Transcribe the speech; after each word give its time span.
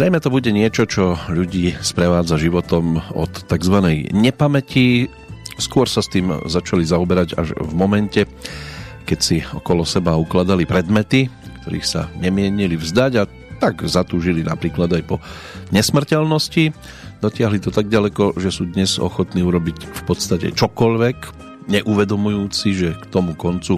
Zrejme 0.00 0.16
to 0.16 0.32
bude 0.32 0.48
niečo, 0.48 0.88
čo 0.88 1.20
ľudí 1.28 1.76
sprevádza 1.84 2.40
životom 2.40 3.04
od 3.12 3.28
tzv. 3.44 4.08
nepamäti. 4.16 5.12
Skôr 5.60 5.92
sa 5.92 6.00
s 6.00 6.08
tým 6.08 6.40
začali 6.48 6.88
zaoberať 6.88 7.36
až 7.36 7.52
v 7.52 7.72
momente, 7.76 8.24
keď 9.04 9.18
si 9.20 9.44
okolo 9.44 9.84
seba 9.84 10.16
ukladali 10.16 10.64
predmety, 10.64 11.28
ktorých 11.60 11.84
sa 11.84 12.08
nemienili 12.16 12.80
vzdať 12.80 13.12
a 13.20 13.28
tak 13.60 13.84
zatúžili 13.84 14.40
napríklad 14.40 14.88
aj 14.88 15.04
po 15.04 15.20
nesmrteľnosti. 15.68 16.72
Dotiahli 17.20 17.60
to 17.60 17.68
tak 17.68 17.92
ďaleko, 17.92 18.40
že 18.40 18.56
sú 18.56 18.72
dnes 18.72 18.96
ochotní 18.96 19.44
urobiť 19.44 19.84
v 19.84 20.02
podstate 20.08 20.48
čokoľvek, 20.56 21.16
neuvedomujúci, 21.68 22.68
že 22.72 22.96
k 22.96 23.04
tomu 23.12 23.36
koncu 23.36 23.76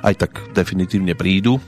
aj 0.00 0.16
tak 0.16 0.32
definitívne 0.56 1.12
prídu. 1.12 1.60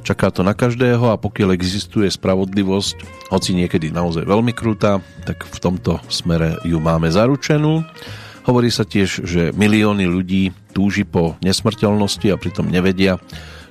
Čaká 0.00 0.32
to 0.32 0.40
na 0.40 0.56
každého 0.56 1.12
a 1.12 1.20
pokiaľ 1.20 1.52
existuje 1.52 2.08
spravodlivosť, 2.08 3.28
hoci 3.28 3.52
niekedy 3.52 3.92
naozaj 3.92 4.24
veľmi 4.24 4.56
krutá, 4.56 5.04
tak 5.28 5.44
v 5.44 5.58
tomto 5.60 6.00
smere 6.08 6.56
ju 6.64 6.80
máme 6.80 7.12
zaručenú. 7.12 7.84
Hovorí 8.48 8.72
sa 8.72 8.88
tiež, 8.88 9.28
že 9.28 9.52
milióny 9.52 10.08
ľudí 10.08 10.56
túži 10.72 11.04
po 11.04 11.36
nesmrteľnosti 11.44 12.32
a 12.32 12.40
pritom 12.40 12.72
nevedia, 12.72 13.20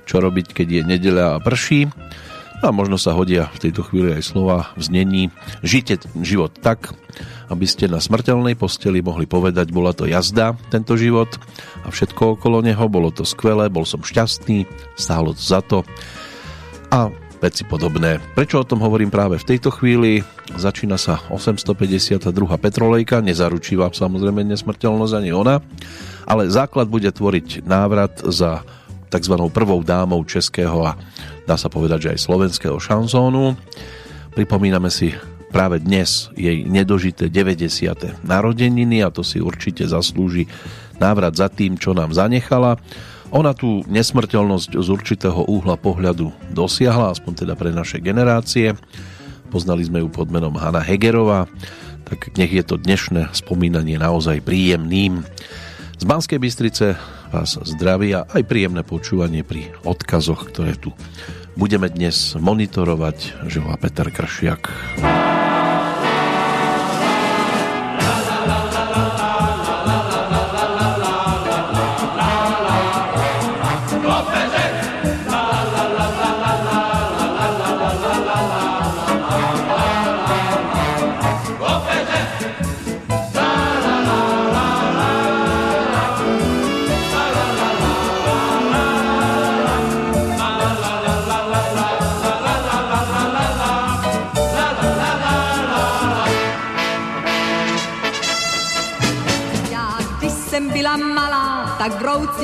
čo 0.06 0.22
robiť, 0.22 0.54
keď 0.54 0.66
je 0.70 0.82
nedeľa 0.86 1.26
a 1.36 1.42
prší. 1.42 1.90
A 2.60 2.68
možno 2.70 3.00
sa 3.00 3.16
hodia 3.16 3.48
v 3.56 3.68
tejto 3.68 3.82
chvíli 3.88 4.12
aj 4.20 4.36
slova 4.36 4.68
v 4.76 4.82
znení 4.84 5.22
Žite 5.64 6.04
život 6.20 6.52
tak, 6.60 6.92
aby 7.48 7.64
ste 7.64 7.88
na 7.88 7.98
smrteľnej 8.04 8.52
posteli 8.52 9.00
mohli 9.00 9.24
povedať, 9.24 9.72
bola 9.72 9.96
to 9.96 10.04
jazda, 10.04 10.54
tento 10.68 10.92
život 10.94 11.40
a 11.82 11.88
všetko 11.88 12.36
okolo 12.36 12.60
neho, 12.60 12.84
bolo 12.86 13.08
to 13.08 13.24
skvelé, 13.24 13.72
bol 13.72 13.88
som 13.88 14.04
šťastný, 14.04 14.68
stálo 14.92 15.32
to 15.32 15.40
za 15.40 15.64
to 15.64 15.88
a 16.90 17.06
veci 17.38 17.62
podobné. 17.64 18.18
Prečo 18.34 18.60
o 18.60 18.68
tom 18.68 18.82
hovorím 18.82 19.08
práve 19.08 19.38
v 19.38 19.48
tejto 19.54 19.70
chvíli? 19.70 20.20
Začína 20.58 20.98
sa 20.98 21.22
852. 21.30 22.20
Petrolejka, 22.60 23.22
nezaručí 23.22 23.78
vám 23.78 23.94
samozrejme 23.94 24.44
nesmrteľnosť 24.44 25.14
ani 25.14 25.30
ona, 25.30 25.62
ale 26.26 26.50
základ 26.50 26.90
bude 26.90 27.08
tvoriť 27.08 27.64
návrat 27.64 28.20
za 28.26 28.66
tzv. 29.08 29.34
prvou 29.54 29.80
dámou 29.86 30.20
českého 30.26 30.84
a 30.84 30.98
dá 31.46 31.54
sa 31.54 31.70
povedať, 31.70 32.10
že 32.10 32.10
aj 32.18 32.24
slovenského 32.26 32.76
šanzónu. 32.76 33.54
Pripomíname 34.34 34.90
si 34.92 35.14
práve 35.50 35.82
dnes 35.82 36.30
jej 36.38 36.62
nedožité 36.66 37.26
90. 37.26 38.22
narodeniny 38.22 39.02
a 39.02 39.10
to 39.10 39.22
si 39.26 39.42
určite 39.42 39.86
zaslúži 39.86 40.46
návrat 41.02 41.34
za 41.34 41.50
tým, 41.50 41.80
čo 41.80 41.96
nám 41.96 42.14
zanechala 42.14 42.78
ona 43.30 43.54
tú 43.54 43.86
nesmrteľnosť 43.86 44.78
z 44.78 44.88
určitého 44.90 45.46
úhla 45.46 45.78
pohľadu 45.78 46.34
dosiahla, 46.50 47.14
aspoň 47.14 47.46
teda 47.46 47.54
pre 47.54 47.70
naše 47.70 48.02
generácie. 48.02 48.74
Poznali 49.50 49.86
sme 49.86 50.02
ju 50.02 50.08
pod 50.10 50.30
menom 50.30 50.54
Hanna 50.58 50.82
Hegerová, 50.82 51.46
tak 52.06 52.34
nech 52.34 52.50
je 52.50 52.62
to 52.66 52.78
dnešné 52.78 53.30
spomínanie 53.34 53.98
naozaj 53.98 54.42
príjemným. 54.42 55.22
Z 55.98 56.04
Banskej 56.06 56.42
Bystrice 56.42 56.98
vás 57.30 57.54
zdraví 57.54 58.14
a 58.14 58.26
aj 58.26 58.42
príjemné 58.46 58.82
počúvanie 58.82 59.46
pri 59.46 59.70
odkazoch, 59.86 60.50
ktoré 60.50 60.74
tu 60.74 60.90
budeme 61.54 61.86
dnes 61.86 62.34
monitorovať. 62.34 63.46
Žila 63.46 63.78
Peter 63.78 64.10
Kršiak. 64.10 64.62
tak 65.00 65.29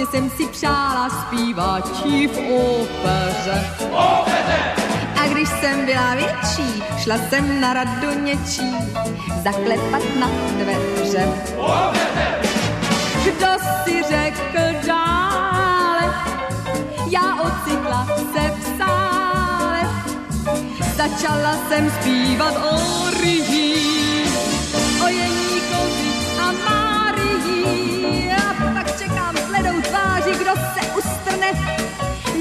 vroucně 0.06 0.30
jsem 0.30 0.30
si 0.30 0.46
přála 0.52 1.08
zpívat 1.10 1.88
v 2.04 2.38
ópeře. 2.38 3.76
A 5.20 5.28
když 5.28 5.48
jsem 5.48 5.86
byla 5.86 6.14
větší, 6.14 6.82
šla 6.98 7.16
jsem 7.28 7.60
na 7.60 7.72
radu 7.72 8.20
něčí, 8.24 8.76
zaklepat 9.44 10.02
na 10.18 10.30
dveře. 10.58 11.28
Kdo 13.24 13.46
si 13.84 14.02
řekl 14.02 14.86
dále, 14.86 16.14
já 17.10 17.42
ocitla 17.42 18.06
se 18.32 18.50
v 18.50 18.78
sále, 18.78 19.80
začala 20.96 21.56
jsem 21.68 21.90
zpívat 21.90 22.54
o 22.56 23.10
ryhí, 23.22 24.24
o 25.04 25.08
Jeníkovi 25.08 26.12
a 26.40 26.52
Márii 26.52 26.85
kdo 30.38 30.52
se 30.74 30.80
ustrne, 30.98 31.48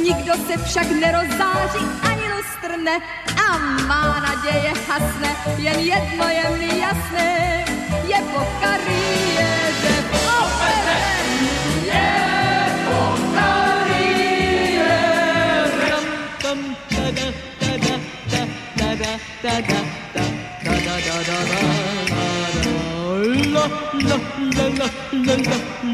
nikdo 0.04 0.34
se 0.48 0.58
však 0.64 0.88
nerozáří 0.92 1.86
ani 2.10 2.24
lustrne 2.34 3.00
a 3.48 3.58
má 3.88 4.20
naděje 4.20 4.74
hasne, 4.88 5.36
jen 5.58 5.80
jedno 5.80 6.28
je 6.28 6.50
mi 6.58 6.80
jasné, 6.80 7.66
je 8.08 8.18
po 8.34 8.48
kariéře 8.62 9.96
v 10.10 10.14
opere. 10.40 11.00
Je 11.84 12.12
po 12.86 13.02
kariéře. 13.36 14.76
Tam, 16.42 16.60
tada, 16.90 17.28
tada, 17.60 17.96
tada, 18.30 18.50
tada, 18.78 19.12
tada, 19.42 19.80
tada, 20.12 20.30
tada, 20.64 20.96
tada, 20.96 20.96
la, 20.96 20.96
la, 20.96 20.96
la, 21.06 21.20
la, 21.28 21.40
la, 21.46 21.70
la, 23.56 23.68
la, 24.04 24.18
la, 24.68 24.88
la, 25.14 25.36
la, 25.50 25.85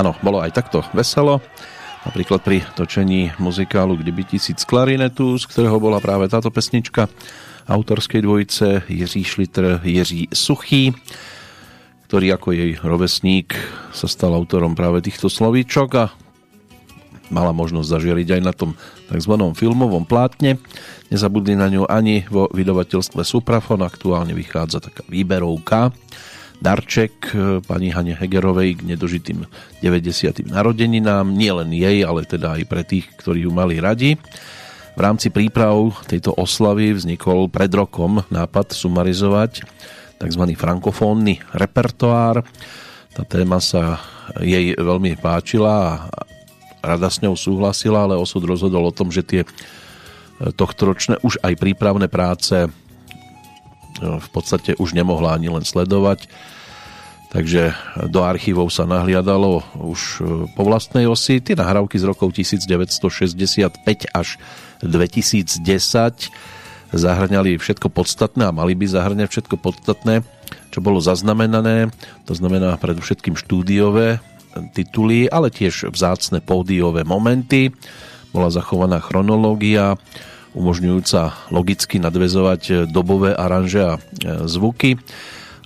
Áno, 0.00 0.16
bolo 0.24 0.40
aj 0.40 0.56
takto 0.56 0.80
veselo. 0.96 1.44
Napríklad 2.08 2.40
pri 2.40 2.64
točení 2.72 3.36
muzikálu 3.36 4.00
Kdyby 4.00 4.32
tisíc 4.32 4.64
klarinetu, 4.64 5.36
z 5.36 5.44
ktorého 5.44 5.76
bola 5.76 6.00
práve 6.00 6.24
táto 6.24 6.48
pesnička 6.48 7.04
autorskej 7.68 8.24
dvojice 8.24 8.88
Jiří 8.88 9.20
Šlitr, 9.28 9.84
Jiří 9.84 10.32
Suchý, 10.32 10.96
ktorý 12.08 12.32
ako 12.32 12.48
jej 12.48 12.72
rovesník 12.80 13.52
sa 13.92 14.08
stal 14.08 14.32
autorom 14.32 14.72
práve 14.72 15.04
týchto 15.04 15.28
slovíčok 15.28 15.88
a 16.00 16.08
mala 17.28 17.52
možnosť 17.52 18.00
zažiariť 18.00 18.40
aj 18.40 18.42
na 18.42 18.56
tom 18.56 18.72
tzv. 19.12 19.36
filmovom 19.52 20.08
plátne. 20.08 20.56
Nezabudli 21.12 21.60
na 21.60 21.68
ňu 21.68 21.84
ani 21.84 22.24
vo 22.32 22.48
vydavateľstve 22.48 23.20
Suprafon, 23.20 23.84
aktuálne 23.84 24.32
vychádza 24.32 24.80
taká 24.80 25.04
výberovka 25.12 25.92
darček 26.60 27.32
e, 27.32 27.58
pani 27.64 27.90
Hane 27.90 28.12
Hegerovej 28.14 28.78
k 28.78 28.86
nedožitým 28.94 29.48
90. 29.80 30.44
narodeninám, 30.46 31.26
nie 31.32 31.50
len 31.50 31.72
jej, 31.72 32.04
ale 32.04 32.28
teda 32.28 32.60
aj 32.60 32.62
pre 32.68 32.84
tých, 32.84 33.08
ktorí 33.16 33.48
ju 33.48 33.52
mali 33.52 33.80
radi. 33.80 34.20
V 34.94 35.00
rámci 35.00 35.32
príprav 35.32 35.96
tejto 36.04 36.36
oslavy 36.36 36.92
vznikol 36.92 37.48
pred 37.48 37.72
rokom 37.72 38.20
nápad 38.28 38.76
sumarizovať 38.76 39.64
tzv. 40.20 40.42
frankofónny 40.52 41.40
repertoár. 41.56 42.44
Tá 43.16 43.22
téma 43.24 43.58
sa 43.58 43.98
jej 44.38 44.76
veľmi 44.76 45.16
páčila 45.18 45.72
a 45.72 45.92
rada 46.84 47.08
s 47.08 47.24
ňou 47.24 47.34
súhlasila, 47.34 48.04
ale 48.04 48.20
osud 48.20 48.44
rozhodol 48.44 48.92
o 48.92 48.94
tom, 48.94 49.08
že 49.08 49.24
tie 49.24 49.42
tohto 50.56 50.92
ročné 50.92 51.20
už 51.20 51.36
aj 51.44 51.52
prípravné 51.60 52.08
práce 52.08 52.68
v 54.00 54.28
podstate 54.32 54.74
už 54.80 54.96
nemohla 54.96 55.36
ani 55.36 55.52
len 55.52 55.64
sledovať 55.64 56.26
takže 57.30 57.78
do 58.10 58.26
archívov 58.26 58.74
sa 58.74 58.84
nahliadalo 58.84 59.62
už 59.78 60.00
po 60.58 60.62
vlastnej 60.66 61.06
osi. 61.06 61.38
Tie 61.38 61.54
nahrávky 61.54 61.96
z 61.96 62.04
rokov 62.10 62.34
1965 62.34 63.86
až 64.10 64.28
2010 64.82 65.62
zahrňali 66.90 67.50
všetko 67.54 67.86
podstatné 67.86 68.50
a 68.50 68.52
mali 68.54 68.74
by 68.74 68.86
zahrňať 68.90 69.28
všetko 69.30 69.56
podstatné, 69.62 70.26
čo 70.74 70.82
bolo 70.82 70.98
zaznamenané. 70.98 71.94
To 72.26 72.34
znamená 72.34 72.74
predovšetkým 72.82 73.38
štúdiové 73.38 74.18
tituly, 74.74 75.30
ale 75.30 75.54
tiež 75.54 75.94
vzácne 75.94 76.42
pódiové 76.42 77.06
momenty. 77.06 77.70
Bola 78.34 78.50
zachovaná 78.50 78.98
chronológia, 78.98 79.94
umožňujúca 80.54 81.50
logicky 81.54 82.02
nadvezovať 82.02 82.90
dobové 82.90 83.34
aranže 83.34 83.80
a 83.80 83.92
e, 83.96 84.00
zvuky, 84.50 84.98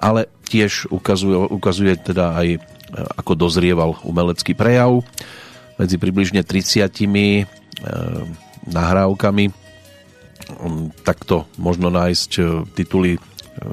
ale 0.01 0.29
tiež 0.45 0.93
ukazuje, 0.93 1.37
ukazuje 1.49 1.93
teda 1.97 2.37
aj 2.37 2.49
e, 2.57 2.59
ako 2.93 3.33
dozrieval 3.33 3.97
umelecký 4.05 4.53
prejav. 4.53 5.01
Medzi 5.81 5.97
približne 5.97 6.45
30 6.45 6.85
e, 6.85 7.45
nahrávkami 8.69 9.45
takto 11.09 11.49
možno 11.57 11.89
nájsť 11.89 12.31
tituly, 12.77 13.17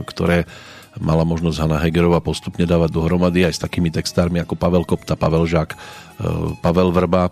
ktoré 0.07 0.47
mala 1.03 1.27
možnosť 1.27 1.57
Hanna 1.59 1.79
Hegerová 1.83 2.23
postupne 2.23 2.63
dávať 2.63 2.95
dohromady 2.95 3.43
aj 3.43 3.59
s 3.59 3.63
takými 3.63 3.91
textármi 3.91 4.39
ako 4.39 4.55
Pavel 4.55 4.87
Kopta, 4.87 5.19
Pavel 5.19 5.43
Žák, 5.51 5.75
Pavel 6.63 6.89
Vrba, 6.95 7.27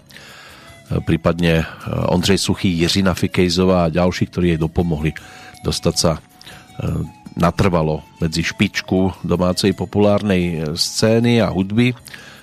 prípadne 1.05 1.65
Ondřej 2.09 2.37
Suchý, 2.37 2.69
Jiřina 2.73 3.13
Fikejzová 3.13 3.85
a 3.85 3.93
ďalší, 3.93 4.25
ktorí 4.33 4.47
jej 4.55 4.59
dopomohli 4.61 5.13
dostať 5.61 5.95
sa 5.95 6.17
natrvalo 7.37 8.03
medzi 8.19 8.43
špičku 8.43 9.23
domácej 9.23 9.71
populárnej 9.77 10.75
scény 10.75 11.39
a 11.39 11.47
hudby 11.51 11.93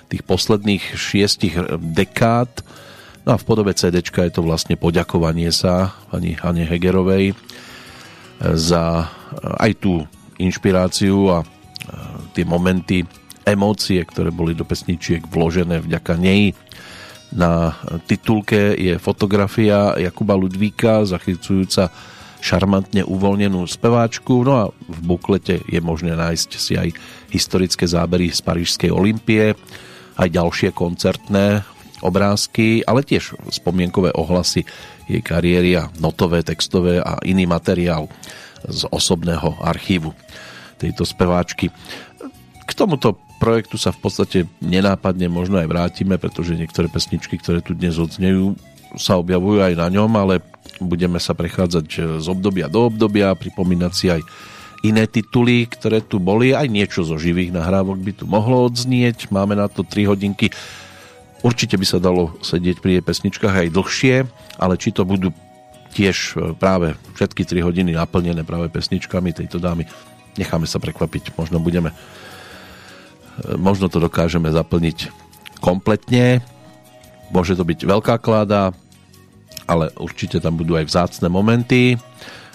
tých 0.07 0.23
posledných 0.23 0.95
šiestich 0.95 1.53
dekád. 1.77 2.63
No 3.27 3.35
a 3.35 3.37
v 3.37 3.43
podobe 3.43 3.75
CD 3.75 3.99
je 3.99 4.31
to 4.31 4.41
vlastne 4.41 4.79
poďakovanie 4.79 5.51
sa 5.51 5.91
pani 6.07 6.39
Hane 6.39 6.63
Hegerovej 6.63 7.35
za 8.39 9.11
aj 9.43 9.71
tú 9.83 10.07
inšpiráciu 10.39 11.35
a 11.35 11.37
tie 12.31 12.47
momenty, 12.47 13.03
emócie, 13.43 13.99
ktoré 14.05 14.31
boli 14.31 14.55
do 14.55 14.63
pesničiek 14.63 15.25
vložené 15.27 15.83
vďaka 15.83 16.15
nej. 16.15 16.55
Na 17.35 17.75
titulke 18.07 18.71
je 18.77 18.95
fotografia 18.95 19.99
Jakuba 19.99 20.33
Ludvíka 20.39 21.03
zachycujúca 21.03 21.91
šarmantne 22.39 23.03
uvoľnenú 23.03 23.67
speváčku, 23.67 24.45
no 24.47 24.53
a 24.55 24.65
v 24.71 24.99
buklete 25.03 25.59
je 25.67 25.79
možné 25.83 26.15
nájsť 26.15 26.49
si 26.55 26.79
aj 26.79 26.95
historické 27.33 27.83
zábery 27.83 28.31
z 28.31 28.39
Parížskej 28.45 28.91
Olympie, 28.93 29.57
aj 30.15 30.27
ďalšie 30.31 30.71
koncertné 30.71 31.67
obrázky, 31.99 32.85
ale 32.85 33.03
tiež 33.03 33.35
spomienkové 33.51 34.13
ohlasy 34.15 34.63
jej 35.09 35.19
kariéry 35.19 35.75
a 35.81 35.89
notové, 35.97 36.45
textové 36.45 37.01
a 37.01 37.17
iný 37.25 37.49
materiál 37.49 38.07
z 38.63 38.85
osobného 38.87 39.57
archívu 39.65 40.13
tejto 40.77 41.03
speváčky. 41.03 41.73
K 42.63 42.71
tomuto 42.77 43.26
projektu 43.37 43.77
sa 43.77 43.93
v 43.93 43.99
podstate 44.01 44.39
nenápadne 44.59 45.29
možno 45.29 45.61
aj 45.61 45.69
vrátime, 45.69 46.17
pretože 46.17 46.57
niektoré 46.57 46.89
pesničky, 46.89 47.37
ktoré 47.37 47.61
tu 47.61 47.77
dnes 47.77 47.95
odznejú, 47.95 48.57
sa 48.97 49.19
objavujú 49.19 49.61
aj 49.61 49.73
na 49.77 49.87
ňom, 49.93 50.11
ale 50.17 50.41
budeme 50.81 51.17
sa 51.21 51.37
prechádzať 51.37 51.87
e, 51.97 51.97
z 52.21 52.27
obdobia 52.27 52.71
do 52.71 52.87
obdobia, 52.87 53.37
pripomínať 53.37 53.93
si 53.93 54.07
aj 54.09 54.21
iné 54.85 55.09
tituly, 55.09 55.65
ktoré 55.65 56.05
tu 56.05 56.21
boli, 56.21 56.53
aj 56.53 56.69
niečo 56.69 57.01
zo 57.01 57.17
živých 57.17 57.49
nahrávok 57.49 57.97
by 57.97 58.11
tu 58.13 58.25
mohlo 58.29 58.69
odznieť. 58.69 59.33
Máme 59.33 59.57
na 59.57 59.65
to 59.65 59.81
3 59.81 60.11
hodinky. 60.13 60.53
Určite 61.41 61.77
by 61.77 61.85
sa 61.85 61.97
dalo 61.97 62.37
sedieť 62.45 62.77
pri 62.81 62.99
jej 62.99 63.03
pesničkách 63.03 63.55
aj 63.65 63.73
dlhšie, 63.73 64.15
ale 64.57 64.73
či 64.77 64.93
to 64.93 65.05
budú 65.05 65.33
tiež 65.97 66.17
e, 66.37 66.53
práve 66.57 66.93
všetky 67.17 67.43
3 67.43 67.65
hodiny 67.65 67.91
naplnené 67.97 68.45
práve 68.45 68.69
pesničkami 68.69 69.33
tejto 69.33 69.57
dámy, 69.57 69.89
necháme 70.37 70.69
sa 70.69 70.77
prekvapiť. 70.77 71.33
Možno 71.35 71.57
budeme 71.57 71.93
možno 73.57 73.89
to 73.91 74.01
dokážeme 74.01 74.49
zaplniť 74.49 75.13
kompletne. 75.61 76.41
Môže 77.33 77.57
to 77.57 77.67
byť 77.67 77.83
veľká 77.83 78.17
kláda, 78.23 78.71
ale 79.67 79.91
určite 79.99 80.39
tam 80.39 80.55
budú 80.55 80.79
aj 80.79 80.87
vzácne 80.87 81.27
momenty. 81.27 81.99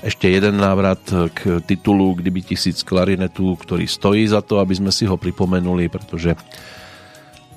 Ešte 0.03 0.27
jeden 0.27 0.59
návrat 0.59 0.99
k 1.37 1.63
titulu 1.63 2.19
Kdyby 2.19 2.43
tisíc 2.43 2.83
klarinetu, 2.83 3.55
ktorý 3.55 3.87
stojí 3.87 4.27
za 4.27 4.43
to, 4.43 4.59
aby 4.59 4.75
sme 4.75 4.91
si 4.91 5.07
ho 5.07 5.15
pripomenuli, 5.15 5.87
pretože 5.87 6.35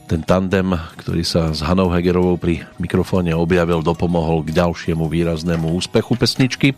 ten 0.05 0.21
tandem, 0.21 0.69
ktorý 1.01 1.25
sa 1.25 1.49
s 1.49 1.65
Hanou 1.65 1.89
Hegerovou 1.89 2.37
pri 2.37 2.61
mikrofóne 2.77 3.33
objavil, 3.33 3.81
dopomohol 3.81 4.45
k 4.45 4.53
ďalšiemu 4.53 5.09
výraznému 5.09 5.73
úspechu 5.73 6.13
pesničky 6.13 6.77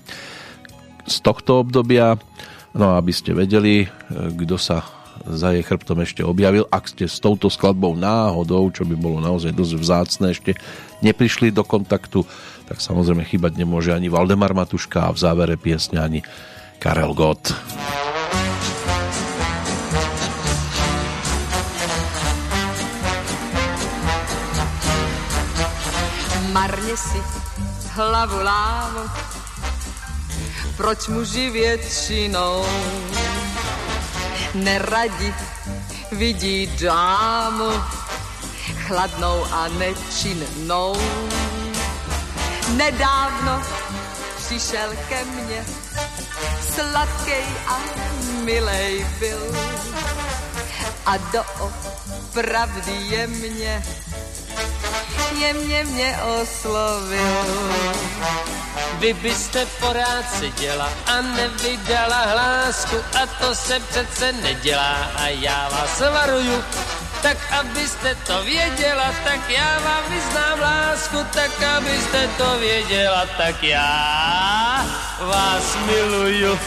z 1.04 1.16
tohto 1.20 1.68
obdobia. 1.68 2.16
No 2.72 2.96
a 2.96 3.04
aby 3.04 3.12
ste 3.12 3.36
vedeli, 3.36 3.92
kto 4.08 4.56
sa 4.56 4.80
za 5.26 5.56
jej 5.56 5.64
chrbtom 5.66 6.04
ešte 6.04 6.22
objavil. 6.22 6.68
Ak 6.70 6.92
ste 6.92 7.10
s 7.10 7.18
touto 7.18 7.50
skladbou 7.50 7.98
náhodou, 7.98 8.70
čo 8.70 8.86
by 8.86 8.96
bolo 9.00 9.18
naozaj 9.18 9.56
dosť 9.56 9.74
vzácne, 9.80 10.26
ešte 10.34 10.54
neprišli 11.02 11.54
do 11.54 11.66
kontaktu, 11.66 12.26
tak 12.68 12.84
samozrejme 12.84 13.24
chýbať 13.24 13.58
nemôže 13.58 13.96
ani 13.96 14.12
Valdemar 14.12 14.52
Matuška 14.52 15.08
a 15.08 15.14
v 15.16 15.22
závere 15.22 15.56
piesne 15.56 16.04
ani 16.04 16.20
Karel 16.80 17.14
Gott. 17.14 17.56
Marně 26.54 26.98
si 26.98 27.22
hlavu 27.94 28.44
lámu, 28.44 29.00
proč 30.78 31.08
muži 31.08 31.50
většinou 31.50 32.66
neradi 34.54 35.34
vidí 36.12 36.68
dámu 36.68 37.72
chladnou 38.88 39.46
a 39.52 39.68
nečinnou 39.68 40.96
Nedávno 42.76 43.62
přišel 44.38 44.90
ke 45.10 45.26
mně, 45.26 45.66
sladkej 46.76 47.44
a 47.68 47.80
milej 48.44 49.08
byl. 49.20 49.56
A 51.06 51.18
do 51.18 51.44
pravdy 52.34 52.92
je 52.92 53.28
mě, 53.28 53.84
jemně 55.40 55.84
mě 55.84 56.20
oslovil. 56.42 57.46
Vy 59.00 59.14
byste 59.14 59.66
porád 59.66 60.26
seděla 60.40 60.90
a 61.06 61.22
nevydala 61.22 62.22
hlásku 62.26 62.96
a 63.22 63.26
to 63.26 63.56
se 63.56 63.80
přece 63.80 64.32
nedělá 64.32 65.12
a 65.16 65.28
já 65.28 65.70
vás 65.70 66.00
varuju, 66.00 66.64
tak 67.22 67.38
abyste 67.60 68.16
to 68.16 68.44
věděla, 68.44 69.14
tak 69.24 69.50
já 69.50 69.80
vám 69.80 70.04
vyznám 70.10 70.60
lásku, 70.60 71.18
tak 71.34 71.64
abyste 71.64 72.28
to 72.38 72.60
věděla, 72.60 73.26
tak 73.38 73.64
já 73.64 74.86
vás 75.20 75.78
miluju. 75.86 76.60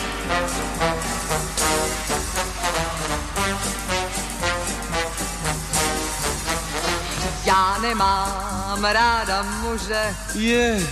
Já 7.50 7.78
nemám 7.78 8.84
ráda 8.84 9.42
muže, 9.42 10.16
yeah. 10.34 10.82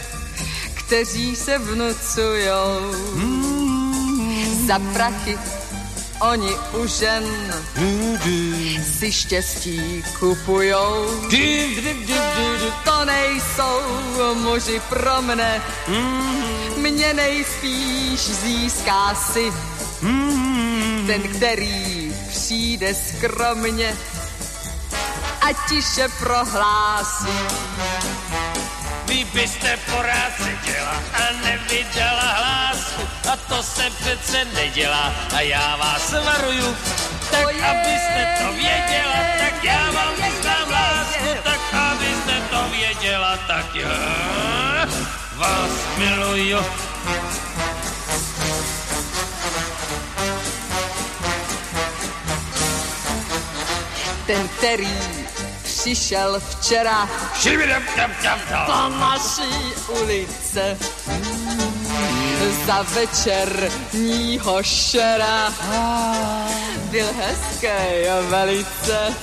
kteří 0.74 1.36
se 1.36 1.58
vnucujou. 1.58 2.94
Mm. 3.14 4.66
za 4.66 4.78
prachy 4.92 5.38
Oni 6.20 6.50
u 6.82 6.86
žen 6.86 7.24
si 8.98 9.12
štěstí 9.12 10.04
kupujou. 10.18 11.06
To 12.84 13.04
nejsou 13.04 13.80
muži 14.34 14.82
pro 14.88 15.22
mne, 15.22 15.62
mě 16.76 17.14
nejspíš 17.14 18.20
získá 18.20 19.14
si 19.14 19.52
ten, 21.06 21.22
který 21.22 22.14
přijde 22.28 22.94
skromně 22.94 23.96
a 25.48 25.52
tiše 25.68 26.08
prohlásí 26.20 27.32
vy 29.06 29.24
byste 29.24 29.76
porád 29.76 30.32
seděla 30.36 30.96
a 31.14 31.22
nevydala 31.44 32.28
hlásku 32.36 33.02
a 33.32 33.36
to 33.36 33.62
se 33.62 33.90
přece 33.90 34.44
nedělá 34.44 35.12
a 35.36 35.40
já 35.40 35.76
vás 35.76 36.12
varuju, 36.12 36.76
tak 37.30 37.48
abyste 37.48 38.36
to 38.38 38.52
věděla, 38.52 39.20
tak 39.38 39.64
já 39.64 39.90
vám 39.90 40.14
vyznám 40.14 40.70
lásku, 40.70 41.24
tak 41.44 41.60
abyste 41.74 42.40
to 42.50 42.68
věděla, 42.70 43.38
tak 43.46 43.74
já 43.74 44.86
vás 45.36 45.70
miluju. 45.98 46.58
Ten, 54.26 54.48
který 54.48 55.27
přišel 55.80 56.40
včera. 56.50 57.08
Do 58.66 58.88
naší 58.88 59.72
ulice. 59.88 60.78
Za 62.66 62.82
večerního 62.82 64.62
šera. 64.62 65.52
Byl 66.90 67.06
hezký 67.16 67.68
velice, 68.28 69.14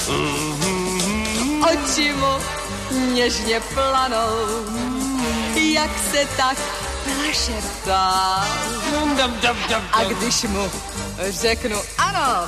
oči 1.71 2.13
mu 2.13 2.33
něžně 3.13 3.59
planou, 3.59 4.29
jak 5.55 5.91
se 6.11 6.27
tak 6.37 6.57
našeptá. 7.27 8.45
A 9.91 10.03
když 10.03 10.43
mu 10.43 10.71
řeknu 11.29 11.81
ano, 11.97 12.47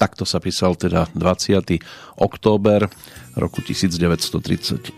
Takto 0.00 0.24
sa 0.24 0.40
písal 0.40 0.80
teda 0.80 1.12
20. 1.12 1.60
október 2.16 2.88
roku 3.36 3.60
1931, 3.60 4.96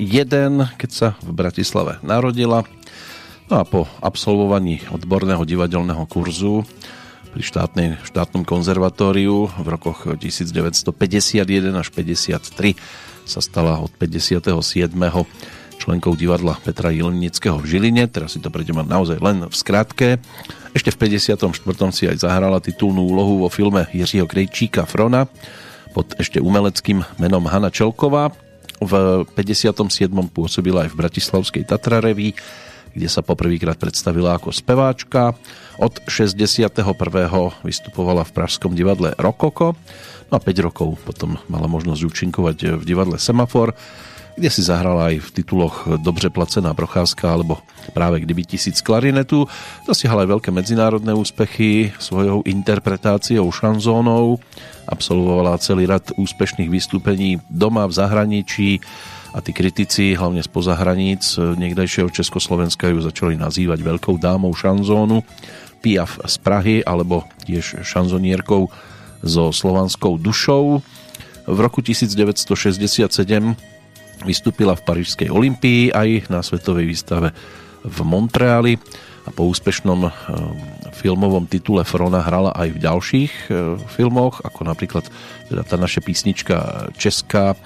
keď 0.78 0.90
sa 0.94 1.08
v 1.18 1.30
Bratislave 1.34 1.98
narodila. 2.06 2.62
No 3.50 3.58
a 3.58 3.66
po 3.66 3.90
absolvovaní 3.98 4.78
odborného 4.94 5.42
divadelného 5.42 6.06
kurzu 6.06 6.62
pri 7.34 7.42
štátnej, 7.42 7.88
štátnom 8.06 8.46
konzervatóriu 8.46 9.50
v 9.50 9.66
rokoch 9.66 10.06
1951 10.06 10.94
až 11.74 11.88
53 11.90 12.78
sa 13.26 13.40
stala 13.42 13.82
od 13.82 13.90
57 13.98 14.94
členkou 15.82 16.14
divadla 16.14 16.54
Petra 16.62 16.94
Jelenického 16.94 17.58
v 17.58 17.66
Žiline. 17.66 18.06
Teraz 18.06 18.38
si 18.38 18.40
to 18.40 18.54
prejdeme 18.54 18.86
naozaj 18.86 19.18
len 19.18 19.50
v 19.50 19.54
skratke. 19.54 20.22
Ešte 20.70 20.94
v 20.94 21.10
54. 21.10 21.42
si 21.90 22.06
aj 22.06 22.22
zahrala 22.22 22.62
titulnú 22.62 23.02
úlohu 23.02 23.42
vo 23.42 23.48
filme 23.50 23.90
Jiřího 23.90 24.30
Krejčíka 24.30 24.86
Frona 24.86 25.26
pod 25.90 26.14
ešte 26.16 26.38
umeleckým 26.38 27.02
menom 27.18 27.42
Hanna 27.50 27.74
Čelková. 27.74 28.30
V 28.78 29.26
57. 29.34 29.74
pôsobila 30.30 30.86
aj 30.86 30.94
v 30.94 30.98
Bratislavskej 31.02 31.66
Tatra 31.66 31.98
kde 32.92 33.08
sa 33.08 33.24
poprvýkrát 33.24 33.80
predstavila 33.80 34.36
ako 34.36 34.52
speváčka. 34.52 35.32
Od 35.80 35.92
61. 36.06 36.84
vystupovala 37.64 38.22
v 38.28 38.30
Pražskom 38.36 38.76
divadle 38.76 39.16
Rokoko, 39.16 39.72
no 40.28 40.34
a 40.36 40.40
5 40.40 40.66
rokov 40.66 41.00
potom 41.00 41.40
mala 41.48 41.66
možnosť 41.66 42.04
účinkovať 42.04 42.56
v 42.78 42.82
divadle 42.84 43.16
Semafor, 43.16 43.72
kde 44.36 44.48
si 44.50 44.62
zahrala 44.64 45.12
aj 45.12 45.20
v 45.20 45.28
tituloch 45.42 45.88
Dobře 46.00 46.30
placená 46.30 46.74
procházka 46.74 47.32
alebo 47.32 47.60
práve 47.92 48.20
Kdyby 48.20 48.44
tisíc 48.44 48.80
klarinetu. 48.80 49.46
Dosiahla 49.84 50.24
aj 50.24 50.32
veľké 50.38 50.50
medzinárodné 50.54 51.12
úspechy 51.12 51.92
svojou 51.98 52.42
interpretáciou 52.46 53.44
šanzónov. 53.52 54.40
Absolvovala 54.88 55.60
celý 55.60 55.86
rad 55.86 56.10
úspešných 56.16 56.70
vystúpení 56.70 57.38
doma 57.50 57.86
v 57.86 57.92
zahraničí 57.94 58.80
a 59.32 59.40
tí 59.40 59.56
kritici, 59.56 60.12
hlavne 60.12 60.44
spoza 60.44 60.76
hraníc 60.76 61.40
niekdajšieho 61.40 62.12
Československa 62.12 62.92
ju 62.92 63.00
začali 63.00 63.40
nazývať 63.40 63.80
veľkou 63.80 64.20
dámou 64.20 64.52
šanzónu. 64.52 65.24
Piaf 65.80 66.20
z 66.28 66.36
Prahy 66.38 66.76
alebo 66.84 67.24
tiež 67.48 67.80
šanzonierkou 67.80 68.68
so 69.24 69.44
slovanskou 69.50 70.20
dušou. 70.20 70.84
V 71.48 71.58
roku 71.58 71.82
1967 71.82 73.71
Vystúpila 74.22 74.78
v 74.78 74.86
Parížskej 74.86 75.28
Olympii 75.34 75.90
aj 75.90 76.30
na 76.30 76.46
svetovej 76.46 76.86
výstave 76.86 77.34
v 77.82 77.98
Montreali. 78.06 78.78
A 79.22 79.30
po 79.30 79.46
úspešnom 79.50 80.06
eh, 80.06 80.10
filmovom 80.94 81.46
titule 81.46 81.82
Frona 81.82 82.22
hrala 82.22 82.54
aj 82.54 82.68
v 82.74 82.78
ďalších 82.82 83.32
eh, 83.50 83.78
filmoch, 83.90 84.42
ako 84.42 84.66
napríklad 84.66 85.06
teda 85.50 85.62
tá 85.66 85.74
naša 85.78 86.02
písnička 86.02 86.88
Česká, 86.94 87.58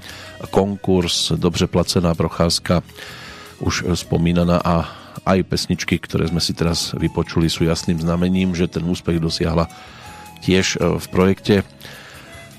konkurs, 0.53 1.33
dobře 1.37 1.69
placená 1.69 2.13
procházka, 2.13 2.81
už 3.61 3.89
spomínaná 3.97 4.61
a 4.61 4.85
aj 5.25 5.49
pesničky, 5.49 5.97
ktoré 5.97 6.29
sme 6.29 6.45
si 6.45 6.53
teraz 6.53 6.93
vypočuli, 6.93 7.49
sú 7.49 7.65
jasným 7.65 8.01
znamením, 8.01 8.53
že 8.53 8.69
ten 8.69 8.85
úspech 8.85 9.17
dosiahla 9.17 9.69
tiež 10.41 10.77
eh, 10.77 11.01
v 11.01 11.07
projekte 11.13 11.55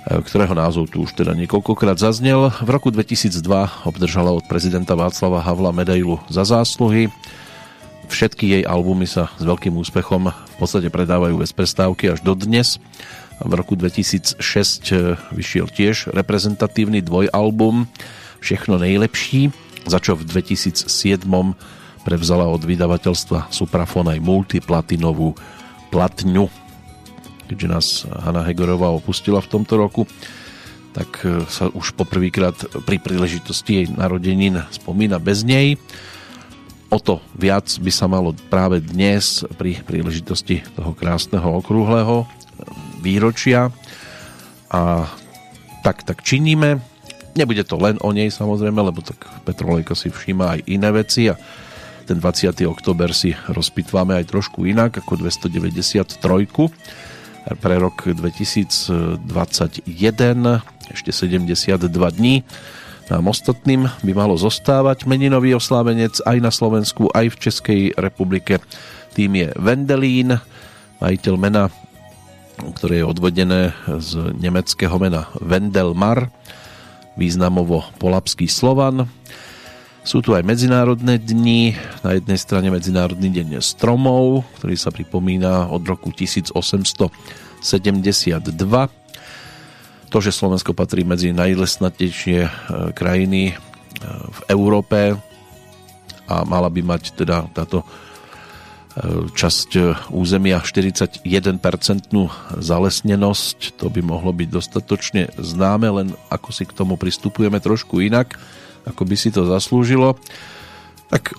ktorého 0.07 0.55
názov 0.55 0.87
tu 0.87 1.03
už 1.03 1.11
teda 1.19 1.35
niekoľkokrát 1.35 1.99
zaznel. 1.99 2.47
V 2.63 2.69
roku 2.71 2.87
2002 2.87 3.43
obdržala 3.83 4.31
od 4.31 4.47
prezidenta 4.47 4.95
Václava 4.95 5.43
Havla 5.43 5.75
medailu 5.75 6.23
za 6.31 6.47
zásluhy. 6.47 7.11
Všetky 8.07 8.55
jej 8.55 8.63
albumy 8.63 9.03
sa 9.03 9.27
s 9.35 9.43
veľkým 9.43 9.75
úspechom 9.75 10.31
v 10.31 10.55
podstate 10.55 10.87
predávajú 10.87 11.43
bez 11.43 11.51
prestávky 11.51 12.15
až 12.15 12.23
do 12.23 12.39
dnes. 12.39 12.79
V 13.43 13.51
roku 13.51 13.75
2006 13.75 14.39
e, 14.39 15.19
vyšiel 15.35 15.67
tiež 15.69 16.15
reprezentatívny 16.15 17.03
dvojalbum 17.03 17.85
Všechno 18.39 18.77
nejlepší, 18.77 19.49
za 19.89 19.97
čo 19.99 20.15
v 20.15 20.23
2007 20.23 20.87
prevzala 22.05 22.47
od 22.47 22.63
vydavateľstva 22.63 23.51
Suprafon 23.51 24.07
aj 24.07 24.23
multiplatinovú 24.23 25.35
platňu 25.91 26.47
keďže 27.47 27.67
nás 27.71 27.85
Hanna 28.05 28.43
Hegorová 28.43 28.91
opustila 28.91 29.39
v 29.39 29.51
tomto 29.51 29.79
roku, 29.79 30.03
tak 30.91 31.23
e, 31.23 31.45
sa 31.47 31.71
už 31.71 31.95
poprvýkrát 31.95 32.57
pri 32.83 32.97
príležitosti 32.99 33.71
jej 33.83 33.87
narodenín 33.87 34.59
spomína 34.73 35.21
bez 35.21 35.47
nej. 35.47 35.79
O 36.91 36.99
to 36.99 37.19
viac 37.35 37.67
by 37.79 37.91
sa 37.91 38.07
malo 38.07 38.35
práve 38.51 38.83
dnes 38.83 39.43
pri 39.59 39.79
príležitosti 39.83 40.63
toho 40.75 40.95
krásneho 40.95 41.63
okrúhleho 41.63 42.23
e, 42.23 42.27
výročia 42.99 43.71
a 44.67 45.07
tak, 45.85 46.03
tak 46.03 46.19
činíme. 46.25 46.83
Nebude 47.37 47.63
to 47.63 47.77
len 47.77 48.01
o 48.01 48.09
nej 48.11 48.33
samozrejme, 48.33 48.81
lebo 48.81 48.99
tak 49.05 49.21
Petrolejko 49.45 49.93
si 49.93 50.09
všíma 50.09 50.57
aj 50.57 50.59
iné 50.67 50.89
veci 50.89 51.29
a 51.29 51.37
ten 52.07 52.17
20. 52.23 52.63
október 52.65 53.11
si 53.11 53.35
rozpitváme 53.51 54.15
aj 54.17 54.31
trošku 54.31 54.63
inak 54.63 55.03
ako 55.03 55.27
293 55.27 56.09
pre 57.63 57.79
rok 57.79 58.03
2021 58.03 59.87
ešte 60.91 61.11
72 61.11 61.87
dní 61.89 62.43
nám 63.07 63.31
ostatným 63.31 63.87
by 64.03 64.11
malo 64.11 64.35
zostávať 64.35 65.07
meninový 65.07 65.55
oslávenec 65.55 66.19
aj 66.27 66.37
na 66.43 66.51
Slovensku, 66.51 67.07
aj 67.15 67.31
v 67.31 67.39
Českej 67.39 67.81
republike. 67.95 68.59
Tým 69.15 69.31
je 69.31 69.47
Vendelín, 69.55 70.35
majiteľ 70.99 71.35
mena, 71.39 71.71
ktoré 72.75 72.99
je 72.99 73.05
odvodené 73.07 73.71
z 73.87 74.35
nemeckého 74.35 74.91
mena 74.99 75.31
Vendelmar, 75.39 76.27
významovo 77.15 77.87
polapský 77.95 78.51
Slovan. 78.51 79.07
Sú 80.07 80.23
tu 80.23 80.31
aj 80.31 80.39
medzinárodné 80.39 81.19
dni, 81.19 81.75
na 81.99 82.15
jednej 82.15 82.39
strane 82.39 82.71
Medzinárodný 82.71 83.27
deň 83.27 83.59
stromov, 83.59 84.47
ktorý 84.55 84.79
sa 84.79 84.87
pripomína 84.87 85.67
od 85.67 85.83
roku 85.83 86.15
1800 86.15 86.55
72. 87.59 88.39
To, 90.07 90.17
že 90.23 90.31
Slovensko 90.31 90.71
patrí 90.71 91.03
medzi 91.03 91.35
najlesnatejšie 91.35 92.39
e, 92.39 92.49
krajiny 92.95 93.51
e, 93.51 93.53
v 94.07 94.39
Európe 94.47 95.19
a 96.23 96.35
mala 96.47 96.71
by 96.71 96.87
mať 96.87 97.11
teda 97.11 97.51
táto 97.51 97.83
časť 99.37 99.69
územia 100.09 100.57
41% 100.57 101.61
zalesnenosť, 102.57 103.77
to 103.77 103.93
by 103.93 104.01
mohlo 104.01 104.33
byť 104.33 104.49
dostatočne 104.49 105.23
známe, 105.37 105.85
len 106.01 106.07
ako 106.33 106.49
si 106.49 106.65
k 106.65 106.73
tomu 106.73 106.97
pristupujeme 106.97 107.61
trošku 107.61 108.01
inak, 108.01 108.33
ako 108.87 109.03
by 109.03 109.15
si 109.19 109.29
to 109.29 109.43
zaslúžilo. 109.43 110.15
Tak 111.11 111.35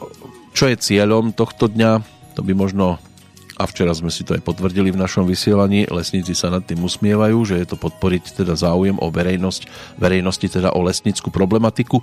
čo 0.52 0.64
je 0.68 0.76
cieľom 0.76 1.32
tohto 1.32 1.68
dňa, 1.68 2.04
to 2.36 2.40
by 2.44 2.52
možno 2.52 3.00
a 3.58 3.66
včera 3.66 3.90
sme 3.90 4.06
si 4.06 4.22
to 4.22 4.38
aj 4.38 4.46
potvrdili 4.46 4.94
v 4.94 5.02
našom 5.02 5.26
vysielaní, 5.26 5.90
lesníci 5.90 6.30
sa 6.30 6.46
nad 6.46 6.62
tým 6.62 6.78
usmievajú, 6.78 7.42
že 7.42 7.58
je 7.58 7.66
to 7.66 7.74
podporiť 7.74 8.38
teda 8.38 8.54
záujem 8.54 8.94
o 9.02 9.10
verejnosť, 9.10 9.66
verejnosti 9.98 10.46
teda 10.46 10.70
o 10.78 10.80
lesnickú 10.86 11.34
problematiku, 11.34 11.98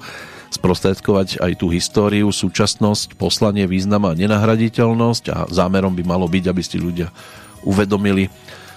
sprostredkovať 0.51 1.39
aj 1.39 1.51
tú 1.55 1.71
históriu, 1.71 2.27
súčasnosť, 2.27 3.15
poslanie, 3.15 3.71
význam 3.71 4.03
a 4.03 4.19
nenahraditeľnosť 4.19 5.23
a 5.31 5.37
zámerom 5.47 5.95
by 5.95 6.03
malo 6.03 6.27
byť, 6.27 6.43
aby 6.51 6.59
ste 6.61 6.75
ľudia 6.83 7.07
uvedomili 7.63 8.27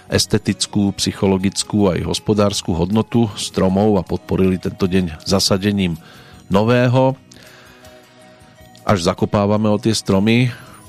estetickú, 0.06 0.94
psychologickú 0.94 1.90
aj 1.90 2.06
hospodárskú 2.06 2.78
hodnotu 2.78 3.26
stromov 3.34 3.98
a 3.98 4.06
podporili 4.06 4.56
tento 4.56 4.86
deň 4.86 5.26
zasadením 5.26 5.98
nového. 6.52 7.16
Až 8.88 9.04
zakopávame 9.04 9.68
o 9.68 9.76
tie 9.76 9.92
stromy, 9.92 10.48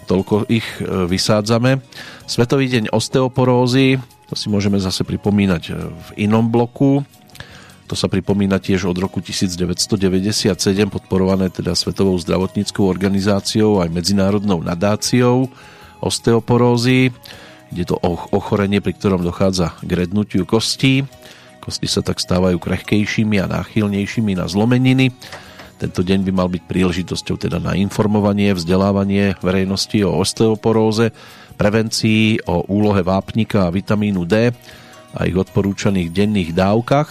toľko 0.09 0.49
ich 0.49 0.65
e, 0.79 1.05
vysádzame. 1.05 1.83
Svetový 2.25 2.65
deň 2.71 2.89
osteoporózy, 2.89 4.01
to 4.31 4.33
si 4.33 4.47
môžeme 4.49 4.81
zase 4.81 5.05
pripomínať 5.05 5.63
e, 5.69 5.71
v 5.77 6.09
inom 6.25 6.49
bloku. 6.49 7.05
To 7.89 7.97
sa 7.97 8.05
pripomína 8.05 8.61
tiež 8.61 8.85
od 8.85 8.97
roku 9.01 9.17
1997, 9.17 10.53
podporované 10.93 11.49
teda 11.49 11.73
Svetovou 11.73 12.17
zdravotníckou 12.21 12.85
organizáciou 12.85 13.81
aj 13.81 13.89
medzinárodnou 13.89 14.61
nadáciou 14.61 15.49
osteoporózy. 15.97 17.09
Ide 17.73 17.89
to 17.89 17.97
o 17.97 18.29
ochorenie, 18.33 18.81
pri 18.81 18.93
ktorom 18.93 19.25
dochádza 19.25 19.77
k 19.81 20.05
rednutiu 20.05 20.45
kostí. 20.45 21.05
Kosti 21.59 21.85
sa 21.89 22.01
tak 22.05 22.21
stávajú 22.21 22.61
krehkejšími 22.61 23.41
a 23.41 23.49
náchylnejšími 23.49 24.37
na 24.37 24.45
zlomeniny 24.45 25.13
tento 25.79 26.03
deň 26.03 26.27
by 26.27 26.31
mal 26.35 26.51
byť 26.51 26.63
príležitosťou 26.67 27.39
teda 27.39 27.63
na 27.63 27.71
informovanie, 27.79 28.51
vzdelávanie 28.51 29.39
verejnosti 29.39 30.03
o 30.03 30.19
osteoporóze, 30.19 31.15
prevencii, 31.55 32.43
o 32.51 32.67
úlohe 32.67 32.99
vápnika 32.99 33.67
a 33.67 33.73
vitamínu 33.73 34.27
D 34.27 34.51
a 35.15 35.19
ich 35.23 35.39
odporúčaných 35.39 36.11
denných 36.11 36.51
dávkach. 36.51 37.09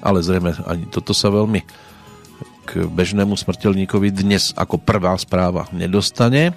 Ale 0.00 0.24
zrejme 0.24 0.56
ani 0.64 0.88
toto 0.88 1.12
sa 1.12 1.28
veľmi 1.28 1.60
k 2.62 2.88
bežnému 2.88 3.36
smrteľníkovi 3.36 4.08
dnes 4.08 4.56
ako 4.56 4.80
prvá 4.80 5.12
správa 5.20 5.68
nedostane. 5.70 6.56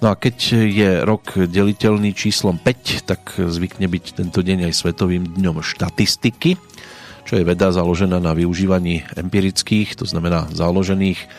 No 0.00 0.10
a 0.10 0.16
keď 0.16 0.36
je 0.66 0.90
rok 1.04 1.36
deliteľný 1.36 2.16
číslom 2.16 2.56
5, 2.56 3.04
tak 3.04 3.36
zvykne 3.36 3.84
byť 3.84 4.04
tento 4.16 4.40
deň 4.40 4.66
aj 4.66 4.72
Svetovým 4.74 5.28
dňom 5.36 5.60
štatistiky 5.60 6.56
čo 7.30 7.38
je 7.38 7.46
veda 7.46 7.70
založená 7.70 8.18
na 8.18 8.34
využívaní 8.34 9.06
empirických, 9.14 9.94
to 9.94 10.02
znamená 10.02 10.50
založených 10.50 11.30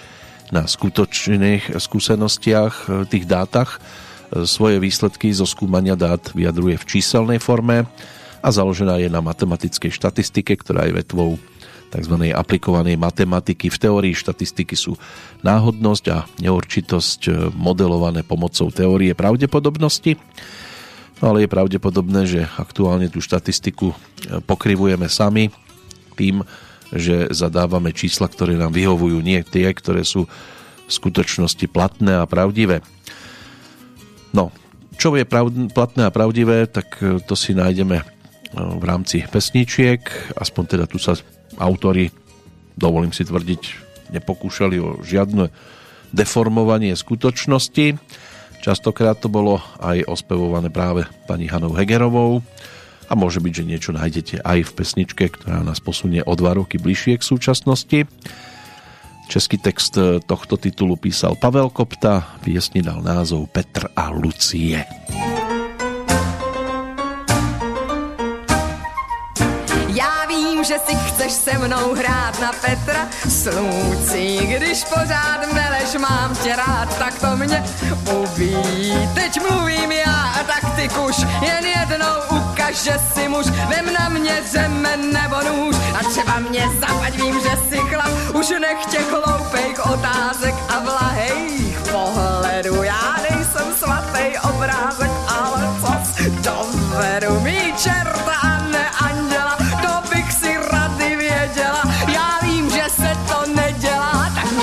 na 0.56 0.64
skutočných 0.64 1.76
skúsenostiach, 1.76 2.74
e, 2.88 3.04
tých 3.12 3.28
dátach. 3.28 3.84
E, 4.32 4.48
svoje 4.48 4.80
výsledky 4.80 5.36
zo 5.36 5.44
skúmania 5.44 6.00
dát 6.00 6.32
vyjadruje 6.32 6.80
v 6.80 6.88
číselnej 6.96 7.44
forme 7.44 7.84
a 8.40 8.48
založená 8.56 9.04
je 9.04 9.12
na 9.12 9.20
matematickej 9.20 9.92
štatistike, 9.92 10.56
ktorá 10.64 10.88
je 10.88 10.96
vetvou 10.96 11.36
tzv. 11.92 12.16
aplikovanej 12.40 12.96
matematiky. 12.96 13.68
V 13.68 13.76
teórii 13.84 14.16
štatistiky 14.16 14.80
sú 14.80 14.96
náhodnosť 15.44 16.06
a 16.08 16.24
neurčitosť 16.40 17.22
e, 17.28 17.32
modelované 17.52 18.24
pomocou 18.24 18.72
teórie 18.72 19.12
pravdepodobnosti. 19.12 20.16
No 21.20 21.36
ale 21.36 21.44
je 21.44 21.52
pravdepodobné, 21.52 22.22
že 22.32 22.48
aktuálne 22.56 23.12
tú 23.12 23.20
štatistiku 23.20 23.92
pokrivujeme 24.48 25.12
sami 25.12 25.52
tým, 26.22 26.46
že 26.94 27.34
zadávame 27.34 27.90
čísla, 27.98 28.30
ktoré 28.30 28.54
nám 28.54 28.78
vyhovujú, 28.78 29.18
nie 29.26 29.42
tie, 29.42 29.74
ktoré 29.74 30.06
sú 30.06 30.30
v 30.86 30.92
skutočnosti 30.92 31.66
platné 31.72 32.22
a 32.22 32.30
pravdivé. 32.30 32.86
No, 34.36 34.54
čo 35.02 35.18
je 35.18 35.26
pravd- 35.26 35.74
platné 35.74 36.06
a 36.06 36.14
pravdivé, 36.14 36.70
tak 36.70 37.02
e, 37.02 37.18
to 37.24 37.34
si 37.34 37.58
nájdeme 37.58 37.98
e, 37.98 38.06
v 38.54 38.84
rámci 38.86 39.26
pesničiek, 39.26 40.04
aspoň 40.38 40.64
teda 40.78 40.86
tu 40.86 41.02
sa 41.02 41.18
autory, 41.58 42.14
dovolím 42.78 43.16
si 43.16 43.26
tvrdiť, 43.26 43.62
nepokúšali 44.14 44.78
o 44.78 45.00
žiadne 45.02 45.50
deformovanie 46.12 46.94
skutočnosti. 46.94 47.98
Častokrát 48.62 49.18
to 49.18 49.32
bolo 49.32 49.58
aj 49.80 50.06
ospevované 50.06 50.70
práve 50.70 51.08
pani 51.26 51.50
Hanou 51.50 51.74
Hegerovou, 51.74 52.44
a 53.12 53.14
môže 53.20 53.44
byť, 53.44 53.54
že 53.54 53.68
niečo 53.68 53.92
nájdete 53.92 54.36
aj 54.40 54.60
v 54.64 54.72
pesničke, 54.72 55.24
ktorá 55.28 55.60
nás 55.68 55.84
posunie 55.84 56.24
o 56.24 56.32
dva 56.40 56.56
roky 56.56 56.80
bližšie 56.80 57.20
k 57.20 57.28
súčasnosti. 57.28 58.00
Český 59.28 59.60
text 59.60 60.00
tohto 60.28 60.56
titulu 60.56 60.96
písal 60.96 61.36
Pavel 61.36 61.68
Kopta, 61.68 62.40
piesni 62.40 62.80
dal 62.80 63.04
názov 63.04 63.52
Petr 63.52 63.92
a 63.92 64.12
Lucie. 64.12 64.88
že 70.64 70.78
si 70.88 70.96
chceš 70.96 71.32
se 71.32 71.58
mnou 71.58 71.96
hrát 71.96 72.40
na 72.40 72.52
Petra 72.52 73.08
Slunci, 73.30 74.38
když 74.38 74.84
pořád 74.84 75.54
meleš, 75.54 75.96
mám 76.00 76.36
tě 76.36 76.56
rád, 76.56 76.98
tak 76.98 77.20
to 77.20 77.38
mě 77.38 77.64
ubí. 78.14 78.56
Teď 79.14 79.40
mluvím 79.50 79.92
já, 79.92 80.34
tak 80.48 80.76
ty 80.76 80.90
kuš, 80.90 81.18
jen 81.42 81.66
jednou 81.66 82.51
ukaž, 82.62 82.84
že 82.84 82.94
si 83.14 83.28
muž, 83.28 83.46
vem 83.46 83.94
na 83.94 84.10
mě 84.10 84.42
řemen 84.52 85.14
nebo 85.14 85.36
nůž 85.50 85.76
a 86.00 86.10
třeba 86.10 86.40
mě 86.40 86.70
zapaď, 86.80 87.16
vím, 87.16 87.40
že 87.42 87.50
si 87.70 87.78
chlap, 87.78 88.36
už 88.36 88.50
nech 88.50 88.86
těch 88.92 89.12
hloupejch 89.12 89.86
otázek 89.86 90.56
a 90.70 90.80
vlahejch 90.80 91.82
pohledu. 91.92 92.84
Já 92.84 93.16
nejsem 93.30 93.74
svatý 93.78 94.38
obrázek, 94.50 95.12
ale 95.28 95.76
co 95.82 95.92
dovedu 96.44 97.40
mi 97.40 97.74
čerta 97.78 98.34
a 98.44 98.58
ne 98.72 98.90
anděla, 98.90 99.58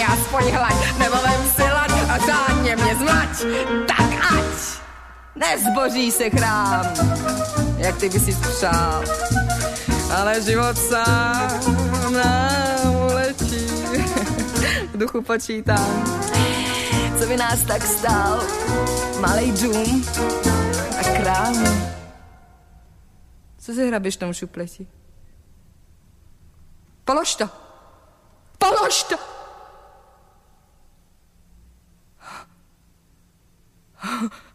aspoň 0.08 0.52
hlaď, 0.52 0.98
nebo 0.98 1.16
vem 1.16 1.50
si 1.56 1.62
laď 1.62 1.90
a 2.08 2.18
řádně 2.18 2.76
mě 2.76 2.94
zmlať. 2.94 3.88
Nezboří 5.38 6.12
se 6.12 6.31
chrám, 6.31 6.87
jak 7.77 7.96
ty 7.96 8.09
by 8.09 8.20
si 8.20 8.33
přál. 8.33 9.05
Ale 10.16 10.42
život 10.42 10.79
sám 10.79 12.12
nám 12.12 12.94
uletí, 12.94 13.66
v 14.92 14.96
duchu 14.98 15.22
počítám, 15.22 16.20
co 17.18 17.27
by 17.27 17.37
nás 17.37 17.62
tak 17.62 17.83
stál. 17.83 18.42
Malej 19.20 19.53
dům 19.53 20.05
a 21.01 21.03
krám. 21.22 21.55
Co 23.59 23.72
si 23.72 23.88
hrabeš 23.88 24.16
tomu 24.16 24.33
šupleti? 24.33 24.87
Polož 27.05 27.35
to! 27.35 27.48
Polož 28.59 29.03
to! 29.03 29.16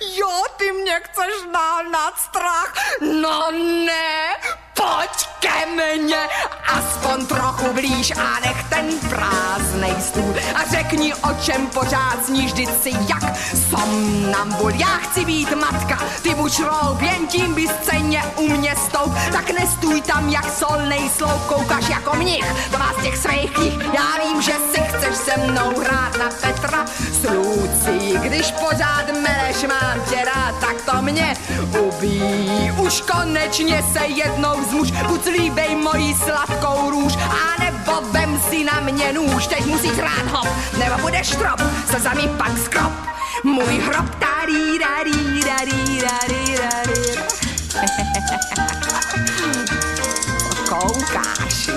Jo, 0.00 0.44
ty 0.56 0.72
mě 0.72 1.00
chceš 1.04 1.34
nad 1.92 2.18
strach? 2.18 2.74
No 3.00 3.50
ne, 3.86 4.36
pojď 4.74 5.28
ke 5.40 5.66
mně, 5.66 6.28
aspoň 6.66 7.26
trochu 7.26 7.72
blíž 7.72 8.10
a 8.10 8.40
nech 8.40 8.64
ten 8.68 8.98
prázdnej 9.08 9.94
stůl. 10.00 10.34
A 10.54 10.64
řekni, 10.70 11.14
o 11.14 11.42
čem 11.42 11.66
pořád 11.66 12.24
sníš, 12.26 12.52
vždyť 12.52 12.82
si 12.82 12.90
jak 12.90 13.36
somnambul. 13.70 14.70
Já 14.70 14.86
chci 14.86 15.24
být 15.24 15.50
matka, 15.60 15.98
ty 16.22 16.34
muž 16.34 16.58
rol, 16.58 16.98
jen 17.00 17.26
tím 17.26 17.54
by 17.54 17.68
scéně 17.68 18.22
u 18.36 18.48
mě 18.48 18.74
stoup. 18.76 19.14
Tak 19.32 19.50
nestůj 19.60 20.00
tam 20.00 20.28
jak 20.28 20.52
solnej 20.52 21.10
sloup, 21.16 21.46
koukáš 21.46 21.88
jako 21.88 22.16
mnich, 22.16 22.70
to 22.70 22.78
má 22.78 22.92
z 22.98 23.02
těch 23.02 23.16
svých 23.16 23.50
knih. 23.50 23.78
Já 23.78 24.24
vím, 24.24 24.42
že 24.42 24.52
si 24.72 24.80
chceš 24.80 25.16
se 25.16 25.40
mnou 25.46 25.80
hrát 25.80 26.18
na 26.18 26.28
Petra 26.40 26.84
Slúci, 27.20 28.18
když 28.22 28.52
pořád 28.52 29.06
meleš, 29.22 29.62
mám 29.62 30.00
tě 30.10 30.24
rád, 30.24 30.54
tak 30.60 30.76
to 30.90 31.02
mě 31.02 31.36
ubí. 31.80 32.72
Už 32.78 33.00
konečně 33.00 33.84
se 33.92 34.06
jednou 34.06 34.64
zmuž, 34.70 34.90
buď 34.90 35.26
líbej 35.26 35.76
mojí 35.76 36.14
sladkou 36.14 36.90
růž, 36.90 37.12
a 37.16 37.64
nebo 37.64 37.92
vem 38.12 38.40
si 38.50 38.64
na 38.64 38.80
mě 38.80 39.12
nůž, 39.12 39.46
teď 39.46 39.66
musíš 39.66 39.92
hrát 39.92 40.26
hop, 40.30 40.48
nebo 40.78 41.02
budeš 41.02 41.30
trop, 41.30 41.60
se 41.90 42.00
zami 42.00 42.28
pak 42.38 42.58
skrop. 42.58 42.92
Můj 43.44 43.74
hrob 43.78 44.14
tarí, 44.18 44.78
rarí, 44.78 45.40
rarí, 45.46 46.00
rarí, 46.00 46.56
rarí. 46.56 47.02
Koukáš, 50.68 51.70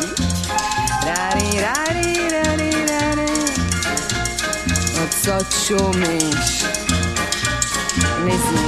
rarí, 1.06 1.50
rarí, 1.62 2.30
rarí, 2.30 2.72
rarí. 2.90 3.32
No 4.96 5.08
co 5.22 5.46
čumíš? 5.68 6.66
Mizni, 8.26 8.66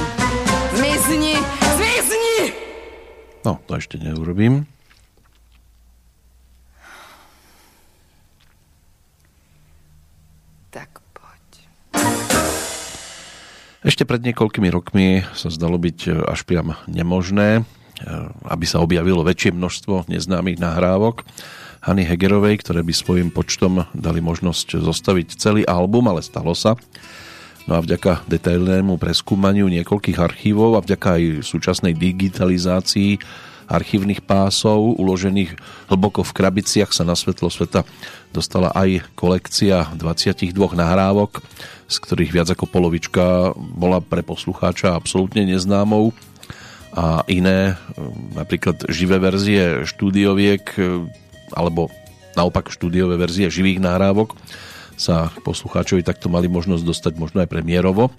mizni, 0.80 1.36
zmizni! 1.76 2.52
No, 3.44 3.58
to 3.66 3.76
ešte 3.76 3.98
neurobím. 3.98 4.66
Ešte 13.84 14.08
pred 14.08 14.24
niekoľkými 14.24 14.72
rokmi 14.72 15.28
sa 15.36 15.52
zdalo 15.52 15.76
byť 15.76 15.98
e, 16.08 16.10
až 16.24 16.48
priam 16.48 16.72
nemožné, 16.88 17.60
e, 17.60 17.62
aby 18.48 18.64
sa 18.64 18.80
objavilo 18.80 19.20
väčšie 19.20 19.52
množstvo 19.52 20.08
neznámych 20.08 20.56
nahrávok 20.56 21.20
Hany 21.84 22.08
Hegerovej, 22.08 22.64
ktoré 22.64 22.80
by 22.80 22.96
svojim 22.96 23.28
počtom 23.28 23.84
dali 23.92 24.24
možnosť 24.24 24.80
zostaviť 24.80 25.36
celý 25.36 25.62
album, 25.68 26.08
ale 26.08 26.24
stalo 26.24 26.56
sa. 26.56 26.80
No 27.68 27.76
a 27.76 27.84
vďaka 27.84 28.24
detailnému 28.24 28.96
preskúmaniu 28.96 29.68
niekoľkých 29.68 30.16
archívov 30.16 30.80
a 30.80 30.84
vďaka 30.84 31.20
aj 31.20 31.24
súčasnej 31.44 31.92
digitalizácii 31.92 33.20
archívnych 33.68 34.24
pásov 34.24 34.98
uložených 35.00 35.56
hlboko 35.88 36.22
v 36.22 36.34
krabiciach 36.36 36.90
sa 36.92 37.02
na 37.06 37.16
svetlo 37.16 37.48
sveta 37.48 37.86
dostala 38.34 38.74
aj 38.74 39.06
kolekcia 39.14 39.94
22 39.94 40.52
nahrávok, 40.74 41.40
z 41.86 41.96
ktorých 42.00 42.34
viac 42.34 42.48
ako 42.50 42.66
polovička 42.66 43.54
bola 43.56 44.02
pre 44.02 44.26
poslucháča 44.26 44.96
absolútne 44.98 45.46
neznámou 45.46 46.10
a 46.94 47.26
iné, 47.26 47.74
napríklad 48.38 48.86
živé 48.86 49.18
verzie 49.18 49.82
štúdioviek 49.82 50.62
alebo 51.54 51.90
naopak 52.38 52.70
štúdiové 52.70 53.18
verzie 53.18 53.50
živých 53.50 53.82
nahrávok 53.82 54.38
sa 54.94 55.30
poslucháčovi 55.42 56.06
takto 56.06 56.30
mali 56.30 56.46
možnosť 56.46 56.84
dostať 56.86 57.12
možno 57.18 57.42
aj 57.42 57.50
premiérovo. 57.50 58.14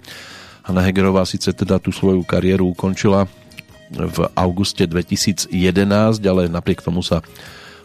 Hanna 0.64 0.84
Hegerová 0.84 1.24
síce 1.24 1.56
teda 1.56 1.80
tú 1.80 1.88
svoju 1.88 2.20
kariéru 2.26 2.68
ukončila 2.68 3.24
v 3.90 4.18
auguste 4.34 4.86
2011, 4.86 5.52
ale 6.26 6.50
napriek 6.50 6.82
tomu 6.82 7.02
sa 7.02 7.22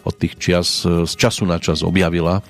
od 0.02 0.18
tých 0.18 0.34
čias 0.42 0.82
z 0.86 1.14
času 1.14 1.46
na 1.46 1.62
čas 1.62 1.86
objavila 1.86 2.42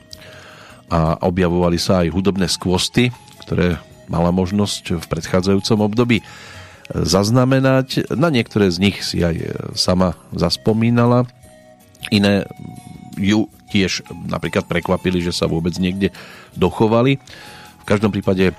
a 0.91 1.19
objavovali 1.23 1.75
sa 1.75 2.03
aj 2.03 2.11
hudobné 2.15 2.47
skvosty, 2.47 3.11
ktoré 3.43 3.79
mala 4.11 4.31
možnosť 4.31 4.99
v 4.99 5.05
predchádzajúcom 5.07 5.79
období 5.87 6.19
zaznamenať. 6.91 8.11
Na 8.11 8.27
niektoré 8.27 8.67
z 8.67 8.77
nich 8.83 8.99
si 9.03 9.23
aj 9.23 9.35
sama 9.75 10.19
zaspomínala. 10.35 11.27
Iné 12.11 12.43
ju 13.15 13.47
tiež 13.71 14.03
napríklad 14.27 14.67
prekvapili, 14.67 15.23
že 15.23 15.31
sa 15.31 15.47
vôbec 15.47 15.71
niekde 15.79 16.11
dochovali. 16.59 17.23
V 17.81 17.89
každom 17.89 18.13
prípade 18.13 18.49
e, 18.49 18.53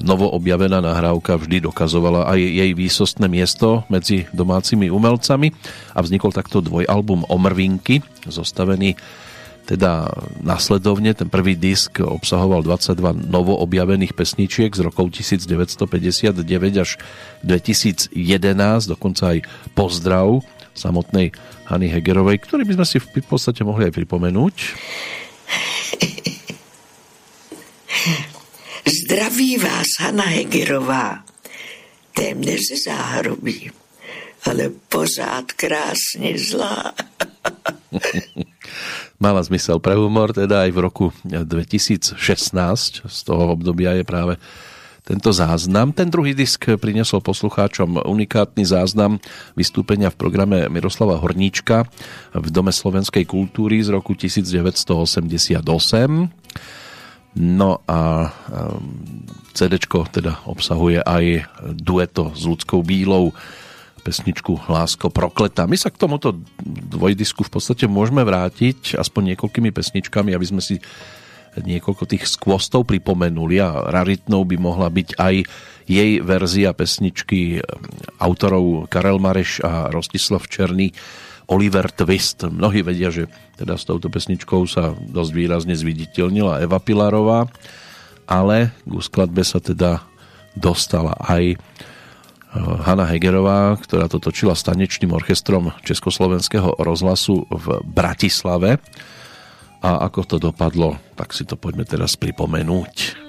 novo 0.00 0.32
objavená 0.32 0.80
nahrávka 0.80 1.36
vždy 1.36 1.68
dokazovala 1.68 2.24
aj 2.32 2.40
jej 2.40 2.70
výsostné 2.72 3.28
miesto 3.28 3.84
medzi 3.92 4.24
domácimi 4.32 4.88
umelcami 4.88 5.52
a 5.92 6.00
vznikol 6.00 6.32
takto 6.32 6.64
dvojalbum 6.64 7.28
Omrvinky, 7.28 8.00
zostavený 8.24 8.96
teda 9.68 10.08
následovne. 10.40 11.12
Ten 11.12 11.28
prvý 11.28 11.52
disk 11.52 12.00
obsahoval 12.00 12.64
22 12.64 13.28
novo 13.28 13.52
objavených 13.60 14.16
pesničiek 14.16 14.72
z 14.72 14.80
rokov 14.80 15.12
1959 15.12 16.40
až 16.80 16.96
2011, 17.44 18.16
dokonca 18.88 19.36
aj 19.36 19.44
pozdrav 19.76 20.40
samotnej 20.72 21.36
Hany 21.68 21.92
Hegerovej, 21.92 22.40
ktorý 22.48 22.64
by 22.64 22.80
sme 22.80 22.86
si 22.88 22.96
v 22.96 23.28
podstate 23.28 23.60
mohli 23.60 23.92
aj 23.92 23.94
pripomenúť. 23.98 24.54
Zdraví 28.88 29.58
vás 29.58 29.86
Hanna 30.00 30.22
Hegerová, 30.24 31.24
téměř 32.16 32.60
ze 32.68 32.76
záhrobí, 32.90 33.70
ale 34.48 34.70
pořád 34.88 35.52
krásne 35.52 36.38
zlá. 36.38 36.92
Mala 39.20 39.42
zmysel 39.44 39.76
pre 39.76 39.92
humor, 39.92 40.32
teda 40.32 40.64
aj 40.64 40.70
v 40.72 40.78
roku 40.80 41.06
2016 41.20 42.16
z 43.04 43.18
toho 43.28 43.52
obdobia 43.52 43.92
je 43.92 44.08
práve 44.08 44.40
tento 45.04 45.36
záznam. 45.36 45.92
Ten 45.92 46.08
druhý 46.08 46.32
disk 46.32 46.64
priniesol 46.80 47.20
poslucháčom 47.20 48.08
unikátny 48.08 48.64
záznam 48.64 49.20
vystúpenia 49.52 50.08
v 50.08 50.16
programe 50.16 50.64
Miroslava 50.72 51.20
Horníčka 51.20 51.84
v 52.32 52.48
Dome 52.48 52.72
slovenskej 52.72 53.28
kultúry 53.28 53.84
z 53.84 53.92
roku 53.92 54.16
1988. 54.16 55.60
No 57.36 57.84
a 57.84 58.30
CD 59.52 59.76
teda 59.84 60.46
obsahuje 60.48 61.02
aj 61.02 61.50
dueto 61.76 62.32
s 62.32 62.46
ľudskou 62.46 62.80
bílou 62.86 63.34
pesničku 64.06 64.70
Lásko 64.70 65.12
prokleta. 65.12 65.68
My 65.68 65.76
sa 65.76 65.92
k 65.92 66.00
tomuto 66.00 66.40
dvojdisku 66.64 67.44
v 67.44 67.52
podstate 67.52 67.84
môžeme 67.84 68.24
vrátiť 68.24 68.96
aspoň 68.96 69.34
niekoľkými 69.34 69.70
pesničkami, 69.74 70.32
aby 70.32 70.46
sme 70.46 70.62
si 70.64 70.80
niekoľko 71.58 72.04
tých 72.06 72.24
skvostov 72.30 72.86
pripomenuli 72.86 73.58
a 73.58 73.90
raritnou 73.90 74.46
by 74.46 74.56
mohla 74.56 74.88
byť 74.88 75.18
aj 75.18 75.34
jej 75.88 76.10
verzia 76.20 76.70
pesničky 76.76 77.58
autorov 78.20 78.86
Karel 78.92 79.18
Mareš 79.18 79.64
a 79.64 79.90
Rostislav 79.90 80.46
Černý 80.46 80.94
Oliver 81.48 81.88
Twist. 81.88 82.44
Mnohí 82.44 82.84
vedia, 82.84 83.08
že 83.08 83.26
teda 83.56 83.80
s 83.80 83.88
touto 83.88 84.12
pesničkou 84.12 84.68
sa 84.68 84.92
dosť 84.92 85.30
výrazne 85.32 85.74
zviditeľnila 85.74 86.60
Eva 86.60 86.76
Pilarová, 86.78 87.48
ale 88.28 88.76
k 88.84 88.92
skladbe 89.00 89.40
sa 89.40 89.58
teda 89.58 90.04
dostala 90.52 91.16
aj 91.24 91.56
eh, 91.56 91.58
Hanna 92.84 93.08
Hegerová, 93.08 93.80
ktorá 93.80 94.06
to 94.12 94.20
točila 94.20 94.52
s 94.52 94.64
tanečným 94.68 95.16
orchestrom 95.16 95.72
Československého 95.82 96.76
rozhlasu 96.76 97.48
v 97.48 97.80
Bratislave 97.82 98.76
a 99.78 100.10
ako 100.10 100.20
to 100.26 100.36
dopadlo, 100.42 100.98
tak 101.14 101.30
si 101.30 101.46
to 101.46 101.54
poďme 101.54 101.86
teraz 101.86 102.18
pripomenúť. 102.18 103.27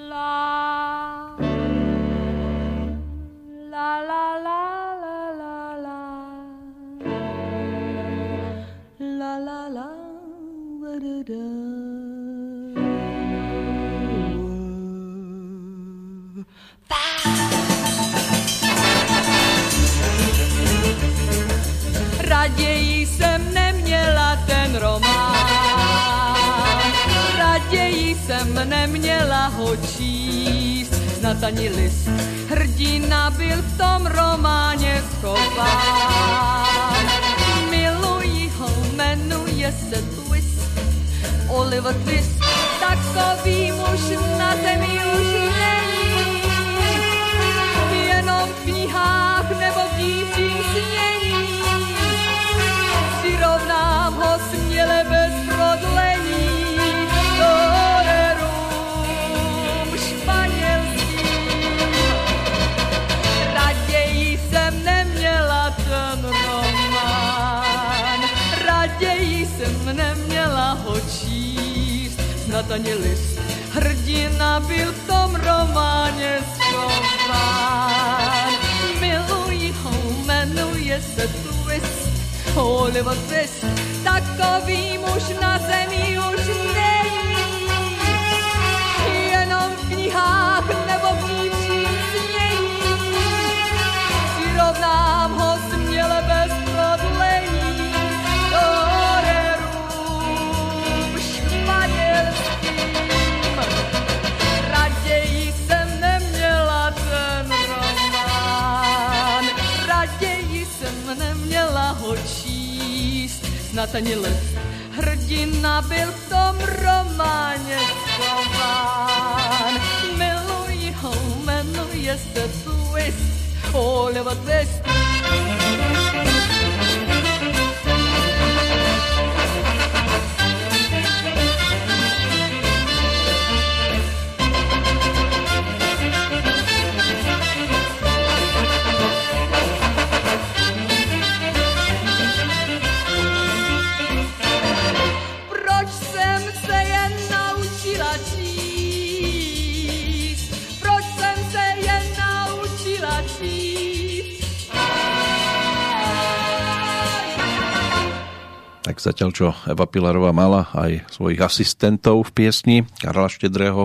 Zatiaľ, 159.20 159.36
čo 159.36 159.52
Eva 159.68 159.84
Pilarová 159.84 160.32
mala 160.32 160.72
aj 160.72 161.04
svojich 161.12 161.44
asistentov 161.44 162.24
v 162.24 162.40
piesni, 162.40 162.88
Karla 163.04 163.28
Štedrého, 163.28 163.84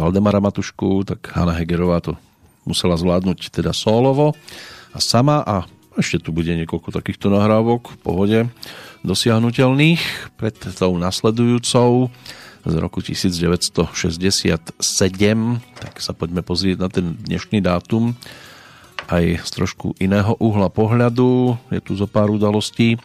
Valdemara 0.00 0.40
Matušku, 0.40 1.04
tak 1.04 1.28
Hanna 1.36 1.52
Hegerová 1.52 2.00
to 2.00 2.16
musela 2.64 2.96
zvládnuť 2.96 3.52
teda 3.52 3.76
solovo 3.76 4.32
a 4.96 4.98
sama 5.04 5.44
a 5.44 5.68
ešte 6.00 6.24
tu 6.24 6.32
bude 6.32 6.56
niekoľko 6.56 6.88
takýchto 6.88 7.28
nahrávok 7.28 7.92
v 7.92 7.96
pohode 8.00 8.38
dosiahnutelných 9.04 10.00
pred 10.40 10.56
tou 10.56 10.96
nasledujúcou 10.96 12.08
z 12.64 12.74
roku 12.80 13.04
1967 13.04 13.92
tak 15.84 15.94
sa 16.00 16.16
poďme 16.16 16.40
pozrieť 16.40 16.80
na 16.80 16.88
ten 16.88 17.12
dnešný 17.20 17.60
dátum. 17.60 18.16
Aj 19.04 19.20
z 19.20 19.50
trošku 19.52 20.00
iného 20.00 20.32
uhla 20.40 20.72
pohľadu 20.72 21.60
je 21.68 21.80
tu 21.84 21.92
zo 21.92 22.08
pár 22.08 22.32
udalostí 22.32 22.96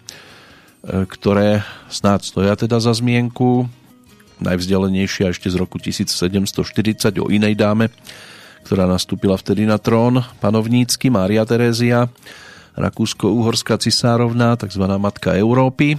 ktoré 0.86 1.66
snáď 1.88 2.22
stoja 2.28 2.54
teda 2.54 2.78
za 2.78 2.94
zmienku 2.94 3.66
najvzdialenejšia 4.38 5.34
ešte 5.34 5.50
z 5.50 5.56
roku 5.58 5.82
1740 5.82 6.30
o 7.24 7.28
inej 7.34 7.58
dáme 7.58 7.90
ktorá 8.68 8.84
nastúpila 8.84 9.40
vtedy 9.40 9.64
na 9.64 9.80
trón 9.80 10.20
panovnícky 10.44 11.08
Mária 11.08 11.48
Terézia 11.48 12.12
Rakúsko-Uhorská 12.78 13.82
cisárovna, 13.82 14.54
tzv. 14.54 14.86
matka 15.02 15.34
Európy. 15.34 15.98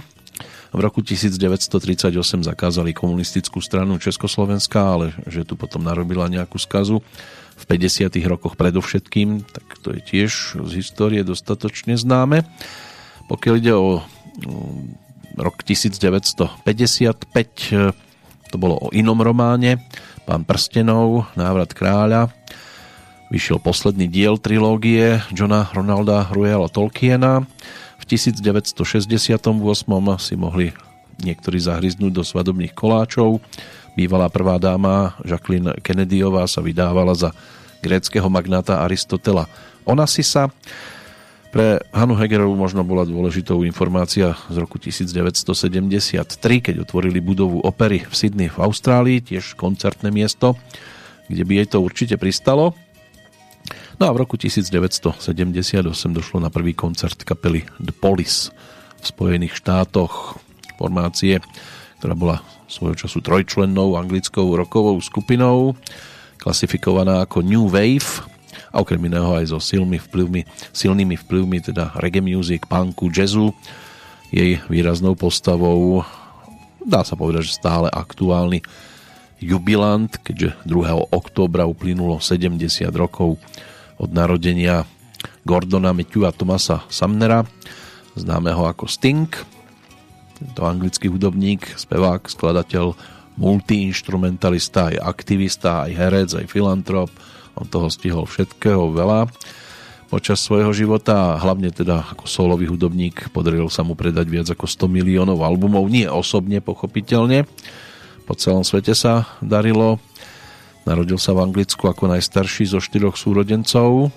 V 0.69 0.79
roku 0.79 1.03
1938 1.03 2.13
zakázali 2.45 2.95
komunistickú 2.95 3.59
stranu 3.59 3.99
Československa, 3.99 4.79
ale 4.79 5.11
že 5.27 5.43
tu 5.43 5.59
potom 5.59 5.83
narobila 5.83 6.31
nejakú 6.31 6.55
skazu 6.55 7.03
v 7.59 7.63
50. 7.67 8.15
rokoch 8.23 8.55
predovšetkým, 8.55 9.43
tak 9.43 9.65
to 9.83 9.91
je 9.97 9.99
tiež 9.99 10.31
z 10.55 10.71
histórie 10.79 11.25
dostatočne 11.27 11.99
známe. 11.99 12.47
Pokiaľ 13.27 13.53
ide 13.59 13.73
o 13.75 13.99
rok 15.39 15.63
1955, 15.63 16.53
to 18.49 18.55
bolo 18.57 18.75
o 18.77 18.87
inom 18.91 19.19
románe, 19.21 19.79
Pán 20.29 20.45
prstenov, 20.45 21.25
Návrat 21.33 21.73
kráľa, 21.73 22.29
vyšiel 23.33 23.57
posledný 23.57 24.05
diel 24.05 24.37
trilógie 24.37 25.21
Johna 25.33 25.65
Ronalda 25.73 26.29
Ruela 26.29 26.69
Tolkiena. 26.69 27.45
V 27.97 28.03
1968 28.05 29.41
si 30.21 30.33
mohli 30.37 30.69
niektorí 31.21 31.57
zahryznúť 31.57 32.11
do 32.13 32.21
svadobných 32.21 32.73
koláčov. 32.73 33.41
Bývalá 33.97 34.29
prvá 34.29 34.61
dáma 34.61 35.17
Jacqueline 35.25 35.77
Kennedyová 35.81 36.45
sa 36.45 36.61
vydávala 36.61 37.17
za 37.17 37.33
gréckého 37.81 38.29
magnáta 38.29 38.85
Aristotela 38.85 39.49
Onassisa. 39.81 40.53
Pre 41.49 41.81
Hanu 41.89 42.13
Hegerovú 42.13 42.53
možno 42.53 42.85
bola 42.85 43.09
dôležitou 43.09 43.65
informácia 43.65 44.37
z 44.53 44.55
roku 44.61 44.77
1973, 44.77 46.29
keď 46.61 46.75
otvorili 46.85 47.17
budovu 47.17 47.57
opery 47.65 48.05
v 48.05 48.13
Sydney 48.13 48.53
v 48.53 48.61
Austrálii, 48.61 49.17
tiež 49.17 49.57
koncertné 49.57 50.13
miesto, 50.13 50.53
kde 51.25 51.41
by 51.49 51.53
jej 51.57 51.67
to 51.73 51.81
určite 51.81 52.15
pristalo. 52.21 52.77
No 53.97 54.05
a 54.05 54.13
v 54.13 54.21
roku 54.21 54.37
1978 54.37 55.81
došlo 56.13 56.37
na 56.37 56.53
prvý 56.53 56.77
koncert 56.77 57.17
kapely 57.25 57.65
The 57.81 57.97
Police 57.97 58.53
v 59.01 59.05
Spojených 59.09 59.57
štátoch. 59.57 60.37
Formácie, 60.77 61.41
ktorá 61.97 62.13
bola 62.13 62.45
svojho 62.69 62.93
času 62.93 63.25
trojčlennou 63.25 63.97
anglickou 63.97 64.53
rokovou 64.53 65.01
skupinou, 65.01 65.73
klasifikovaná 66.37 67.25
ako 67.25 67.41
New 67.41 67.67
Wave 67.73 68.21
a 68.69 68.75
okrem 68.81 69.01
iného 69.01 69.33
aj 69.33 69.49
so 69.49 69.57
silnými 69.57 69.97
vplyvmi, 69.97 70.41
silnými 70.73 71.15
vplyvmi 71.25 71.57
teda 71.73 71.97
reggae 71.97 72.21
music, 72.21 72.69
punku, 72.69 73.09
jazzu. 73.09 73.53
Jej 74.29 74.61
výraznou 74.69 75.17
postavou 75.17 76.05
dá 76.85 77.01
sa 77.03 77.17
povedať, 77.17 77.49
že 77.49 77.59
stále 77.59 77.89
aktuálny 77.89 78.61
jubilant, 79.39 80.11
keďže 80.21 80.55
2. 80.67 81.13
októbra 81.13 81.65
uplynulo 81.65 82.19
70 82.19 82.59
rokov 82.93 83.39
od 83.99 84.09
narodenia 84.11 84.83
Gordona 85.43 85.95
Matthewa 85.95 86.31
Thomasa 86.31 86.83
Sumnera, 86.91 87.43
známeho 88.15 88.67
ako 88.67 88.87
Sting. 88.87 89.27
Tento 90.39 90.61
anglický 90.63 91.11
hudobník, 91.11 91.75
spevák, 91.75 92.31
skladateľ, 92.31 92.95
multiinstrumentalista, 93.39 94.91
aj 94.91 94.97
aktivista, 95.03 95.87
aj 95.87 95.91
herec, 95.95 96.29
aj 96.35 96.45
filantrop. 96.47 97.11
On 97.57 97.65
toho 97.65 97.89
stihol 97.89 98.29
všetkého 98.29 98.91
veľa 98.93 99.31
počas 100.09 100.41
svojho 100.41 100.73
života 100.73 101.37
a 101.37 101.39
hlavne 101.41 101.69
teda 101.69 102.17
ako 102.17 102.25
solový 102.25 102.65
hudobník 102.65 103.29
podarilo 103.29 103.69
sa 103.69 103.85
mu 103.85 103.93
predať 103.93 104.25
viac 104.25 104.47
ako 104.49 104.65
100 104.65 104.89
miliónov 104.89 105.45
albumov, 105.45 105.85
nie 105.85 106.09
osobne 106.09 106.65
pochopiteľne. 106.65 107.45
Po 108.25 108.33
celom 108.33 108.65
svete 108.65 108.97
sa 108.97 109.29
darilo 109.41 110.01
Narodil 110.89 111.21
sa 111.21 111.37
v 111.37 111.45
Anglicku 111.45 111.85
ako 111.85 112.09
najstarší 112.09 112.65
zo 112.65 112.81
štyroch 112.81 113.13
súrodencov. 113.13 114.09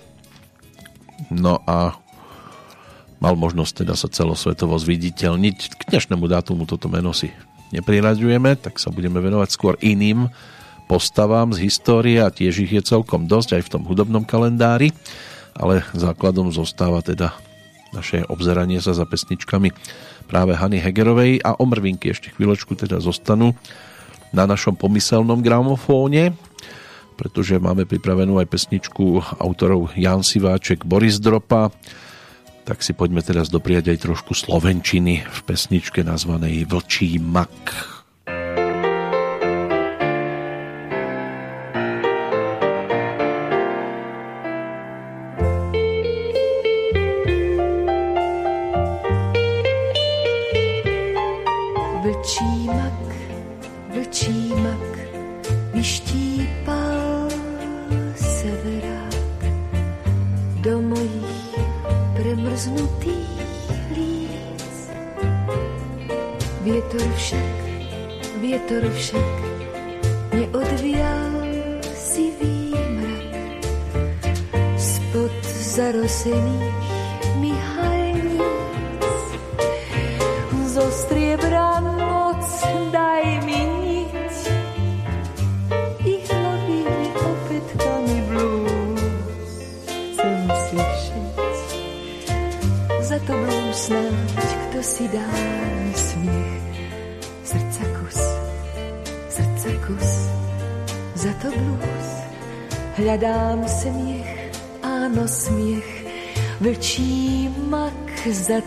No 1.29 1.61
a 1.69 2.01
mal 3.21 3.35
možnosť 3.37 3.85
teda 3.85 3.93
sa 3.93 4.09
celosvetovo 4.09 4.81
zviditeľniť. 4.81 5.57
K 5.77 5.83
dnešnému 5.93 6.25
dátumu 6.25 6.65
toto 6.65 6.89
meno 6.89 7.13
si 7.13 7.29
nepriraďujeme, 7.77 8.57
tak 8.57 8.81
sa 8.81 8.89
budeme 8.89 9.21
venovať 9.21 9.49
skôr 9.53 9.75
iným 9.85 10.33
postavám 10.93 11.57
z 11.57 11.73
histórie 11.73 12.21
a 12.21 12.29
tiež 12.29 12.69
ich 12.69 12.73
je 12.77 12.85
celkom 12.85 13.25
dosť 13.25 13.57
aj 13.57 13.63
v 13.65 13.73
tom 13.73 13.83
hudobnom 13.89 14.29
kalendári, 14.29 14.93
ale 15.57 15.81
základom 15.97 16.53
zostáva 16.53 17.01
teda 17.01 17.33
naše 17.97 18.29
obzeranie 18.29 18.77
sa 18.77 18.93
za 18.93 19.09
pesničkami 19.09 19.73
práve 20.29 20.53
Hany 20.53 20.85
Hegerovej 20.85 21.41
a 21.41 21.57
omrvinky 21.57 22.13
ešte 22.13 22.29
chvíľočku 22.37 22.77
teda 22.77 23.01
zostanú 23.01 23.57
na 24.37 24.45
našom 24.45 24.77
pomyselnom 24.77 25.41
gramofóne 25.41 26.37
pretože 27.17 27.61
máme 27.61 27.87
pripravenú 27.89 28.41
aj 28.41 28.51
pesničku 28.51 29.39
autorov 29.39 29.95
Jan 29.95 30.27
Siváček, 30.27 30.83
Boris 30.83 31.23
Dropa, 31.23 31.71
tak 32.67 32.83
si 32.83 32.99
poďme 32.99 33.23
teraz 33.23 33.47
dopriať 33.47 33.95
aj 33.95 34.11
trošku 34.11 34.35
slovenčiny 34.35 35.23
v 35.23 35.39
pesničke 35.47 36.03
nazvanej 36.03 36.67
Vlčí 36.67 37.23
mak. 37.23 38.02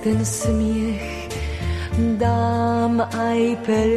Ten 0.06 0.22
smiech. 0.22 1.34
Dám 2.22 3.02
aj 3.02 3.41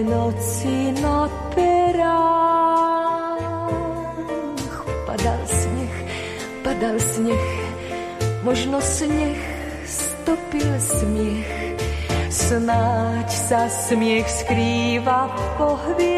noci 0.08 0.96
na 1.04 1.28
perách. 1.52 3.36
Padal 5.04 5.40
sneh, 5.44 5.96
padal 6.64 6.96
sneh, 6.96 7.48
možno 8.40 8.80
sneh 8.80 9.36
stopil 9.84 10.72
smiech. 10.80 11.76
Snáď 12.32 13.28
sa 13.28 13.68
smiech 13.68 14.24
skrýva 14.24 15.28
po 15.60 15.76
hviezdách. 15.76 16.17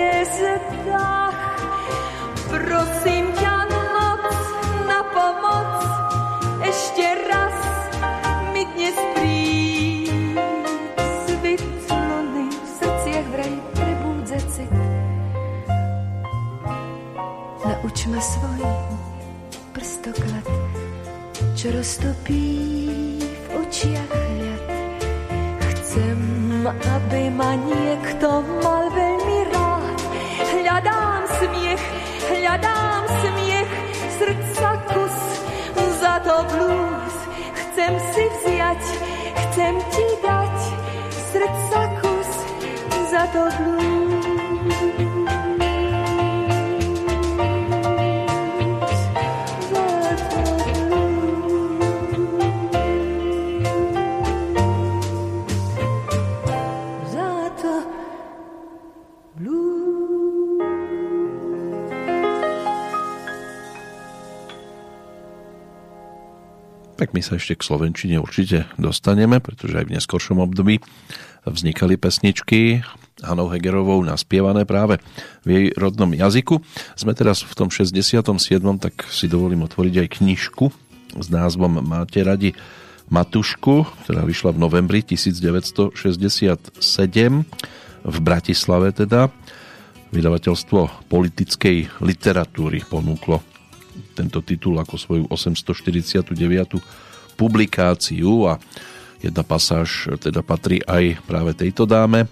My 67.21 67.29
sa 67.29 67.37
ešte 67.37 67.61
k 67.61 67.69
Slovenčine 67.69 68.17
určite 68.17 68.65
dostaneme, 68.81 69.45
pretože 69.45 69.77
aj 69.77 69.93
v 69.93 70.01
neskoršom 70.01 70.41
období 70.41 70.81
vznikali 71.45 72.01
pesničky 72.01 72.81
Hanou 73.21 73.53
Hegerovou 73.53 74.01
naspievané 74.01 74.65
práve 74.65 74.97
v 75.45 75.49
jej 75.53 75.67
rodnom 75.77 76.09
jazyku. 76.09 76.65
Sme 76.97 77.13
teraz 77.13 77.45
v 77.45 77.53
tom 77.53 77.69
67. 77.69 78.25
tak 78.81 79.05
si 79.13 79.29
dovolím 79.29 79.69
otvoriť 79.69 80.01
aj 80.01 80.09
knižku 80.17 80.73
s 81.21 81.29
názvom 81.29 81.85
Máte 81.85 82.25
radi 82.25 82.57
Matušku, 83.13 84.09
ktorá 84.09 84.25
vyšla 84.25 84.57
v 84.57 84.63
novembri 84.65 85.05
1967 85.05 85.93
v 88.01 88.17
Bratislave 88.25 88.97
teda. 88.97 89.29
Vydavateľstvo 90.09 91.05
politickej 91.13 92.01
literatúry 92.01 92.81
ponúklo 92.89 93.45
tento 94.17 94.41
titul 94.41 94.81
ako 94.81 94.97
svoju 94.97 95.25
849. 95.29 97.10
publikáciu 97.41 98.53
a 98.53 98.61
jedna 99.25 99.41
pasáž 99.41 100.13
teda 100.21 100.45
patrí 100.45 100.85
aj 100.85 101.25
práve 101.25 101.57
tejto 101.57 101.89
dáme, 101.89 102.29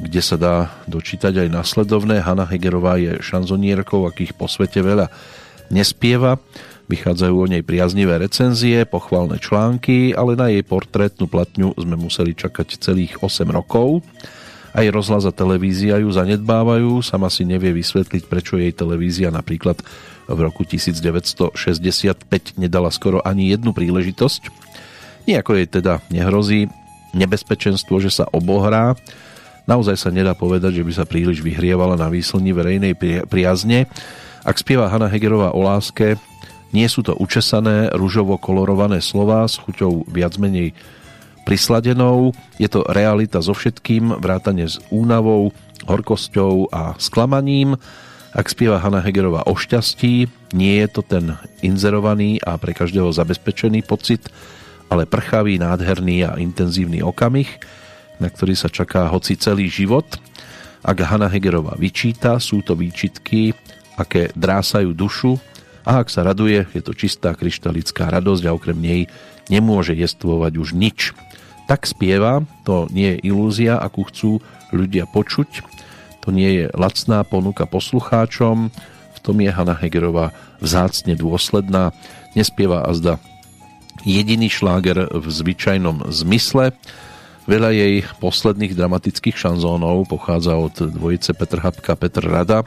kde 0.00 0.20
sa 0.24 0.40
dá 0.40 0.72
dočítať 0.88 1.44
aj 1.44 1.48
nasledovné. 1.52 2.24
Hanna 2.24 2.48
Hegerová 2.48 2.96
je 2.96 3.20
šanzonierkou, 3.20 4.08
akých 4.08 4.32
po 4.32 4.48
svete 4.48 4.80
veľa 4.80 5.12
nespieva. 5.68 6.40
Vychádzajú 6.90 7.34
o 7.36 7.46
nej 7.46 7.62
priaznivé 7.62 8.18
recenzie, 8.18 8.82
pochvalné 8.82 9.38
články, 9.38 10.10
ale 10.10 10.34
na 10.34 10.50
jej 10.50 10.64
portrétnu 10.66 11.30
platňu 11.30 11.76
sme 11.78 11.94
museli 11.94 12.34
čakať 12.34 12.82
celých 12.82 13.22
8 13.22 13.46
rokov. 13.52 14.02
Aj 14.74 14.86
rozhlas 14.90 15.26
a 15.26 15.34
televízia 15.34 16.02
ju 16.02 16.10
zanedbávajú, 16.10 17.02
sama 17.02 17.30
si 17.30 17.46
nevie 17.46 17.74
vysvetliť, 17.74 18.26
prečo 18.26 18.58
jej 18.58 18.74
televízia 18.74 19.30
napríklad 19.30 19.82
v 20.30 20.40
roku 20.46 20.62
1965 20.62 21.54
nedala 22.56 22.88
skoro 22.94 23.18
ani 23.20 23.50
jednu 23.50 23.74
príležitosť. 23.74 24.42
Nijako 25.26 25.58
jej 25.58 25.66
teda 25.68 26.00
nehrozí 26.08 26.70
nebezpečenstvo, 27.12 27.98
že 27.98 28.10
sa 28.10 28.24
obohrá. 28.30 28.94
Naozaj 29.66 29.96
sa 29.98 30.10
nedá 30.10 30.32
povedať, 30.34 30.80
že 30.80 30.86
by 30.86 30.92
sa 30.94 31.04
príliš 31.04 31.42
vyhrievala 31.44 31.94
na 31.98 32.08
výslni 32.08 32.50
verejnej 32.54 32.94
priazne. 33.26 33.86
Ak 34.42 34.56
spieva 34.56 34.88
Hanna 34.88 35.10
Hegerová 35.10 35.52
o 35.52 35.60
láske, 35.60 36.16
nie 36.70 36.86
sú 36.86 37.02
to 37.02 37.18
učesané, 37.18 37.90
ružovo 37.92 38.38
kolorované 38.38 39.02
slová 39.02 39.44
s 39.44 39.58
chuťou 39.58 40.06
viac 40.06 40.38
menej 40.38 40.72
prisladenou. 41.44 42.30
Je 42.62 42.70
to 42.70 42.86
realita 42.86 43.42
so 43.42 43.52
všetkým, 43.52 44.22
vrátane 44.22 44.70
s 44.70 44.78
únavou, 44.94 45.50
horkosťou 45.84 46.70
a 46.70 46.94
sklamaním 46.96 47.74
ak 48.30 48.46
spieva 48.46 48.78
Hanna 48.78 49.02
Hegerová 49.02 49.42
o 49.50 49.58
šťastí, 49.58 50.30
nie 50.54 50.74
je 50.82 50.88
to 50.90 51.02
ten 51.02 51.34
inzerovaný 51.66 52.38
a 52.46 52.54
pre 52.62 52.70
každého 52.70 53.10
zabezpečený 53.10 53.82
pocit, 53.82 54.30
ale 54.86 55.06
prchavý, 55.06 55.58
nádherný 55.58 56.26
a 56.26 56.38
intenzívny 56.38 57.02
okamih, 57.02 57.50
na 58.22 58.30
ktorý 58.30 58.54
sa 58.54 58.70
čaká 58.70 59.10
hoci 59.10 59.34
celý 59.34 59.66
život. 59.66 60.06
Ak 60.86 61.02
Hanna 61.02 61.26
Hegerová 61.26 61.74
vyčíta, 61.74 62.38
sú 62.38 62.62
to 62.62 62.78
výčitky, 62.78 63.50
aké 63.98 64.30
drásajú 64.38 64.94
dušu 64.94 65.34
a 65.82 65.98
ak 65.98 66.08
sa 66.08 66.22
raduje, 66.22 66.70
je 66.70 66.82
to 66.86 66.94
čistá 66.94 67.34
kryštalická 67.34 68.14
radosť 68.14 68.42
a 68.46 68.54
okrem 68.54 68.78
nej 68.78 69.00
nemôže 69.50 69.92
jestvovať 69.98 70.52
už 70.54 70.78
nič. 70.78 71.12
Tak 71.66 71.82
spieva, 71.82 72.46
to 72.62 72.86
nie 72.94 73.18
je 73.18 73.30
ilúzia, 73.30 73.78
akú 73.78 74.06
chcú 74.06 74.38
ľudia 74.70 75.06
počuť, 75.10 75.66
to 76.20 76.32
nie 76.32 76.64
je 76.64 76.64
lacná 76.76 77.24
ponuka 77.24 77.64
poslucháčom, 77.64 78.68
v 79.16 79.18
tom 79.20 79.36
je 79.40 79.52
Hanna 79.52 79.76
Hegerová 79.76 80.32
vzácne 80.60 81.16
dôsledná, 81.16 81.92
nespieva 82.32 82.84
azda 82.88 83.20
jediný 84.04 84.48
šláger 84.48 85.12
v 85.12 85.26
zvyčajnom 85.28 86.08
zmysle. 86.08 86.72
Veľa 87.48 87.70
jej 87.74 88.06
posledných 88.22 88.76
dramatických 88.76 89.36
šanzónov 89.36 90.08
pochádza 90.08 90.56
od 90.56 90.76
dvojice 90.76 91.34
Petr 91.34 91.60
Hapka 91.60 91.96
Petr 91.98 92.24
Rada. 92.24 92.64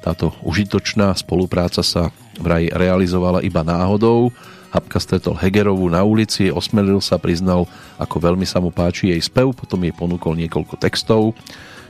Táto 0.00 0.34
užitočná 0.46 1.10
spolupráca 1.18 1.82
sa 1.82 2.14
vraj 2.38 2.70
realizovala 2.70 3.42
iba 3.42 3.66
náhodou. 3.66 4.30
Hapka 4.70 5.02
stretol 5.02 5.38
Hegerovú 5.38 5.86
na 5.90 6.02
ulici, 6.06 6.50
osmelil 6.50 7.02
sa, 7.02 7.18
priznal, 7.18 7.66
ako 7.98 8.16
veľmi 8.18 8.46
sa 8.46 8.62
mu 8.62 8.70
páči 8.70 9.14
jej 9.14 9.22
spev, 9.22 9.54
potom 9.54 9.82
jej 9.82 9.94
ponúkol 9.94 10.38
niekoľko 10.38 10.74
textov 10.78 11.34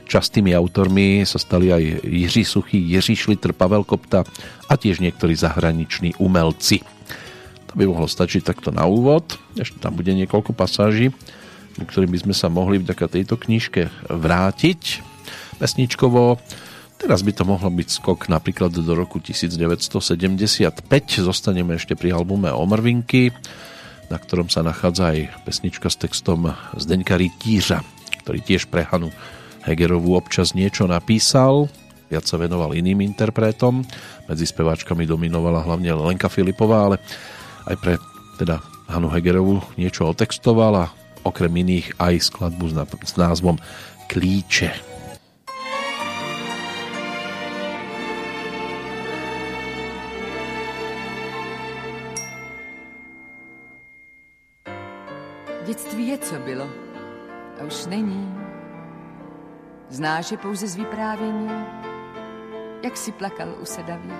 Častými 0.07 0.55
autormi 0.55 1.27
sa 1.27 1.35
stali 1.35 1.67
aj 1.67 2.07
Jiří 2.07 2.43
Suchý, 2.47 2.79
Jiří 2.79 3.15
Šlitr, 3.19 3.51
Pavel 3.51 3.83
Kopta 3.83 4.23
a 4.71 4.73
tiež 4.79 5.03
niektorí 5.03 5.35
zahraniční 5.35 6.15
umelci. 6.15 6.79
To 7.67 7.73
by 7.75 7.83
mohlo 7.83 8.07
stačiť 8.07 8.41
takto 8.47 8.71
na 8.71 8.87
úvod. 8.87 9.35
Ešte 9.59 9.83
tam 9.83 9.99
bude 9.99 10.15
niekoľko 10.15 10.55
pasáží, 10.55 11.11
ktorým 11.75 12.09
by 12.15 12.19
sme 12.23 12.35
sa 12.35 12.47
mohli 12.47 12.79
vďaka 12.79 13.05
tejto 13.11 13.35
knižke 13.35 13.91
vrátiť. 14.07 15.03
Pesničkovo 15.59 16.39
Teraz 16.97 17.21
by 17.21 17.29
to 17.29 17.45
mohlo 17.45 17.69
byť 17.69 17.89
skok 18.01 18.25
napríklad 18.25 18.73
do 18.73 18.93
roku 18.97 19.21
1975. 19.21 20.81
Zostaneme 21.21 21.77
ešte 21.77 21.93
pri 21.93 22.09
albume 22.09 22.49
Omrvinky, 22.49 23.29
na 24.09 24.17
ktorom 24.17 24.49
sa 24.49 24.65
nachádza 24.65 25.13
aj 25.13 25.45
pesnička 25.45 25.93
s 25.93 26.01
textom 26.01 26.49
Zdeňka 26.73 27.21
Rytířa, 27.21 27.85
ktorý 28.25 28.41
tiež 28.41 28.65
pre 28.73 28.81
Hanu 28.81 29.13
Hegerovú 29.67 30.15
občas 30.15 30.55
niečo 30.55 30.87
napísal, 30.87 31.67
viac 32.07 32.23
sa 32.23 32.39
venoval 32.39 32.71
iným 32.71 33.03
interpretom. 33.03 33.83
Medzi 34.31 34.47
speváčkami 34.47 35.03
dominovala 35.03 35.59
hlavne 35.59 35.91
Lenka 35.91 36.31
Filipová, 36.31 36.87
ale 36.87 37.03
aj 37.67 37.75
pre 37.75 37.93
teda 38.39 38.63
Hanu 38.87 39.11
Hegerovú 39.11 39.59
niečo 39.75 40.07
otextoval 40.07 40.87
a 40.87 40.91
okrem 41.27 41.51
iných 41.51 41.99
aj 41.99 42.31
skladbu 42.31 42.71
s 43.03 43.13
názvom 43.19 43.59
Klíče. 44.07 44.71
Dětství 55.67 56.07
je, 56.07 56.17
co 56.17 56.35
bylo 56.39 56.67
a 57.59 57.63
už 57.67 57.85
není. 57.85 58.31
Znáš 59.89 60.31
je 60.31 60.37
pouze 60.37 60.67
z 60.67 60.75
vyprávění, 60.75 61.65
jak 62.83 62.97
si 62.97 63.11
plakal 63.11 63.55
u 63.61 63.65
sedavě. 63.65 64.15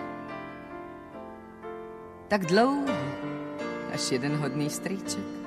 Tak 2.28 2.46
dlouho, 2.46 2.94
až 3.94 4.12
jeden 4.12 4.36
hodný 4.36 4.70
strýček 4.70 5.38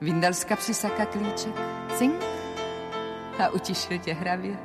vyndal 0.00 0.32
z 0.32 0.44
kapsy 0.44 0.74
saka 0.74 1.06
klíček, 1.06 1.54
cink, 1.98 2.24
a 3.38 3.48
utišil 3.48 3.98
tě 3.98 4.14
hravě. 4.14 4.58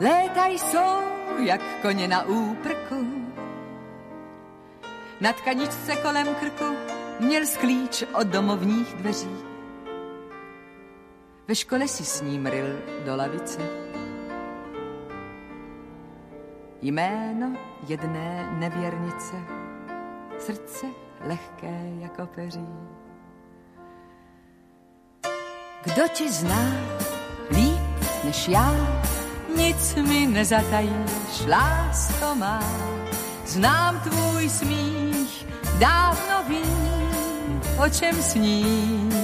Léta 0.00 0.46
jsou, 0.46 1.02
jak 1.38 1.60
koně 1.82 2.08
na 2.08 2.22
úprku, 2.22 3.06
na 5.20 5.32
tkaničce 5.32 5.96
kolem 5.96 6.34
krku 6.34 6.76
měl 7.20 7.46
sklíč 7.46 8.04
od 8.14 8.26
domovních 8.26 8.94
dveří. 8.94 9.49
Ve 11.50 11.56
škole 11.56 11.88
si 11.88 12.04
s 12.04 12.22
ním 12.22 12.46
ryl 12.46 12.78
do 13.04 13.16
lavice. 13.16 13.60
Jméno 16.82 17.56
jedné 17.88 18.56
nevěrnice, 18.58 19.36
srdce 20.38 20.86
lehké 21.20 21.80
jako 21.98 22.26
peří. 22.26 22.66
Kdo 25.84 26.08
ti 26.08 26.32
zná 26.32 26.72
líp 27.50 28.04
než 28.24 28.48
já, 28.48 28.74
nic 29.56 29.94
mi 29.94 30.26
nezatajíš, 30.26 31.46
lásko 31.48 32.34
má. 32.34 32.62
Znám 33.46 34.00
tvůj 34.00 34.48
smích, 34.48 35.46
dávno 35.78 36.42
vím, 36.48 37.60
o 37.84 37.88
čem 37.88 38.22
sníš. 38.22 39.19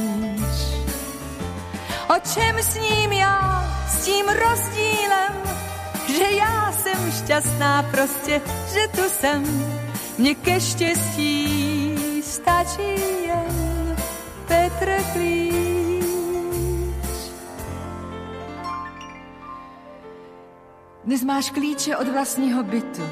O 2.17 2.21
čem 2.35 2.63
sním 2.63 3.13
já 3.13 3.65
s 3.89 4.05
tím 4.05 4.27
rozdílem, 4.29 5.43
že 6.17 6.31
já 6.31 6.73
jsem 6.73 7.13
šťastná 7.13 7.83
prostě, 7.83 8.41
že 8.73 8.89
tu 8.89 9.09
jsem, 9.09 9.67
mě 10.19 10.35
ke 10.35 10.61
štěstí 10.61 12.23
stačí 12.23 13.23
jen 13.27 13.97
Petr 14.49 15.03
Klíč. 15.13 16.07
Dnes 21.05 21.25
máš 21.25 21.51
klíče 21.51 21.97
od 21.97 22.09
vlastního 22.09 22.63
bytu. 22.63 23.09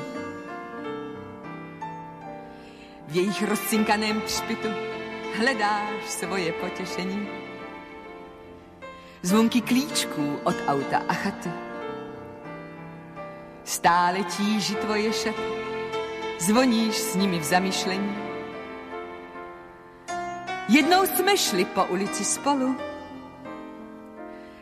V 3.09 3.17
jejich 3.17 3.43
rozcinkaném 3.43 4.21
třpitu 4.21 4.69
hledáš 5.39 6.05
svoje 6.09 6.53
potěšení. 6.53 7.44
Zvonky 9.25 9.61
klíčků 9.61 10.39
od 10.45 10.55
auta 10.67 11.03
a 11.09 11.13
chaty. 11.13 11.51
Stále 13.65 14.23
tíží 14.23 14.75
tvoje 14.75 15.13
šaty, 15.13 15.43
zvoníš 16.39 16.95
s 16.97 17.15
nimi 17.15 17.39
v 17.39 17.45
zamyšlení. 17.45 18.17
Jednou 20.69 21.07
jsme 21.07 21.37
šli 21.37 21.65
po 21.65 21.85
ulici 21.85 22.25
spolu, 22.25 22.77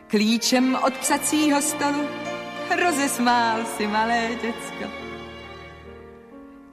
klíčem 0.07 0.77
od 0.87 0.93
psacího 0.93 1.61
stolu 1.61 2.07
rozesmál 2.83 3.65
si 3.65 3.87
malé 3.87 4.29
děcko. 4.41 4.91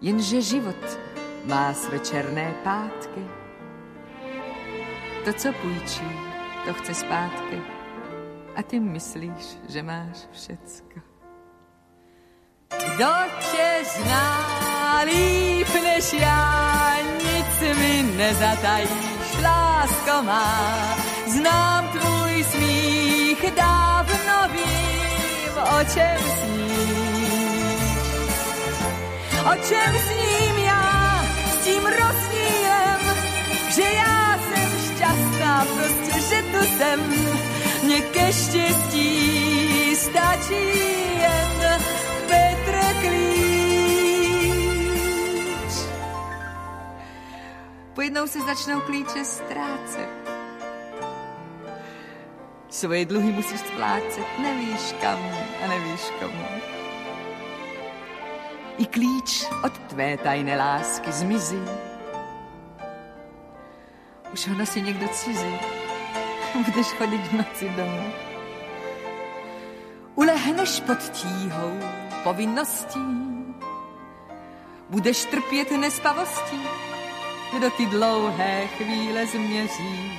Jenže 0.01 0.41
život 0.41 0.99
má 1.45 1.75
své 1.75 1.99
černé 1.99 2.55
pátky. 2.65 3.27
To, 5.25 5.33
co 5.33 5.53
půjčí, 5.53 6.09
to 6.67 6.75
chce 6.75 6.95
zpátky. 6.95 7.80
A 8.61 8.63
ty 8.63 8.81
myslíš, 8.81 9.57
že 9.69 9.83
máš 9.83 10.17
všecko. 10.33 11.01
Kdo 12.69 13.13
tě 13.41 13.69
zná 13.97 15.01
líp 15.05 15.69
než 15.85 16.13
já, 16.13 16.97
nic 17.25 17.79
mi 17.79 18.03
nezatajíš, 18.17 18.91
lásko 19.43 20.23
má. 20.23 20.97
Znám 21.27 21.89
tvůj 21.89 22.45
smích, 22.45 23.55
dávno 23.57 24.37
vím, 24.53 25.53
o 25.57 25.85
čem 25.95 26.21
sníš. 26.41 27.81
O 29.41 29.55
čem 29.69 29.93
sním 29.99 30.57
já 30.65 31.25
s 31.53 31.65
tím 31.65 31.83
rozdílem, 31.83 33.01
že 33.75 33.83
já 33.83 34.39
jsem 34.39 34.95
šťastná, 34.95 35.65
prostě, 35.65 36.21
že 36.21 36.43
tu 36.43 36.65
jsem. 36.77 37.50
Mně 37.83 38.01
ke 38.01 38.33
štěstí 38.33 39.97
stačí 39.97 40.69
jen 41.21 41.83
Petr 42.29 42.79
Klíč. 43.01 43.81
Pojednou 47.95 48.27
se 48.27 48.41
začnou 48.41 48.81
klíče 48.81 49.25
ztrácet. 49.25 50.09
Svoje 52.69 53.05
dluhy 53.05 53.33
musíš 53.33 53.61
splácet, 53.61 54.27
nevíš 54.39 54.95
kam 55.01 55.19
a 55.65 55.67
nevíš 55.69 56.01
komu. 56.21 56.47
I 58.79 58.87
klíč 58.87 59.47
od 59.65 59.79
tvé 59.79 60.17
tajné 60.17 60.57
lásky 60.57 61.13
zmizí. 61.13 61.63
Už 64.33 64.49
ho 64.49 64.59
nosí 64.59 64.83
někdo 64.83 65.09
cizí. 65.09 65.80
Budeš 66.65 66.87
chodit 66.87 67.27
v 67.27 67.33
noci 67.33 67.69
domů. 67.69 68.13
Ulehneš 70.15 70.81
pod 70.81 70.99
tíhou 70.99 71.79
povinností. 72.25 73.01
Budeš 74.91 75.25
trpět 75.25 75.71
nespavostí, 75.71 76.61
kdo 77.57 77.71
ty 77.71 77.87
dlouhé 77.87 78.67
chvíle 78.67 79.27
změří. 79.27 80.19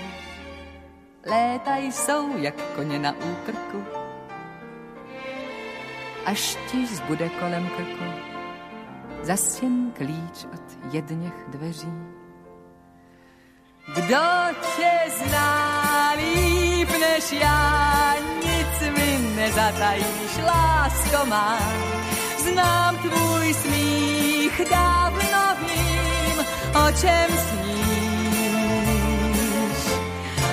Léta 1.26 1.78
jsou 1.78 2.38
jak 2.38 2.62
koně 2.76 3.00
na 3.00 3.12
úkrku, 3.12 3.84
až 6.26 6.58
ti 6.72 6.88
zbude 6.88 7.30
kolem 7.30 7.70
krku 7.70 8.32
zas 9.24 9.62
jen 9.62 9.92
klíč 9.92 10.46
od 10.54 10.94
jedněch 10.94 11.46
dveří. 11.48 12.11
Kdo 13.96 14.26
tě 14.76 14.92
zná 15.18 16.14
líp 16.16 16.90
než 17.00 17.32
já, 17.32 18.14
nic 18.46 18.98
mi 18.98 19.20
nezatajíš, 19.36 20.38
lásko 20.46 21.26
má. 21.26 21.60
Znám 22.38 22.98
tvůj 22.98 23.54
smích, 23.54 24.62
dávno 24.72 25.56
vím, 25.60 26.46
o 26.74 26.92
čem 27.02 27.30
sníš. 27.50 27.72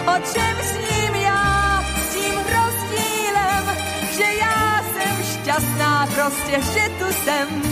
O 0.06 0.14
čem 0.32 0.56
sním 0.62 1.14
já 1.14 1.84
s 2.02 2.14
tím 2.14 2.34
rozdílem, 2.34 3.76
že 4.16 4.34
já 4.40 4.82
jsem 4.82 5.24
šťastná 5.24 6.08
prostě, 6.14 6.60
že 6.72 6.88
tu 6.98 7.12
jsem. 7.24 7.62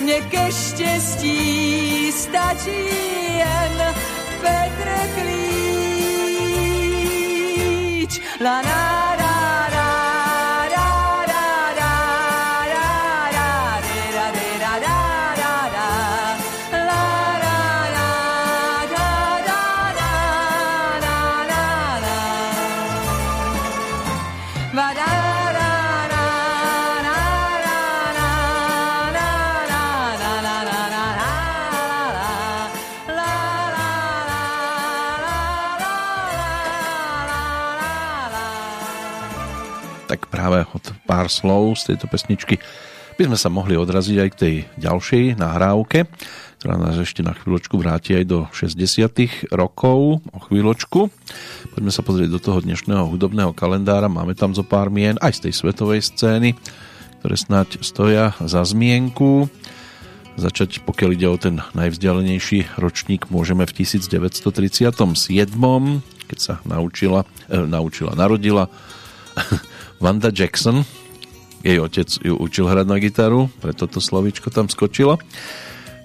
Mně 0.00 0.20
ke 0.20 0.52
štěstí 0.52 2.12
stačí 2.12 2.86
jen 3.38 3.94
Petr 4.42 4.88
Klíč. 5.14 6.12
La, 8.40 8.62
la, 8.62 9.05
práve 40.46 40.62
od 40.78 40.94
pár 41.10 41.26
slov 41.26 41.74
z 41.74 41.90
tejto 41.90 42.06
pesničky 42.06 42.62
by 43.18 43.26
sme 43.26 43.34
sa 43.34 43.50
mohli 43.50 43.74
odraziť 43.74 44.16
aj 44.22 44.28
k 44.30 44.38
tej 44.38 44.54
ďalšej 44.78 45.42
nahrávke, 45.42 46.06
ktorá 46.62 46.78
nás 46.78 46.94
ešte 47.02 47.26
na 47.26 47.34
chvíľočku 47.34 47.74
vráti 47.82 48.14
aj 48.14 48.24
do 48.30 48.38
60 48.54 49.50
rokov, 49.50 50.22
o 50.22 50.38
chvíľočku. 50.46 51.10
Poďme 51.74 51.90
sa 51.90 52.06
pozrieť 52.06 52.30
do 52.30 52.38
toho 52.38 52.62
dnešného 52.62 53.10
hudobného 53.10 53.50
kalendára, 53.58 54.06
máme 54.06 54.38
tam 54.38 54.54
zo 54.54 54.62
pár 54.62 54.86
mien 54.86 55.18
aj 55.18 55.42
z 55.42 55.50
tej 55.50 55.66
svetovej 55.66 56.06
scény, 56.14 56.54
ktoré 57.18 57.34
snáď 57.34 57.82
stoja 57.82 58.38
za 58.38 58.62
zmienku. 58.62 59.50
začať, 60.38 60.86
pokiaľ 60.86 61.10
ide 61.16 61.26
o 61.26 61.40
ten 61.40 61.58
najvzdialenejší 61.74 62.78
ročník, 62.78 63.32
môžeme 63.34 63.66
v 63.66 63.82
1937, 63.82 64.94
keď 66.30 66.38
sa 66.38 66.54
naučila, 66.62 67.26
eh, 67.50 67.66
naučila, 67.66 68.14
narodila 68.14 68.70
Wanda 70.00 70.28
Jackson. 70.28 70.84
Jej 71.64 71.82
otec 71.82 72.08
ju 72.22 72.36
učil 72.36 72.68
hrať 72.68 72.86
na 72.86 73.00
gitaru, 73.00 73.48
preto 73.58 73.90
to 73.90 73.98
slovíčko 73.98 74.52
tam 74.54 74.70
skočilo. 74.70 75.18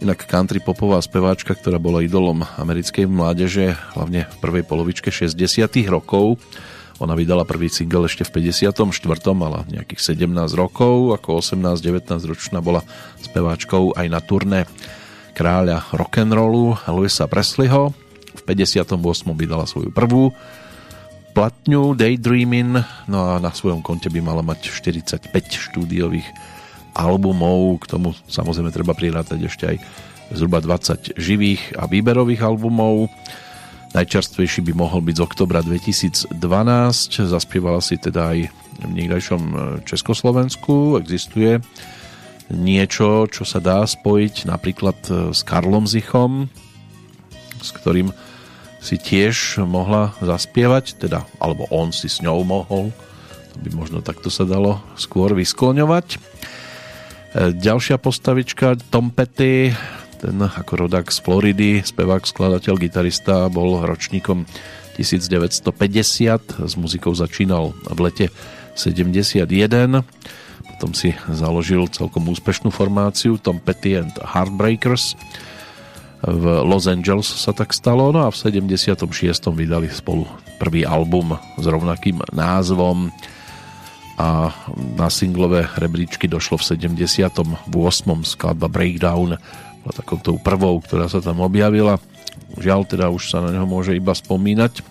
Inak 0.01 0.25
country 0.25 0.57
popová 0.57 0.97
speváčka, 0.97 1.53
ktorá 1.53 1.77
bola 1.77 2.01
idolom 2.01 2.41
americkej 2.57 3.05
mládeže, 3.05 3.77
hlavne 3.93 4.25
v 4.25 4.37
prvej 4.41 4.65
polovičke 4.65 5.13
60 5.13 5.37
rokov. 5.93 6.41
Ona 6.97 7.13
vydala 7.13 7.45
prvý 7.45 7.69
single 7.69 8.09
ešte 8.09 8.25
v 8.25 8.49
54. 8.53 8.81
mala 9.37 9.61
nejakých 9.69 10.17
17 10.17 10.57
rokov, 10.57 11.13
ako 11.13 11.45
18-19 11.45 12.17
ročná 12.25 12.65
bola 12.65 12.81
speváčkou 13.21 13.93
aj 13.93 14.07
na 14.09 14.21
turné 14.21 14.65
kráľa 15.37 15.85
rock'n'rollu 15.93 16.81
Louisa 16.89 17.29
Presleyho. 17.29 17.93
V 18.33 18.41
58. 18.41 18.97
vydala 19.37 19.69
svoju 19.69 19.93
prvú 19.93 20.33
platňu 21.31 21.95
Daydreamin, 21.95 22.77
no 23.07 23.19
a 23.31 23.39
na 23.39 23.55
svojom 23.55 23.79
konte 23.79 24.11
by 24.11 24.19
mala 24.19 24.43
mať 24.43 24.67
45 24.67 25.31
štúdiových 25.49 26.27
albumov, 26.93 27.79
k 27.81 27.97
tomu 27.97 28.11
samozrejme 28.27 28.69
treba 28.71 28.91
prirátať 28.91 29.39
ešte 29.47 29.63
aj 29.75 29.77
zhruba 30.35 30.63
20 30.63 31.15
živých 31.19 31.75
a 31.75 31.87
výberových 31.87 32.43
albumov. 32.43 33.11
Najčerstvejší 33.91 34.63
by 34.71 34.73
mohol 34.75 35.03
byť 35.03 35.15
z 35.19 35.23
oktobra 35.23 35.59
2012. 35.59 36.31
Zaspievala 37.27 37.83
si 37.83 37.99
teda 37.99 38.31
aj 38.31 38.39
v 38.87 38.91
niekdajšom 38.95 39.41
e, 39.43 39.55
Československu. 39.83 40.95
Existuje 41.03 41.59
niečo, 42.47 43.27
čo 43.27 43.43
sa 43.43 43.59
dá 43.59 43.83
spojiť 43.83 44.47
napríklad 44.47 44.99
e, 45.11 45.11
s 45.35 45.43
Karlom 45.43 45.91
Zichom, 45.91 46.47
s 47.59 47.69
ktorým 47.75 48.15
si 48.81 48.97
tiež 48.97 49.61
mohla 49.61 50.17
zaspievať, 50.25 50.97
teda, 50.97 51.29
alebo 51.37 51.69
on 51.69 51.93
si 51.93 52.09
s 52.09 52.19
ňou 52.25 52.41
mohol. 52.41 52.89
To 53.53 53.57
by 53.61 53.69
možno 53.77 54.01
takto 54.01 54.33
sa 54.33 54.41
dalo 54.43 54.81
skôr 54.97 55.37
vyskloňovať. 55.37 56.17
E, 56.17 56.19
ďalšia 57.53 58.01
postavička 58.01 58.81
Tom 58.89 59.13
Petty, 59.13 59.69
ten 60.17 60.37
ako 60.41 60.89
rodák 60.89 61.13
z 61.13 61.17
Floridy, 61.21 61.71
spevák, 61.85 62.25
skladateľ, 62.25 62.73
gitarista, 62.81 63.49
bol 63.53 63.85
ročníkom 63.85 64.49
1950. 64.97 66.65
S 66.65 66.73
muzikou 66.73 67.13
začínal 67.13 67.77
v 67.85 67.99
lete 68.01 68.25
71. 68.73 69.45
Potom 70.77 70.97
si 70.97 71.13
založil 71.29 71.85
celkom 71.93 72.25
úspešnú 72.33 72.73
formáciu 72.73 73.37
Tom 73.37 73.61
Petty 73.61 73.93
and 73.93 74.17
Heartbreakers. 74.17 75.13
V 76.21 76.43
Los 76.61 76.85
Angeles 76.85 77.25
sa 77.25 77.49
tak 77.49 77.73
stalo, 77.73 78.13
no 78.13 78.25
a 78.25 78.29
v 78.29 78.37
76. 78.37 79.01
vydali 79.57 79.89
spolu 79.89 80.29
prvý 80.61 80.85
album 80.85 81.33
s 81.57 81.65
rovnakým 81.65 82.21
názvom 82.29 83.09
a 84.21 84.53
na 84.77 85.09
singlové 85.09 85.65
rebríčky 85.65 86.29
došlo 86.29 86.61
v 86.61 86.77
78. 86.77 87.65
skladba 88.21 88.69
Breakdown 88.69 89.33
bola 89.81 89.93
takou 89.97 90.21
prvou, 90.37 90.77
ktorá 90.77 91.09
sa 91.09 91.17
tam 91.25 91.41
objavila. 91.41 91.97
Žiaľ, 92.53 92.81
teda 92.85 93.09
už 93.09 93.33
sa 93.33 93.41
na 93.41 93.49
neho 93.49 93.65
môže 93.65 93.97
iba 93.97 94.13
spomínať. 94.13 94.85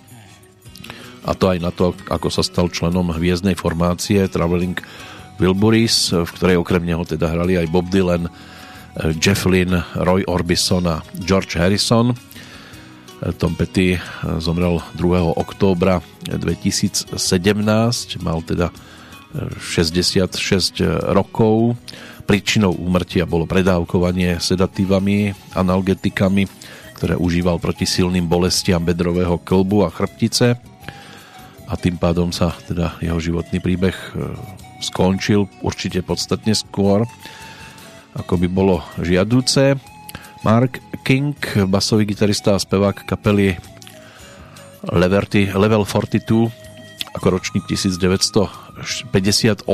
A 1.23 1.31
to 1.39 1.47
aj 1.47 1.59
na 1.63 1.71
to, 1.71 1.95
ako 2.11 2.27
sa 2.27 2.43
stal 2.43 2.67
členom 2.67 3.15
hviezdnej 3.15 3.55
formácie 3.55 4.27
Traveling 4.27 4.75
Wilburys, 5.39 6.11
v 6.11 6.31
ktorej 6.35 6.59
okrem 6.59 6.83
neho 6.83 7.07
teda 7.07 7.31
hrali 7.31 7.55
aj 7.55 7.71
Bob 7.71 7.87
Dylan, 7.87 8.27
Jeff 9.21 9.47
Lynn, 9.47 9.79
Roy 9.95 10.27
Orbison 10.27 10.87
a 10.87 11.03
George 11.15 11.55
Harrison. 11.57 12.15
Tom 13.37 13.53
Petty 13.53 14.01
zomrel 14.41 14.81
2. 14.97 15.37
októbra 15.37 16.01
2017, 16.25 17.13
mal 18.25 18.41
teda 18.41 18.73
66 19.61 20.81
rokov. 21.13 21.77
Príčinou 22.25 22.73
úmrtia 22.75 23.29
bolo 23.29 23.45
predávkovanie 23.45 24.41
sedatívami, 24.41 25.37
analgetikami, 25.53 26.49
ktoré 26.97 27.15
užíval 27.21 27.61
proti 27.61 27.85
silným 27.85 28.25
bolestiam 28.25 28.81
bedrového 28.81 29.37
klbu 29.37 29.85
a 29.85 29.93
chrbtice 29.93 30.57
a 31.71 31.73
tým 31.79 32.01
pádom 32.01 32.35
sa 32.35 32.51
teda 32.67 32.99
jeho 32.99 33.23
životný 33.23 33.63
príbeh 33.63 33.95
skončil 34.83 35.47
určite 35.63 36.03
podstatne 36.03 36.57
skôr 36.57 37.07
ako 38.17 38.41
by 38.41 38.49
bolo 38.51 38.83
žiadúce. 38.99 39.77
Mark 40.41 40.81
King, 41.05 41.37
basový 41.69 42.09
gitarista 42.09 42.57
a 42.57 42.63
spevák 42.63 43.05
kapely 43.05 43.61
Leverty, 44.89 45.53
Level 45.53 45.85
42 45.85 46.49
ako 47.11 47.27
ročník 47.27 47.67
1958 47.67 49.67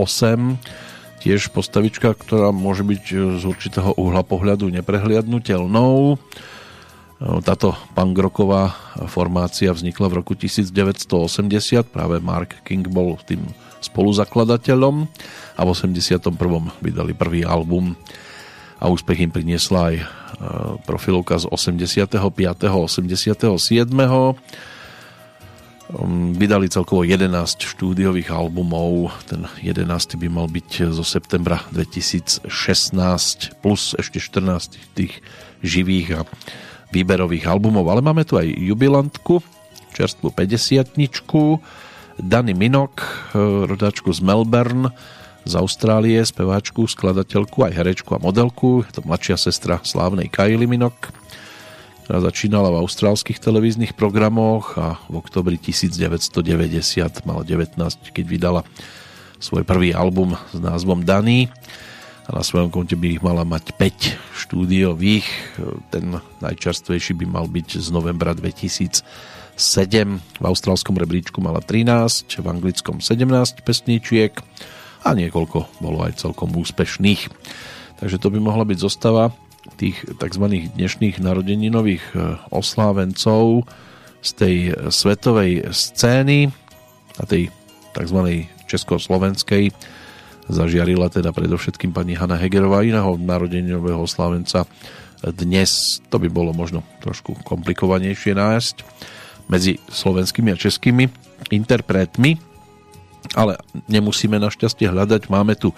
tiež 1.23 1.51
postavička, 1.51 2.15
ktorá 2.15 2.55
môže 2.55 2.87
byť 2.87 3.03
z 3.39 3.45
určitého 3.45 3.99
uhla 3.99 4.23
pohľadu 4.23 4.71
neprehliadnutelnou. 4.71 6.19
Táto 7.43 7.75
pangroková 7.97 8.77
formácia 9.09 9.73
vznikla 9.73 10.13
v 10.13 10.17
roku 10.21 10.37
1980, 10.37 11.89
práve 11.89 12.21
Mark 12.21 12.61
King 12.63 12.87
bol 12.87 13.17
tým 13.25 13.41
spoluzakladateľom 13.81 15.09
a 15.57 15.61
v 15.65 15.69
81. 15.73 16.21
vydali 16.85 17.17
prvý 17.17 17.43
album 17.43 17.97
a 18.77 18.93
úspech 18.93 19.25
im 19.25 19.33
priniesla 19.33 19.93
aj 19.93 19.97
profilovka 20.85 21.41
z 21.41 21.49
85. 21.49 22.13
87 22.13 23.89
Um, 25.87 26.35
vydali 26.35 26.67
celkovo 26.67 27.07
11 27.07 27.63
štúdiových 27.63 28.35
albumov. 28.35 29.15
Ten 29.31 29.47
11. 29.63 30.19
by 30.19 30.27
mal 30.27 30.51
byť 30.51 30.91
zo 30.91 31.07
septembra 31.07 31.63
2016 31.71 32.51
plus 33.63 33.95
ešte 33.95 34.19
14 34.19 34.83
tých 34.99 35.23
živých 35.63 36.09
a 36.19 36.21
výberových 36.91 37.47
albumov. 37.47 37.87
Ale 37.87 38.03
máme 38.03 38.27
tu 38.27 38.35
aj 38.35 38.51
jubilantku, 38.51 39.39
čerstvú 39.95 40.35
50 40.35 40.99
Dani 42.19 42.57
Minok, 42.57 43.07
rodáčku 43.71 44.11
z 44.11 44.27
Melbourne, 44.27 44.91
z 45.47 45.55
Austrálie, 45.55 46.19
speváčku, 46.27 46.91
skladateľku, 46.91 47.63
aj 47.63 47.73
herečku 47.73 48.11
a 48.13 48.21
modelku. 48.21 48.83
Je 48.83 48.93
to 48.99 49.07
mladšia 49.07 49.39
sestra 49.39 49.79
slávnej 49.87 50.27
Kylie 50.27 50.67
Minok 50.67 51.15
ktorá 52.07 52.23
začínala 52.23 52.71
v 52.71 52.87
austrálskych 52.87 53.43
televíznych 53.43 53.99
programoch 53.99 54.79
a 54.79 54.95
v 55.11 55.19
oktobri 55.19 55.59
1990 55.59 57.27
mala 57.27 57.43
19, 57.43 57.75
keď 58.15 58.25
vydala 58.31 58.63
svoj 59.43 59.67
prvý 59.67 59.91
album 59.91 60.39
s 60.55 60.59
názvom 60.63 61.03
Daný 61.03 61.51
a 62.31 62.39
na 62.39 62.47
svojom 62.47 62.71
konte 62.71 62.95
by 62.95 63.19
ich 63.19 63.23
mala 63.27 63.43
mať 63.43 63.75
5 63.75 64.39
štúdiových. 64.39 65.27
Ten 65.91 66.23
najčerstvejší 66.39 67.19
by 67.19 67.27
mal 67.27 67.51
byť 67.51 67.83
z 67.83 67.91
novembra 67.91 68.39
2007. 68.39 69.03
V 70.39 70.45
austrálskom 70.47 70.95
rebríčku 70.95 71.43
mala 71.43 71.59
13, 71.59 72.39
v 72.39 72.47
anglickom 72.47 73.03
17 73.03 73.67
pesničiek 73.67 74.31
a 75.07 75.15
niekoľko 75.15 75.79
bolo 75.79 76.03
aj 76.03 76.19
celkom 76.19 76.51
úspešných. 76.51 77.31
Takže 78.03 78.19
to 78.19 78.29
by 78.35 78.43
mohla 78.43 78.67
byť 78.67 78.79
zostava 78.83 79.31
tých 79.79 80.03
tzv. 80.19 80.45
dnešných 80.75 81.23
narodeninových 81.23 82.05
e, 82.13 82.15
oslávencov 82.51 83.67
z 84.19 84.31
tej 84.35 84.57
svetovej 84.91 85.71
scény 85.71 86.51
a 87.19 87.23
tej 87.23 87.55
tzv. 87.95 88.51
československej 88.67 89.71
zažiarila 90.51 91.11
teda 91.11 91.31
predovšetkým 91.31 91.95
pani 91.95 92.19
Hanna 92.19 92.39
Hegerová 92.39 92.83
iného 92.83 93.15
narodeninového 93.19 94.03
oslávenca 94.03 94.67
dnes 95.23 96.03
to 96.07 96.23
by 96.23 96.29
bolo 96.31 96.55
možno 96.55 96.87
trošku 97.03 97.35
komplikovanejšie 97.43 98.37
nájsť 98.37 98.77
medzi 99.51 99.79
slovenskými 99.91 100.55
a 100.55 100.57
českými 100.59 101.11
interpretmi 101.51 102.46
ale 103.35 103.59
nemusíme 103.91 104.37
našťastie 104.39 104.93
hľadať 104.93 105.33
máme 105.33 105.59
tu 105.59 105.73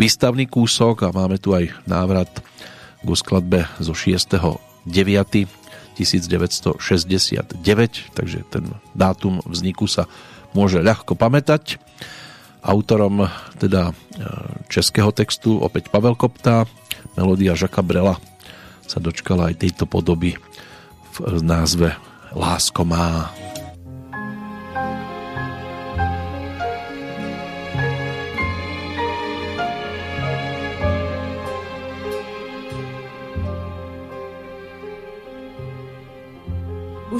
výstavný 0.00 0.48
kúsok 0.48 1.06
a 1.06 1.14
máme 1.14 1.36
tu 1.36 1.52
aj 1.52 1.70
návrat 1.84 2.30
ku 3.04 3.14
skladbe 3.14 3.68
zo 3.78 3.92
6. 3.92 4.40
9. 4.88 5.60
1969, 6.00 7.60
takže 8.16 8.40
ten 8.48 8.64
dátum 8.96 9.44
vzniku 9.44 9.84
sa 9.84 10.08
môže 10.56 10.80
ľahko 10.80 11.12
pamätať. 11.12 11.76
Autorom 12.64 13.28
teda 13.60 13.92
e, 13.92 13.94
českého 14.72 15.12
textu 15.12 15.60
opäť 15.60 15.92
Pavel 15.92 16.16
Kopta, 16.16 16.64
melódia 17.16 17.52
Žaka 17.56 17.84
Brela 17.84 18.16
sa 18.88 18.96
dočkala 19.00 19.52
aj 19.52 19.60
tejto 19.60 19.84
podoby 19.84 20.36
v 21.20 21.40
názve 21.44 21.92
Lásko 22.32 22.84
má. 22.88 23.32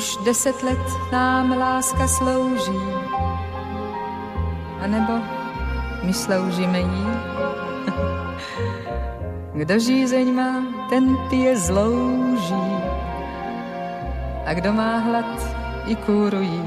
Už 0.00 0.16
deset 0.16 0.62
let 0.62 1.12
nám 1.12 1.58
láska 1.58 2.08
slouží, 2.08 2.80
anebo 4.80 5.12
my 6.02 6.12
sloužíme 6.12 6.80
jí. 6.80 7.06
Kdo 9.60 9.78
žízeň 9.78 10.34
má, 10.34 10.64
ten 10.90 11.16
pije 11.30 11.56
zlouží. 11.56 12.64
A 14.46 14.54
kdo 14.54 14.72
má 14.72 14.96
hlad, 14.98 15.56
i 15.86 15.96
kůru 15.96 16.40
jí. 16.40 16.64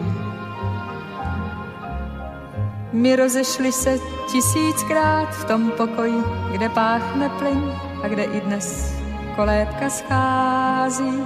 My 2.92 3.16
rozešli 3.16 3.72
se 3.72 3.98
tisíckrát 4.32 5.30
v 5.30 5.46
tom 5.46 5.72
pokoji, 5.72 6.24
kde 6.52 6.70
páchne 6.70 7.30
plyn 7.30 7.74
a 8.04 8.08
kde 8.08 8.24
i 8.24 8.42
dnes 8.42 8.94
kolébka 9.36 9.90
schází. 9.90 11.24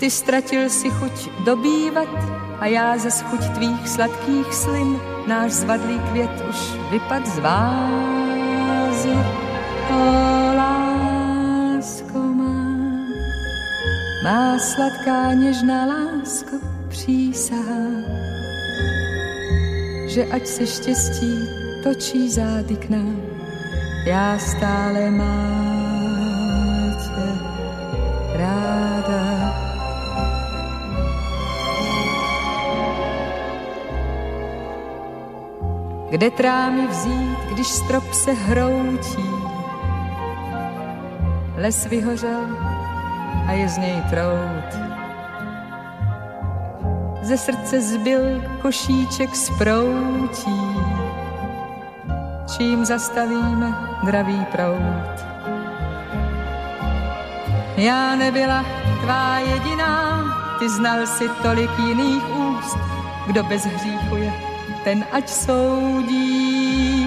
Ty 0.00 0.08
ztratil 0.08 0.72
si 0.72 0.88
chuť 0.88 1.44
dobývat 1.44 2.08
a 2.60 2.66
já 2.66 2.98
ze 2.98 3.10
chuť 3.10 3.52
tvých 3.52 3.88
sladkých 3.88 4.54
slin 4.54 4.96
náš 5.26 5.52
zvadlý 5.52 5.98
květ 5.98 6.30
už 6.48 6.56
vypad 6.90 7.26
z 7.26 7.38
vázy. 7.38 9.12
O 9.92 10.04
lásko 10.56 12.18
má, 12.18 12.64
má 14.24 14.58
sladká 14.58 15.32
něžná 15.32 15.84
lásko 15.84 16.56
přísahá, 16.88 17.84
že 20.08 20.24
ať 20.32 20.46
se 20.46 20.66
štěstí 20.66 21.32
točí 21.84 22.30
zády 22.30 22.76
k 22.76 22.88
nám, 22.88 23.20
já 24.06 24.38
stále 24.38 25.10
mám 25.10 26.96
tě 27.04 27.28
ráda. 28.38 29.39
Kde 36.10 36.30
trámy 36.30 36.86
vzít, 36.86 37.38
když 37.52 37.66
strop 37.66 38.12
se 38.12 38.32
hroutí? 38.32 39.30
Les 41.56 41.86
vyhořel 41.86 42.46
a 43.46 43.52
je 43.52 43.68
z 43.68 43.78
něj 43.78 44.02
trout. 44.10 44.80
Ze 47.22 47.36
srdce 47.36 47.80
zbyl 47.80 48.20
košíček 48.62 49.36
z 49.36 49.50
proutí. 49.58 50.76
Čím 52.56 52.84
zastavíme 52.84 53.74
dravý 54.04 54.44
prout? 54.44 55.26
Já 57.76 58.16
nebyla 58.16 58.64
tvá 59.02 59.38
jediná, 59.38 60.24
ty 60.58 60.68
znal 60.68 61.06
si 61.06 61.28
tolik 61.42 61.70
jiných 61.78 62.36
úst, 62.36 62.78
kdo 63.26 63.42
bez 63.42 63.64
hříchu 63.64 64.16
je 64.16 64.49
ten 64.84 65.04
ať 65.12 65.28
soudí. 65.28 67.06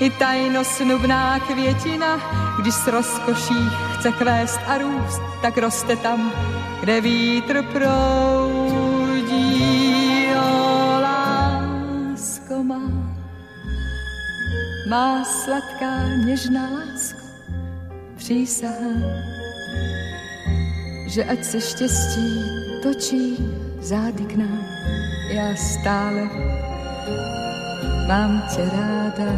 I 0.00 0.10
tajno 0.10 0.64
snubná 0.64 1.38
květina, 1.40 2.20
když 2.60 2.74
s 2.74 2.86
rozkoší 2.86 3.70
chce 3.98 4.12
kvést 4.12 4.60
a 4.66 4.78
růst, 4.78 5.22
tak 5.42 5.58
roste 5.58 5.96
tam, 5.96 6.32
kde 6.80 7.00
vítr 7.00 7.62
proudí. 7.62 9.08
O, 10.36 11.00
lásko 11.00 12.62
má, 12.62 12.80
má 14.88 15.24
sladká 15.24 16.06
něžná 16.26 16.62
lásko, 16.70 17.26
přísahám, 18.16 19.02
že 21.06 21.24
ať 21.24 21.44
se 21.44 21.60
štěstí 21.60 22.44
točí 22.82 23.36
zády 23.80 24.24
k 24.24 24.36
nám 24.36 24.67
já 25.28 25.54
stále 25.56 26.30
mám 28.08 28.42
tě 28.54 28.70
ráda. 28.76 29.32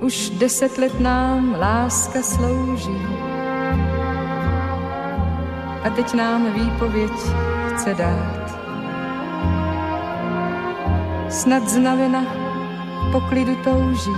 Už 0.00 0.30
deset 0.30 0.78
let 0.78 1.00
nám 1.00 1.54
láska 1.58 2.22
slouží 2.22 3.06
a 5.84 5.90
teď 5.96 6.14
nám 6.14 6.52
výpověď 6.52 7.12
chce 7.68 7.94
dát. 7.94 8.46
Snad 11.28 11.68
znavena 11.68 12.22
po 13.12 13.20
klidu 13.20 13.56
touží, 13.64 14.14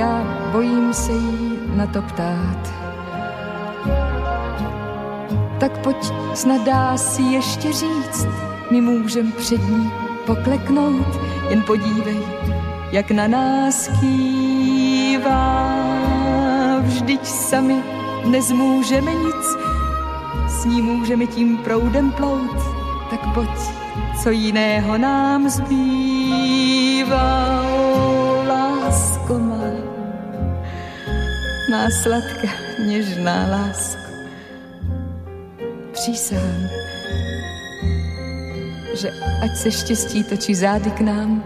já 0.00 0.48
bojím 0.52 0.92
se 0.94 1.12
jí 1.12 1.58
na 1.76 1.86
to 1.86 2.02
ptát. 2.02 2.72
Tak 5.60 5.78
pojď, 5.78 5.96
snad 6.34 6.64
dá 6.64 6.96
si 6.96 7.22
ještě 7.22 7.72
říct, 7.72 8.26
my 8.70 8.80
můžem 8.80 9.32
před 9.32 9.68
ní 9.68 9.90
pokleknout, 10.26 11.20
jen 11.50 11.62
podívej, 11.62 12.18
jak 12.92 13.10
na 13.10 13.28
nás 13.28 13.90
kývá. 14.00 15.80
Vždyť 16.80 17.26
sami 17.26 17.82
nezmůžeme 18.24 19.14
nic, 19.14 19.56
s 20.48 20.64
ní 20.64 20.82
můžeme 20.82 21.26
tím 21.26 21.56
proudem 21.56 22.12
plout, 22.12 22.56
tak 23.10 23.34
pojď, 23.34 23.58
co 24.22 24.30
jiného 24.30 24.98
nám 24.98 25.48
zbývá. 25.48 26.50
Má 31.70 31.90
sladká, 31.90 32.48
něžná 32.86 33.46
lásko. 33.46 34.10
Přísahám, 35.92 36.68
že 38.94 39.10
ať 39.42 39.56
se 39.56 39.70
štěstí 39.70 40.24
točí 40.24 40.54
zády 40.54 40.90
k 40.90 41.00
nám, 41.00 41.44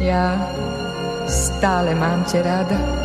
já 0.00 0.50
stále 1.28 1.94
mám 1.94 2.24
tě 2.24 2.42
ráda. 2.42 3.01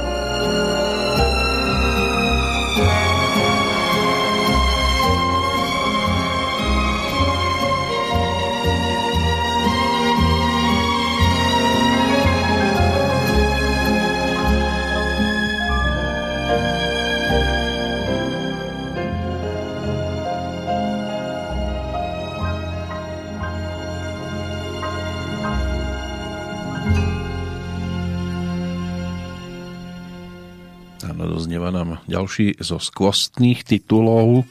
Ďalší 32.07 32.59
zo 32.63 32.79
skvostných 32.81 33.67
titulov, 33.67 34.47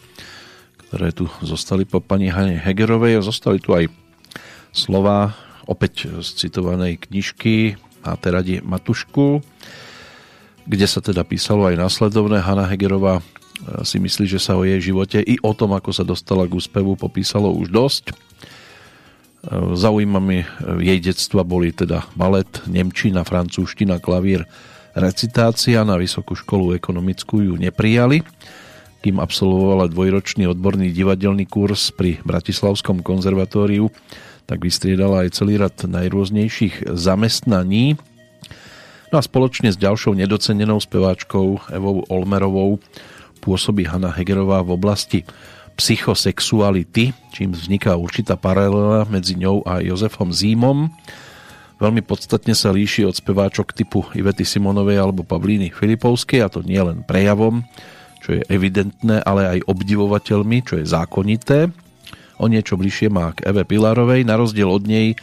ktoré 0.87 1.11
tu 1.11 1.27
zostali 1.43 1.89
po 1.89 1.99
pani 2.05 2.31
Hane 2.31 2.61
Hegerovej 2.61 3.19
a 3.19 3.27
zostali 3.27 3.59
tu 3.59 3.75
aj 3.75 3.91
slova 4.71 5.35
opäť 5.67 6.09
z 6.23 6.47
citovanej 6.47 7.01
knižky 7.11 7.81
Máte 8.07 8.31
radi 8.31 8.63
Matušku, 8.63 9.43
kde 10.63 10.87
sa 10.87 11.03
teda 11.03 11.27
písalo 11.27 11.67
aj 11.67 11.75
následovné. 11.75 12.39
Hanna 12.39 12.63
Hegerová 12.71 13.19
si 13.83 13.99
myslí, 13.99 14.31
že 14.31 14.39
sa 14.39 14.55
o 14.55 14.63
jej 14.63 14.79
živote 14.79 15.19
i 15.19 15.43
o 15.43 15.51
tom, 15.59 15.75
ako 15.75 15.91
sa 15.91 16.07
dostala 16.07 16.47
k 16.47 16.55
úspevu, 16.55 16.95
popísalo 16.95 17.51
už 17.51 17.67
dosť. 17.75 18.15
Zaujímavými 19.75 20.47
jej 20.87 20.99
detstva 21.03 21.43
boli 21.43 21.75
teda 21.75 22.07
balet, 22.15 22.47
nemčina, 22.71 23.27
francúzština, 23.27 23.99
klavír, 23.99 24.47
recitácia. 24.97 25.85
Na 25.85 26.01
vysokú 26.01 26.33
školu 26.33 26.73
ekonomickú 26.75 27.45
ju 27.45 27.55
neprijali. 27.61 28.25
Kým 29.05 29.23
absolvovala 29.23 29.93
dvojročný 29.93 30.49
odborný 30.51 30.91
divadelný 30.91 31.47
kurz 31.47 31.95
pri 31.95 32.19
Bratislavskom 32.25 33.05
konzervatóriu, 33.05 33.93
tak 34.49 34.65
vystriedala 34.65 35.29
aj 35.29 35.37
celý 35.37 35.61
rad 35.61 35.77
najrôznejších 35.79 36.91
zamestnaní. 36.97 37.95
No 39.15 39.21
a 39.21 39.23
spoločne 39.23 39.71
s 39.71 39.79
ďalšou 39.79 40.19
nedocenenou 40.19 40.83
speváčkou 40.83 41.71
Evou 41.71 42.03
Olmerovou 42.11 42.83
pôsobí 43.39 43.87
Hanna 43.87 44.11
Hegerová 44.11 44.67
v 44.67 44.75
oblasti 44.75 45.23
psychosexuality, 45.79 47.15
čím 47.31 47.53
vzniká 47.55 47.95
určitá 47.95 48.35
paralela 48.35 49.07
medzi 49.07 49.39
ňou 49.39 49.63
a 49.63 49.85
Jozefom 49.85 50.33
Zímom. 50.33 50.91
Veľmi 51.77 52.01
podstatne 52.01 52.57
sa 52.57 52.73
líši 52.73 53.05
od 53.05 53.13
speváčok 53.13 53.77
typu 53.77 54.01
Ivety 54.17 54.49
Simonovej 54.49 54.97
alebo 54.97 55.29
Pavlíny 55.29 55.69
Filipovskej, 55.77 56.41
a 56.41 56.49
to 56.49 56.65
nie 56.65 56.81
len 56.81 57.05
prejavom, 57.05 57.69
čo 58.25 58.41
je 58.41 58.43
evidentné, 58.49 59.21
ale 59.21 59.61
aj 59.61 59.69
obdivovateľmi, 59.69 60.65
čo 60.65 60.81
je 60.81 60.89
zákonité. 60.89 61.69
o 62.37 62.47
niečo 62.49 62.77
bližšie 62.77 63.09
má 63.09 63.33
k 63.33 63.49
Eve 63.49 63.65
Pilarovej, 63.65 64.25
na 64.25 64.37
rozdiel 64.37 64.69
od 64.69 64.85
nej 64.85 65.17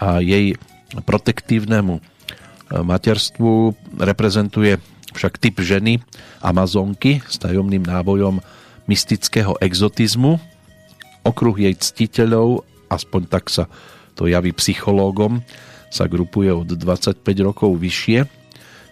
a 0.00 0.20
jej 0.20 0.56
protektívnemu 1.04 2.00
materstvu 2.72 3.72
reprezentuje 4.00 4.76
však 5.16 5.40
typ 5.40 5.56
ženy 5.60 6.04
Amazonky 6.44 7.24
s 7.24 7.40
tajomným 7.40 7.84
nábojom 7.84 8.44
mystického 8.84 9.56
exotizmu. 9.60 10.36
Okruh 11.24 11.56
jej 11.56 11.74
ctiteľov, 11.76 12.64
aspoň 12.92 13.22
tak 13.28 13.48
sa 13.48 13.68
to 14.16 14.28
javí 14.28 14.52
psychológom, 14.56 15.44
sa 15.88 16.04
grupuje 16.08 16.52
od 16.52 16.68
25 16.68 17.24
rokov 17.44 17.76
vyššie. 17.80 18.28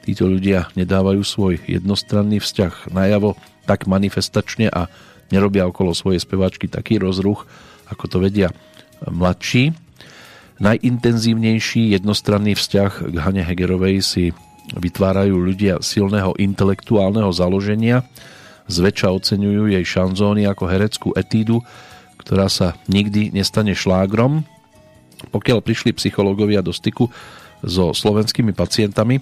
Títo 0.07 0.25
ľudia 0.31 0.71
nedávajú 0.79 1.23
svoj 1.27 1.55
jednostranný 1.67 2.39
vzťah 2.39 2.95
najavo 2.95 3.35
tak 3.67 3.91
manifestačne 3.91 4.71
a 4.71 4.87
nerobia 5.35 5.67
okolo 5.67 5.91
svojej 5.91 6.23
speváčky 6.23 6.71
taký 6.71 7.03
rozruch, 7.03 7.45
ako 7.91 8.05
to 8.07 8.17
vedia 8.23 8.55
mladší. 9.03 9.75
Najintenzívnejší 10.57 11.93
jednostranný 11.99 12.57
vzťah 12.57 13.13
k 13.13 13.17
Hane 13.21 13.45
Hegerovej 13.45 13.97
si 14.01 14.25
vytvárajú 14.73 15.37
ľudia 15.37 15.79
silného 15.85 16.33
intelektuálneho 16.41 17.29
založenia, 17.31 18.03
zväčša 18.67 19.13
oceňujú 19.13 19.71
jej 19.71 19.85
šanzóny 19.85 20.49
ako 20.49 20.65
hereckú 20.67 21.09
etídu, 21.15 21.63
ktorá 22.19 22.51
sa 22.51 22.75
nikdy 22.91 23.31
nestane 23.31 23.77
šlágrom. 23.77 24.43
Pokiaľ 25.31 25.59
prišli 25.63 25.97
psychológovia 25.97 26.63
do 26.63 26.71
styku 26.71 27.11
so 27.65 27.91
slovenskými 27.97 28.53
pacientami, 28.53 29.21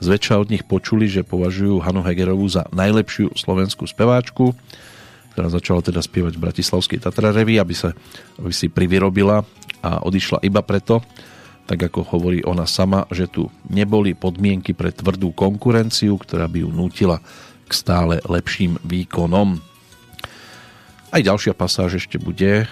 zväčša 0.00 0.40
od 0.40 0.48
nich 0.50 0.64
počuli, 0.64 1.06
že 1.06 1.26
považujú 1.26 1.80
Hanu 1.84 2.02
Hegerovú 2.02 2.48
za 2.48 2.66
najlepšiu 2.72 3.36
slovenskú 3.36 3.84
speváčku, 3.84 4.56
ktorá 5.34 5.50
začala 5.50 5.82
teda 5.82 5.98
spievať 5.98 6.38
v 6.38 6.44
Bratislavskej 6.46 7.02
Tatrarevi, 7.02 7.58
aby, 7.58 7.74
sa, 7.74 7.90
aby 8.38 8.54
si 8.54 8.70
privyrobila 8.70 9.42
a 9.82 9.90
odišla 10.06 10.46
iba 10.46 10.62
preto, 10.62 11.02
tak 11.64 11.80
ako 11.90 12.06
hovorí 12.14 12.44
ona 12.44 12.68
sama, 12.68 13.08
že 13.08 13.26
tu 13.26 13.48
neboli 13.66 14.12
podmienky 14.12 14.76
pre 14.76 14.92
tvrdú 14.92 15.32
konkurenciu, 15.32 16.16
ktorá 16.20 16.46
by 16.46 16.62
ju 16.62 16.70
nútila 16.70 17.18
k 17.64 17.72
stále 17.72 18.20
lepším 18.24 18.78
výkonom. 18.84 19.58
Aj 21.14 21.22
ďalšia 21.22 21.54
pasáž 21.54 22.02
ešte 22.02 22.18
bude 22.18 22.66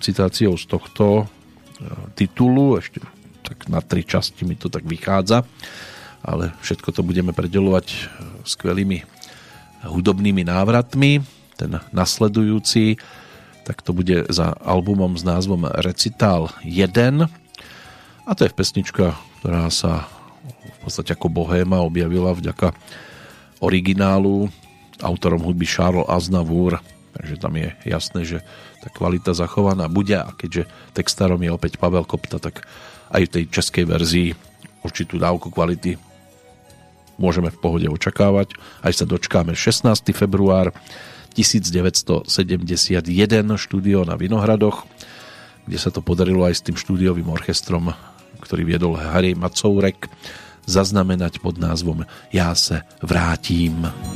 citáciou 0.00 0.56
z 0.56 0.64
tohto 0.64 1.28
titulu, 2.14 2.80
ešte 2.80 3.02
tak 3.46 3.70
na 3.70 3.78
tri 3.78 4.02
časti 4.02 4.42
mi 4.42 4.58
to 4.58 4.66
tak 4.66 4.82
vychádza, 4.82 5.46
ale 6.26 6.50
všetko 6.66 6.90
to 6.90 7.06
budeme 7.06 7.30
predelovať 7.30 7.86
e, 7.86 7.98
skvelými 8.42 9.06
hudobnými 9.86 10.42
návratmi. 10.42 11.22
Ten 11.54 11.78
nasledujúci, 11.94 12.98
tak 13.62 13.86
to 13.86 13.94
bude 13.94 14.26
za 14.28 14.50
albumom 14.66 15.14
s 15.14 15.22
názvom 15.22 15.70
Recital 15.78 16.50
1, 16.66 17.30
a 18.26 18.34
to 18.34 18.42
je 18.42 18.50
pesnička, 18.50 19.14
ktorá 19.38 19.70
sa 19.70 20.10
v 20.50 20.78
podstate 20.82 21.14
ako 21.14 21.30
bohéma 21.30 21.78
objavila 21.78 22.34
vďaka 22.34 22.74
originálu 23.62 24.50
autorom 24.98 25.38
hudby 25.46 25.62
Charles 25.62 26.10
Aznavour, 26.10 26.82
takže 27.14 27.34
tam 27.38 27.54
je 27.54 27.68
jasné, 27.86 28.20
že 28.26 28.38
tá 28.86 28.88
kvalita 28.94 29.34
zachovaná 29.34 29.90
bude 29.90 30.14
a 30.14 30.30
keďže 30.30 30.70
textárom 30.94 31.42
je 31.42 31.50
opäť 31.50 31.82
Pavel 31.82 32.06
Kopta, 32.06 32.38
tak 32.38 32.62
aj 33.10 33.22
v 33.26 33.32
tej 33.34 33.44
českej 33.50 33.82
verzii 33.82 34.28
určitú 34.86 35.18
dávku 35.18 35.50
kvality 35.50 35.98
môžeme 37.18 37.50
v 37.50 37.58
pohode 37.58 37.90
očakávať. 37.90 38.54
Aj 38.86 38.94
sa 38.94 39.02
dočkáme 39.02 39.58
16. 39.58 39.90
február 40.14 40.70
1971 41.34 42.30
štúdio 43.58 44.06
na 44.06 44.14
Vinohradoch, 44.14 44.86
kde 45.66 45.78
sa 45.82 45.90
to 45.90 45.98
podarilo 45.98 46.46
aj 46.46 46.54
s 46.54 46.64
tým 46.64 46.78
štúdiovým 46.78 47.26
orchestrom 47.26 47.90
ktorý 48.46 48.62
viedol 48.62 48.94
Harry 48.94 49.34
Macourek, 49.34 50.06
zaznamenať 50.66 51.38
pod 51.42 51.58
názvom 51.58 52.06
Já 52.32 52.54
se 52.54 52.82
vrátím. 53.02 53.86
Tulák 53.86 54.15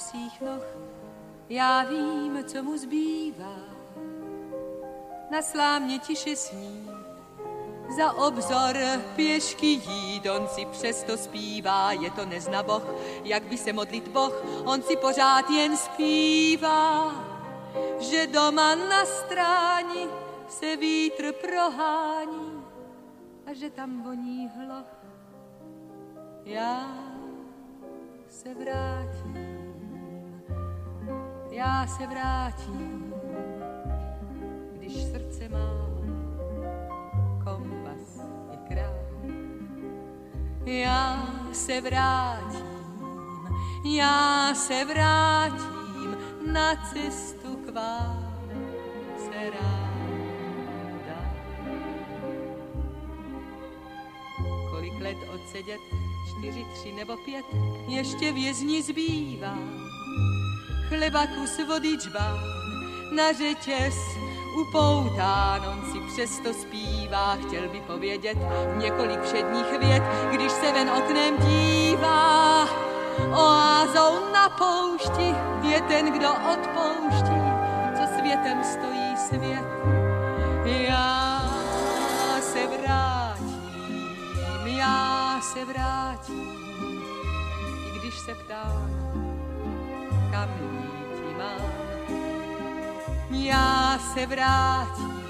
bosých 0.00 0.40
noh, 0.40 0.64
já 1.48 1.84
vím, 1.84 2.44
co 2.44 2.62
mu 2.62 2.76
zbývá. 2.76 3.56
Na 5.30 5.42
slámě 5.42 5.98
tiše 5.98 6.36
sní. 6.36 6.90
Za 7.96 8.12
obzor 8.12 8.76
pěšky 9.16 9.66
jít, 9.66 10.26
on 10.26 10.48
si 10.48 10.66
přesto 10.66 11.16
zpívá, 11.16 11.92
je 11.92 12.10
to 12.10 12.26
neznaboch, 12.26 12.94
jak 13.24 13.42
by 13.42 13.56
se 13.56 13.72
modlit 13.72 14.08
Boh, 14.08 14.44
on 14.64 14.82
si 14.82 14.96
pořád 14.96 15.50
jen 15.50 15.76
zpívá, 15.76 17.12
že 17.98 18.26
doma 18.26 18.74
na 18.74 19.04
stráni 19.04 20.08
se 20.48 20.76
vítr 20.76 21.32
prohání 21.32 22.64
a 23.46 23.52
že 23.52 23.70
tam 23.70 24.02
voní 24.02 24.48
hloch. 24.48 24.96
Já 26.44 26.88
se 28.28 28.54
vrátím, 28.54 29.39
já 31.50 31.86
se 31.86 32.06
vrátím, 32.06 33.14
když 34.72 34.92
srdce 34.92 35.48
má 35.48 35.90
kompas 37.44 38.20
je 38.50 38.58
krát. 38.68 39.10
Já 40.64 41.28
se 41.52 41.80
vrátím, 41.80 42.66
já 43.84 44.54
se 44.54 44.84
vrátím 44.84 46.16
na 46.52 46.76
cestu 46.94 47.56
k 47.56 47.74
vám 47.74 48.30
se 49.18 49.50
ráda. 49.50 51.34
Kolik 54.70 55.00
let 55.00 55.16
odsedět, 55.34 55.80
čtyři, 56.28 56.66
tři 56.74 56.92
nebo 56.92 57.16
pět, 57.16 57.44
ještě 57.88 58.32
vězni 58.32 58.82
zbývá. 58.82 59.56
Chleba 60.90 61.26
kus 61.26 61.60
džbán, 62.02 62.38
na 63.14 63.32
řetěz 63.32 63.94
upoután, 64.60 65.60
on 65.68 65.92
si 65.92 66.00
přesto 66.00 66.54
zpívá, 66.54 67.36
chtěl 67.36 67.68
by 67.68 67.80
povědět 67.80 68.38
několik 68.76 69.22
všedních 69.22 69.78
vět, 69.78 70.02
když 70.32 70.52
se 70.52 70.72
ven 70.72 70.90
oknem 70.90 71.36
dívá. 71.38 72.68
Oázou 73.32 74.32
na 74.32 74.48
poušti 74.48 75.34
je 75.62 75.80
ten, 75.80 76.12
kdo 76.12 76.28
odpouští, 76.52 77.40
co 77.96 78.18
světem 78.18 78.64
stojí 78.64 79.16
svět. 79.28 79.66
Já 80.64 81.42
se 82.40 82.66
vrátím, 82.66 84.66
já 84.66 85.40
se 85.42 85.64
vrátím, 85.64 86.52
i 87.86 87.98
když 87.98 88.14
se 88.14 88.34
ptám, 88.34 88.90
kam 90.30 90.79
já 93.30 93.98
se 94.14 94.26
vrátím, 94.26 95.22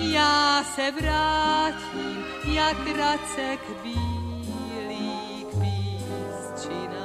já 0.00 0.64
se 0.74 0.90
vrátím, 1.00 2.24
jak 2.44 2.96
racek 2.96 3.60
bílý 3.82 5.46
k 5.50 5.54
písčinám. 5.60 6.96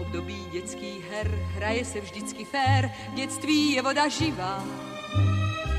Období 0.00 0.46
dětských 0.52 1.10
her 1.10 1.38
hraje 1.54 1.84
se 1.84 2.00
vždycky 2.00 2.44
fér, 2.44 2.90
dětství 3.14 3.72
je 3.72 3.82
voda 3.82 4.08
živá. 4.08 4.64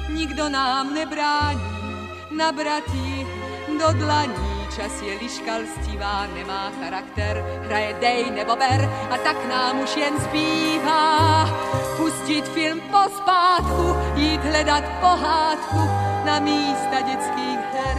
Nikdo 0.10 0.50
nám 0.50 0.94
nebrání 0.94 1.76
nabrat 2.32 2.84
do 3.80 3.94
dlaní 3.94 4.55
čas 4.76 4.92
je 5.02 5.16
liška 5.24 5.56
lstivá, 5.64 6.28
nemá 6.36 6.68
charakter, 6.80 7.40
hraje 7.64 7.96
dej 8.04 8.28
nebo 8.36 8.60
ber 8.60 8.84
a 9.08 9.16
tak 9.24 9.40
nám 9.48 9.80
už 9.80 9.96
jen 9.96 10.20
zbývá 10.20 11.48
pustit 11.98 12.44
film 12.52 12.82
po 12.92 13.08
spátku, 13.18 13.96
jít 14.16 14.44
hledat 14.44 14.84
pohádku 15.00 15.80
na 16.26 16.40
místa 16.40 17.02
dětských 17.08 17.60
her. 17.72 17.98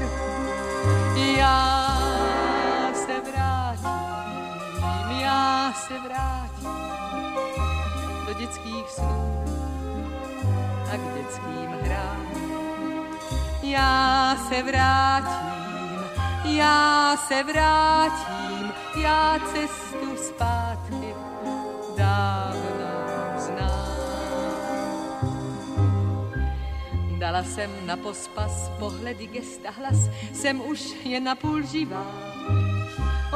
Já 1.16 2.93
se 2.93 3.16
vrátím, 3.24 5.20
já 5.20 5.72
se 5.72 5.95
vrátím 6.05 7.35
do 8.27 8.33
dětských 8.33 8.91
snů 8.91 9.45
a 10.93 10.97
k 10.97 11.14
dětským 11.16 11.70
hrám. 11.83 12.27
Já 13.62 14.37
se 14.49 14.62
vrátím 14.62 15.65
já 16.47 17.16
se 17.28 17.42
vrátím, 17.42 18.72
já 19.03 19.38
cestu 19.53 20.16
zpátky 20.16 21.14
dávno 21.97 22.88
znám. 23.38 23.86
Dala 27.18 27.42
jsem 27.44 27.70
na 27.86 27.97
pospas 27.97 28.70
pohledy, 28.78 29.26
gesta, 29.26 29.70
hlas, 29.70 30.11
jsem 30.32 30.61
už 30.61 30.94
jen 31.05 31.24
napůl 31.24 31.62
živá, 31.62 32.07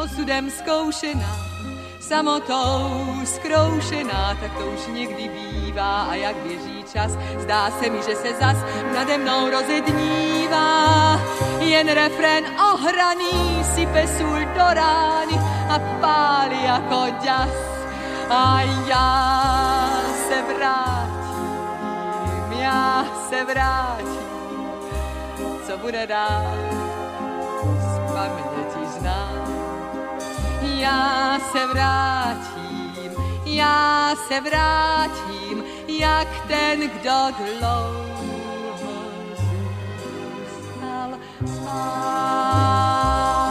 osudem 0.03 0.51
zkoušená, 0.51 1.50
samotou 2.11 3.07
zkroušená, 3.25 4.35
tak 4.41 4.59
to 4.59 4.67
už 4.67 4.87
někdy 4.87 5.29
bývá 5.29 6.03
a 6.03 6.15
jak 6.15 6.37
běží 6.37 6.85
čas, 6.93 7.13
zdá 7.39 7.71
se 7.71 7.91
mi, 7.91 7.99
že 8.03 8.17
se 8.17 8.35
zas 8.41 8.57
nade 8.95 9.19
mnou 9.19 9.51
rozednívá. 9.51 11.21
Jen 11.59 11.89
refren 11.89 12.45
ohraný 12.73 13.65
sype 13.75 14.07
sůl 14.19 14.39
do 14.39 14.67
rány 14.75 15.39
a 15.69 15.79
pálí 16.01 16.65
jako 16.65 17.07
ďas. 17.23 17.55
A 18.31 18.61
já 18.87 19.91
se 20.29 20.43
vrátím, 20.55 22.53
já 22.53 23.07
se 23.29 23.45
vrátím, 23.45 24.69
co 25.67 25.79
bude 25.79 26.07
dál, 26.07 26.55
z 27.81 28.13
paměti 28.13 28.99
znám. 28.99 29.40
Já 30.81 31.39
se 31.53 31.67
vrátím, 31.67 33.13
já 33.45 34.15
se 34.29 34.41
vrátím, 34.41 35.65
jak 35.89 36.29
ten, 36.49 36.81
kdo 36.81 37.21
dlouho 37.39 38.51
zůstal 40.47 41.19
sám. 41.65 43.50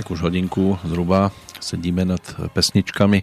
Tak 0.00 0.16
už 0.16 0.32
hodinku 0.32 0.80
zhruba 0.80 1.28
sedíme 1.60 2.08
nad 2.08 2.24
pesničkami 2.56 3.20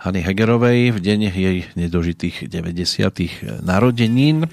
Hany 0.00 0.24
Hegerovej 0.24 0.96
v 0.96 0.98
deň 1.04 1.20
jej 1.28 1.68
nedožitých 1.76 2.48
90. 2.48 3.60
narodenín. 3.60 4.48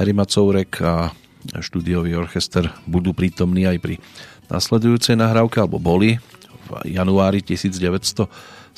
Harry 0.00 0.16
Macourek 0.16 0.80
a 0.80 1.12
štúdiový 1.60 2.16
orchester 2.16 2.72
budú 2.88 3.12
prítomní 3.12 3.68
aj 3.68 3.84
pri 3.84 4.00
nasledujúcej 4.48 5.12
nahrávke, 5.20 5.60
alebo 5.60 5.76
boli 5.76 6.16
v 6.64 6.68
januári 6.88 7.44
1973. 7.44 8.72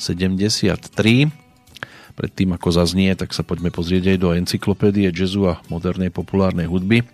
Predtým 2.11 2.49
ako 2.59 2.69
zaznie, 2.75 3.15
tak 3.15 3.31
sa 3.31 3.47
poďme 3.47 3.71
pozrieť 3.71 4.11
aj 4.11 4.17
do 4.19 4.35
encyklopédie 4.35 5.15
jazzu 5.15 5.47
a 5.47 5.63
modernej 5.71 6.11
populárnej 6.11 6.67
hudby, 6.67 7.07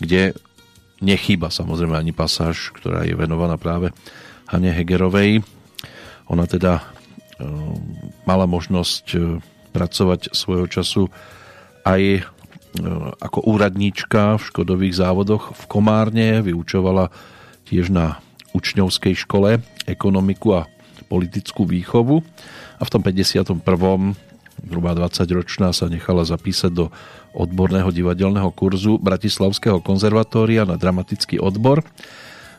kde 0.00 0.32
nechýba 1.04 1.52
samozrejme 1.52 1.92
ani 1.92 2.16
pasáž, 2.16 2.72
ktorá 2.72 3.04
je 3.04 3.12
venovaná 3.12 3.60
práve 3.60 3.92
Hane 4.50 4.74
Hegerovej. 4.74 5.46
Ona 6.26 6.44
teda 6.50 6.82
e, 6.82 6.82
mala 8.26 8.50
možnosť 8.50 9.06
e, 9.14 9.18
pracovať 9.70 10.34
svojho 10.34 10.66
času 10.66 11.06
aj 11.86 12.02
e, 12.18 12.22
ako 13.22 13.46
úradníčka 13.46 14.38
v 14.38 14.46
škodových 14.50 14.98
závodoch 14.98 15.54
v 15.54 15.62
Komárne, 15.70 16.42
vyučovala 16.42 17.14
tiež 17.70 17.94
na 17.94 18.18
učňovskej 18.50 19.14
škole 19.14 19.62
ekonomiku 19.86 20.58
a 20.58 20.66
politickú 21.06 21.66
výchovu 21.66 22.22
a 22.78 22.82
v 22.82 22.90
tom 22.90 23.02
51. 23.02 23.62
zhruba 24.66 24.90
20-ročná 24.94 25.70
sa 25.70 25.86
nechala 25.86 26.26
zapísať 26.26 26.70
do 26.74 26.86
odborného 27.34 27.94
divadelného 27.94 28.50
kurzu 28.50 28.98
Bratislavského 28.98 29.78
konzervatória 29.82 30.66
na 30.66 30.74
dramatický 30.74 31.38
odbor. 31.38 31.86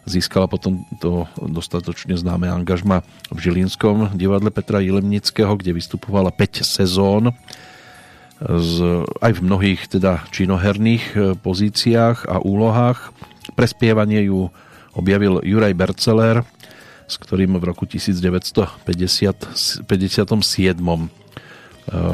Získala 0.02 0.50
potom 0.50 0.82
to 0.98 1.30
dostatočne 1.38 2.18
známe 2.18 2.50
angažma 2.50 3.06
v 3.30 3.38
Žilinskom 3.38 4.18
divadle 4.18 4.50
Petra 4.50 4.82
Jilemnického, 4.82 5.54
kde 5.54 5.78
vystupovala 5.78 6.34
5 6.34 6.66
sezón 6.66 7.38
z, 8.42 9.06
aj 9.22 9.32
v 9.38 9.46
mnohých 9.46 9.86
teda 9.86 10.26
činoherných 10.34 11.38
pozíciách 11.46 12.26
a 12.26 12.42
úlohách. 12.42 13.14
Pre 13.54 13.68
spievanie 13.70 14.26
ju 14.26 14.50
objavil 14.98 15.38
Juraj 15.46 15.78
Berceler, 15.78 16.42
s 17.06 17.22
ktorým 17.22 17.62
v 17.62 17.70
roku 17.70 17.86
1957 17.86 18.74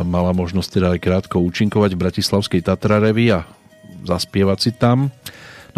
mala 0.04 0.32
možnosť 0.36 0.70
teda 0.74 0.92
aj 0.92 1.00
krátko 1.00 1.40
účinkovať 1.40 1.96
v 1.96 2.02
Bratislavskej 2.04 2.68
Tatrarevi 2.68 3.32
a 3.32 3.48
zaspievať 4.04 4.60
si 4.60 4.76
tam. 4.76 5.08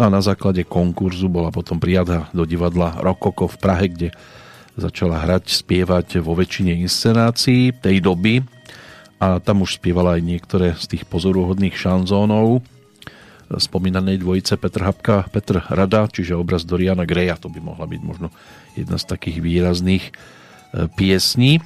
No 0.00 0.08
a 0.08 0.16
na 0.16 0.24
základe 0.24 0.64
konkurzu 0.64 1.28
bola 1.28 1.52
potom 1.52 1.76
prijatá 1.76 2.32
do 2.32 2.48
divadla 2.48 2.96
Rokoko 3.04 3.52
v 3.52 3.60
Prahe, 3.60 3.84
kde 3.92 4.08
začala 4.72 5.20
hrať, 5.20 5.52
spievať 5.52 6.24
vo 6.24 6.32
väčšine 6.32 6.72
inscenácií 6.80 7.76
tej 7.76 8.00
doby. 8.00 8.40
A 9.20 9.44
tam 9.44 9.60
už 9.60 9.76
spievala 9.76 10.16
aj 10.16 10.24
niektoré 10.24 10.72
z 10.80 10.96
tých 10.96 11.04
pozoruhodných 11.04 11.76
šanzónov. 11.76 12.64
Spomínanej 13.52 14.24
dvojice 14.24 14.56
Petr 14.56 14.88
Hapka, 14.88 15.28
Petr 15.28 15.68
Rada, 15.68 16.08
čiže 16.08 16.32
obraz 16.32 16.64
Doriana 16.64 17.04
Greja, 17.04 17.36
to 17.36 17.52
by 17.52 17.60
mohla 17.60 17.84
byť 17.84 18.00
možno 18.00 18.32
jedna 18.80 18.96
z 18.96 19.04
takých 19.04 19.44
výrazných 19.44 20.04
e, 20.08 20.12
piesní. 20.96 21.60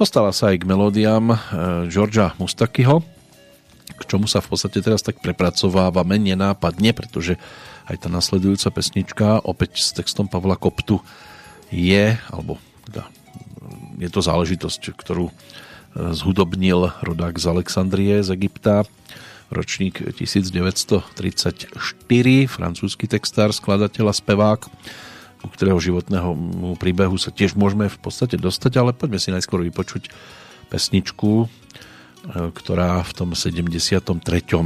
Dostala 0.00 0.32
sa 0.32 0.56
aj 0.56 0.64
k 0.64 0.68
melódiám 0.72 1.36
Georgia 1.92 2.32
Mustakyho, 2.40 3.04
k 3.96 4.02
čomu 4.04 4.28
sa 4.28 4.44
v 4.44 4.52
podstate 4.52 4.84
teraz 4.84 5.00
tak 5.00 5.24
prepracovávame 5.24 6.20
nenápadne, 6.20 6.92
pretože 6.92 7.40
aj 7.88 8.04
tá 8.04 8.08
nasledujúca 8.12 8.68
pesnička 8.68 9.40
opäť 9.40 9.80
s 9.80 9.96
textom 9.96 10.28
Pavla 10.28 10.60
Koptu 10.60 11.00
je, 11.72 12.16
alebo 12.28 12.60
teda 12.88 13.08
je 13.96 14.08
to 14.12 14.20
záležitosť, 14.20 14.92
ktorú 14.92 15.32
zhudobnil 15.96 16.92
rodák 17.00 17.40
z 17.40 17.46
Alexandrie 17.48 18.20
z 18.20 18.36
Egypta, 18.36 18.84
ročník 19.48 20.04
1934, 20.04 21.72
francúzsky 22.46 23.08
textár, 23.08 23.50
skladateľ 23.56 24.12
a 24.12 24.14
spevák, 24.14 24.60
ku 25.40 25.48
ktorého 25.48 25.80
životného 25.80 26.36
príbehu 26.76 27.16
sa 27.16 27.32
tiež 27.32 27.56
môžeme 27.56 27.88
v 27.88 27.98
podstate 27.98 28.36
dostať, 28.36 28.72
ale 28.76 28.90
poďme 28.92 29.16
si 29.16 29.32
najskôr 29.32 29.64
vypočuť 29.64 30.12
pesničku, 30.68 31.48
ktorá 32.26 33.00
v 33.06 33.12
tom 33.14 33.30
73. 33.32 34.10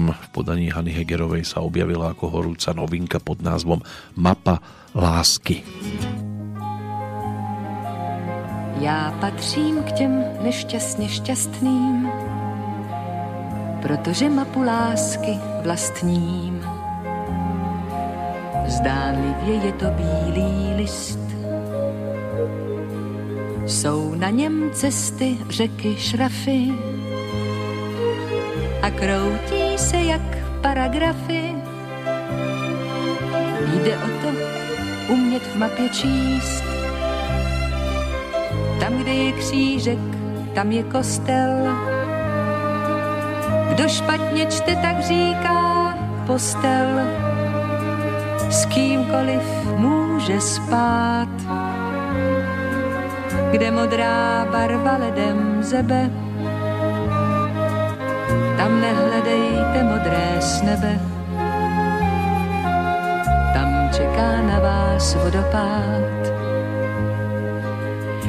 v 0.09 0.29
podaní 0.33 0.73
Hany 0.73 0.91
Hegerovej 0.91 1.45
sa 1.45 1.61
objavila 1.61 2.11
ako 2.17 2.27
horúca 2.33 2.73
novinka 2.73 3.19
pod 3.21 3.45
názvom 3.45 3.85
Mapa 4.17 4.59
lásky. 4.95 5.63
Já 8.81 9.15
patřím 9.21 9.83
k 9.83 9.93
těm 9.93 10.25
nešťastně 10.43 11.09
šťastným, 11.09 12.11
protože 13.83 14.31
mapu 14.31 14.63
lásky 14.63 15.39
vlastním. 15.63 16.61
Zdánlivě 18.67 19.55
je 19.55 19.73
to 19.73 19.87
bílý 19.91 20.75
list. 20.77 21.19
Jsou 23.67 24.15
na 24.15 24.31
něm 24.31 24.71
cesty, 24.73 25.39
řeky, 25.51 25.97
šrafy 25.99 26.73
a 28.83 28.91
kroutí 28.91 29.79
se 29.79 29.97
jak 29.97 30.39
paragrafy. 30.61 31.55
Jde 33.75 33.97
o 33.97 34.09
to 34.23 34.29
umět 35.13 35.43
v 35.43 35.57
mapě 35.57 35.89
číst. 35.89 36.65
Tam, 38.81 38.99
kde 38.99 39.13
je 39.13 39.33
křížek, 39.33 39.99
tam 40.55 40.73
je 40.73 40.83
kostel. 40.83 41.51
Kdo 43.69 43.89
špatně 43.89 44.47
čte, 44.47 44.77
tak 44.77 45.01
říká 45.01 45.95
postel 46.27 46.89
s 48.51 48.67
kýmkoliv 48.67 49.43
může 49.77 50.41
spát. 50.41 51.29
Kde 53.51 53.71
modrá 53.71 54.47
barva 54.53 54.97
ledem 54.97 55.63
zebe, 55.63 56.11
tam 58.63 58.81
nehledejte 58.81 59.79
modré 59.83 60.39
s 60.39 60.63
nebe. 60.63 60.95
Tam 63.55 63.91
čeká 63.91 64.43
na 64.47 64.59
vás 64.63 65.15
vodopád. 65.15 66.23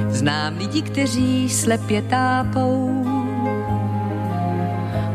Znám 0.09 0.57
lidi, 0.57 0.81
kteří 0.81 1.49
slepě 1.49 2.01
tápou, 2.01 3.05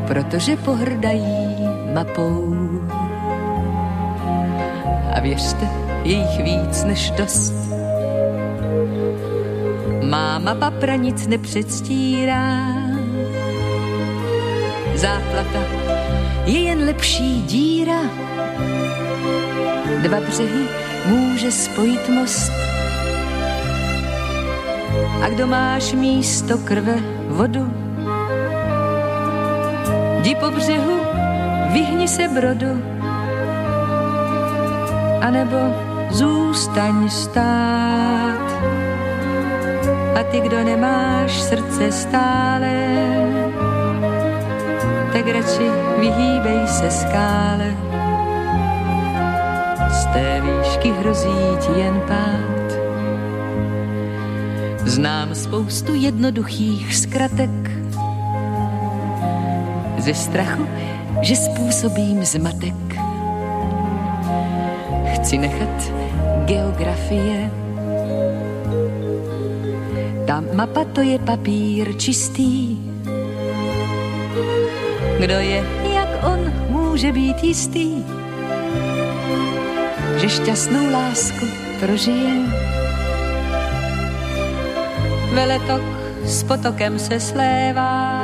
protože 0.06 0.56
pohrdají 0.56 1.66
mapou. 1.94 2.54
A 5.14 5.20
věřte, 5.20 5.66
je 6.04 6.14
jich 6.14 6.42
víc 6.42 6.84
než 6.84 7.10
dost. 7.10 7.54
Má 10.10 10.38
mapa 10.38 10.70
pra 10.70 10.96
nic 10.96 11.26
nepředstírá. 11.26 12.77
Záplata 14.98 15.62
je 16.44 16.58
jen 16.58 16.84
lepší 16.84 17.42
díra. 17.42 18.00
Dva 20.02 20.20
břehy 20.20 20.66
může 21.06 21.50
spojit 21.50 22.08
most. 22.08 22.52
A 25.22 25.28
kdo 25.28 25.46
máš 25.46 25.92
místo 25.92 26.58
krve, 26.58 26.94
vodu, 27.28 27.72
jdi 30.20 30.34
po 30.34 30.50
břehu, 30.50 31.00
vyhni 31.72 32.08
se 32.08 32.28
brodu, 32.28 32.82
anebo 35.20 35.56
zůstaň 36.10 37.10
stát. 37.10 38.48
A 40.20 40.22
ty, 40.30 40.40
kdo 40.40 40.64
nemáš 40.64 41.42
srdce 41.42 41.92
stále, 41.92 42.68
radši 45.26 45.66
vyhýbej 46.00 46.68
se 46.68 46.90
skále. 46.90 47.76
Z 49.90 50.06
té 50.06 50.40
výšky 50.40 50.92
hrozí 50.92 51.38
ti 51.60 51.80
jen 51.80 52.00
pád. 52.08 52.68
Znám 54.84 55.34
spoustu 55.34 55.94
jednoduchých 55.94 56.96
zkratek. 56.96 57.50
Ze 59.98 60.14
strachu, 60.14 60.66
že 61.20 61.36
způsobím 61.36 62.24
zmatek. 62.24 62.74
Chci 65.14 65.38
nechat 65.38 65.92
geografie. 66.44 67.50
Ta 70.26 70.44
mapa 70.54 70.84
to 70.84 71.00
je 71.00 71.18
papír 71.18 71.96
čistý. 71.96 72.77
Kdo 75.18 75.34
je, 75.34 75.64
jak 75.94 76.08
on, 76.24 76.52
může 76.68 77.12
být 77.12 77.44
jistý, 77.44 78.04
že 80.16 80.28
šťastnou 80.28 80.92
lásku 80.92 81.46
prožije. 81.80 82.34
Veletok 85.34 85.82
s 86.24 86.42
potokem 86.42 86.98
se 86.98 87.20
slévá, 87.20 88.22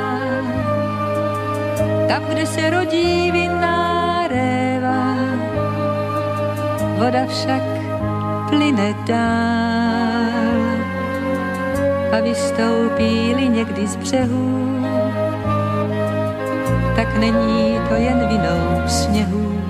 tam, 2.07 2.23
kde 2.29 2.45
se 2.45 2.69
rodí 2.69 3.31
vinná 3.31 4.27
réva. 4.27 5.15
Voda 6.97 7.25
však 7.27 7.63
plyne 8.49 8.95
dál 9.07 10.55
a 12.11 12.19
vystoupí-li 12.23 13.49
někdy 13.49 13.87
z 13.87 13.95
břehu, 13.95 14.64
tak 14.64 14.64
není 17.19 17.79
to 17.89 17.95
jen 17.95 18.27
vinou 18.27 18.87
sněhu. 18.87 19.61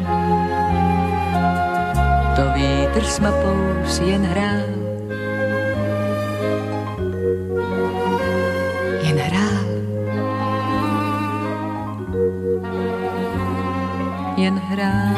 To 2.36 2.44
vítr 2.54 3.04
s 3.04 3.20
mapou 3.20 3.86
si 3.88 4.04
jen 4.04 4.26
hrál. 4.26 4.70
Jen 9.02 9.18
hrál. 9.18 9.66
Jen 14.38 14.56
hrál. 14.60 15.16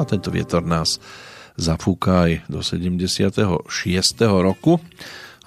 A 0.00 0.04
tento 0.04 0.30
vietor 0.32 0.64
nás 0.64 0.96
zafúka 1.60 2.24
aj 2.24 2.48
do 2.48 2.64
76. 2.64 3.68
roku. 4.24 4.80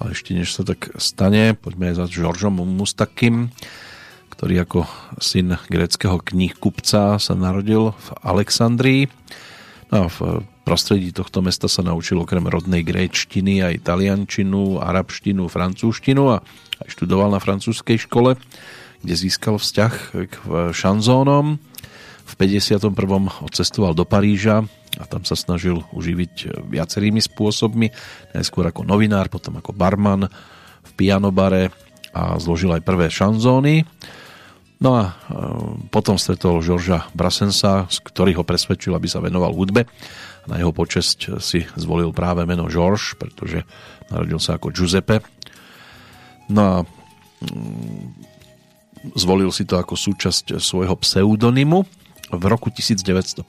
Ale 0.04 0.12
ešte 0.12 0.36
než 0.36 0.52
sa 0.52 0.68
tak 0.68 0.92
stane, 1.00 1.56
poďme 1.56 1.96
za 1.96 2.12
Žoržom 2.12 2.60
Mustakim, 2.60 3.56
ktorý 4.36 4.68
ako 4.68 4.84
syn 5.24 5.56
greckého 5.72 6.20
knihkupca 6.20 7.16
sa 7.16 7.34
narodil 7.40 7.96
v 7.96 8.08
Alexandrii. 8.20 9.08
No 9.96 9.96
a 9.96 10.06
v 10.12 10.44
prostredí 10.68 11.16
tohto 11.16 11.40
mesta 11.40 11.72
sa 11.72 11.88
naučil 11.88 12.20
okrem 12.20 12.44
rodnej 12.52 12.84
gréčtiny 12.84 13.64
aj 13.64 13.88
taliančinu, 13.88 14.84
arabštinu, 14.84 15.48
francúzštinu 15.48 16.36
a 16.36 16.44
študoval 16.84 17.32
na 17.32 17.40
francúzskej 17.40 18.04
škole, 18.04 18.36
kde 19.08 19.16
získal 19.16 19.56
vzťah 19.56 19.94
k 20.28 20.36
šanzónom. 20.76 21.64
V 22.24 22.34
51. 22.40 22.96
odcestoval 23.44 23.94
do 23.94 24.08
Paríža 24.08 24.64
a 24.98 25.04
tam 25.10 25.26
sa 25.26 25.34
snažil 25.34 25.82
uživiť 25.92 26.64
viacerými 26.70 27.20
spôsobmi, 27.20 27.90
najskôr 28.32 28.70
ako 28.70 28.86
novinár, 28.86 29.28
potom 29.28 29.58
ako 29.58 29.74
barman 29.74 30.30
v 30.84 30.92
pianobare 30.96 31.74
a 32.14 32.38
zložil 32.38 32.72
aj 32.72 32.86
prvé 32.86 33.10
šanzóny. 33.10 33.84
No 34.84 35.00
a 35.00 35.04
e, 35.08 35.12
potom 35.88 36.20
stretol 36.20 36.60
Žorža 36.60 37.16
Brasensa, 37.16 37.88
z 37.88 37.98
ktorý 38.04 38.36
ho 38.38 38.44
presvedčil, 38.44 38.92
aby 38.94 39.08
sa 39.08 39.24
venoval 39.24 39.56
hudbe. 39.56 39.88
Na 40.44 40.60
jeho 40.60 40.76
počesť 40.76 41.40
si 41.40 41.64
zvolil 41.80 42.12
práve 42.12 42.44
meno 42.44 42.68
George, 42.68 43.16
pretože 43.16 43.64
narodil 44.12 44.44
sa 44.44 44.60
ako 44.60 44.76
Giuseppe. 44.76 45.24
No 46.52 46.62
a 46.62 46.76
mm, 46.84 49.16
zvolil 49.16 49.56
si 49.56 49.64
to 49.64 49.80
ako 49.80 49.96
súčasť 49.96 50.60
svojho 50.60 51.00
pseudonymu, 51.00 52.03
v 52.34 52.46
roku 52.50 52.74
1958 52.74 53.46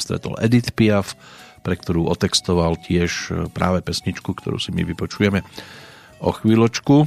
stretol 0.00 0.34
Edith 0.40 0.72
Piaf, 0.72 1.14
pre 1.60 1.74
ktorú 1.76 2.08
otextoval 2.08 2.78
tiež 2.80 3.10
e, 3.10 3.30
práve 3.50 3.82
pesničku, 3.82 4.32
ktorú 4.32 4.56
si 4.56 4.70
my 4.70 4.86
vypočujeme 4.86 5.42
o 6.22 6.30
chvíľočku. 6.30 7.04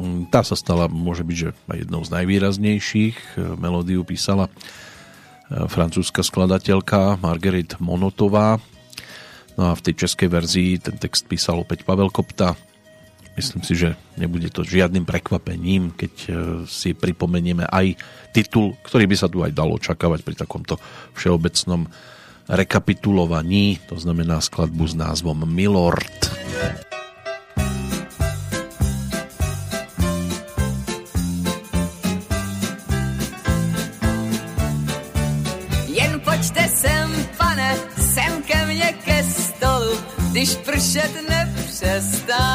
Mm, 0.00 0.32
tá 0.32 0.40
sa 0.40 0.56
stala, 0.56 0.88
môže 0.88 1.22
byť, 1.22 1.36
že 1.36 1.48
jednou 1.84 2.00
z 2.02 2.10
najvýraznejších. 2.16 3.16
E, 3.36 3.44
melódiu 3.60 4.02
písala 4.08 4.48
e, 4.48 4.52
francúzska 5.68 6.24
skladateľka 6.24 7.20
Marguerite 7.20 7.76
Monotová. 7.78 8.56
No 9.60 9.68
a 9.68 9.72
v 9.76 9.84
tej 9.84 10.08
českej 10.08 10.32
verzii 10.32 10.80
ten 10.80 10.96
text 10.96 11.28
písal 11.28 11.60
opäť 11.60 11.84
Pavel 11.84 12.08
Kopta, 12.08 12.56
Myslím 13.32 13.64
si, 13.64 13.72
že 13.72 13.96
nebude 14.20 14.52
to 14.52 14.60
žiadnym 14.60 15.08
prekvapením, 15.08 15.96
keď 15.96 16.14
e, 16.28 16.30
si 16.68 16.92
pripomenieme 16.92 17.64
aj 17.64 17.96
titul, 18.36 18.76
ktorý 18.84 19.08
by 19.08 19.16
sa 19.16 19.32
tu 19.32 19.40
aj 19.40 19.56
dalo 19.56 19.80
očakávať 19.80 20.20
pri 20.20 20.36
takomto 20.36 20.76
všeobecnom 21.16 21.88
rekapitulovaní, 22.44 23.80
to 23.88 23.96
znamená 23.96 24.36
skladbu 24.44 24.84
s 24.84 24.94
názvom 24.94 25.48
Milord. 25.48 26.12
Sem, 36.82 37.10
pane, 37.38 37.78
ke 38.46 38.66
mně 38.66 38.94
ke 39.04 39.22
stolu, 39.22 39.94
když 40.30 40.54
pršet 40.66 41.28
nepřestane 41.28 42.51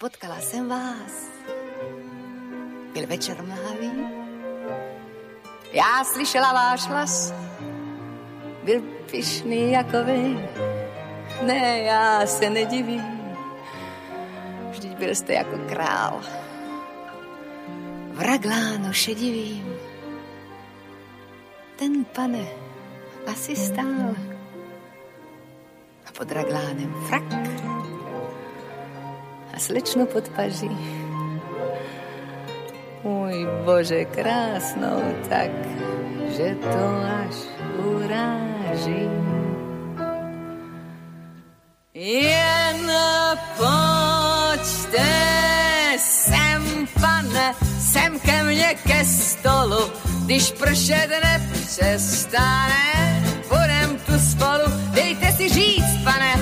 potkala 0.00 0.40
jsem 0.40 0.68
vás, 0.68 1.28
byl 2.92 3.06
večer 3.06 3.42
mlhavý, 3.42 3.90
já 5.72 6.04
slyšela 6.04 6.52
váš 6.52 6.86
hlas, 6.86 7.34
byl 8.64 8.82
pišný 9.10 9.72
jako 9.72 10.04
vy. 10.04 10.48
Ne, 11.42 11.78
já 11.78 12.26
se 12.26 12.50
nedivím, 12.50 13.34
vždyť 14.70 14.96
byl 14.96 15.14
jste 15.14 15.32
jako 15.32 15.58
král. 15.68 16.20
V 18.12 18.20
raglánu 18.20 18.92
šedivým, 18.92 19.76
ten 21.76 22.04
pane 22.04 22.46
asi 23.26 23.56
stál. 23.56 24.14
A 26.06 26.12
pod 26.18 26.32
raglánem 26.32 26.94
frak. 27.08 27.50
A 29.60 29.62
slečnu 29.62 30.06
pod 30.06 30.28
paží. 30.28 30.72
Můj 33.04 33.46
bože, 33.64 34.04
krásnou 34.04 35.02
tak, 35.28 35.50
že 36.36 36.56
to 36.64 36.84
až 37.20 37.36
uráží. 37.76 39.04
Jen 41.94 42.92
pojďte 43.56 45.08
sem, 45.98 46.88
pane, 47.00 47.54
sem 47.80 48.18
ke 48.20 48.42
mně 48.42 48.74
ke 48.86 49.04
stolu, 49.04 49.92
když 50.24 50.52
pršet 50.52 51.10
nepřestane, 51.24 53.22
budem 53.48 53.98
tu 54.06 54.18
spolu, 54.18 54.92
dejte 54.94 55.32
si 55.32 55.48
říct, 55.48 56.04
pane, 56.04 56.32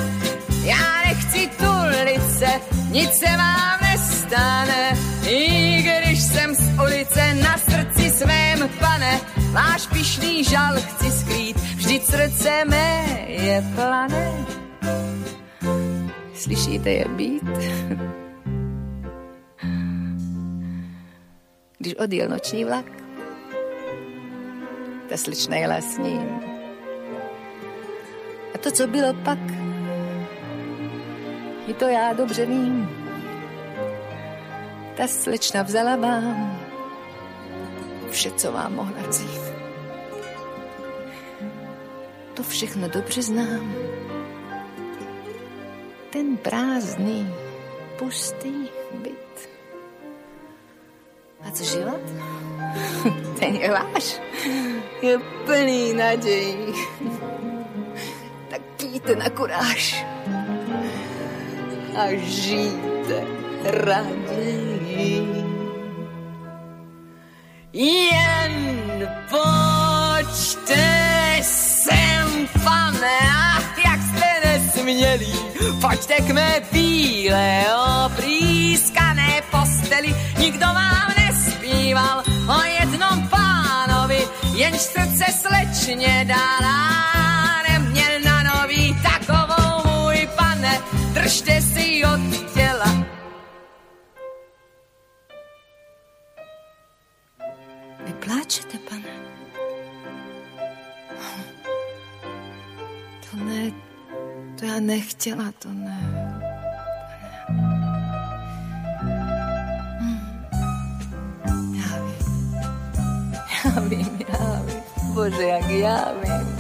já 0.62 1.02
nechci 1.06 1.50
tu 1.58 1.72
lice, 2.04 2.77
nic 2.90 3.18
se 3.18 3.36
vám 3.36 3.78
nestane, 3.82 4.92
i 5.28 5.82
když 5.82 6.22
jsem 6.22 6.54
z 6.54 6.80
ulice 6.82 7.34
na 7.34 7.58
srdci 7.58 8.10
svém, 8.10 8.68
pane, 8.80 9.20
váš 9.52 9.86
pišný 9.86 10.44
žal 10.44 10.76
chci 10.80 11.10
skrýt, 11.10 11.56
vždyť 11.56 12.02
srdce 12.02 12.64
mé 12.64 13.06
je 13.28 13.64
plané. 13.74 14.46
Slyšíte 16.34 16.90
je 16.90 17.04
být? 17.08 17.42
Když 21.78 21.94
odjel 21.94 22.28
noční 22.28 22.64
vlak, 22.64 22.84
ta 25.08 25.16
slečna 25.16 25.56
jela 25.56 25.80
s 25.80 25.98
ním. 25.98 26.40
A 28.54 28.58
to, 28.58 28.70
co 28.70 28.86
bylo 28.86 29.14
pak, 29.14 29.38
i 31.68 31.74
to 31.74 31.88
já 31.88 32.12
dobře 32.12 32.46
vím. 32.46 32.90
Ta 34.96 35.08
slečna 35.08 35.62
vzala 35.62 35.96
vám 35.96 36.60
vše, 38.10 38.30
co 38.30 38.52
vám 38.52 38.74
mohla 38.74 39.08
vzít. 39.08 39.42
To 42.34 42.42
všechno 42.42 42.88
dobře 42.88 43.22
znám. 43.22 43.74
Ten 46.10 46.36
prázdný, 46.36 47.34
pustý 47.98 48.68
byt. 48.94 49.48
A 51.48 51.50
co 51.50 51.64
život? 51.64 52.00
Ten 53.40 53.56
je 53.56 53.70
váš. 53.70 54.20
Je 55.02 55.18
plný 55.46 55.94
nadějí. 55.94 56.56
Tak 58.50 58.62
pijte 58.76 59.16
na 59.16 59.30
kuráž. 59.30 60.04
A 61.98 62.14
žijte 62.14 63.24
raději. 63.64 65.26
Jen 67.72 69.08
pojďte 69.30 70.86
sem, 71.42 72.48
pane, 72.64 73.18
ach, 73.30 73.84
jak 73.84 74.00
jste 74.02 74.40
nesmělí. 74.44 75.32
Pojďte 75.80 76.14
k 76.14 76.30
mé 76.30 76.62
bílé 76.72 77.64
oprýskané 78.06 79.42
posteli, 79.50 80.14
nikdo 80.38 80.66
vám 80.66 81.12
nespíval 81.26 82.22
o 82.48 82.62
jednom 82.80 83.28
pánovi, 83.28 84.28
jenž 84.54 84.80
srdce 84.80 85.24
slečně 85.32 86.24
dala. 86.28 86.68
Neměl 86.68 87.07
držte 91.28 91.60
si 91.62 92.02
od 92.04 92.54
těla. 92.54 93.06
Vy 98.04 98.12
pláčete, 98.12 98.78
pane? 98.90 99.14
To 103.30 103.36
ne, 103.36 103.70
to 104.58 104.64
já 104.64 104.80
nechtěla, 104.80 105.52
to 105.58 105.68
ne. 105.68 106.00
Já 111.74 111.98
vím. 111.98 112.18
Já 113.64 113.80
vím, 113.80 114.20
já 114.28 114.62
vím. 114.62 114.82
Bože, 115.14 115.42
jak 115.42 115.70
já 115.70 116.12
vím. 116.22 116.58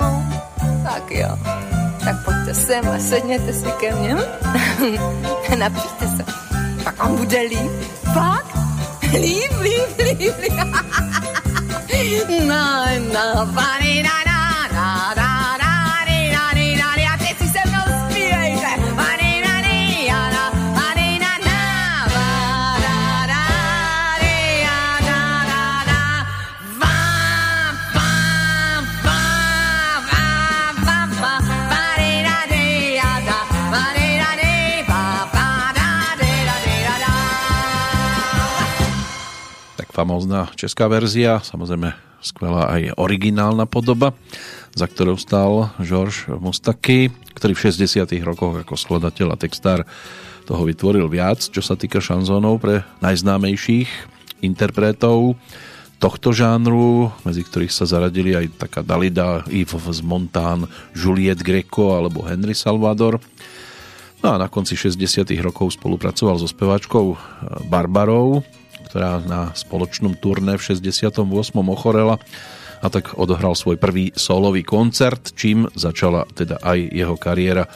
No, 0.00 0.82
tak 0.84 1.10
jo. 1.10 1.75
Tak 2.06 2.24
pojďte 2.24 2.54
sem 2.54 2.88
a 2.88 2.98
sedněte 2.98 3.52
si 3.52 3.66
ke 3.80 3.94
mně. 3.94 4.14
Napijte 5.58 6.08
se. 6.16 6.24
Pak 6.84 6.98
vám 6.98 7.16
bude 7.16 7.40
líp. 7.40 7.72
Fakt? 8.14 8.56
Líp, 9.12 9.52
líp, 9.60 9.98
líp, 9.98 10.34
líp. 10.38 10.54
No, 12.48 12.84
no, 13.12 13.46
body, 13.46 14.02
na, 14.02 14.25
famózna 39.96 40.52
česká 40.52 40.92
verzia, 40.92 41.40
samozrejme 41.40 41.96
skvelá 42.20 42.68
aj 42.68 43.00
originálna 43.00 43.64
podoba, 43.64 44.12
za 44.76 44.84
ktorou 44.84 45.16
stál 45.16 45.72
George 45.80 46.28
Mustaky, 46.28 47.08
ktorý 47.32 47.56
v 47.56 47.72
60 47.72 48.04
rokoch 48.20 48.60
ako 48.60 48.76
skladateľ 48.76 49.32
a 49.32 49.40
textár 49.40 49.88
toho 50.44 50.68
vytvoril 50.68 51.08
viac, 51.08 51.40
čo 51.40 51.64
sa 51.64 51.80
týka 51.80 52.04
šanzónov 52.04 52.60
pre 52.60 52.84
najznámejších 53.00 53.88
interpretov 54.44 55.40
tohto 55.96 56.28
žánru, 56.36 57.08
medzi 57.24 57.40
ktorých 57.40 57.72
sa 57.72 57.88
zaradili 57.88 58.36
aj 58.36 58.68
taká 58.68 58.84
Dalida, 58.84 59.48
Yves 59.48 59.96
z 59.96 60.04
Montán, 60.04 60.68
Juliette 60.92 61.40
Greco 61.40 61.96
alebo 61.96 62.20
Henry 62.20 62.52
Salvador. 62.52 63.16
No 64.20 64.36
a 64.36 64.36
na 64.36 64.52
konci 64.52 64.76
60 64.76 65.24
rokov 65.40 65.80
spolupracoval 65.80 66.36
so 66.36 66.44
speváčkou 66.44 67.16
Barbarou, 67.72 68.44
ktorá 68.86 69.20
na 69.26 69.50
spoločnom 69.52 70.14
turné 70.14 70.54
v 70.54 70.62
68. 70.62 71.26
ochorela 71.66 72.22
a 72.80 72.86
tak 72.86 73.18
odohral 73.18 73.58
svoj 73.58 73.80
prvý 73.80 74.14
solový 74.14 74.62
koncert, 74.62 75.34
čím 75.34 75.66
začala 75.74 76.28
teda 76.36 76.62
aj 76.62 76.78
jeho 76.92 77.16
kariéra 77.18 77.66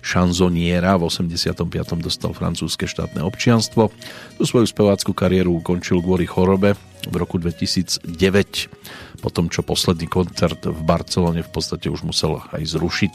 šanzoniera. 0.00 0.96
V 0.96 1.08
85. 1.08 1.66
dostal 2.00 2.32
francúzske 2.32 2.88
štátne 2.88 3.20
občianstvo. 3.24 3.92
Tu 4.36 4.42
svoju 4.44 4.66
spevácku 4.68 5.12
kariéru 5.12 5.60
ukončil 5.60 6.00
kvôli 6.00 6.24
chorobe 6.24 6.76
v 7.08 7.14
roku 7.16 7.36
2009. 7.36 8.04
Potom, 9.20 9.52
čo 9.52 9.60
posledný 9.60 10.08
koncert 10.08 10.64
v 10.64 10.80
Barcelone 10.84 11.44
v 11.44 11.50
podstate 11.52 11.92
už 11.92 12.04
musel 12.04 12.40
aj 12.52 12.62
zrušiť. 12.64 13.14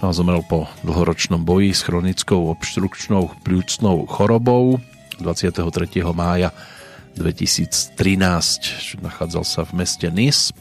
No 0.00 0.10
a 0.10 0.16
zomrel 0.16 0.40
po 0.46 0.64
dlhoročnom 0.86 1.44
boji 1.44 1.76
s 1.76 1.84
chronickou 1.84 2.48
obštrukčnou 2.56 3.36
pľúcnou 3.44 4.08
chorobou 4.08 4.80
23. 5.20 6.02
mája 6.16 6.50
2013. 7.14 9.00
Nachádzal 9.04 9.44
sa 9.44 9.60
v 9.66 9.84
meste 9.84 10.08
Nice. 10.08 10.54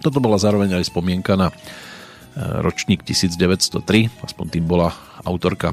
Toto 0.00 0.20
bola 0.20 0.36
zároveň 0.36 0.80
aj 0.80 0.92
spomienka 0.92 1.36
na 1.36 1.48
e, 1.48 1.54
ročník 2.60 3.00
1903, 3.06 4.24
aspoň 4.24 4.46
tým 4.52 4.64
bola 4.68 4.92
autorka 5.24 5.72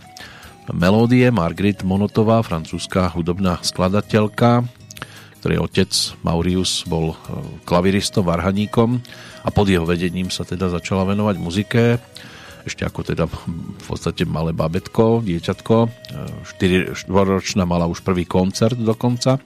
melódie 0.71 1.27
Margaret 1.33 1.83
Monotová, 1.83 2.39
francúzska 2.45 3.11
hudobná 3.11 3.59
skladateľka, 3.59 4.63
ktorej 5.43 5.59
otec 5.59 5.91
Maurius 6.23 6.87
bol 6.87 7.11
e, 7.11 7.15
klaviristom, 7.67 8.23
varhaníkom 8.23 9.03
a 9.43 9.49
pod 9.49 9.67
jeho 9.67 9.83
vedením 9.83 10.29
sa 10.29 10.47
teda 10.47 10.69
začala 10.71 11.03
venovať 11.11 11.35
muzike 11.41 11.83
ešte 12.65 12.85
ako 12.85 13.01
teda 13.01 13.25
v 13.25 13.85
podstate 13.85 14.25
malé 14.29 14.53
babetko, 14.53 15.25
dieťatko. 15.25 15.75
4-ročná 16.45 17.65
mala 17.65 17.89
už 17.89 18.05
prvý 18.05 18.29
koncert 18.29 18.77
dokonca. 18.77 19.41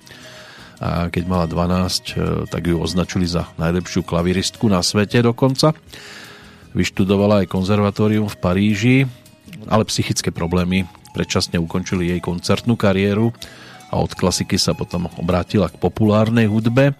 A 0.83 1.07
keď 1.07 1.23
mala 1.23 1.45
12, 1.47 2.51
tak 2.51 2.61
ju 2.67 2.75
označili 2.75 3.23
za 3.23 3.47
najlepšiu 3.55 4.03
klaviristku 4.03 4.67
na 4.67 4.83
svete 4.83 5.23
dokonca. 5.23 5.71
Vyštudovala 6.75 7.47
aj 7.47 7.51
konzervatórium 7.51 8.27
v 8.27 8.37
Paríži, 8.43 8.97
ale 9.71 9.87
psychické 9.87 10.35
problémy 10.35 10.83
predčasne 11.15 11.55
ukončili 11.55 12.11
jej 12.11 12.19
koncertnú 12.19 12.75
kariéru 12.75 13.31
a 13.87 13.95
od 14.03 14.11
klasiky 14.11 14.59
sa 14.59 14.75
potom 14.75 15.07
obrátila 15.15 15.71
k 15.71 15.79
populárnej 15.79 16.51
hudbe. 16.51 16.91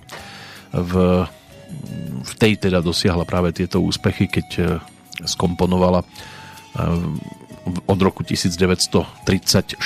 V, 0.72 0.94
v 2.24 2.34
tej 2.40 2.56
teda 2.56 2.80
dosiahla 2.80 3.28
práve 3.28 3.52
tieto 3.52 3.84
úspechy, 3.84 4.32
keď 4.32 4.80
skomponovala 5.24 6.04
od 7.88 8.00
roku 8.04 8.22
1936 8.28 9.80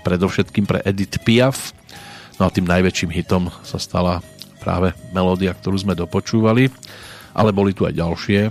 predovšetkým 0.00 0.64
pre 0.64 0.78
Edith 0.86 1.18
Piaf. 1.26 1.74
No 2.38 2.46
a 2.46 2.52
tým 2.54 2.68
najväčším 2.68 3.10
hitom 3.10 3.50
sa 3.66 3.82
stala 3.82 4.22
práve 4.62 4.94
melódia, 5.10 5.52
ktorú 5.52 5.76
sme 5.76 5.98
dopočúvali, 5.98 6.70
ale 7.34 7.50
boli 7.50 7.74
tu 7.74 7.84
aj 7.84 7.98
ďalšie 7.98 8.40
e, 8.48 8.50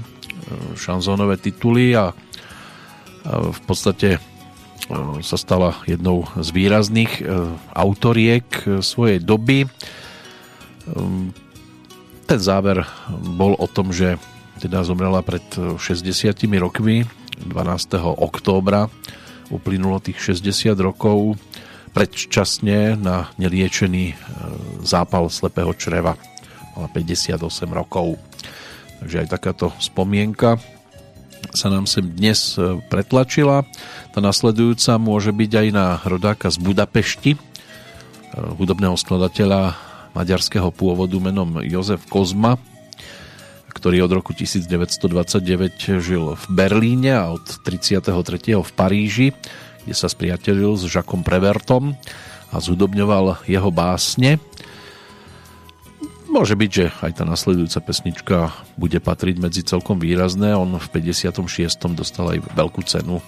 šanzónové 0.76 1.40
tituly 1.42 1.96
a 1.96 2.14
v 3.26 3.60
podstate 3.66 4.22
sa 5.26 5.38
stala 5.38 5.82
jednou 5.90 6.30
z 6.38 6.50
výrazných 6.54 7.26
autoriek 7.74 8.46
svojej 8.86 9.18
doby. 9.18 9.66
Ten 12.30 12.40
záver 12.42 12.86
bol 13.10 13.58
o 13.58 13.66
tom, 13.66 13.90
že 13.90 14.22
teda 14.60 14.84
zomrela 14.88 15.20
pred 15.26 15.44
60 15.52 16.06
rokmi 16.60 17.04
12. 17.44 18.00
októbra 18.00 18.88
uplynulo 19.52 20.00
tých 20.02 20.34
60 20.36 20.76
rokov 20.80 21.36
predčasne 21.96 23.00
na 23.00 23.32
neliečený 23.40 24.06
e, 24.12 24.16
zápal 24.84 25.32
slepého 25.32 25.72
čreva. 25.80 26.20
Mala 26.76 26.92
58 26.92 27.40
rokov. 27.72 28.20
Takže 29.00 29.24
aj 29.24 29.28
takáto 29.32 29.72
spomienka 29.80 30.60
sa 31.56 31.72
nám 31.72 31.88
sem 31.88 32.04
dnes 32.04 32.60
e, 32.60 32.84
pretlačila. 32.92 33.64
Tá 34.12 34.20
nasledujúca 34.20 35.00
môže 35.00 35.32
byť 35.32 35.52
aj 35.56 35.68
na 35.72 35.86
rodáka 36.04 36.52
z 36.52 36.60
Budapešti, 36.60 37.40
hudobného 38.36 39.00
skladateľa 39.00 39.80
maďarského 40.12 40.68
pôvodu 40.76 41.16
menom 41.24 41.64
Jozef 41.64 42.04
Kozma, 42.12 42.60
ktorý 43.76 44.08
od 44.08 44.24
roku 44.24 44.32
1929 44.32 46.00
žil 46.00 46.40
v 46.40 46.46
Berlíne 46.48 47.12
a 47.20 47.36
od 47.36 47.44
33. 47.44 48.16
v 48.56 48.72
Paríži, 48.72 49.36
kde 49.84 49.94
sa 49.94 50.08
spriatelil 50.08 50.80
s 50.80 50.88
Jacques 50.88 51.20
Prevertom 51.28 52.00
a 52.50 52.56
zhudobňoval 52.64 53.44
jeho 53.52 53.70
básne. 53.76 54.40
Môže 56.32 56.56
byť, 56.56 56.72
že 56.72 56.86
aj 57.04 57.12
tá 57.20 57.24
nasledujúca 57.28 57.80
pesnička 57.84 58.38
bude 58.80 58.98
patriť 59.04 59.36
medzi 59.38 59.62
celkom 59.62 60.00
výrazné. 60.00 60.56
On 60.56 60.72
v 60.72 60.88
56. 60.90 61.46
dostal 61.94 62.32
aj 62.32 62.40
veľkú 62.56 62.82
cenu, 62.88 63.20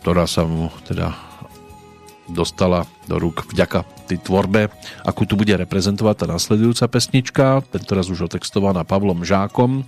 ktorá 0.00 0.24
sa 0.26 0.48
mu 0.48 0.72
teda 0.88 1.27
dostala 2.28 2.84
do 3.08 3.16
rúk 3.16 3.48
vďaka 3.48 3.84
tej 4.08 4.20
tvorbe, 4.20 4.68
akú 5.04 5.24
tu 5.24 5.34
bude 5.34 5.52
reprezentovať 5.56 6.24
tá 6.24 6.26
nasledujúca 6.28 6.84
pesnička, 6.88 7.64
tentoraz 7.72 8.12
už 8.12 8.28
otextovaná 8.28 8.84
Pavlom 8.84 9.24
Žákom. 9.24 9.84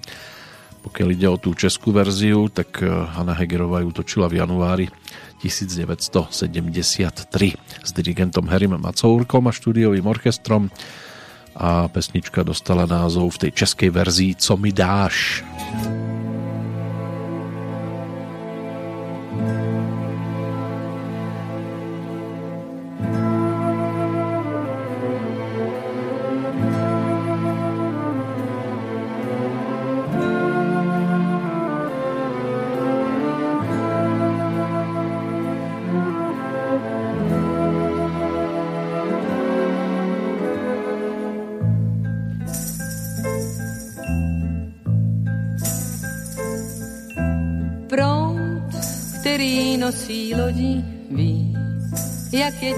Pokiaľ 0.81 1.09
ide 1.13 1.29
o 1.29 1.37
tú 1.37 1.53
českú 1.53 1.93
verziu, 1.93 2.49
tak 2.49 2.81
eh, 2.81 2.89
Hanna 2.89 3.37
Hegerová 3.37 3.85
ju 3.85 3.93
točila 3.93 4.33
v 4.33 4.41
januári 4.41 4.87
1973 5.45 7.29
s 7.81 7.91
dirigentom 7.97 8.49
Harrym 8.49 8.77
Macourkom 8.77 9.49
a 9.49 9.53
štúdiovým 9.53 10.05
orchestrom 10.05 10.69
a 11.57 11.91
pesnička 11.91 12.45
dostala 12.47 12.87
názov 12.87 13.37
v 13.37 13.49
tej 13.49 13.53
českej 13.65 13.91
verzii 13.91 14.33
Co 14.39 14.55
mi 14.57 14.71
dáš? 14.71 15.43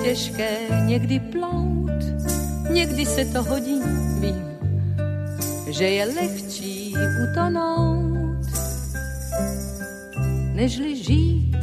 Těžké 0.03 0.57
někdy 0.85 1.21
plout, 1.21 2.03
někdy 2.71 3.07
se 3.07 3.25
to 3.25 3.43
hodí, 3.43 3.81
vím, 4.21 4.59
že 5.69 5.85
je 5.85 6.05
lehčí 6.05 6.95
utonout, 7.25 8.47
nežli 10.55 10.97
žít. 10.97 11.57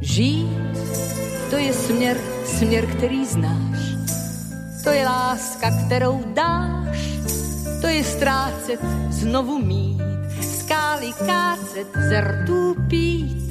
Žít, 0.00 0.78
to 1.50 1.56
je 1.56 1.72
směr, 1.72 2.16
směr, 2.44 2.86
který 2.86 3.26
znáš. 3.26 3.78
To 4.84 4.90
je 4.90 5.04
láska, 5.04 5.70
kterou 5.86 6.24
dáš, 6.34 6.98
to 7.80 7.86
je 7.86 8.04
ztrácet, 8.04 8.80
znovu 9.10 9.58
mít 9.58 10.00
skály 10.42 11.12
kácet, 11.12 11.86
z 12.08 12.20
rtů 12.20 12.76
pít. 12.88 13.45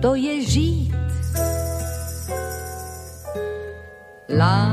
To 0.00 0.14
je 0.14 0.42
žít. 0.46 0.94
La, 4.28 4.70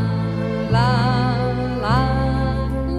la, 0.69 0.89
la, 1.81 1.99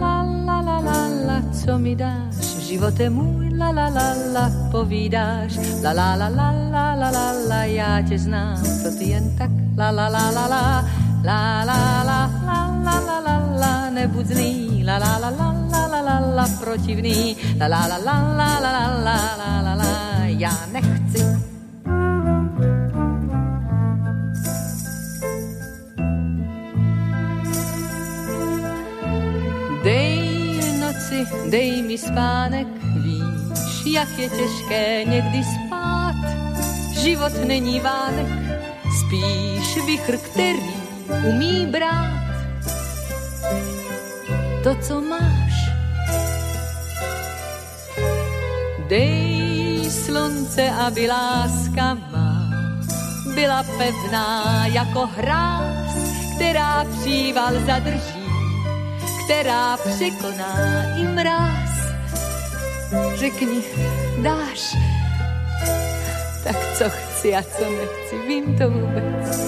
la, 0.00 0.16
la, 0.46 0.60
la, 0.60 0.78
la, 0.80 1.00
la, 1.26 1.38
co 1.52 1.78
mi 1.78 1.94
dáš, 1.96 2.34
živote 2.66 3.10
můj, 3.10 3.50
la, 3.58 3.70
la, 3.70 3.88
la, 3.88 4.14
la, 4.32 4.50
povídáš, 4.70 5.58
la, 5.82 5.92
la, 5.92 6.14
la, 6.14 6.28
la, 6.28 6.50
la, 6.50 6.94
la, 6.94 7.10
la, 7.10 7.32
la, 7.48 7.64
já 7.64 8.02
tě 8.02 8.18
znám, 8.18 8.62
co 8.82 8.90
ty 8.98 9.04
jen 9.04 9.36
tak, 9.38 9.50
la, 9.76 9.90
la, 9.90 10.08
la, 10.08 10.30
la, 10.30 10.46
la, 10.46 10.84
la, 11.22 11.64
la, 11.64 12.02
la, 12.02 12.30
la, 12.46 12.98
la, 13.06 13.20
la, 13.20 13.36
la, 13.60 13.90
nebuď 13.90 14.26
zlý, 14.26 14.84
la, 14.84 14.98
la, 14.98 15.18
la, 15.18 15.30
la, 15.30 15.54
la 15.70 16.00
la 16.00 16.20
la 16.36 16.46
protivný, 16.60 17.36
la 17.58 17.66
la 17.68 17.86
la 17.86 17.98
la 17.98 18.16
la 18.38 18.50
la 18.60 18.72
la 18.80 18.96
la 18.98 19.36
la 19.36 19.60
la 19.62 19.74
la, 19.74 20.26
já 20.26 20.52
nechci. 20.72 21.55
Noci, 31.16 31.50
dej 31.50 31.82
mi 31.82 31.98
spánek, 31.98 32.66
víš, 33.02 33.94
jak 33.94 34.08
je 34.18 34.28
těžké 34.28 35.04
někdy 35.04 35.44
spát. 35.44 36.14
Život 37.02 37.32
není 37.46 37.80
vánek, 37.80 38.28
spíš 38.98 39.84
vychr, 39.86 40.16
který 40.16 40.76
umí 41.28 41.66
brát 41.66 42.26
to, 44.62 44.74
co 44.82 45.00
máš 45.00 45.56
Dej 48.88 49.90
slunce, 49.90 50.70
aby 50.70 51.08
láska 51.08 51.94
má 51.94 52.36
byla 53.34 53.62
pevná 53.78 54.66
jako 54.66 55.06
hráz, 55.06 55.96
která 56.36 56.84
příval 56.84 57.52
zadrží, 57.66 58.15
která 59.26 59.76
překoná 59.76 60.54
i 60.96 61.02
mráz. 61.02 61.70
Řekni, 63.14 63.62
dáš, 64.22 64.76
tak 66.44 66.56
co 66.78 66.84
chci 66.88 67.34
a 67.34 67.42
co 67.42 67.64
nechci, 67.70 68.28
vím 68.28 68.58
to 68.58 68.70
vůbec. 68.70 69.40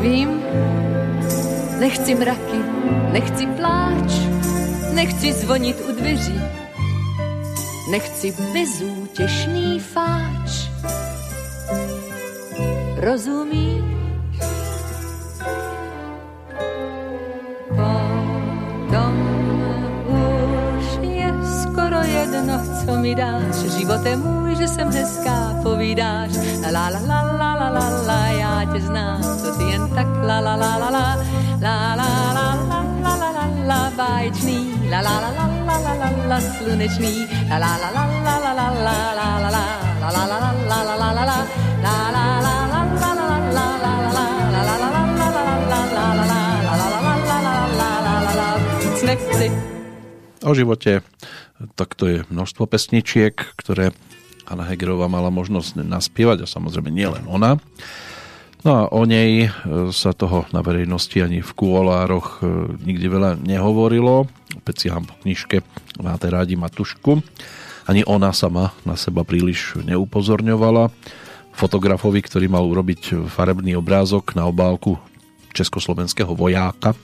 Vím, 0.00 0.42
nechci 1.78 2.14
mraky, 2.14 2.58
nechci 3.12 3.46
pláč, 3.46 4.12
nechci 4.92 5.32
zvonit 5.32 5.76
u 5.88 5.92
dveří, 5.92 6.40
nechci 7.90 8.34
bezútešný 8.52 9.80
fáč. 9.80 10.68
Rozumíš? 12.96 13.93
Co 22.86 22.96
mi 22.96 23.14
dáš. 23.14 23.54
Živote 23.78 24.16
můj, 24.16 24.56
že 24.56 24.68
jsem 24.68 24.92
hezká, 24.92 25.56
povídáš. 25.62 26.30
La 26.72 26.88
la 26.88 27.00
la 27.00 27.22
la 27.40 27.54
la 27.54 27.68
la 27.68 27.88
la, 28.06 28.26
já 28.26 28.64
tě 28.72 28.80
znám, 28.80 29.22
co 29.22 29.58
ty 29.58 29.64
jen 29.64 29.88
tak 29.88 30.06
la 30.22 30.40
la 30.40 30.54
la 30.56 30.76
la 30.76 30.90
la 30.90 31.16
la 31.60 31.94
la 31.94 31.96
la 31.96 32.08
la 32.34 32.52
la 32.54 33.34
la 33.34 33.44
la 33.66 33.90
báječný, 33.96 34.90
la 34.90 35.00
la 35.00 35.20
la 35.20 35.30
la 35.38 35.46
la 35.66 35.94
la 36.00 36.08
la 36.28 36.40
slunečný, 36.40 37.26
la 37.48 37.58
la 37.58 37.76
la 37.80 37.90
la 37.96 38.04
la 38.24 38.36
la 38.44 38.52
la 38.52 38.68
la 38.74 38.98
la 39.14 39.28
la 39.40 39.50
la 39.50 39.84
O 50.44 50.54
živote 50.54 51.00
tak 51.78 51.94
to 51.94 52.04
je 52.10 52.18
množstvo 52.28 52.66
pesničiek, 52.66 53.34
ktoré 53.54 53.94
Hanna 54.44 54.68
Hegerová 54.68 55.08
mala 55.08 55.32
možnosť 55.32 55.80
naspievať 55.80 56.44
a 56.44 56.50
samozrejme 56.50 56.92
nielen 56.92 57.24
ona. 57.24 57.56
No 58.64 58.70
a 58.72 58.82
o 58.88 59.04
nej 59.04 59.44
e, 59.44 59.48
sa 59.92 60.16
toho 60.16 60.48
na 60.48 60.64
verejnosti 60.64 61.20
ani 61.20 61.44
v 61.44 61.52
kuolároch 61.52 62.40
e, 62.40 62.72
nikdy 62.80 63.06
veľa 63.12 63.30
nehovorilo. 63.44 64.24
Opäť 64.56 64.76
si 64.80 64.86
po 64.88 65.14
knižke 65.20 65.60
Máte 66.00 66.32
rádi 66.32 66.56
Matušku. 66.56 67.20
Ani 67.84 68.00
ona 68.08 68.32
sama 68.32 68.72
na 68.88 68.96
seba 68.96 69.20
príliš 69.20 69.76
neupozorňovala. 69.84 70.88
Fotografovi, 71.52 72.24
ktorý 72.24 72.48
mal 72.48 72.64
urobiť 72.64 73.28
farebný 73.28 73.76
obrázok 73.76 74.32
na 74.32 74.48
obálku 74.48 74.96
československého 75.54 76.32
vojáka, 76.34 76.96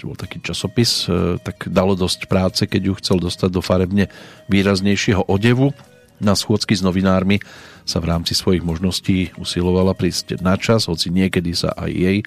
čo 0.00 0.08
bol 0.08 0.16
taký 0.16 0.40
časopis, 0.40 1.04
e, 1.04 1.36
tak 1.44 1.68
dalo 1.68 1.92
dosť 1.92 2.24
práce, 2.24 2.64
keď 2.64 2.82
ju 2.88 2.94
chcel 2.96 3.20
dostať 3.20 3.50
do 3.52 3.60
farebne 3.60 4.08
výraznejšieho 4.48 5.28
odevu. 5.28 5.76
Na 6.24 6.32
schôdzky 6.32 6.72
s 6.72 6.80
novinármi 6.80 7.44
sa 7.84 8.00
v 8.00 8.08
rámci 8.08 8.32
svojich 8.32 8.64
možností 8.64 9.36
usilovala 9.36 9.92
prísť 9.92 10.40
na 10.40 10.56
čas, 10.56 10.88
hoci 10.88 11.12
niekedy 11.12 11.52
sa 11.52 11.76
aj 11.76 11.90
jej 11.92 12.18
e, 12.24 12.26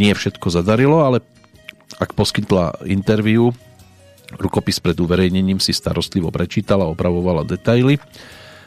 nie 0.00 0.16
všetko 0.16 0.48
zadarilo, 0.48 1.04
ale 1.04 1.20
ak 2.00 2.16
poskytla 2.16 2.88
interviu, 2.88 3.52
rukopis 4.40 4.80
pred 4.80 4.96
uverejnením 4.96 5.60
si 5.60 5.76
starostlivo 5.76 6.32
prečítala, 6.32 6.88
opravovala 6.88 7.44
detaily. 7.44 8.00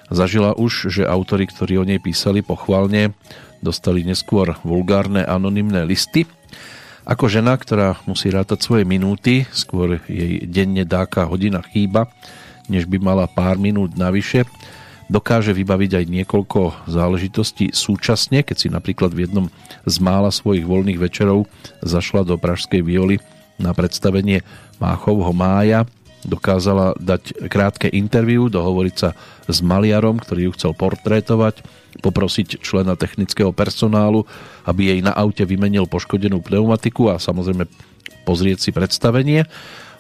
Zažila 0.08 0.56
už, 0.56 0.94
že 0.94 1.04
autory, 1.04 1.50
ktorí 1.50 1.82
o 1.82 1.84
nej 1.84 2.00
písali 2.00 2.40
pochválne, 2.40 3.12
dostali 3.60 4.06
neskôr 4.06 4.56
vulgárne 4.64 5.26
anonymné 5.26 5.84
listy. 5.84 6.24
Ako 7.08 7.32
žena, 7.32 7.56
ktorá 7.56 7.96
musí 8.04 8.28
rátať 8.28 8.68
svoje 8.68 8.84
minúty, 8.84 9.48
skôr 9.56 10.04
jej 10.12 10.44
denne 10.44 10.84
dáka 10.84 11.24
hodina 11.24 11.64
chýba, 11.64 12.12
než 12.68 12.84
by 12.84 13.00
mala 13.00 13.32
pár 13.32 13.56
minút 13.56 13.96
navyše, 13.96 14.44
dokáže 15.08 15.56
vybaviť 15.56 16.04
aj 16.04 16.06
niekoľko 16.12 16.84
záležitostí 16.84 17.72
súčasne, 17.72 18.44
keď 18.44 18.56
si 18.60 18.68
napríklad 18.68 19.16
v 19.16 19.24
jednom 19.24 19.48
z 19.88 19.96
mála 20.04 20.36
svojich 20.36 20.68
voľných 20.68 21.00
večerov 21.00 21.48
zašla 21.80 22.28
do 22.28 22.36
Pražskej 22.36 22.84
Violy 22.84 23.24
na 23.56 23.72
predstavenie 23.72 24.44
Máchovho 24.76 25.32
mája, 25.32 25.88
dokázala 26.28 26.94
dať 27.00 27.48
krátke 27.48 27.88
interviu, 27.88 28.52
dohovoriť 28.52 28.96
sa 28.96 29.16
s 29.48 29.64
maliarom, 29.64 30.20
ktorý 30.20 30.52
ju 30.52 30.56
chcel 30.60 30.72
portrétovať, 30.76 31.64
poprosiť 32.04 32.60
člena 32.62 33.00
technického 33.00 33.56
personálu, 33.56 34.28
aby 34.68 34.92
jej 34.92 35.00
na 35.00 35.16
aute 35.16 35.48
vymenil 35.48 35.88
poškodenú 35.88 36.44
pneumatiku 36.44 37.10
a 37.10 37.18
samozrejme 37.18 37.66
pozrieť 38.28 38.60
si 38.60 38.70
predstavenie. 38.76 39.48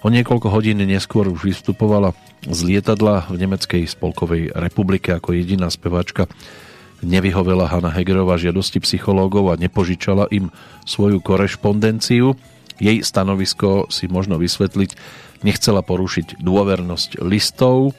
O 0.05 0.13
niekoľko 0.13 0.53
hodín 0.53 0.83
neskôr 0.83 1.25
už 1.25 1.41
vystupovala 1.41 2.13
z 2.45 2.59
lietadla 2.69 3.25
v 3.33 3.35
Nemeckej 3.41 3.89
spolkovej 3.89 4.53
republike 4.53 5.09
ako 5.15 5.33
jediná 5.33 5.73
speváčka. 5.73 6.29
Nevyhovela 7.01 7.69
Hanna 7.69 7.93
Hegerová 7.93 8.37
žiadosti 8.37 8.81
psychológov 8.81 9.53
a 9.53 9.59
nepožičala 9.59 10.29
im 10.29 10.53
svoju 10.85 11.21
korešpondenciu. 11.21 12.37
Jej 12.77 13.01
stanovisko 13.01 13.89
si 13.89 14.05
možno 14.05 14.37
vysvetliť, 14.37 14.91
nechcela 15.41 15.81
porušiť 15.81 16.41
dôvernosť 16.41 17.21
listov, 17.25 17.97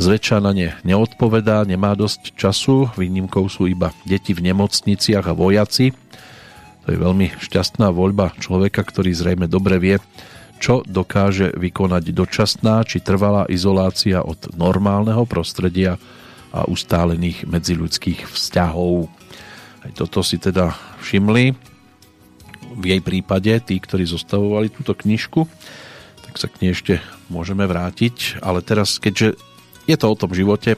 zväčša 0.00 0.38
na 0.40 0.52
ne 0.54 0.68
neodpovedá, 0.86 1.66
nemá 1.68 1.92
dosť 1.92 2.32
času, 2.38 2.88
výnimkou 2.96 3.44
sú 3.50 3.68
iba 3.68 3.92
deti 4.08 4.32
v 4.32 4.48
nemocniciach 4.48 5.26
a 5.28 5.36
vojaci. 5.36 5.92
To 6.84 6.86
je 6.88 6.98
veľmi 6.98 7.36
šťastná 7.36 7.92
voľba 7.92 8.32
človeka, 8.40 8.80
ktorý 8.80 9.12
zrejme 9.12 9.44
dobre 9.44 9.76
vie, 9.76 9.96
čo 10.58 10.82
dokáže 10.82 11.54
vykonať 11.54 12.04
dočasná 12.16 12.82
či 12.82 13.04
trvalá 13.04 13.46
izolácia 13.46 14.24
od 14.24 14.56
normálneho 14.56 15.22
prostredia 15.28 16.00
a 16.48 16.64
ustálených 16.64 17.44
medziľudských 17.44 18.24
vzťahov. 18.24 19.12
Aj 19.84 19.92
toto 19.94 20.24
si 20.24 20.40
teda 20.40 20.74
všimli 21.04 21.54
v 22.74 22.96
jej 22.96 23.00
prípade 23.00 23.52
tí, 23.64 23.80
ktorí 23.80 24.04
zostavovali 24.04 24.68
túto 24.68 24.92
knižku, 24.92 25.46
tak 26.28 26.34
sa 26.36 26.46
k 26.50 26.66
nej 26.66 26.76
ešte 26.76 27.00
môžeme 27.32 27.64
vrátiť, 27.64 28.42
ale 28.44 28.60
teraz, 28.60 29.00
keďže 29.00 29.38
je 29.88 29.96
to 29.96 30.06
o 30.08 30.18
tom 30.18 30.32
živote 30.36 30.76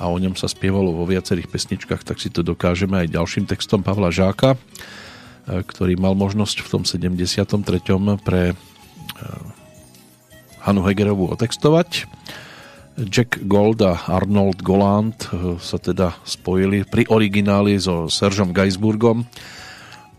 a 0.00 0.08
o 0.08 0.16
ňom 0.16 0.32
sa 0.32 0.48
spievalo 0.48 0.96
vo 0.96 1.04
viacerých 1.04 1.52
pesničkách, 1.52 2.02
tak 2.04 2.16
si 2.16 2.32
to 2.32 2.40
dokážeme 2.40 3.04
aj 3.04 3.12
ďalším 3.12 3.44
textom 3.44 3.84
Pavla 3.84 4.08
Žáka, 4.08 4.56
ktorý 5.44 6.00
mal 6.00 6.16
možnosť 6.16 6.64
v 6.64 6.68
tom 6.72 6.82
73. 6.88 8.16
pre 8.24 8.56
Eh, 9.20 9.58
Hanu 10.60 10.84
Hegerovú 10.84 11.32
otextovať. 11.32 12.04
Jack 13.00 13.48
Gold 13.48 13.80
a 13.80 13.96
Arnold 14.12 14.60
Goland 14.60 15.16
eh, 15.32 15.56
sa 15.60 15.80
teda 15.80 16.16
spojili 16.24 16.84
pri 16.84 17.08
origináli 17.08 17.80
so 17.80 18.08
Seržom 18.12 18.52
Geisburgom 18.52 19.24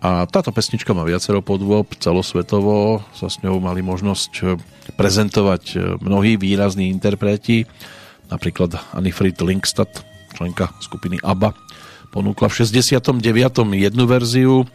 a 0.01 0.25
táto 0.25 0.49
pesnička 0.49 0.97
má 0.97 1.05
viacero 1.05 1.45
podôb, 1.45 1.93
celosvetovo 2.01 3.05
sa 3.13 3.29
s 3.29 3.37
ňou 3.45 3.61
mali 3.61 3.85
možnosť 3.85 4.31
eh, 4.41 4.57
prezentovať 4.97 5.97
mnohí 6.01 6.35
výrazní 6.41 6.89
interpreti, 6.89 7.69
napríklad 8.27 8.75
Anifrid 8.97 9.37
Linkstad, 9.39 9.87
členka 10.35 10.73
skupiny 10.81 11.21
ABBA, 11.21 11.53
ponúkla 12.11 12.51
v 12.51 12.65
69. 12.65 13.21
jednu 13.77 14.03
verziu, 14.03 14.67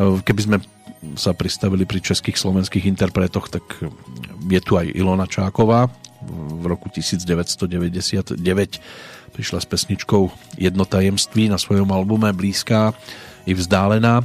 keby 0.00 0.40
sme 0.44 0.56
sa 1.16 1.32
pristavili 1.32 1.88
pri 1.88 2.04
českých 2.04 2.36
slovenských 2.36 2.84
interpretoch, 2.84 3.48
tak 3.48 3.64
je 4.48 4.60
tu 4.60 4.76
aj 4.76 4.92
Ilona 4.92 5.24
Čáková. 5.24 5.88
V 6.60 6.64
roku 6.68 6.92
1999 6.92 8.36
prišla 9.32 9.58
s 9.64 9.66
pesničkou 9.66 10.28
Jedno 10.60 10.84
tajemství 10.84 11.48
na 11.48 11.56
svojom 11.56 11.88
albume 11.88 12.36
Blízká 12.36 12.92
i 13.46 13.52
vzdálená, 13.54 14.24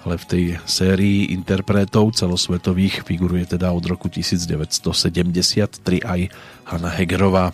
ale 0.00 0.14
v 0.16 0.24
tej 0.24 0.44
sérii 0.64 1.32
interpretov 1.36 2.16
celosvetových 2.16 3.04
figuruje 3.04 3.56
teda 3.56 3.68
od 3.72 3.84
roku 3.84 4.08
1973 4.08 6.00
aj 6.00 6.20
Hanna 6.70 6.90
Hegerová, 6.94 7.52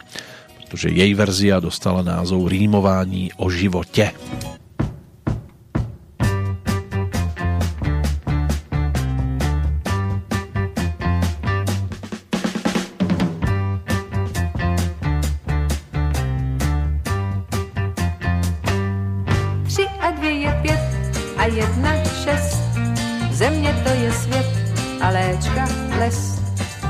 pretože 0.63 0.95
jej 0.95 1.11
verzia 1.15 1.59
dostala 1.59 2.07
názov 2.07 2.47
Rímování 2.47 3.35
o 3.43 3.51
živote. 3.51 4.15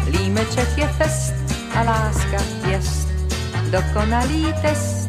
Límeček 0.07 0.79
je 0.79 0.89
fest 0.89 1.35
a 1.75 1.83
láska 1.83 2.39
jest. 2.71 3.09
Dokonalý 3.71 4.55
test. 4.63 5.09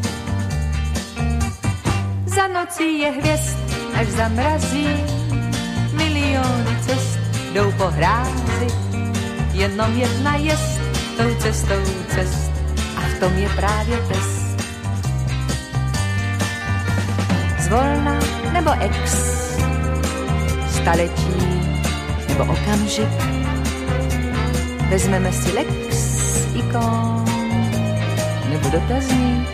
Za 2.25 2.47
nocí 2.47 2.99
je 2.99 3.11
hvězd, 3.11 3.57
až 3.99 4.07
zamrazí, 4.07 4.87
miliony 5.93 6.77
cest. 6.81 7.19
Jdou 7.53 7.71
po 7.71 7.87
hrázi, 7.87 8.67
jenom 9.53 9.97
jedna 9.97 10.35
jest 10.35 10.81
tou 11.17 11.35
cestou 11.39 11.83
cest. 12.15 12.51
A 12.97 13.01
v 13.01 13.19
tom 13.19 13.37
je 13.37 13.49
právě 13.49 13.97
test. 13.97 14.47
Zvolna 17.59 18.19
nebo 18.53 18.71
ex, 18.79 19.11
staletí 20.81 21.56
nebo 22.37 22.53
okamžik, 22.53 23.09
Vezmeme 24.89 25.31
si 25.33 25.51
lex 25.51 25.67
ikon 26.53 27.25
nebo 28.49 28.69
dotazník. 28.69 29.49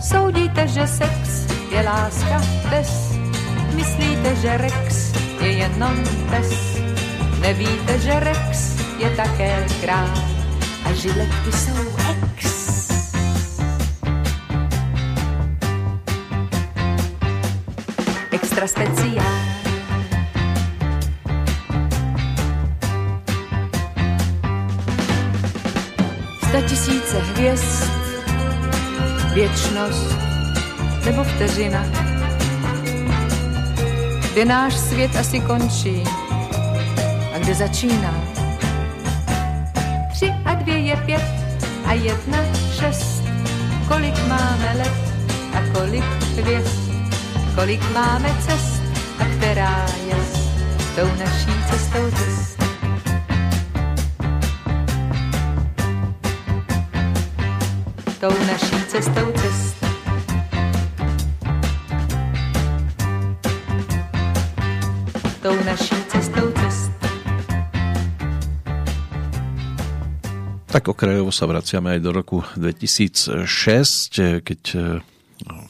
Soudíte, 0.00 0.68
že 0.68 0.86
sex 0.86 1.48
je 1.72 1.82
láska 1.82 2.40
bez, 2.70 3.18
myslíte, 3.74 4.36
že 4.36 4.56
rex 4.56 5.12
je 5.40 5.48
jenom 5.48 5.96
pes. 6.30 6.78
Nevíte, 7.40 7.98
že 7.98 8.20
rex 8.20 8.76
je 8.98 9.10
také 9.10 9.66
král 9.80 10.14
a 10.84 10.92
žiletky 10.92 11.52
jsou 11.52 11.82
ex. 12.36 12.48
Extra 18.30 18.66
speciál. 18.66 19.47
Tisíce 26.62 27.18
hvězd, 27.18 27.90
věčnost 29.34 30.16
nebo 31.04 31.24
vteřina. 31.24 31.84
Kde 34.32 34.44
náš 34.44 34.76
svět 34.76 35.16
asi 35.16 35.40
končí 35.40 36.04
a 37.34 37.38
kde 37.38 37.54
začíná. 37.54 38.14
tři 40.12 40.34
a 40.44 40.54
dvě 40.54 40.78
je 40.78 40.96
pět 40.96 41.24
a 41.86 41.92
jedna 41.92 42.38
šest. 42.78 43.22
Kolik 43.88 44.26
máme 44.28 44.74
let 44.78 44.92
a 45.54 45.78
kolik 45.78 46.04
hvězd, 46.36 46.90
kolik 47.54 47.94
máme 47.94 48.36
cest 48.46 48.82
a 49.18 49.24
která 49.24 49.86
je 50.08 50.16
tou 50.96 51.08
naší 51.18 51.64
cestou 51.70 52.10
cest. 52.10 52.57
Tou 58.18 58.34
naší 58.50 58.74
cestou 58.90 59.30
cest. 59.30 59.78
Tou 65.42 65.54
naší 65.62 65.94
cestou 66.10 66.50
cest. 66.50 66.90
Tak 70.66 70.90
okrajovo 70.90 71.30
sa 71.30 71.46
vraciame 71.46 71.94
aj 71.94 72.00
do 72.02 72.10
roku 72.10 72.42
2006, 72.58 74.42
keď 74.42 74.62
e, 74.74 74.78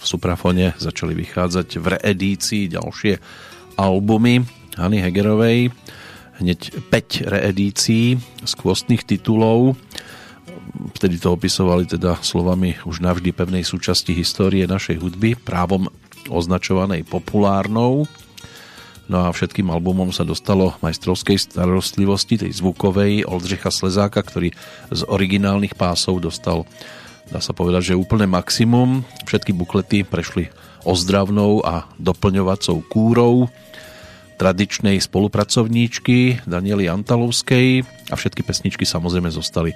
v 0.00 0.04
Suprafone 0.08 0.72
začali 0.80 1.12
vychádzať 1.20 1.68
v 1.76 1.86
reedícii 2.00 2.72
ďalšie 2.72 3.20
albumy 3.76 4.40
Hany 4.80 5.04
Hegerovej. 5.04 5.68
Hneď 6.40 6.80
5 6.88 7.28
reedícií 7.28 8.16
z 8.40 8.52
kôstnych 8.56 9.04
titulov. 9.04 9.76
Vtedy 10.78 11.18
to 11.18 11.34
opisovali 11.34 11.90
teda 11.90 12.22
slovami 12.22 12.78
už 12.86 13.02
navždy 13.02 13.34
pevnej 13.34 13.66
súčasti 13.66 14.14
histórie 14.14 14.62
našej 14.62 15.02
hudby, 15.02 15.34
právom 15.34 15.90
označovanej 16.30 17.02
populárnou. 17.02 18.06
No 19.08 19.16
a 19.24 19.32
všetkým 19.32 19.72
albumom 19.72 20.12
sa 20.12 20.22
dostalo 20.22 20.76
majstrovskej 20.84 21.50
starostlivosti, 21.50 22.44
tej 22.46 22.52
zvukovej 22.52 23.24
Oldřicha 23.24 23.72
Slezáka, 23.72 24.20
ktorý 24.20 24.52
z 24.92 25.00
originálnych 25.08 25.74
pásov 25.74 26.20
dostal, 26.20 26.68
dá 27.32 27.40
sa 27.40 27.56
povedať, 27.56 27.92
že 27.92 27.98
úplne 27.98 28.28
maximum. 28.28 29.02
Všetky 29.24 29.56
buklety 29.56 30.04
prešli 30.04 30.52
ozdravnou 30.86 31.64
a 31.64 31.88
doplňovacou 31.98 32.84
kúrou 32.86 33.50
tradičnej 34.38 35.02
spolupracovníčky 35.02 36.46
Daniely 36.46 36.86
Antalovskej 36.86 37.82
a 38.08 38.14
všetky 38.14 38.46
pesničky 38.46 38.86
samozrejme 38.86 39.32
zostali 39.34 39.74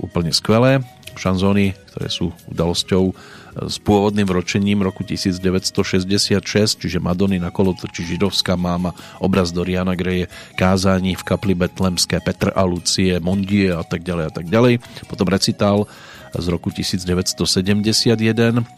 úplne 0.00 0.32
skvelé. 0.32 0.80
Šanzóny, 1.16 1.72
ktoré 1.92 2.08
sú 2.12 2.32
udalosťou 2.52 3.16
s 3.56 3.80
pôvodným 3.80 4.28
vročením 4.28 4.84
roku 4.84 5.00
1966, 5.00 6.44
čiže 6.76 7.00
Madony 7.00 7.40
na 7.40 7.48
kolotoči 7.48 8.04
Židovská 8.04 8.52
máma, 8.52 8.92
obraz 9.16 9.48
Doriana 9.48 9.96
Greje, 9.96 10.28
kázání 10.60 11.16
v 11.16 11.24
kapli 11.24 11.56
Betlemské, 11.56 12.20
Petr 12.20 12.52
a 12.52 12.68
Lucie, 12.68 13.16
Mondie 13.16 13.72
a 13.72 13.80
tak 13.80 14.04
ďalej 14.04 14.24
a 14.28 14.32
tak 14.32 14.46
ďalej. 14.52 14.84
Potom 15.08 15.32
recitál 15.32 15.88
z 16.36 16.46
roku 16.52 16.68
1971, 16.68 18.68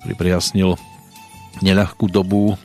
ktorý 0.00 0.14
prijasnil 0.16 0.80
neľahkú 1.60 2.08
dobu 2.08 2.52
e, 2.52 2.56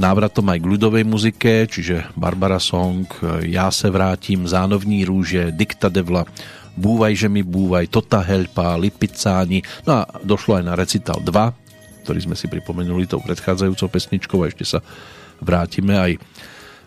návratom 0.00 0.48
aj 0.48 0.58
k 0.64 0.70
ľudovej 0.72 1.04
muzike, 1.04 1.68
čiže 1.68 2.08
Barbara 2.16 2.58
Song, 2.58 3.04
Já 3.44 3.70
se 3.70 3.90
vrátím, 3.90 4.48
Zánovní 4.48 5.04
rúže, 5.04 5.52
Dikta 5.52 5.92
Devla, 5.92 6.24
Búvaj, 6.80 7.12
že 7.14 7.28
mi 7.28 7.44
búvaj, 7.44 7.92
Tota 7.92 8.24
Helpa, 8.24 8.80
Lipicáni. 8.80 9.60
No 9.84 10.00
a 10.00 10.08
došlo 10.24 10.56
aj 10.56 10.64
na 10.64 10.74
recital 10.78 11.20
2, 11.20 12.08
ktorý 12.08 12.18
sme 12.24 12.36
si 12.38 12.48
pripomenuli 12.48 13.04
tou 13.04 13.20
predchádzajúcou 13.20 13.88
pesničkou 13.92 14.40
a 14.40 14.48
ešte 14.48 14.64
sa 14.64 14.80
vrátime 15.44 15.94
aj 16.00 16.12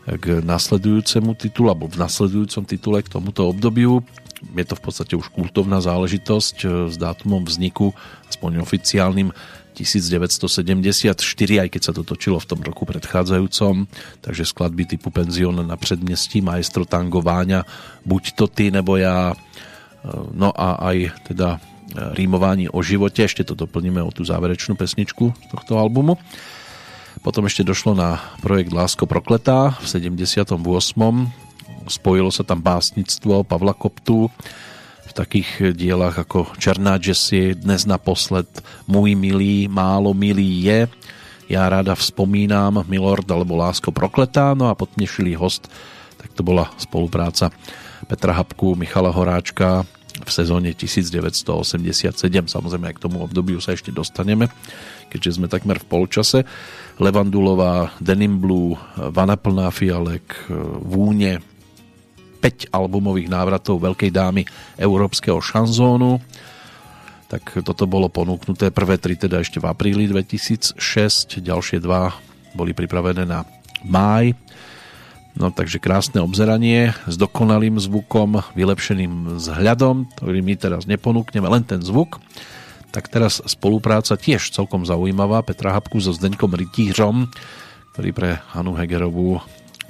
k 0.04 0.26
nasledujúcemu 0.44 1.32
titulu, 1.38 1.72
alebo 1.72 1.88
v 1.88 2.00
nasledujúcom 2.00 2.64
titule 2.68 3.00
k 3.06 3.12
tomuto 3.12 3.48
obdobiu. 3.48 4.04
Je 4.44 4.66
to 4.68 4.76
v 4.76 4.84
podstate 4.84 5.14
už 5.16 5.32
kultovná 5.32 5.80
záležitosť 5.80 6.56
e, 6.64 6.68
s 6.92 6.96
dátumom 7.00 7.48
vzniku, 7.48 7.96
aspoň 8.28 8.60
oficiálnym 8.60 9.32
1974, 9.74 11.66
aj 11.66 11.70
keď 11.74 11.82
sa 11.82 11.92
to 11.92 12.06
točilo 12.06 12.38
v 12.38 12.50
tom 12.50 12.62
roku 12.62 12.86
predchádzajúcom, 12.86 13.90
takže 14.22 14.46
skladby 14.46 14.86
typu 14.86 15.10
Penzion 15.10 15.58
na 15.58 15.78
předměstí, 15.78 16.42
Maestro 16.42 16.86
Tango 16.86 17.22
Váňa, 17.22 17.66
Buď 18.06 18.32
to 18.36 18.48
ty 18.48 18.72
nebo 18.72 18.98
já, 18.98 19.34
No 20.36 20.52
a 20.52 20.84
aj 20.92 21.16
teda 21.32 21.56
e, 21.56 21.60
rímování 22.20 22.68
o 22.68 22.84
živote, 22.84 23.24
ešte 23.24 23.48
to 23.48 23.56
doplníme 23.56 24.04
o 24.04 24.12
tú 24.12 24.28
záverečnú 24.28 24.76
pesničku 24.76 25.32
tohto 25.48 25.80
albumu. 25.80 26.20
Potom 27.24 27.48
ešte 27.48 27.64
došlo 27.64 27.96
na 27.96 28.20
projekt 28.44 28.76
Lásko 28.76 29.08
prokletá 29.08 29.80
v 29.80 30.12
78. 30.12 30.60
Spojilo 31.88 32.32
sa 32.36 32.44
tam 32.44 32.60
básnictvo 32.60 33.48
Pavla 33.48 33.72
Koptu 33.72 34.28
takých 35.14 35.78
dielach 35.78 36.18
ako 36.18 36.58
Černá 36.58 36.98
Jessie, 36.98 37.54
Dnes 37.54 37.86
naposled, 37.86 38.50
Můj 38.90 39.16
milý, 39.16 39.70
Málo 39.70 40.14
milý 40.14 40.66
je, 40.66 40.80
Ja 41.52 41.68
rada 41.70 41.94
vzpomínám, 41.94 42.88
Milord 42.88 43.28
alebo 43.28 43.60
Lásko 43.60 43.92
prokletá, 43.92 44.56
no 44.58 44.72
a 44.72 44.78
podnešilý 44.80 45.36
host, 45.36 45.68
tak 46.18 46.32
to 46.34 46.42
bola 46.42 46.72
spolupráca 46.80 47.52
Petra 48.08 48.34
Habku, 48.34 48.74
Michala 48.80 49.12
Horáčka 49.12 49.86
v 50.24 50.32
sezóne 50.32 50.72
1987. 50.72 52.16
Samozrejme 52.48 52.96
k 52.96 53.04
tomu 53.04 53.22
obdobiu 53.22 53.60
sa 53.60 53.76
ešte 53.76 53.92
dostaneme, 53.92 54.48
keďže 55.12 55.38
sme 55.42 55.52
takmer 55.52 55.78
v 55.84 55.90
polčase. 55.90 56.48
Levandulová, 56.98 57.92
Denim 58.00 58.40
Blue, 58.40 58.80
Vana 58.96 59.36
plná 59.36 59.68
fialek, 59.70 60.48
Vúne, 60.80 61.44
5 62.44 62.76
albumových 62.76 63.32
návratov 63.32 63.80
Veľkej 63.80 64.12
dámy 64.12 64.44
európskeho 64.76 65.40
šanzónu. 65.40 66.20
Tak 67.32 67.64
toto 67.64 67.88
bolo 67.88 68.12
ponúknuté. 68.12 68.68
Prvé 68.76 69.00
tri 69.00 69.16
teda 69.16 69.40
ešte 69.40 69.64
v 69.64 69.72
apríli 69.72 70.12
2006, 70.12 70.76
ďalšie 71.40 71.80
dva 71.80 72.12
boli 72.52 72.76
pripravené 72.76 73.24
na 73.24 73.48
máj 73.88 74.36
No 75.34 75.50
takže 75.50 75.82
krásne 75.82 76.22
obzeranie 76.22 76.94
s 77.10 77.18
dokonalým 77.18 77.82
zvukom, 77.82 78.46
vylepšeným 78.54 79.42
vzhľadom, 79.42 80.06
ktorý 80.14 80.46
my 80.46 80.54
teraz 80.54 80.86
neponúkneme, 80.86 81.50
len 81.50 81.66
ten 81.66 81.82
zvuk. 81.82 82.22
Tak 82.94 83.10
teraz 83.10 83.42
spolupráca 83.50 84.14
tiež 84.14 84.54
celkom 84.54 84.86
zaujímavá 84.86 85.42
Petra 85.42 85.74
Habku 85.74 85.98
so 85.98 86.14
Zdeňkom 86.14 86.54
Rytířom, 86.54 87.34
ktorý 87.98 88.10
pre 88.14 88.30
Hanu 88.54 88.78
Hegerovú 88.78 89.42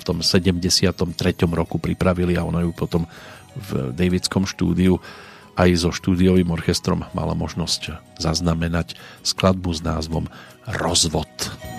v 0.04 0.08
tom 0.12 0.20
73. 0.20 1.00
roku 1.48 1.80
pripravili 1.80 2.36
a 2.36 2.44
ona 2.44 2.60
ju 2.68 2.76
potom 2.76 3.08
v 3.56 3.96
Davidskom 3.96 4.44
štúdiu 4.44 5.00
aj 5.56 5.70
so 5.80 5.90
štúdiovým 5.96 6.52
orchestrom 6.52 7.08
mala 7.16 7.38
možnosť 7.38 7.96
zaznamenať 8.20 9.00
skladbu 9.24 9.72
s 9.72 9.80
názvom 9.80 10.26
Rozvod. 10.68 11.32
Rozvod. 11.32 11.73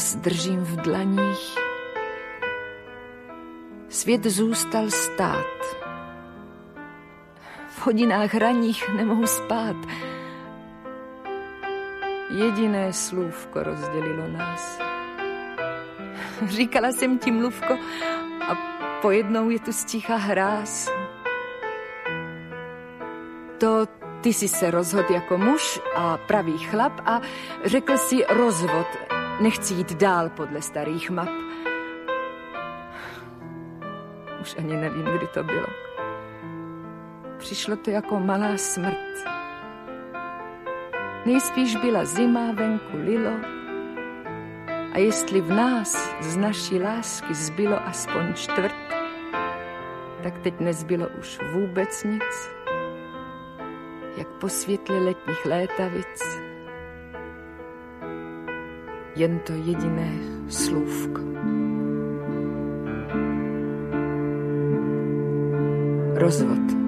Mráz 0.00 0.16
držím 0.16 0.60
v 0.64 0.76
dlaních. 0.76 1.58
Svět 3.88 4.24
zůstal 4.24 4.90
stát. 4.90 5.76
V 7.68 7.86
hodinách 7.86 8.34
ranních 8.34 8.88
nemohu 8.88 9.26
spát. 9.26 9.76
Jediné 12.30 12.92
slůvko 12.92 13.62
rozdělilo 13.62 14.28
nás. 14.28 14.78
Říkala 16.46 16.88
jsem 16.88 17.18
ti 17.18 17.30
mluvko 17.30 17.74
a 18.48 18.54
pojednou 19.02 19.50
je 19.50 19.58
tu 19.58 19.72
sticha 19.72 20.16
hráz. 20.16 20.90
To 23.58 23.86
ty 24.20 24.32
si 24.32 24.48
se 24.48 24.70
rozhodl 24.70 25.14
jako 25.14 25.38
muž 25.38 25.80
a 25.96 26.16
pravý 26.16 26.58
chlap 26.58 26.92
a 27.04 27.20
řekl 27.64 27.96
si 27.96 28.24
rozvod 28.24 29.19
Nechci 29.40 29.74
jít 29.74 29.92
dál 29.92 30.28
podle 30.28 30.62
starých 30.62 31.10
map. 31.10 31.28
Už 34.40 34.56
ani 34.58 34.76
nevím, 34.76 35.04
kdy 35.04 35.26
to 35.26 35.44
bylo. 35.44 35.66
přišlo 37.38 37.76
to 37.76 37.90
jako 37.90 38.20
malá 38.20 38.56
smrt. 38.56 39.24
Nejspíš 41.26 41.76
byla 41.76 42.04
zima, 42.04 42.52
venku 42.52 42.96
lilo 42.96 43.32
a 44.92 44.98
jestli 44.98 45.40
v 45.40 45.50
nás 45.50 46.10
z 46.20 46.36
naší 46.36 46.82
lásky 46.82 47.34
zbylo 47.34 47.86
aspoň 47.86 48.34
čtvrt, 48.34 48.74
tak 50.22 50.38
teď 50.38 50.60
nezbylo 50.60 51.08
už 51.18 51.38
vůbec 51.52 52.04
nic, 52.04 52.50
jak 54.16 54.28
po 54.28 54.48
světle 54.48 54.98
letních 54.98 55.46
létavic, 55.46 56.49
jen 59.16 59.38
to 59.38 59.52
jediné 59.52 60.12
slůvko. 60.48 61.20
Rozvod. 66.14 66.80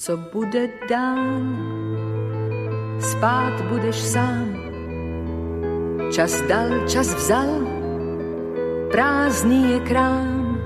co 0.00 0.16
bude 0.16 0.68
dál. 0.90 1.40
Spát 3.00 3.60
budeš 3.68 3.96
sám, 3.96 4.69
čas 6.10 6.42
dal, 6.48 6.86
čas 6.88 7.14
vzal, 7.14 7.50
prázdný 8.90 9.72
je 9.72 9.80
krám. 9.80 10.58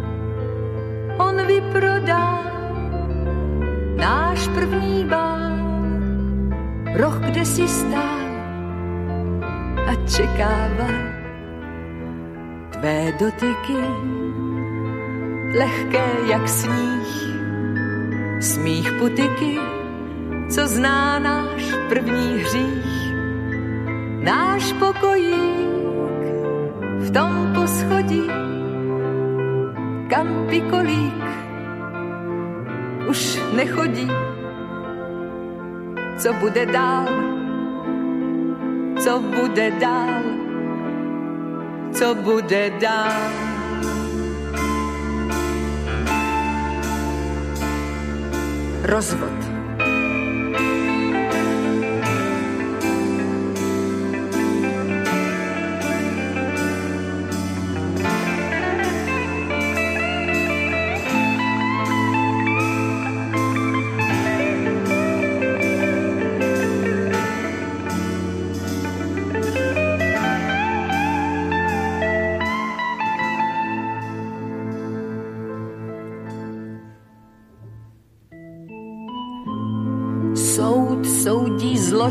On 1.18 1.36
vyprodá 1.46 2.42
náš 3.96 4.48
první 4.48 5.04
bál, 5.04 5.54
roh, 6.96 7.16
kde 7.20 7.44
si 7.44 7.68
stál 7.68 8.24
a 9.86 9.92
čekával 10.08 10.96
tvé 12.70 13.12
dotyky, 13.20 13.80
lehké 15.54 16.06
jak 16.26 16.48
sníh 16.48 17.34
smích 18.44 18.92
putiky, 18.92 19.58
co 20.50 20.66
zná 20.66 21.18
náš 21.18 21.74
první 21.88 22.38
hřích. 22.38 23.03
Náš 24.24 24.72
pokojík 24.80 26.20
v 27.05 27.09
tom 27.12 27.52
poschodí, 27.52 28.24
kam 30.09 30.48
pikolík 30.48 31.24
už 33.05 33.40
nechodí. 33.52 34.09
Co 36.16 36.32
bude 36.40 36.66
dál? 36.66 37.09
Co 38.96 39.20
bude 39.20 39.70
dál? 39.76 40.22
Co 41.92 42.14
bude 42.14 42.72
dál? 42.80 43.55
rozvod. 48.84 49.38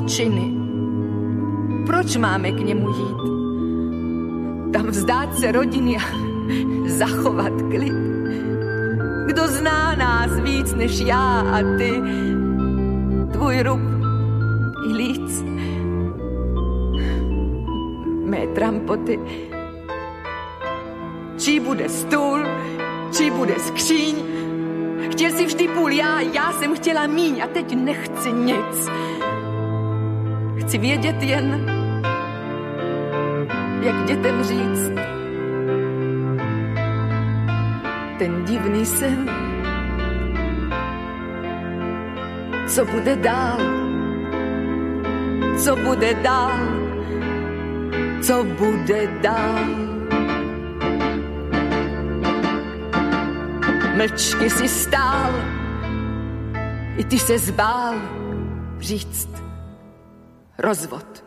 Zločiny. 0.03 0.51
Proč 1.85 2.15
máme 2.17 2.51
k 2.51 2.59
němu 2.59 2.89
jít? 2.89 3.23
Tam 4.73 4.87
vzdát 4.87 5.35
se 5.35 5.51
rodiny 5.51 5.97
a 5.97 6.03
zachovat 6.87 7.53
klid. 7.71 7.93
Kdo 9.27 9.47
zná 9.47 9.95
nás 9.95 10.39
víc 10.39 10.73
než 10.73 10.99
já 10.99 11.39
a 11.39 11.57
ty, 11.77 11.91
tvůj 13.31 13.61
rub 13.61 13.79
i 14.89 14.93
líc, 14.93 15.43
mé 18.25 18.47
trampoty. 18.47 19.19
Čí 21.37 21.59
bude 21.59 21.89
stůl, 21.89 22.39
čí 23.11 23.31
bude 23.31 23.53
skříň, 23.59 24.15
Chtěl 25.11 25.31
si 25.31 25.45
vždy 25.45 25.67
půl 25.67 25.91
já, 25.91 26.19
já 26.19 26.51
jsem 26.51 26.75
chtěla 26.75 27.07
míň 27.07 27.41
a 27.43 27.47
teď 27.47 27.75
nechci 27.75 28.31
nic. 28.31 28.89
Chci 30.63 30.77
vědět 30.77 31.23
jen, 31.23 31.71
jak 33.81 34.05
dětem 34.05 34.43
říct. 34.43 34.91
Ten 38.19 38.45
divný 38.45 38.85
sen, 38.85 39.29
co 42.67 42.85
bude 42.85 43.15
dál, 43.15 43.57
co 45.57 45.75
bude 45.75 46.13
dál, 46.13 46.59
co 48.21 48.43
bude 48.43 49.07
dál. 49.21 49.65
Mlčky 53.95 54.49
si 54.49 54.67
stál, 54.67 55.31
i 56.97 57.03
ty 57.03 57.19
se 57.19 57.37
zbál 57.37 57.95
říct 58.79 59.33
rozvod. 60.57 61.23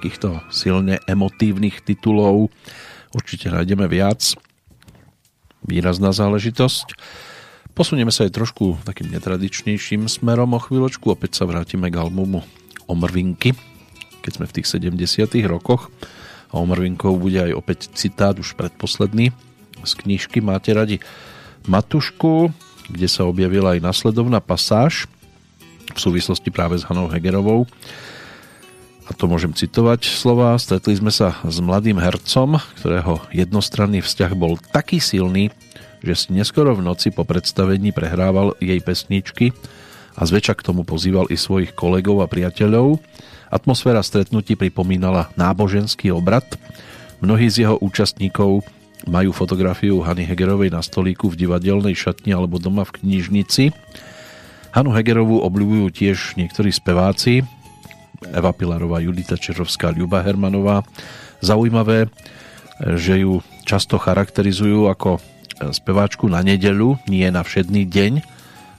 takýchto 0.00 0.40
silne 0.48 0.96
emotívnych 1.04 1.84
titulov 1.84 2.48
určite 3.12 3.52
nájdeme 3.52 3.84
viac. 3.84 4.32
Výrazná 5.60 6.08
záležitosť. 6.16 6.96
Posunieme 7.70 8.10
sa 8.10 8.26
aj 8.26 8.34
trošku 8.34 8.82
takým 8.82 9.08
netradičnejším 9.14 10.10
smerom 10.10 10.52
o 10.52 10.60
chvíľočku. 10.60 11.14
Opäť 11.14 11.40
sa 11.40 11.48
vrátime 11.48 11.88
k 11.88 11.98
albumu 12.02 12.42
Omrvinky, 12.90 13.54
keď 14.20 14.32
sme 14.36 14.46
v 14.50 14.54
tých 14.60 14.66
70 14.68 15.30
rokoch. 15.46 15.88
A 16.50 16.58
Omrvinkov 16.58 17.14
bude 17.16 17.38
aj 17.38 17.54
opäť 17.54 17.94
citát, 17.94 18.34
už 18.34 18.58
predposledný, 18.58 19.30
z 19.86 19.92
knižky 20.02 20.42
Máte 20.42 20.74
radi 20.74 20.98
Matušku, 21.70 22.50
kde 22.90 23.06
sa 23.06 23.24
objavila 23.24 23.78
aj 23.78 23.86
nasledovná 23.86 24.42
pasáž 24.42 25.06
v 25.94 25.98
súvislosti 25.98 26.50
práve 26.50 26.78
s 26.78 26.86
Hanou 26.86 27.06
Hegerovou. 27.06 27.70
A 29.06 29.14
to 29.14 29.26
môžem 29.26 29.50
citovať 29.50 30.06
slova. 30.06 30.54
Stretli 30.58 30.94
sme 30.94 31.10
sa 31.10 31.34
s 31.42 31.58
mladým 31.58 31.98
hercom, 31.98 32.62
ktorého 32.78 33.18
jednostranný 33.34 34.02
vzťah 34.02 34.32
bol 34.38 34.54
taký 34.70 35.02
silný, 35.02 35.50
že 36.00 36.14
si 36.16 36.28
neskoro 36.32 36.72
v 36.76 36.84
noci 36.84 37.12
po 37.12 37.24
predstavení 37.28 37.92
prehrával 37.92 38.56
jej 38.60 38.80
pesničky 38.80 39.52
a 40.16 40.22
zväčša 40.24 40.58
k 40.58 40.64
tomu 40.66 40.82
pozýval 40.84 41.28
i 41.28 41.36
svojich 41.36 41.76
kolegov 41.76 42.24
a 42.24 42.26
priateľov. 42.28 43.00
Atmosféra 43.50 44.00
stretnutí 44.04 44.54
pripomínala 44.54 45.32
náboženský 45.34 46.12
obrad. 46.12 46.46
Mnohí 47.20 47.50
z 47.50 47.66
jeho 47.68 47.76
účastníkov 47.80 48.64
majú 49.08 49.32
fotografiu 49.32 50.00
Hany 50.04 50.28
Hegerovej 50.28 50.72
na 50.72 50.84
stolíku 50.84 51.32
v 51.32 51.44
divadelnej 51.46 51.96
šatni 51.96 52.36
alebo 52.36 52.60
doma 52.60 52.84
v 52.84 53.00
knižnici. 53.00 53.72
Hanu 54.70 54.92
Hegerovú 54.94 55.42
obľúbujú 55.42 55.86
tiež 55.90 56.38
niektorí 56.38 56.70
speváci, 56.70 57.42
Eva 58.28 58.52
Pilarová, 58.52 59.00
Judita 59.00 59.40
Čerovská, 59.40 59.90
Ľuba 59.96 60.20
Hermanová. 60.20 60.84
Zaujímavé, 61.40 62.12
že 63.00 63.24
ju 63.24 63.40
často 63.64 63.96
charakterizujú 63.96 64.92
ako 64.92 65.18
speváčku 65.68 66.24
na 66.32 66.40
nedelu, 66.40 66.96
nie 67.04 67.28
na 67.28 67.44
všedný 67.44 67.84
deň. 67.84 68.12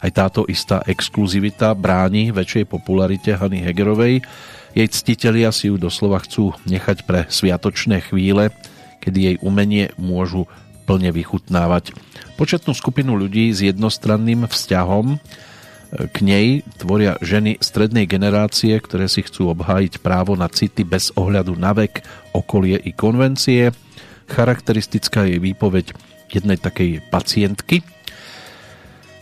Aj 0.01 0.09
táto 0.09 0.49
istá 0.49 0.81
exkluzivita 0.89 1.77
bráni 1.77 2.33
väčšej 2.33 2.65
popularite 2.65 3.37
Hany 3.37 3.61
Hegerovej. 3.61 4.25
Jej 4.73 4.87
ctitelia 4.89 5.53
si 5.53 5.69
ju 5.69 5.77
doslova 5.77 6.17
chcú 6.25 6.57
nechať 6.65 7.05
pre 7.05 7.29
sviatočné 7.29 8.01
chvíle, 8.09 8.49
kedy 8.97 9.17
jej 9.21 9.37
umenie 9.45 9.93
môžu 10.01 10.49
plne 10.89 11.13
vychutnávať. 11.13 11.93
Početnú 12.33 12.73
skupinu 12.73 13.13
ľudí 13.13 13.53
s 13.53 13.61
jednostranným 13.61 14.49
vzťahom 14.49 15.05
e, 15.13 15.17
k 16.09 16.17
nej 16.25 16.47
tvoria 16.81 17.21
ženy 17.21 17.61
strednej 17.61 18.09
generácie, 18.09 18.73
ktoré 18.81 19.05
si 19.05 19.21
chcú 19.21 19.53
obhájiť 19.53 20.01
právo 20.01 20.33
na 20.33 20.49
city 20.49 20.81
bez 20.81 21.13
ohľadu 21.13 21.53
na 21.53 21.77
vek, 21.77 22.01
okolie 22.33 22.81
i 22.81 22.89
konvencie. 22.89 23.69
Charakteristická 24.25 25.29
je 25.29 25.37
výpoveď 25.37 25.93
jednej 26.39 26.57
takej 26.59 27.03
pacientky, 27.11 27.83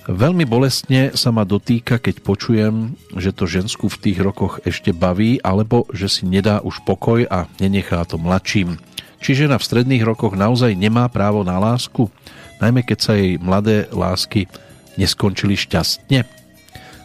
Veľmi 0.09 0.41
bolestne 0.41 1.13
sa 1.13 1.29
ma 1.29 1.45
dotýka, 1.45 2.01
keď 2.01 2.25
počujem, 2.25 2.97
že 3.13 3.29
to 3.29 3.45
žensku 3.45 3.93
v 3.93 4.09
tých 4.09 4.17
rokoch 4.17 4.57
ešte 4.65 4.89
baví, 4.89 5.37
alebo 5.45 5.85
že 5.93 6.09
si 6.09 6.25
nedá 6.25 6.65
už 6.65 6.81
pokoj 6.81 7.29
a 7.29 7.45
nenechá 7.61 8.01
to 8.09 8.17
mladším. 8.17 8.81
Či 9.21 9.45
žena 9.45 9.61
v 9.61 9.67
stredných 9.69 10.01
rokoch 10.01 10.33
naozaj 10.33 10.73
nemá 10.73 11.05
právo 11.13 11.45
na 11.45 11.61
lásku, 11.61 12.09
najmä 12.57 12.81
keď 12.89 12.97
sa 12.97 13.13
jej 13.21 13.37
mladé 13.37 13.85
lásky 13.93 14.49
neskončili 14.97 15.53
šťastne? 15.53 16.25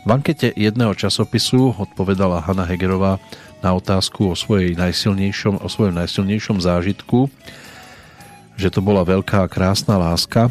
V 0.05 0.09
ankete 0.09 0.57
jedného 0.57 0.97
časopisu 0.97 1.77
odpovedala 1.77 2.41
Hanna 2.41 2.65
Hegerová 2.65 3.21
na 3.61 3.77
otázku 3.77 4.33
o, 4.33 4.35
svojej 4.37 4.81
najsilnejšom, 4.81 5.61
o 5.61 5.69
svojom 5.69 6.01
najsilnejšom 6.01 6.57
zážitku, 6.57 7.29
že 8.55 8.71
to 8.71 8.81
bola 8.81 9.03
veľká 9.03 9.45
a 9.45 9.51
krásna 9.51 9.99
láska, 9.99 10.51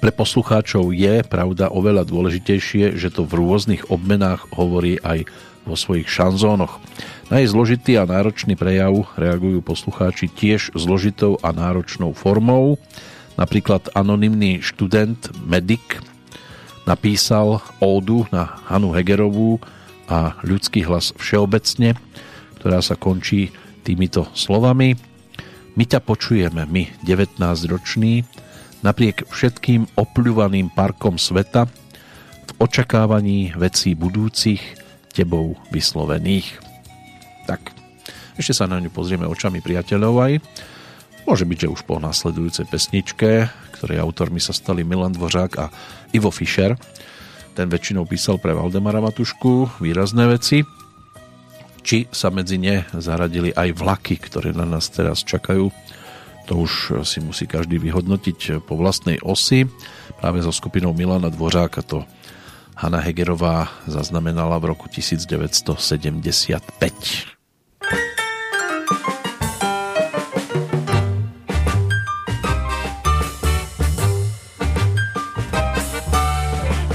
pre 0.00 0.08
poslucháčov 0.08 0.94
je, 0.96 1.20
pravda, 1.26 1.68
oveľa 1.68 2.08
dôležitejšie, 2.08 2.96
že 2.96 3.12
to 3.12 3.28
v 3.28 3.36
rôznych 3.36 3.92
obmenách 3.92 4.48
hovorí 4.56 4.96
aj 5.04 5.28
vo 5.68 5.76
svojich 5.76 6.08
šanzónoch. 6.08 6.80
Na 7.28 7.38
jej 7.38 7.52
zložitý 7.52 8.00
a 8.00 8.08
náročný 8.08 8.56
prejav 8.56 9.06
reagujú 9.14 9.60
poslucháči 9.60 10.32
tiež 10.32 10.72
zložitou 10.72 11.36
a 11.44 11.52
náročnou 11.52 12.16
formou. 12.16 12.80
Napríklad 13.36 13.92
anonymný 13.92 14.64
študent, 14.64 15.32
medic, 15.44 16.00
napísal 16.88 17.62
ódu 17.78 18.26
na 18.34 18.58
Hanu 18.68 18.92
Hegerovú 18.96 19.62
a 20.10 20.34
ľudský 20.42 20.84
hlas 20.88 21.14
všeobecne, 21.16 21.94
ktorá 22.58 22.82
sa 22.82 22.98
končí 22.98 23.54
týmito 23.86 24.28
slovami. 24.34 25.11
My 25.72 25.88
ťa 25.88 26.04
počujeme, 26.04 26.68
my, 26.68 27.00
19-roční, 27.00 28.28
napriek 28.84 29.24
všetkým 29.32 29.88
opľúvaným 29.96 30.68
parkom 30.68 31.16
sveta 31.16 31.64
v 32.44 32.50
očakávaní 32.60 33.56
vecí 33.56 33.96
budúcich 33.96 34.60
tebou 35.16 35.56
vyslovených. 35.72 36.60
Tak, 37.48 37.72
ešte 38.36 38.52
sa 38.52 38.68
na 38.68 38.84
ňu 38.84 38.92
pozrieme 38.92 39.24
očami 39.24 39.64
priateľov 39.64 40.14
aj. 40.20 40.32
Môže 41.24 41.48
byť, 41.48 41.58
že 41.64 41.72
už 41.72 41.80
po 41.88 41.96
nasledujúcej 42.02 42.68
pesničke, 42.68 43.48
ktorej 43.78 44.02
autormi 44.02 44.44
sa 44.44 44.52
stali 44.52 44.84
Milan 44.84 45.16
Dvořák 45.16 45.52
a 45.56 45.72
Ivo 46.12 46.28
Fischer. 46.28 46.76
Ten 47.56 47.72
väčšinou 47.72 48.04
písal 48.04 48.36
pre 48.36 48.52
Valdemara 48.52 49.00
Matušku 49.00 49.80
výrazné 49.80 50.28
veci. 50.28 50.81
Či 51.82 52.06
sa 52.14 52.30
medzi 52.30 52.56
ne 52.62 52.86
zaradili 52.94 53.50
aj 53.52 53.74
vlaky, 53.74 54.16
ktoré 54.16 54.54
na 54.54 54.64
nás 54.64 54.88
teraz 54.88 55.26
čakajú 55.26 55.68
to 56.46 56.58
už 56.58 57.06
si 57.06 57.22
musí 57.22 57.46
každý 57.46 57.78
vyhodnotiť 57.78 58.66
po 58.66 58.74
vlastnej 58.74 59.22
osi. 59.22 59.66
Práve 60.18 60.42
so 60.42 60.50
skupinou 60.50 60.90
Milana 60.90 61.30
Dvořáka 61.30 61.82
to 61.86 62.02
Hanna 62.74 62.98
Hegerová 62.98 63.70
zaznamenala 63.86 64.58
v 64.58 64.74
roku 64.74 64.90
1975. 64.90 66.66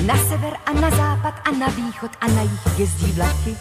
Na 0.07 0.15
sever 0.27 0.55
a 0.63 0.71
na 0.75 0.89
západ 0.91 1.35
a 1.43 1.51
na 1.55 1.67
východ 1.71 2.11
a 2.19 2.25
na 2.31 2.43
jih 2.43 2.63
jezdí 2.79 3.11
vlaky 3.15 3.55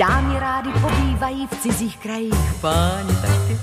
Dámy 0.00 0.40
rády 0.40 0.70
pobývají 0.80 1.46
v 1.46 1.60
cizích 1.60 1.98
krajích, 1.98 2.54
páni 2.60 3.14
taky. 3.14 3.58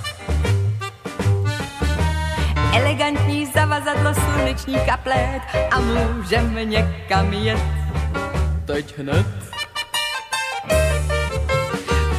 Elegantní 2.73 3.45
zavazadlo, 3.45 4.13
sluneční 4.13 4.75
kaplet 4.85 5.41
a 5.71 5.79
můžeme 5.79 6.65
někam 6.65 7.33
jet. 7.33 7.59
Teď 8.65 8.97
hned. 8.99 9.27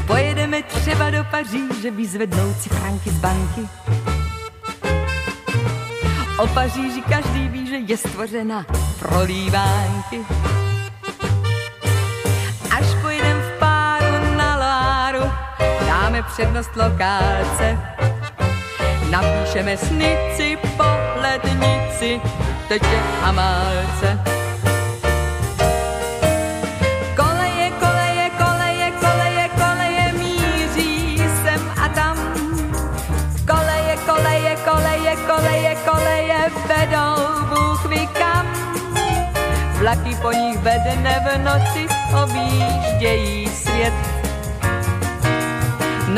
Pojedeme 0.06 0.62
třeba 0.62 1.10
do 1.10 1.24
Paříže 1.30 1.90
vyzvednout 1.90 2.56
si 2.60 2.68
franky 2.68 3.10
z 3.10 3.18
banky. 3.18 3.68
O 6.38 6.46
Paříži 6.46 7.02
každý 7.02 7.48
ví, 7.48 7.66
že 7.66 7.76
je 7.76 7.96
stvořena 7.96 8.66
pro 8.98 9.22
lívánky. 9.22 10.20
Dáme 15.86 16.22
přednost 16.22 16.70
lokálce. 16.76 17.78
Napíšeme 19.10 19.76
snici 19.76 20.58
po 20.76 20.84
lednici, 21.20 22.20
teď 22.68 22.82
je 22.82 23.00
Amálce. 23.22 24.20
Koleje, 27.16 27.70
koleje, 27.80 28.30
koleje, 28.38 28.90
koleje, 29.00 29.48
koleje 29.48 30.12
míří 30.12 31.18
sem 31.42 31.60
a 31.84 31.88
tam. 31.88 32.16
Koleje, 33.46 33.96
koleje, 34.06 34.56
koleje, 34.64 35.16
koleje, 35.26 35.76
koleje 35.84 36.38
vedou 36.68 37.44
Bůh. 37.48 37.68
Vlaky 39.78 40.16
po 40.22 40.32
nich 40.32 40.58
ve 40.58 40.78
dne 40.78 41.24
v 41.24 41.38
noci 41.38 41.86
objíždějí 42.22 43.48
svět 43.48 44.17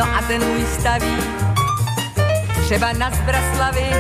No 0.01 0.07
a 0.07 0.23
ten 0.29 0.45
můj 0.45 0.67
staví 0.81 1.17
třeba 2.65 2.93
na 2.93 3.11
Zbraslavy 3.11 3.91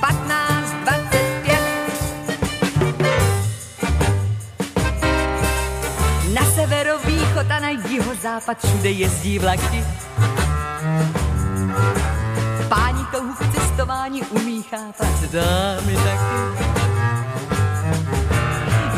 15, 0.00 0.74
25. 0.82 1.58
Na 6.34 6.44
severovýchod 6.44 7.50
a 7.50 7.58
na 7.60 7.68
jihozápad 7.68 8.58
všude 8.66 8.90
jezdí 8.90 9.38
vlaky. 9.38 9.84
Páni 12.68 13.04
touhu 13.12 13.34
v 13.34 13.54
cestování 13.54 14.22
umí 14.22 14.62
chápat, 14.62 15.22
dámy 15.32 15.96
taky. 15.96 16.81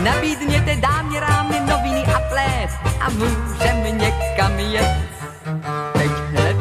Nabídněte 0.05 0.77
dámě 0.77 1.21
rámy 1.21 1.61
noviny 1.61 2.05
a 2.05 2.21
plét 2.29 2.71
a 3.01 3.11
můžeme 3.11 3.91
někam 3.91 4.59
jet. 4.59 4.97
Teď 5.93 6.11
hned. 6.11 6.57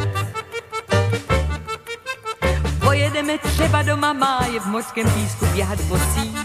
Pojedeme 2.80 3.38
třeba 3.38 3.82
do 3.82 3.98
Mamáje 3.98 4.60
v 4.60 4.65
mořském 4.65 5.11
písku 5.11 5.45
běhat 5.45 5.82
bosí. 5.82 6.36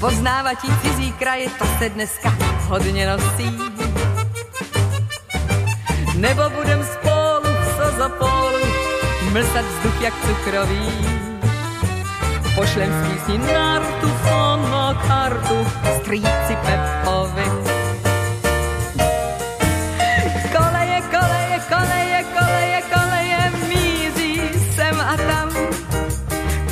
Poznávat 0.00 0.58
cizí 0.82 1.12
kraje, 1.12 1.50
to 1.58 1.64
se 1.78 1.88
dneska 1.88 2.34
hodně 2.68 3.06
nosí. 3.06 3.58
Nebo 6.16 6.50
budem 6.50 6.84
spolu 6.84 7.54
v 7.60 7.76
Sozopolu 7.76 8.58
mlsat 9.32 9.64
vzduch 9.64 10.02
jak 10.02 10.14
cukrový 10.26 11.31
pošlem 12.62 12.90
z 12.94 13.00
písni 13.06 13.38
nartu, 13.42 14.08
fonokartu, 14.22 15.58
strýci 15.98 16.54
Pepovi. 16.62 17.48
Koleje, 20.54 20.98
koleje, 21.10 21.58
koleje, 21.66 22.20
koleje, 22.38 22.78
koleje, 22.94 23.40
míří 23.66 24.34
sem 24.78 24.94
a 24.94 25.16
tam. 25.18 25.48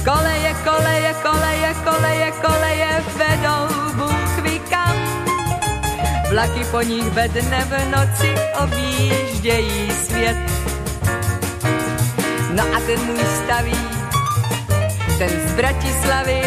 Koleje, 0.07 0.53
koleje, 0.63 1.11
koleje, 1.27 1.71
koleje, 1.83 2.29
koleje, 2.39 2.91
vedou 3.19 3.63
Bůh 3.99 4.63
kam. 4.71 4.95
Vlaky 6.31 6.63
po 6.71 6.87
nich 6.87 7.11
ve 7.11 7.29
dne 7.29 7.67
v 7.67 7.75
noci 7.91 8.31
objíždějí 8.63 9.91
svět. 9.91 10.39
No 12.55 12.63
a 12.63 12.79
ten 12.87 12.99
můj 13.03 13.27
staví 13.43 14.00
ten 15.21 15.29
z 15.29 15.53
Bratislavy. 15.53 16.41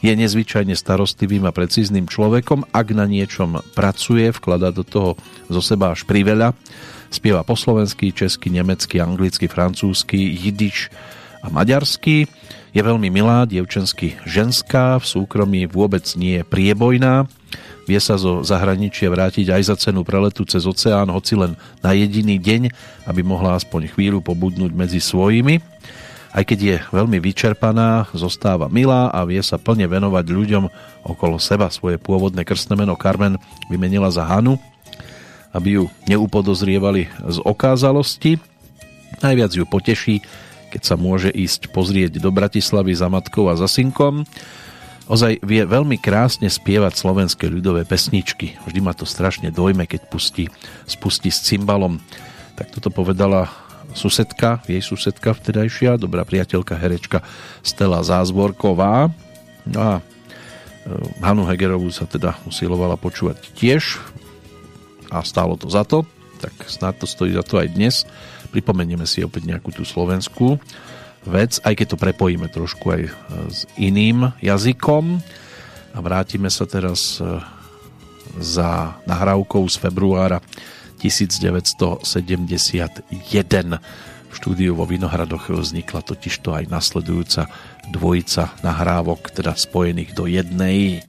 je 0.00 0.12
nezvyčajne 0.14 0.72
starostlivým 0.72 1.44
a 1.44 1.52
precízným 1.52 2.08
človekom, 2.08 2.70
ak 2.72 2.86
na 2.96 3.04
niečom 3.04 3.60
pracuje, 3.76 4.32
vklada 4.32 4.72
do 4.72 4.80
toho 4.80 5.18
zo 5.50 5.60
seba 5.60 5.92
až 5.92 6.08
priveľa, 6.08 6.56
spieva 7.12 7.44
po 7.44 7.58
slovensky, 7.58 8.14
česky, 8.14 8.48
nemecky, 8.48 9.02
anglicky, 9.02 9.50
francúzsky, 9.50 10.16
jidiš 10.16 10.88
a 11.44 11.52
maďarsky, 11.52 12.30
je 12.70 12.80
veľmi 12.80 13.10
milá, 13.10 13.46
dievčensky 13.46 14.14
ženská, 14.22 15.02
v 15.02 15.06
súkromí 15.06 15.66
vôbec 15.66 16.06
nie 16.14 16.38
je 16.40 16.44
priebojná, 16.46 17.26
vie 17.90 17.98
sa 17.98 18.14
zo 18.14 18.46
zahraničia 18.46 19.10
vrátiť 19.10 19.50
aj 19.50 19.62
za 19.66 19.74
cenu 19.74 20.06
preletu 20.06 20.46
cez 20.46 20.62
oceán, 20.62 21.10
hoci 21.10 21.34
len 21.34 21.58
na 21.82 21.90
jediný 21.90 22.38
deň, 22.38 22.70
aby 23.10 23.26
mohla 23.26 23.58
aspoň 23.58 23.90
chvíľu 23.90 24.22
pobudnúť 24.22 24.70
medzi 24.70 25.02
svojimi. 25.02 25.58
Aj 26.30 26.46
keď 26.46 26.58
je 26.62 26.76
veľmi 26.94 27.18
vyčerpaná, 27.18 28.06
zostáva 28.14 28.70
milá 28.70 29.10
a 29.10 29.26
vie 29.26 29.42
sa 29.42 29.58
plne 29.58 29.90
venovať 29.90 30.30
ľuďom 30.30 30.64
okolo 31.02 31.42
seba. 31.42 31.66
Svoje 31.74 31.98
pôvodné 31.98 32.46
krstné 32.46 32.78
meno 32.78 32.94
Carmen 32.94 33.34
vymenila 33.66 34.06
za 34.14 34.22
Hanu, 34.22 34.54
aby 35.50 35.82
ju 35.82 35.84
neupodozrievali 36.06 37.10
z 37.10 37.42
okázalosti. 37.42 38.38
Najviac 39.18 39.50
ju 39.58 39.66
poteší, 39.66 40.22
keď 40.70 40.82
sa 40.86 40.94
môže 40.94 41.28
ísť 41.34 41.74
pozrieť 41.74 42.22
do 42.22 42.30
Bratislavy 42.30 42.94
za 42.94 43.10
matkou 43.10 43.50
a 43.50 43.58
za 43.58 43.66
synkom 43.66 44.22
Ozaj 45.10 45.42
vie 45.42 45.66
veľmi 45.66 45.98
krásne 45.98 46.46
spievať 46.46 46.94
slovenské 46.94 47.50
ľudové 47.50 47.82
pesničky. 47.82 48.54
Vždy 48.62 48.78
ma 48.78 48.94
to 48.94 49.02
strašne 49.02 49.50
dojme, 49.50 49.82
keď 49.82 50.06
pustí, 50.06 50.46
spustí 50.86 51.34
s 51.34 51.42
cymbalom. 51.42 51.98
Tak 52.54 52.70
toto 52.70 52.94
povedala 52.94 53.50
susedka, 53.90 54.62
jej 54.70 54.78
susedka 54.78 55.34
vtedajšia, 55.34 55.98
dobrá 55.98 56.22
priateľka, 56.22 56.78
herečka 56.78 57.26
Stella 57.66 58.06
Zázvorková. 58.06 59.10
No 59.66 59.80
a 59.82 59.92
e, 59.98 60.02
Hanu 61.26 61.42
Hegerovú 61.42 61.90
sa 61.90 62.06
teda 62.06 62.38
usilovala 62.46 62.94
počúvať 62.94 63.50
tiež 63.58 63.98
a 65.10 65.26
stálo 65.26 65.58
to 65.58 65.66
za 65.66 65.82
to, 65.82 66.06
tak 66.38 66.54
snad 66.70 67.02
to 67.02 67.10
stojí 67.10 67.34
za 67.34 67.42
to 67.42 67.58
aj 67.58 67.66
dnes. 67.74 68.06
Pripomenieme 68.50 69.06
si 69.06 69.22
opäť 69.22 69.46
nejakú 69.46 69.70
tú 69.70 69.86
slovenskú 69.86 70.58
vec, 71.26 71.60
aj 71.62 71.74
keď 71.76 71.86
to 71.94 72.00
prepojíme 72.00 72.48
trošku 72.48 72.90
aj 72.90 73.02
e, 73.06 73.10
s 73.52 73.66
iným 73.76 74.32
jazykom. 74.40 75.20
A 75.90 75.98
vrátime 75.98 76.50
sa 76.50 76.66
teraz 76.66 77.18
e, 77.18 77.42
za 78.38 78.94
nahrávkou 79.04 79.66
z 79.66 79.76
februára 79.78 80.40
1971. 81.02 83.02
V 84.30 84.38
štúdiu 84.38 84.78
vo 84.78 84.86
Vinohradoch 84.86 85.50
vznikla 85.50 86.06
totižto 86.06 86.54
aj 86.54 86.70
nasledujúca 86.70 87.50
dvojica 87.90 88.54
nahrávok, 88.62 89.34
teda 89.34 89.58
spojených 89.58 90.14
do 90.14 90.30
jednej. 90.30 91.02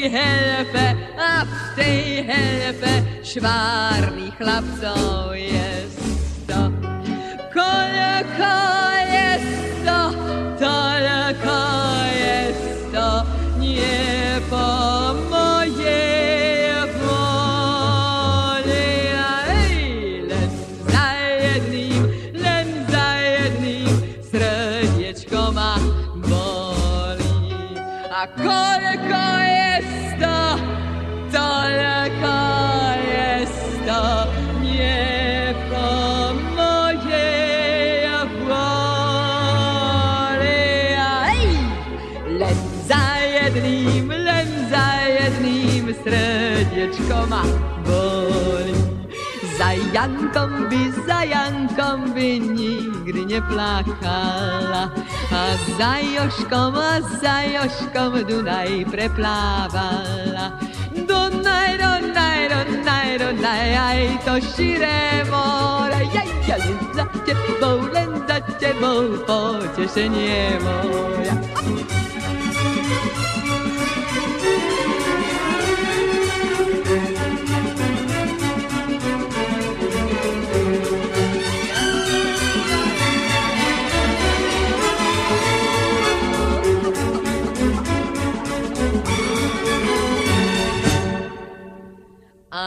Tej 0.00 0.16
helpe, 0.16 0.96
a 1.20 1.44
v 1.44 1.52
tej 1.76 2.24
helpe 2.24 2.92
švárnych 3.20 4.32
chlapcov 4.40 5.36
je 5.36 5.84
sto. 5.92 6.72
Koľko 7.52 8.79
Jankom 50.00 50.64
by, 50.72 50.82
za 51.04 51.20
Jankom 51.28 52.16
by 52.16 52.40
nikdy 52.40 53.20
neplakala. 53.36 54.88
A 55.28 55.42
za 55.76 56.00
Joškom, 56.00 56.72
a 56.72 57.04
za 57.20 57.44
Joškom 57.44 58.24
Dunaj 58.24 58.88
preplávala. 58.88 60.56
Dunaj, 60.96 61.76
Dunaj, 61.76 62.40
Dunaj, 62.48 63.10
Dunaj, 63.20 63.76
aj 63.76 64.00
to 64.24 64.40
širé 64.40 65.28
more. 65.28 66.00
Ja, 66.16 66.24
ja, 66.48 66.56
len 66.56 66.80
za 66.96 67.04
tebou, 67.28 67.84
len 67.92 68.24
za 68.24 68.40
tebou, 68.56 69.20
potešenie 69.28 70.56
moja. 70.64 71.99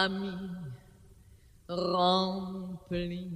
Ami 0.02 0.34
remplit 1.70 3.32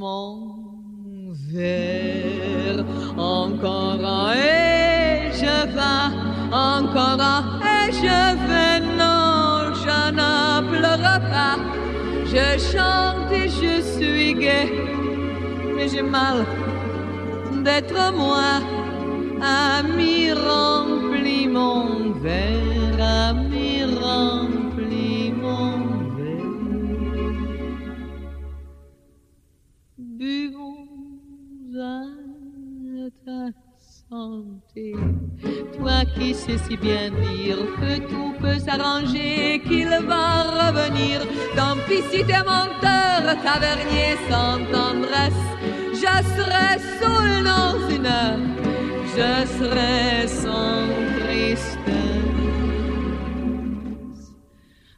mon 0.00 1.32
verre. 1.52 2.84
Encore 3.16 4.32
et 4.32 5.30
je 5.40 5.56
vais, 5.74 6.08
encore 6.50 7.20
et 7.76 7.92
je 8.02 8.20
vais, 8.48 8.80
non, 9.00 9.74
je 9.84 9.98
ne 10.18 10.32
pleure 10.70 11.20
pas. 11.32 11.56
Je 12.32 12.46
chante 12.70 13.30
et 13.40 13.48
je 13.48 13.74
suis 13.92 14.34
gai, 14.34 14.66
mais 15.76 15.88
j'ai 15.88 16.06
mal 16.16 16.38
d'être 17.64 18.12
moi. 18.14 18.83
Toi 34.74 36.04
qui 36.16 36.34
sais 36.34 36.58
si 36.58 36.76
bien 36.76 37.10
dire 37.10 37.58
que 37.78 37.98
tout 38.08 38.34
peut 38.40 38.58
s'arranger, 38.58 39.62
qu'il 39.64 39.88
va 40.08 40.42
revenir. 40.42 41.20
Tant 41.54 41.76
pis 41.86 42.02
si 42.10 42.24
menteur, 42.24 43.20
tavernier 43.44 44.16
sans 44.28 44.58
tendresse. 44.72 45.46
Je 45.92 46.14
serai 46.34 46.80
seul 46.98 47.44
dans 47.44 47.88
une 47.88 48.06
heure, 48.06 48.40
je 49.16 49.46
serai 49.58 50.26
sans 50.26 50.88
tristesse. 51.20 51.74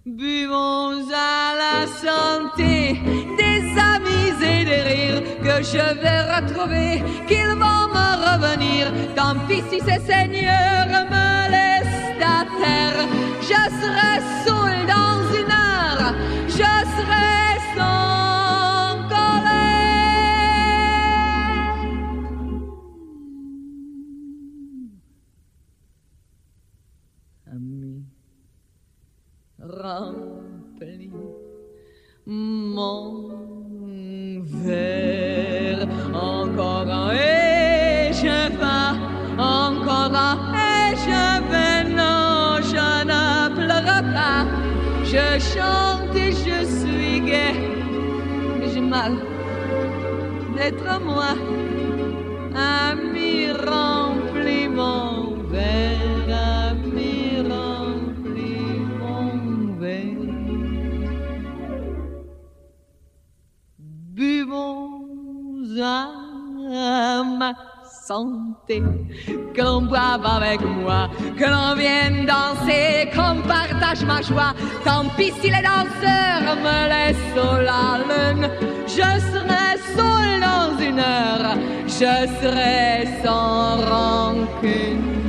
Buvons 0.06 1.04
à 1.12 1.54
la 1.62 1.86
santé 1.86 2.74
des 3.36 3.45
je 5.62 5.78
vais 6.02 6.22
retrouver, 6.34 7.02
qu'ils 7.26 7.54
vont 7.62 7.88
me 7.96 8.08
revenir. 8.28 8.82
Tant 9.14 9.36
pis 9.46 9.62
si 9.70 9.78
ces 9.80 10.00
seigneurs 10.00 10.88
me 11.10 11.28
laissent 11.50 12.20
à 12.20 12.44
terre. 12.60 13.00
Je 13.40 13.62
serai 13.80 14.14
saoul 14.44 14.76
dans 14.86 15.20
une 15.40 15.52
heure, 15.52 16.14
je 16.48 16.72
serai 16.96 17.40
sans 17.76 19.08
colère. 19.08 19.76
Ami, 27.52 28.04
remplis 29.60 31.10
mon 32.26 33.06
verre. 34.42 35.25
Encore 36.16 36.88
un 36.88 37.10
et 37.12 38.10
je 38.12 38.36
vais, 38.58 38.92
encore 39.38 40.14
un 40.28 40.36
et 40.54 40.96
je 41.04 41.24
vais. 41.50 41.84
Non, 42.00 42.56
je 42.72 42.88
ne 43.10 43.24
pleure 43.54 44.02
pas. 44.14 44.46
Je 45.04 45.26
chante 45.50 46.16
et 46.16 46.32
je 46.32 46.58
suis 46.78 47.20
gai. 47.20 47.54
J'ai 48.72 48.80
mal 48.80 49.12
d'être 50.56 51.00
moi. 51.04 51.34
Ami 52.54 53.52
remplit 53.52 54.68
mon 54.68 55.36
verre, 55.52 56.30
ami 56.70 57.42
remplit 57.52 58.80
mon 58.98 59.78
verre. 59.78 60.32
Buvons 63.78 64.95
ma 65.82 67.52
santé, 68.06 68.82
que 69.54 69.62
l'on 69.62 69.82
boive 69.82 70.24
avec 70.24 70.60
moi, 70.62 71.08
que 71.36 71.44
l'on 71.44 71.74
vienne 71.74 72.26
danser, 72.26 73.10
qu'on 73.14 73.42
partage 73.46 74.04
ma 74.04 74.22
joie. 74.22 74.54
Tant 74.84 75.04
pis 75.16 75.32
si 75.40 75.50
les 75.50 75.62
danseurs 75.62 76.56
me 76.66 76.88
laissent 76.88 77.36
la 77.70 77.98
lune, 78.08 78.48
je 78.86 79.10
serai 79.32 79.76
seul 79.96 80.40
dans 80.40 80.78
une 80.78 80.98
heure, 80.98 81.56
je 81.86 82.14
serai 82.40 83.08
sans 83.22 83.76
rancune. 83.90 85.25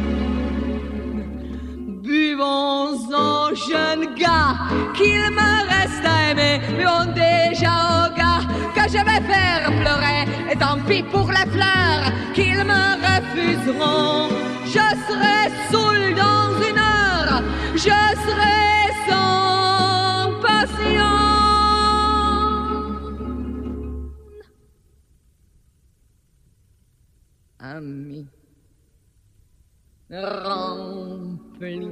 Buvons 2.07 2.95
aux 3.09 3.53
jeunes 3.53 4.15
gars 4.15 4.55
qu'il 4.95 5.29
me 5.39 5.51
reste 5.73 6.05
à 6.05 6.31
aimer. 6.31 6.61
Buvons 6.77 7.11
déjà 7.13 7.73
aux 7.97 8.15
gars 8.15 8.43
que 8.73 8.89
je 8.89 9.01
vais 9.07 9.23
faire 9.31 9.65
pleurer. 9.81 10.23
Et 10.49 10.55
tant 10.55 10.79
pis 10.87 11.03
pour 11.03 11.29
les 11.29 11.49
fleurs 11.51 12.05
qu'ils 12.33 12.63
me 12.63 12.83
refuseront. 13.07 14.29
Je 14.65 14.87
serai 15.07 15.51
saoul 15.69 16.15
dans 16.15 16.49
une 16.69 16.79
heure. 16.79 17.43
Je 17.75 17.99
serai 18.25 18.93
sans 19.09 20.31
passion. 20.41 21.13
Ami 27.59 28.27
rempli 31.59 31.89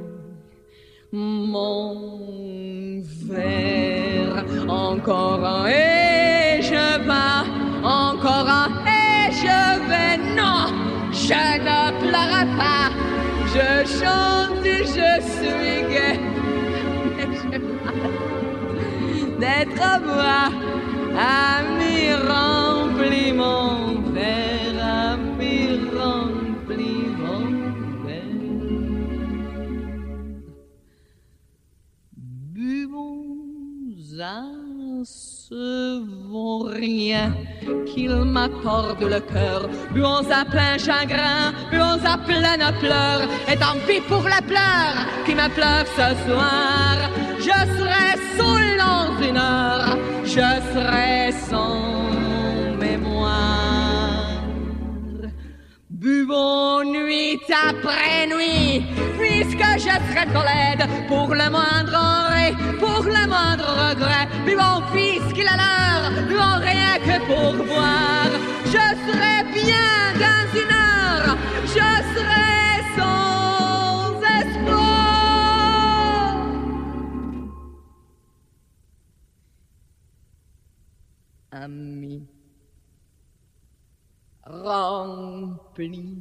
mon 1.12 3.02
verre. 3.28 4.46
Encore 4.68 5.44
un 5.44 5.68
et 5.68 6.62
je 6.62 7.00
vais, 7.08 7.46
encore 7.84 8.48
un 8.48 8.70
et 8.86 9.32
je 9.32 9.80
vais. 9.90 10.18
Non, 10.36 10.68
je 11.12 11.44
ne 11.68 11.92
pleure 12.02 12.48
pas. 12.58 12.90
Je 13.54 13.86
chante 14.00 14.46
je 14.64 15.12
suis 15.34 15.82
gai. 15.92 16.20
Mais 17.18 17.26
mal 17.84 18.06
D'être 19.40 19.90
moi, 20.06 20.44
ami 21.18 22.14
rempli 22.28 23.34
mon 23.34 23.85
ce 35.04 36.02
rien 36.74 37.34
qu'il 37.86 38.16
m'accorde 38.16 39.04
le 39.04 39.20
cœur. 39.20 39.70
Buvons 39.94 40.30
à 40.32 40.46
plein 40.46 40.78
chagrin, 40.78 41.54
buvons 41.70 42.04
à 42.06 42.18
pleine 42.18 42.64
pleurs. 42.80 43.28
Et 43.52 43.58
tant 43.58 43.78
pis 43.86 44.02
pour 44.08 44.24
les 44.24 44.46
pleurs 44.48 44.98
qui 45.26 45.36
me 45.36 45.50
pleurent 45.50 45.92
ce 46.00 46.10
soir. 46.26 46.96
Je 47.40 47.60
serai 47.78 48.08
saoul 48.38 48.78
dans 48.78 49.22
une 49.28 49.38
heure, 49.38 49.98
je 50.24 50.48
serai 50.74 51.32
sans 51.50 52.78
mémoire. 52.80 53.65
Buvons 56.06 56.84
nuit 56.84 57.42
après 57.68 58.28
nuit, 58.28 58.86
puisque 59.18 59.68
je 59.80 59.90
serai 60.06 60.26
trop 60.32 60.46
pour 61.08 61.34
le 61.34 61.50
moindre 61.50 61.96
enré, 61.96 62.54
pour 62.78 63.02
le 63.02 63.28
moindre 63.28 63.66
regret. 63.90 64.28
Buvons 64.46 64.84
fils 64.94 65.26
qu'il 65.34 65.48
a 65.48 65.58
l'heure, 65.58 66.12
buvons 66.28 66.60
rien 66.62 67.00
que 67.00 67.18
pour 67.26 67.54
boire. 67.66 68.34
Je 68.66 68.86
serai 69.08 69.38
bien 69.52 70.14
dans 70.26 70.48
une 70.62 70.74
heure, 70.86 71.38
je 71.66 71.90
serai 72.14 72.84
sans 72.96 74.22
espoir. 74.42 74.86
Ami 81.52 82.35
rempli 84.64 86.16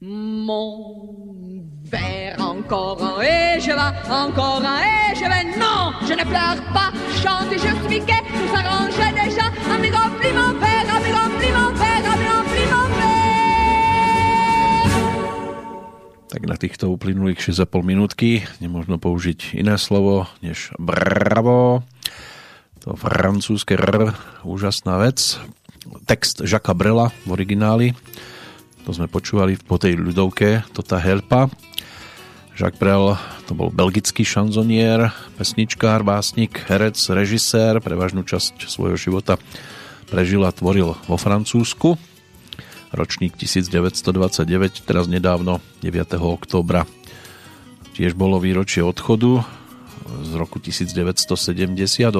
mon 0.00 1.62
verre 1.84 2.40
encore 2.40 3.02
un 3.02 3.20
et 3.20 3.60
je 3.60 3.70
vais 3.70 4.10
encore 4.10 4.62
un 4.64 4.80
et 4.80 5.14
je 5.14 5.24
vais 5.24 5.44
non 5.58 5.92
je 6.08 6.14
ne 6.14 6.24
pleure 6.24 6.62
pas 6.72 6.90
chante 7.22 7.52
suis 7.58 8.00
gai 8.00 8.22
tout 8.32 8.48
s'arrangeait 8.52 9.12
déjà 9.12 9.46
ami 9.72 9.90
rempli 9.90 10.32
mon 10.32 10.52
verre 10.58 10.88
ami 10.96 11.10
rempli 11.12 11.48
mon 11.52 11.72
verre 11.76 12.06
ami 12.12 12.26
rempli 12.32 12.64
mon 12.72 12.88
verre 12.96 13.10
Tak 16.30 16.42
na 16.46 16.56
týchto 16.56 16.88
uplynulých 16.88 17.42
6,5 17.42 17.82
minútky 17.84 18.46
nemôžno 18.62 18.96
použiť 19.02 19.58
iné 19.58 19.76
slovo 19.76 20.30
než 20.40 20.70
bravo. 20.78 21.82
To 22.86 22.96
francúzske 22.96 23.76
r, 23.76 24.16
úžasná 24.46 24.96
vec. 24.96 25.36
Text 26.04 26.44
Žaka 26.44 26.72
Brela 26.76 27.12
v 27.24 27.28
origináli. 27.32 27.88
To 28.84 28.92
sme 28.96 29.06
počúvali 29.06 29.60
po 29.60 29.76
tej 29.76 29.96
ľudovke 29.96 30.64
Tota 30.72 31.00
Helpa. 31.00 31.48
Jacques 32.56 32.76
Brel 32.76 33.16
to 33.48 33.56
bol 33.56 33.72
belgický 33.72 34.20
šanzonier, 34.20 35.08
pesničkár, 35.40 36.04
básnik, 36.04 36.60
herec, 36.68 37.00
režisér. 37.08 37.80
Prevažnú 37.80 38.20
časť 38.20 38.68
svojho 38.68 39.00
života 39.00 39.40
prežil 40.12 40.44
a 40.44 40.52
tvoril 40.52 40.92
vo 41.08 41.16
Francúzsku. 41.16 41.96
Ročník 42.92 43.38
1929, 43.40 44.84
teraz 44.84 45.08
nedávno 45.08 45.64
9. 45.80 46.20
októbra 46.20 46.84
tiež 48.00 48.16
bolo 48.16 48.40
výročie 48.40 48.80
odchodu 48.80 49.44
z 50.24 50.32
roku 50.40 50.56
1978. 50.56 52.16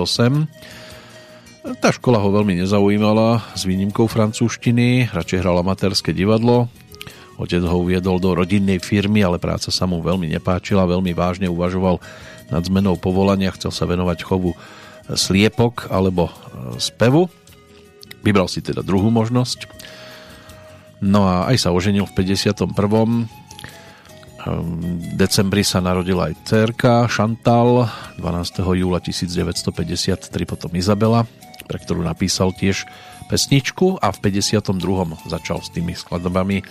Tá 1.60 1.92
škola 1.92 2.16
ho 2.16 2.32
veľmi 2.32 2.56
nezaujímala, 2.64 3.52
s 3.52 3.68
výnimkou 3.68 4.08
francúzštiny, 4.08 5.12
radšej 5.12 5.44
hral 5.44 5.60
amatérske 5.60 6.16
divadlo. 6.16 6.72
Otec 7.36 7.60
ho 7.60 7.76
uviedol 7.84 8.16
do 8.16 8.32
rodinnej 8.32 8.80
firmy, 8.80 9.20
ale 9.20 9.36
práca 9.36 9.68
sa 9.68 9.84
mu 9.84 10.00
veľmi 10.00 10.24
nepáčila, 10.32 10.88
veľmi 10.88 11.12
vážne 11.12 11.52
uvažoval 11.52 12.00
nad 12.48 12.64
zmenou 12.64 12.96
povolania, 12.96 13.52
chcel 13.52 13.76
sa 13.76 13.84
venovať 13.84 14.24
chovu 14.24 14.56
sliepok 15.12 15.92
alebo 15.92 16.32
spevu. 16.80 17.28
Vybral 18.24 18.48
si 18.48 18.64
teda 18.64 18.80
druhú 18.80 19.12
možnosť. 19.12 19.68
No 21.04 21.28
a 21.28 21.48
aj 21.52 21.68
sa 21.68 21.76
oženil 21.76 22.08
v 22.08 22.12
51 22.24 22.72
decembri 25.20 25.60
sa 25.60 25.84
narodila 25.84 26.32
aj 26.32 26.48
cerka 26.48 27.04
Chantal, 27.12 27.84
12. 28.16 28.64
júla 28.64 28.96
1953 28.96 30.24
potom 30.48 30.72
Izabela, 30.72 31.28
pre 31.66 31.78
ktorú 31.80 32.04
napísal 32.04 32.52
tiež 32.54 32.86
pesničku 33.30 34.02
a 34.02 34.10
v 34.10 34.18
52. 34.26 35.30
začal 35.30 35.58
s 35.62 35.70
tými 35.70 35.94
skladbami 35.94 36.66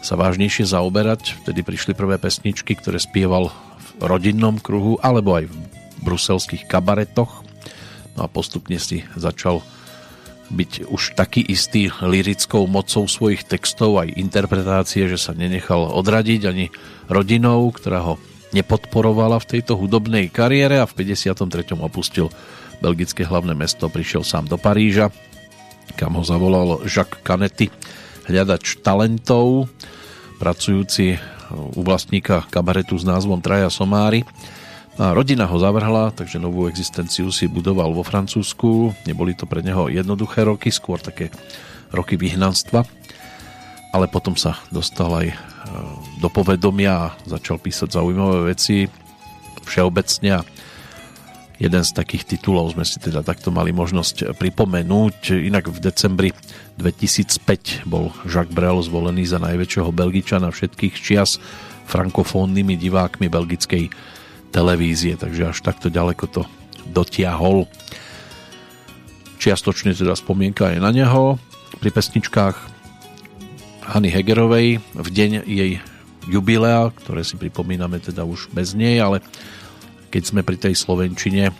sa 0.00 0.16
vážnejšie 0.16 0.64
zaoberať. 0.64 1.44
Vtedy 1.44 1.60
prišli 1.60 1.92
prvé 1.92 2.16
pesničky, 2.16 2.72
ktoré 2.72 2.96
spieval 2.96 3.52
v 3.52 3.88
rodinnom 4.00 4.56
kruhu 4.56 4.96
alebo 5.04 5.36
aj 5.36 5.44
v 5.48 5.54
bruselských 6.00 6.64
kabaretoch. 6.64 7.44
No 8.16 8.20
a 8.24 8.28
postupne 8.28 8.80
si 8.80 9.04
začal 9.14 9.60
byť 10.50 10.90
už 10.90 11.14
taký 11.14 11.46
istý 11.46 11.94
lirickou 12.02 12.66
mocou 12.66 13.06
svojich 13.06 13.46
textov 13.46 14.02
aj 14.02 14.18
interpretácie, 14.18 15.06
že 15.06 15.14
sa 15.14 15.30
nenechal 15.30 15.94
odradiť 15.94 16.40
ani 16.50 16.66
rodinou, 17.06 17.70
ktorá 17.70 18.02
ho 18.02 18.14
nepodporovala 18.50 19.38
v 19.38 19.48
tejto 19.58 19.78
hudobnej 19.78 20.26
kariére 20.26 20.82
a 20.82 20.90
v 20.90 21.06
53. 21.06 21.78
opustil 21.78 22.34
belgické 22.80 23.22
hlavné 23.22 23.52
mesto, 23.52 23.86
prišiel 23.92 24.24
sám 24.24 24.48
do 24.48 24.56
Paríža, 24.56 25.12
kam 25.94 26.16
ho 26.16 26.24
zavolal 26.24 26.82
Jacques 26.88 27.20
Canetti, 27.20 27.68
hľadač 28.26 28.80
talentov, 28.80 29.68
pracujúci 30.40 31.20
u 31.52 31.80
vlastníka 31.84 32.46
kabaretu 32.48 32.96
s 32.96 33.04
názvom 33.04 33.42
Traja 33.42 33.68
Somári. 33.68 34.24
A 35.00 35.16
rodina 35.16 35.48
ho 35.48 35.56
zavrhla, 35.56 36.12
takže 36.12 36.36
novú 36.36 36.68
existenciu 36.68 37.32
si 37.32 37.48
budoval 37.48 37.92
vo 37.96 38.04
Francúzsku. 38.04 38.92
Neboli 39.08 39.32
to 39.32 39.48
pre 39.48 39.64
neho 39.64 39.88
jednoduché 39.88 40.44
roky, 40.44 40.68
skôr 40.68 41.00
také 41.00 41.32
roky 41.88 42.20
vyhnanstva. 42.20 42.84
Ale 43.90 44.06
potom 44.12 44.36
sa 44.36 44.60
dostal 44.68 45.10
aj 45.24 45.28
e, 45.32 45.36
do 46.20 46.28
povedomia 46.28 47.10
a 47.10 47.14
začal 47.26 47.58
písať 47.58 47.96
zaujímavé 47.96 48.54
veci 48.54 48.86
všeobecne 49.66 50.30
a 50.36 50.46
jeden 51.60 51.84
z 51.84 51.90
takých 51.92 52.24
titulov 52.24 52.72
sme 52.72 52.88
si 52.88 52.96
teda 52.96 53.20
takto 53.20 53.52
mali 53.52 53.68
možnosť 53.70 54.32
pripomenúť. 54.40 55.36
Inak 55.36 55.68
v 55.68 55.78
decembri 55.78 56.28
2005 56.80 57.84
bol 57.84 58.08
Jacques 58.24 58.56
Brel 58.56 58.80
zvolený 58.80 59.28
za 59.28 59.36
najväčšieho 59.36 59.92
Belgičana 59.92 60.48
všetkých 60.48 60.94
čias 60.96 61.36
frankofónnymi 61.84 62.80
divákmi 62.80 63.28
belgickej 63.28 63.92
televízie, 64.48 65.20
takže 65.20 65.52
až 65.52 65.58
takto 65.60 65.92
ďaleko 65.92 66.24
to 66.32 66.42
dotiahol. 66.88 67.68
Čiastočne 69.36 69.92
teda 69.92 70.16
spomienka 70.16 70.72
aj 70.72 70.80
na 70.80 70.90
neho 70.96 71.36
pri 71.76 71.92
pesničkách 71.92 72.56
Hany 73.90 74.08
Hegerovej 74.08 74.80
v 74.80 75.08
deň 75.12 75.44
jej 75.44 75.82
jubilea, 76.28 76.88
ktoré 77.04 77.20
si 77.26 77.36
pripomíname 77.36 77.98
teda 78.00 78.24
už 78.24 78.48
bez 78.52 78.72
nej, 78.72 79.00
ale 79.02 79.20
keď 80.10 80.22
sme 80.26 80.42
pri 80.42 80.58
tej 80.58 80.74
Slovenčine 80.76 81.54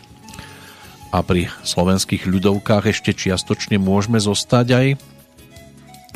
a 1.11 1.19
pri 1.23 1.49
slovenských 1.63 2.27
ľudovkách 2.27 2.91
ešte 2.91 3.15
čiastočne 3.15 3.79
môžeme 3.79 4.19
zostať 4.19 4.67
aj 4.75 4.87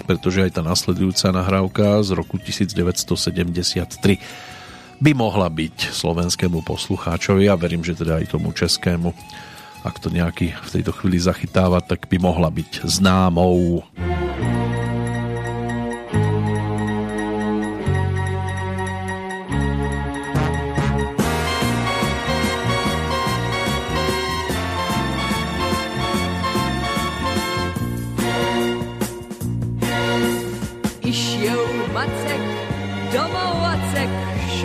pretože 0.05 0.43
aj 0.43 0.59
tá 0.59 0.63
nasledujúca 0.67 1.31
nahrávka 1.31 2.03
z 2.03 2.19
roku 2.19 2.37
1973 2.37 4.19
by 4.99 5.13
mohla 5.15 5.47
byť 5.47 5.95
slovenskému 5.95 6.67
poslucháčovi 6.67 7.47
a 7.47 7.55
verím, 7.55 7.87
že 7.87 7.95
teda 7.95 8.19
aj 8.19 8.35
tomu 8.35 8.51
českému 8.51 9.15
ak 9.85 10.01
to 10.01 10.09
nejaký 10.09 10.57
v 10.57 10.73
tejto 10.81 10.97
chvíli 10.97 11.21
zachytáva, 11.21 11.85
tak 11.85 12.09
by 12.09 12.17
mohla 12.17 12.49
byť 12.49 12.89
známou. 12.89 13.85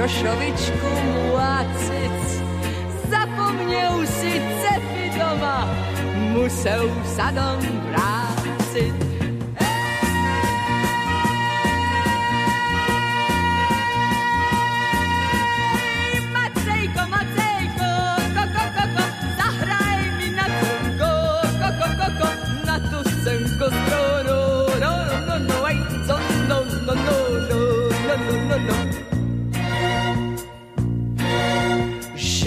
košovičku 0.10 0.90
mu 1.06 1.38
a 1.38 1.66
cic. 1.78 2.42
Zapomněl 3.10 4.06
si 4.06 4.42
cepy 4.62 5.20
doma, 5.20 5.70
musel 6.34 6.90
sadom 7.06 7.60
vrátit. 7.90 9.09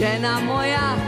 Žena 0.03 0.43
moja, 0.43 0.99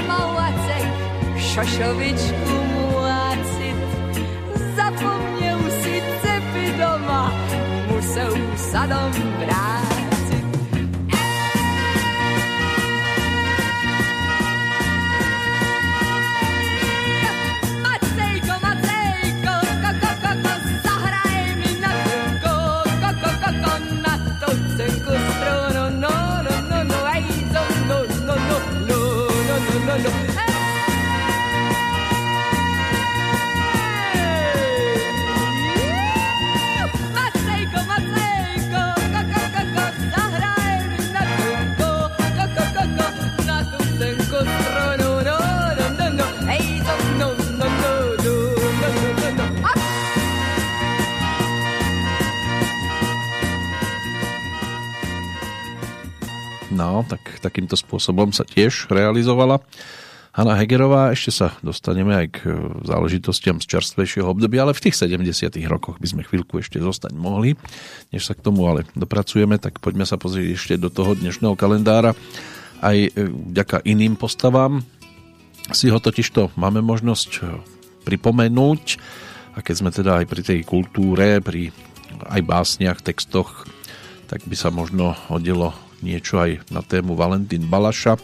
domałacej, 0.00 0.82
šošovičku 1.36 2.54
mułacyt. 2.74 3.78
Zapomniał 4.76 5.58
si 5.80 5.94
cepy 6.22 6.78
doma, 6.78 7.30
musel 7.88 8.30
museu 8.30 8.70
sadom 8.72 9.12
No, 56.90 57.06
tak 57.06 57.22
takýmto 57.38 57.78
spôsobom 57.78 58.34
sa 58.34 58.42
tiež 58.42 58.90
realizovala 58.90 59.62
Hanna 60.34 60.58
Hegerová. 60.58 61.14
Ešte 61.14 61.30
sa 61.30 61.54
dostaneme 61.62 62.18
aj 62.18 62.26
k 62.34 62.38
e, 62.50 62.58
záležitostiam 62.82 63.62
z 63.62 63.78
čerstvejšieho 63.78 64.26
obdobia, 64.26 64.66
ale 64.66 64.74
v 64.74 64.90
tých 64.90 64.98
70 64.98 65.22
rokoch 65.70 66.02
by 66.02 66.06
sme 66.10 66.26
chvíľku 66.26 66.58
ešte 66.58 66.82
zostať 66.82 67.14
mohli. 67.14 67.54
Než 68.10 68.26
sa 68.26 68.34
k 68.34 68.42
tomu 68.42 68.66
ale 68.66 68.90
dopracujeme, 68.98 69.62
tak 69.62 69.78
poďme 69.78 70.02
sa 70.02 70.18
pozrieť 70.18 70.58
ešte 70.58 70.74
do 70.82 70.90
toho 70.90 71.14
dnešného 71.14 71.54
kalendára. 71.54 72.18
Aj 72.82 72.98
e, 72.98 73.10
vďaka 73.54 73.86
iným 73.86 74.18
postavám 74.18 74.82
si 75.70 75.86
ho 75.94 76.02
totižto 76.02 76.58
máme 76.58 76.82
možnosť 76.82 77.30
e, 77.38 77.42
pripomenúť. 78.02 78.82
A 79.54 79.62
keď 79.62 79.74
sme 79.78 79.90
teda 79.94 80.22
aj 80.22 80.26
pri 80.26 80.42
tej 80.42 80.58
kultúre, 80.66 81.38
pri 81.38 81.70
aj 82.26 82.42
básniach, 82.42 82.98
textoch, 82.98 83.66
tak 84.26 84.42
by 84.42 84.58
sa 84.58 84.74
možno 84.74 85.14
hodilo 85.30 85.74
niečo 86.00 86.40
aj 86.40 86.68
na 86.72 86.80
tému 86.80 87.16
Valentín 87.16 87.68
Balaša, 87.68 88.16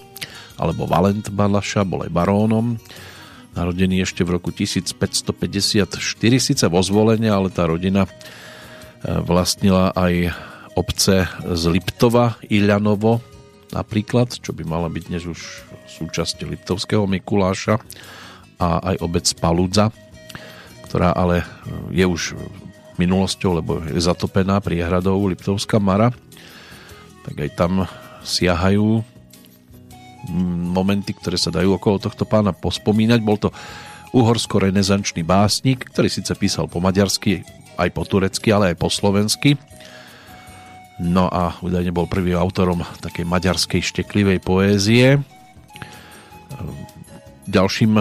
alebo 0.57 0.89
Valent 0.89 1.29
Balaša, 1.29 1.85
bol 1.85 2.05
aj 2.05 2.13
barónom, 2.13 2.81
narodený 3.57 4.05
ešte 4.05 4.25
v 4.25 4.37
roku 4.37 4.53
1554, 4.53 5.97
síce 6.37 6.65
vo 6.69 6.81
zvolenie, 6.81 7.29
ale 7.33 7.49
tá 7.49 7.69
rodina 7.69 8.05
e, 8.05 8.11
vlastnila 9.25 9.93
aj 9.97 10.33
obce 10.77 11.25
z 11.41 11.63
Liptova, 11.73 12.37
Iľanovo 12.53 13.25
napríklad, 13.73 14.31
čo 14.37 14.53
by 14.53 14.63
mala 14.63 14.93
byť 14.93 15.05
dnes 15.09 15.25
už 15.25 15.41
súčasť 15.89 16.45
Liptovského 16.45 17.09
Mikuláša 17.09 17.81
a 18.61 18.69
aj 18.93 18.97
obec 19.01 19.27
Paludza, 19.41 19.89
ktorá 20.87 21.17
ale 21.17 21.43
je 21.91 22.05
už 22.05 22.37
minulosťou, 22.97 23.51
lebo 23.61 23.81
je 23.85 24.01
zatopená 24.01 24.61
priehradou 24.61 25.21
Liptovská 25.29 25.81
Mara, 25.81 26.13
tak 27.27 27.37
aj 27.43 27.51
tam 27.59 27.73
siahajú 28.23 29.03
momenty, 30.75 31.15
ktoré 31.15 31.39
sa 31.39 31.51
dajú 31.55 31.79
okolo 31.79 32.03
tohto 32.03 32.27
pána 32.27 32.55
pospomínať. 32.55 33.21
Bol 33.23 33.39
to 33.39 33.51
uhorsko-renesančný 34.15 35.27
básnik, 35.27 35.91
ktorý 35.91 36.09
síce 36.11 36.33
písal 36.39 36.71
po 36.71 36.79
maďarsky, 36.79 37.43
aj 37.79 37.91
po 37.91 38.03
turecky, 38.07 38.51
ale 38.55 38.75
aj 38.75 38.77
po 38.79 38.89
slovensky. 38.91 39.59
No 40.97 41.29
a 41.29 41.53
údajne 41.61 41.93
bol 41.93 42.09
prvým 42.09 42.41
autorom 42.41 42.81
takej 43.05 43.29
maďarskej 43.29 43.83
šteklivej 43.85 44.41
poézie. 44.41 45.21
Ďalším 47.47 48.01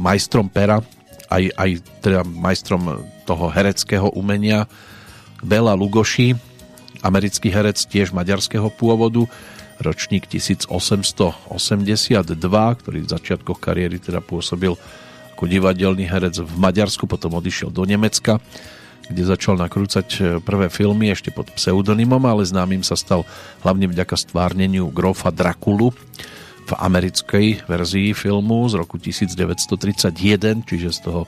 majstrom 0.00 0.48
pera, 0.48 0.80
aj, 1.28 1.44
aj 1.58 1.70
teda 2.00 2.22
majstrom 2.24 3.04
toho 3.28 3.52
hereckého 3.52 4.08
umenia 4.16 4.64
Bela 5.44 5.76
Lugoši, 5.76 6.47
americký 7.02 7.50
herec 7.52 7.78
tiež 7.86 8.10
maďarského 8.14 8.70
pôvodu, 8.72 9.26
ročník 9.78 10.26
1882, 10.26 11.46
ktorý 12.82 12.98
v 13.04 13.08
začiatkoch 13.08 13.58
kariéry 13.62 14.02
teda 14.02 14.18
pôsobil 14.18 14.74
ako 15.38 15.44
divadelný 15.46 16.02
herec 16.02 16.42
v 16.42 16.54
Maďarsku, 16.58 17.06
potom 17.06 17.38
odišiel 17.38 17.70
do 17.70 17.86
Nemecka, 17.86 18.42
kde 19.06 19.22
začal 19.22 19.54
nakrúcať 19.54 20.08
e, 20.18 20.20
prvé 20.42 20.66
filmy 20.66 21.14
ešte 21.14 21.30
pod 21.30 21.46
pseudonymom, 21.54 22.18
ale 22.26 22.42
známym 22.42 22.82
sa 22.82 22.98
stal 22.98 23.22
hlavne 23.62 23.86
vďaka 23.86 24.18
stvárneniu 24.18 24.90
grofa 24.90 25.30
Drakulu 25.30 25.94
v 26.66 26.72
americkej 26.74 27.70
verzii 27.70 28.18
filmu 28.18 28.66
z 28.66 28.82
roku 28.82 28.98
1931, 28.98 30.66
čiže 30.66 30.90
z 30.90 31.00
toho 31.06 31.22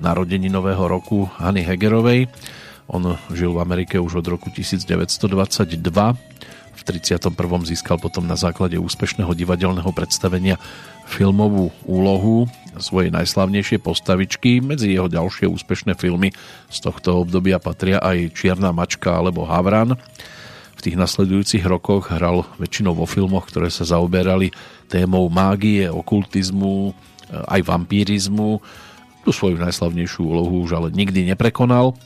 narodení 0.00 0.48
nového 0.48 0.88
roku 0.88 1.28
Hany 1.36 1.60
Hegerovej. 1.60 2.32
On 2.86 3.18
žil 3.34 3.50
v 3.50 3.62
Amerike 3.62 3.98
už 3.98 4.22
od 4.22 4.26
roku 4.30 4.46
1922. 4.50 5.74
V 6.76 6.82
31. 6.84 7.34
získal 7.66 7.98
potom 7.98 8.28
na 8.28 8.38
základe 8.38 8.78
úspešného 8.78 9.34
divadelného 9.34 9.90
predstavenia 9.90 10.54
filmovú 11.08 11.74
úlohu 11.82 12.46
svojej 12.78 13.10
najslavnejšie 13.10 13.82
postavičky. 13.82 14.62
Medzi 14.62 14.94
jeho 14.94 15.10
ďalšie 15.10 15.50
úspešné 15.50 15.98
filmy 15.98 16.30
z 16.70 16.78
tohto 16.78 17.26
obdobia 17.26 17.58
patria 17.58 17.98
aj 17.98 18.36
Čierna 18.36 18.70
mačka 18.70 19.18
alebo 19.18 19.48
Havran. 19.48 19.98
V 20.76 20.80
tých 20.84 21.00
nasledujúcich 21.00 21.64
rokoch 21.64 22.12
hral 22.12 22.44
väčšinou 22.60 22.92
vo 22.92 23.08
filmoch, 23.08 23.48
ktoré 23.48 23.72
sa 23.72 23.88
zaoberali 23.88 24.52
témou 24.86 25.26
mágie, 25.32 25.88
okultizmu, 25.88 26.92
aj 27.32 27.64
vampírizmu, 27.64 28.60
tú 29.26 29.30
svoju 29.34 29.58
najslavnejšiu 29.58 30.22
úlohu 30.22 30.62
už 30.62 30.78
ale 30.78 30.88
nikdy 30.94 31.26
neprekonal. 31.34 31.96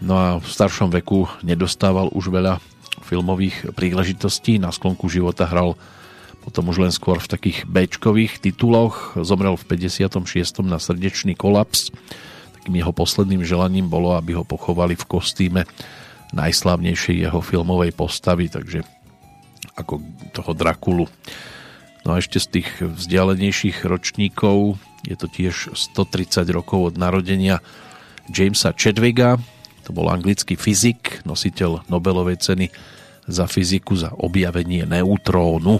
No 0.00 0.14
a 0.16 0.26
v 0.36 0.46
staršom 0.46 0.92
veku 0.92 1.24
nedostával 1.40 2.12
už 2.12 2.28
veľa 2.28 2.60
filmových 3.06 3.72
príležitostí. 3.72 4.60
Na 4.60 4.68
sklonku 4.74 5.08
života 5.08 5.48
hral 5.48 5.78
potom 6.44 6.70
už 6.70 6.78
len 6.78 6.92
skôr 6.94 7.18
v 7.18 7.30
takých 7.30 7.66
b 7.66 7.88
tituloch. 8.38 9.16
Zomrel 9.18 9.56
v 9.56 9.64
56. 9.66 10.62
na 10.62 10.78
srdečný 10.78 11.34
kolaps. 11.34 11.90
Takým 12.60 12.76
jeho 12.76 12.92
posledným 12.92 13.42
želaním 13.42 13.88
bolo, 13.88 14.14
aby 14.14 14.36
ho 14.36 14.44
pochovali 14.44 14.94
v 14.94 15.04
kostýme 15.08 15.62
najslavnejšej 16.34 17.16
jeho 17.26 17.40
filmovej 17.40 17.94
postavy, 17.94 18.50
takže 18.50 18.82
ako 19.78 20.02
toho 20.34 20.52
Drakulu. 20.52 21.06
No 22.06 22.14
a 22.14 22.22
ešte 22.22 22.38
z 22.38 22.46
tých 22.60 22.68
vzdialenejších 22.82 23.82
ročníkov 23.82 24.78
je 25.06 25.16
to 25.18 25.26
tiež 25.26 25.74
130 25.74 26.46
rokov 26.54 26.90
od 26.90 26.94
narodenia 26.94 27.62
Jamesa 28.30 28.74
Chadwicka. 28.74 29.38
To 29.86 29.94
bol 29.94 30.10
anglický 30.10 30.58
fyzik, 30.58 31.22
nositeľ 31.22 31.86
Nobelovej 31.86 32.42
ceny 32.42 32.66
za 33.26 33.46
fyziku 33.46 33.94
za 33.94 34.10
objavenie 34.18 34.82
neutrónu. 34.82 35.78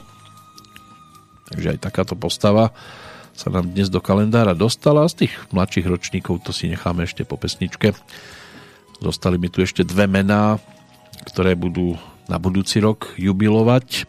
Takže 1.51 1.75
aj 1.75 1.79
takáto 1.83 2.15
postava 2.15 2.71
sa 3.37 3.51
nám 3.53 3.71
dnes 3.71 3.91
do 3.91 3.99
kalendára 3.99 4.55
dostala. 4.55 5.07
Z 5.11 5.27
tých 5.27 5.35
mladších 5.51 5.87
ročníkov 5.87 6.43
to 6.47 6.51
si 6.55 6.71
necháme 6.71 7.05
ešte 7.05 7.27
po 7.27 7.35
pesničke. 7.39 7.95
Zostali 9.03 9.37
mi 9.37 9.53
tu 9.53 9.61
ešte 9.61 9.85
dve 9.85 10.09
mená, 10.09 10.57
ktoré 11.29 11.53
budú 11.59 11.99
na 12.27 12.41
budúci 12.41 12.81
rok 12.81 13.13
jubilovať. 13.21 14.09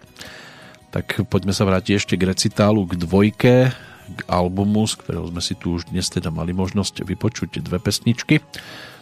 Tak 0.94 1.28
poďme 1.28 1.52
sa 1.52 1.68
vrátiť 1.68 1.94
ešte 2.00 2.16
k 2.16 2.26
recitálu 2.32 2.88
k 2.88 2.96
dvojke 2.96 3.76
k 4.08 4.20
albumu, 4.32 4.88
z 4.88 5.04
ktorého 5.04 5.28
sme 5.28 5.44
si 5.44 5.52
tu 5.60 5.76
už 5.76 5.92
dnes 5.92 6.08
teda 6.08 6.32
mali 6.32 6.56
možnosť 6.56 7.04
vypočuť 7.04 7.60
dve 7.60 7.78
pesničky. 7.84 8.40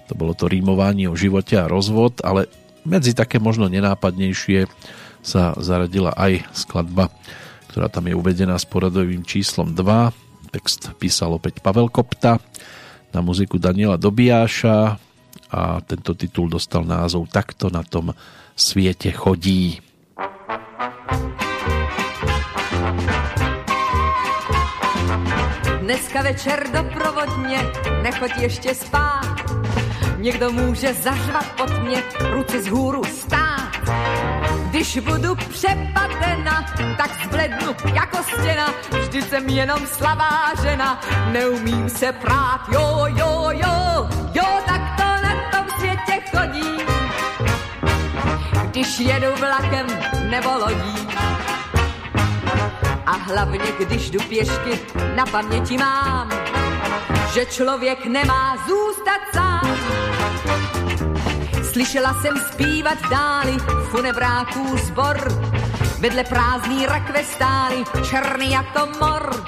To 0.09 0.13
bolo 0.13 0.37
to 0.37 0.45
rímovanie 0.45 1.09
o 1.09 1.17
živote 1.17 1.57
a 1.57 1.69
rozvod, 1.69 2.21
ale 2.21 2.45
medzi 2.85 3.17
také 3.17 3.41
možno 3.41 3.65
nenápadnejšie 3.65 4.69
sa 5.25 5.57
zaradila 5.57 6.13
aj 6.13 6.45
skladba, 6.53 7.09
ktorá 7.73 7.89
tam 7.89 8.05
je 8.05 8.13
uvedená 8.13 8.53
s 8.61 8.69
poradovým 8.69 9.25
číslom 9.25 9.73
2. 9.73 10.53
Text 10.53 10.93
písal 11.01 11.33
opäť 11.33 11.59
Pavel 11.65 11.89
Kopta, 11.89 12.37
na 13.15 13.23
muziku 13.23 13.55
Daniela 13.55 13.95
Dobijáša 13.95 14.99
a 15.55 15.61
tento 15.87 16.11
titul 16.19 16.51
dostal 16.51 16.83
názov 16.83 17.31
Takto 17.31 17.71
na 17.71 17.79
tom 17.79 18.11
sviete 18.59 19.15
chodí. 19.15 19.79
Dneska 25.79 26.21
večer 26.21 26.67
doprovodně, 26.73 27.57
nechoď 28.03 28.31
ještě 28.37 28.75
spát. 28.75 29.35
Někdo 30.25 30.51
může 30.51 30.93
zařvat 30.93 31.51
pod 31.57 31.83
mě, 31.83 32.03
ruce 32.29 32.61
z 32.61 32.67
hůru 32.67 33.03
stát. 33.03 33.71
Když 34.69 34.97
budu 34.97 35.35
přepadena, 35.35 36.65
tak 36.97 37.11
zblednu 37.25 37.75
jako 37.93 38.17
stěna. 38.23 38.73
Vždy 39.01 39.21
jsem 39.21 39.49
jenom 39.49 39.87
slabá 39.87 40.53
žena, 40.61 41.01
neumím 41.31 41.89
se 41.89 42.11
prát. 42.11 42.61
Jo, 42.71 43.05
jo, 43.07 43.49
jo, 43.51 44.09
jo, 44.33 44.45
tak 44.67 44.81
to 44.97 45.03
na 45.03 45.51
tom 45.51 45.65
světě 45.79 46.21
chodí. 46.37 46.77
Když 48.71 48.99
jedu 48.99 49.27
vlakem 49.39 49.87
nebo 50.29 50.49
lodí 50.57 51.07
a 53.05 53.11
hlavně 53.11 53.71
když 53.79 54.09
jdu 54.09 54.19
pěšky, 54.19 54.79
na 55.15 55.25
paměti 55.25 55.77
mám, 55.77 56.29
že 57.35 57.45
člověk 57.45 58.05
nemá 58.05 58.57
zůstat 58.67 59.21
sám. 59.33 59.77
Slyšela 61.71 62.13
jsem 62.21 62.37
zpívat 62.51 62.97
dáli 63.09 63.57
funebráků 63.91 64.77
zbor, 64.77 65.17
vedle 65.99 66.23
prázdný 66.23 66.85
rakve 66.85 67.23
stály, 67.23 67.83
černý 68.09 68.51
jako 68.51 68.87
mor. 68.99 69.43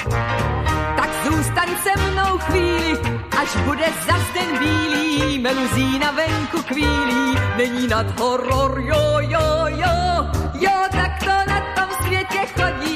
Tak 0.95 1.09
zůstaň 1.25 1.67
se 1.83 2.01
mnou 2.11 2.37
chvíli, 2.37 2.97
až 3.41 3.55
bude 3.65 3.85
zas 4.07 4.23
den 4.33 4.59
bílý, 4.59 5.39
meluzí 5.39 5.99
na 5.99 6.11
venku 6.11 6.61
kvílí, 6.63 7.37
není 7.57 7.87
nad 7.87 8.19
horor, 8.19 8.81
jo, 8.81 9.17
jo, 9.19 9.65
jo, 9.67 10.27
jo, 10.53 10.77
tak 10.91 11.19
to 11.19 11.51
na 11.51 11.59
tom 11.75 12.05
světě 12.05 12.39
chodí 12.59 12.86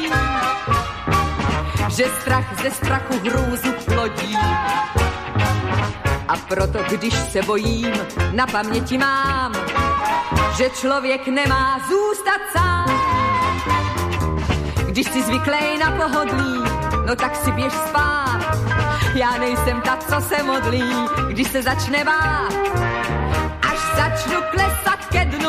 že 2.01 2.07
strach 2.21 2.63
ze 2.63 2.71
strachu 2.71 3.13
hrůzu 3.19 3.71
plodí. 3.85 4.37
A 6.27 6.35
proto, 6.47 6.79
když 6.89 7.13
se 7.13 7.41
bojím, 7.41 7.93
na 8.31 8.47
paměti 8.47 8.97
mám, 8.97 9.53
že 10.57 10.69
člověk 10.69 11.27
nemá 11.27 11.79
zůstat 11.89 12.41
sám. 12.53 12.85
Když 14.87 15.07
si 15.07 15.23
zvyklej 15.23 15.77
na 15.77 15.91
pohodlí, 15.91 16.63
no 17.07 17.15
tak 17.15 17.35
si 17.35 17.51
běž 17.51 17.73
spát. 17.73 18.57
Já 19.15 19.37
nejsem 19.37 19.81
ta, 19.81 19.97
co 19.97 20.21
se 20.27 20.43
modlí, 20.43 20.93
když 21.27 21.47
se 21.47 21.61
začne 21.61 22.03
bát. 22.03 22.53
Až 23.61 23.79
začnu 23.95 24.41
klesat 24.51 24.90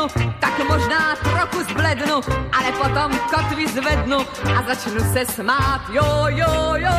ke 0.07 0.19
dnu, 0.19 0.31
tak 0.39 0.59
možná 0.67 1.15
trochu 1.15 1.63
zblednu, 1.69 2.21
ale 2.51 2.71
potom 2.71 3.19
kotvy 3.29 3.67
zvednu 3.67 4.17
a 4.57 4.63
začnu 4.67 5.13
se 5.13 5.25
smát. 5.25 5.81
Jo, 5.91 6.25
jo, 6.27 6.73
jo, 6.75 6.97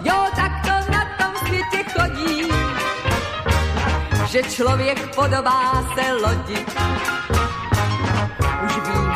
jo, 0.00 0.26
tak 0.36 0.52
to 0.62 0.92
na 0.92 1.04
tom 1.18 1.46
světě 1.46 1.84
chodí, 1.92 2.48
že 4.26 4.42
člověk 4.42 5.14
podobá 5.14 5.84
se 5.94 6.12
lodi 6.12 6.66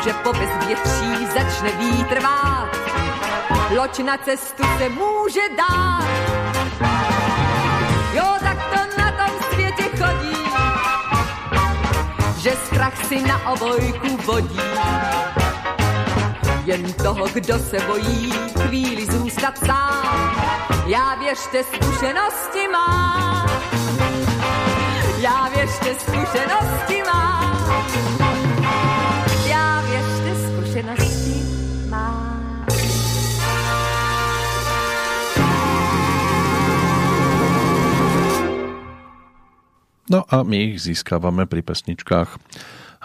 že 0.03 0.13
po 0.13 0.33
bezvětří 0.33 1.25
začne 1.25 1.71
vítr 1.77 2.19
vát. 2.21 2.69
Loď 3.77 3.99
na 3.99 4.17
cestu 4.17 4.63
se 4.77 4.89
může 4.89 5.41
dát. 5.57 6.05
Jo, 8.13 8.25
tak 8.39 8.50
že 12.41 12.57
strach 12.65 12.97
si 13.05 13.21
na 13.21 13.53
obojku 13.53 14.17
vodí. 14.25 14.59
Jen 16.65 16.93
toho, 16.93 17.27
kdo 17.33 17.59
se 17.59 17.77
bojí 17.87 18.33
chvíli 18.61 19.05
zůstat 19.05 19.57
sám. 19.57 20.35
Já 20.87 21.15
věřte 21.15 21.63
zkušenosti 21.63 22.67
má. 22.71 23.45
Já 25.17 25.49
věřte 25.55 25.95
zkušenosti 25.99 27.03
má. 27.03 27.50
No 40.11 40.27
a 40.27 40.43
my 40.43 40.75
ich 40.75 40.83
získávame 40.83 41.47
pri 41.47 41.63
pesničkách 41.63 42.35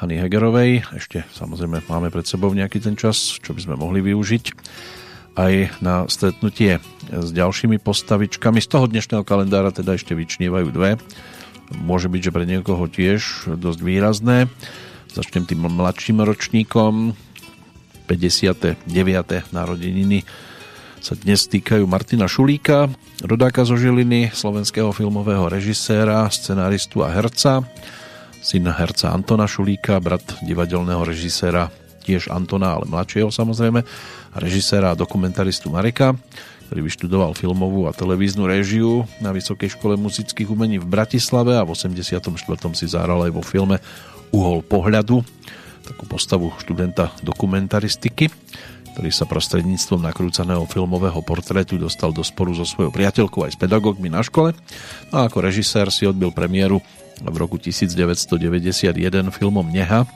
Hany 0.03 0.19
Hegerovej. 0.19 0.91
Ešte 0.91 1.23
samozrejme 1.39 1.87
máme 1.87 2.11
pred 2.11 2.27
sebou 2.27 2.51
nejaký 2.51 2.83
ten 2.83 2.99
čas, 2.99 3.39
čo 3.39 3.55
by 3.55 3.63
sme 3.63 3.75
mohli 3.79 4.03
využiť 4.03 4.45
aj 5.39 5.79
na 5.87 6.11
stretnutie 6.11 6.83
s 7.07 7.31
ďalšími 7.31 7.79
postavičkami. 7.79 8.59
Z 8.59 8.75
toho 8.75 8.91
dnešného 8.91 9.23
kalendára 9.23 9.71
teda 9.71 9.95
ešte 9.95 10.19
vyčnievajú 10.19 10.75
dve. 10.75 10.99
Môže 11.79 12.11
byť, 12.11 12.21
že 12.27 12.35
pre 12.35 12.43
niekoho 12.43 12.91
tiež 12.91 13.55
dosť 13.55 13.81
výrazné. 13.87 14.51
Začnem 15.15 15.47
tým 15.47 15.63
mladším 15.63 16.27
ročníkom. 16.27 17.15
59. 18.11 18.91
narodeniny 19.55 20.27
sa 21.07 21.15
dnes 21.15 21.47
týkajú 21.47 21.87
Martina 21.87 22.27
Šulíka, 22.27 22.91
rodáka 23.23 23.63
zo 23.63 23.79
Žiliny, 23.79 24.35
slovenského 24.35 24.91
filmového 24.91 25.47
režiséra, 25.47 26.27
scenáristu 26.27 27.07
a 27.07 27.15
herca, 27.15 27.63
syn 28.43 28.67
herca 28.67 29.15
Antona 29.15 29.47
Šulíka, 29.47 30.03
brat 30.03 30.27
divadelného 30.43 31.07
režiséra 31.07 31.71
tiež 32.03 32.27
Antona, 32.35 32.75
ale 32.75 32.91
mladšieho 32.91 33.31
samozrejme, 33.31 33.87
a 34.35 34.37
režiséra 34.43 34.91
a 34.91 34.99
dokumentaristu 34.99 35.71
Mareka, 35.71 36.19
ktorý 36.67 36.83
vyštudoval 36.83 37.39
filmovú 37.39 37.87
a 37.87 37.95
televíznu 37.95 38.43
réžiu 38.43 39.07
na 39.23 39.31
Vysokej 39.31 39.79
škole 39.79 39.95
muzických 39.95 40.51
umení 40.51 40.83
v 40.83 40.91
Bratislave 40.91 41.55
a 41.55 41.63
v 41.63 41.71
84. 41.71 42.19
si 42.75 42.87
zahral 42.91 43.31
aj 43.31 43.31
vo 43.31 43.47
filme 43.47 43.79
Uhol 44.35 44.59
pohľadu, 44.67 45.23
takú 45.87 46.03
postavu 46.11 46.51
študenta 46.59 47.15
dokumentaristiky, 47.23 48.27
ktorý 48.97 49.13
sa 49.13 49.29
prostredníctvom 49.29 50.09
nakrúcaného 50.09 50.65
filmového 50.65 51.21
portrétu 51.21 51.77
dostal 51.77 52.17
do 52.17 52.25
sporu 52.25 52.57
so 52.57 52.65
svojou 52.65 52.89
priateľkou 52.89 53.45
aj 53.45 53.53
s 53.53 53.61
pedagógmi 53.61 54.09
na 54.09 54.25
škole. 54.25 54.57
No 55.13 55.21
a 55.21 55.29
ako 55.29 55.45
režisér 55.45 55.93
si 55.93 56.09
odbil 56.09 56.33
premiéru 56.33 56.81
v 57.21 57.37
roku 57.37 57.61
1991 57.61 58.97
filmom 59.37 59.69
Neha. 59.69 60.09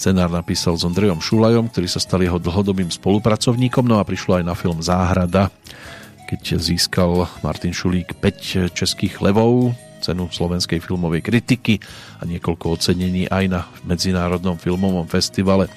Scenár 0.00 0.32
napísal 0.32 0.80
s 0.80 0.82
Ondrejom 0.88 1.20
Šulajom, 1.20 1.68
ktorý 1.68 1.84
sa 1.84 2.00
stal 2.00 2.24
jeho 2.24 2.40
dlhodobým 2.40 2.88
spolupracovníkom, 2.88 3.84
no 3.84 4.00
a 4.00 4.08
prišlo 4.08 4.40
aj 4.40 4.44
na 4.48 4.56
film 4.56 4.80
Záhrada, 4.80 5.52
keď 6.24 6.56
získal 6.56 7.28
Martin 7.44 7.76
Šulík 7.76 8.16
5 8.16 8.72
českých 8.72 9.20
levov, 9.20 9.76
cenu 10.00 10.32
slovenskej 10.32 10.80
filmovej 10.80 11.20
kritiky 11.20 11.84
a 12.16 12.24
niekoľko 12.24 12.80
ocenení 12.80 13.28
aj 13.28 13.44
na 13.44 13.60
Medzinárodnom 13.84 14.56
filmovom 14.56 15.04
festivale 15.04 15.68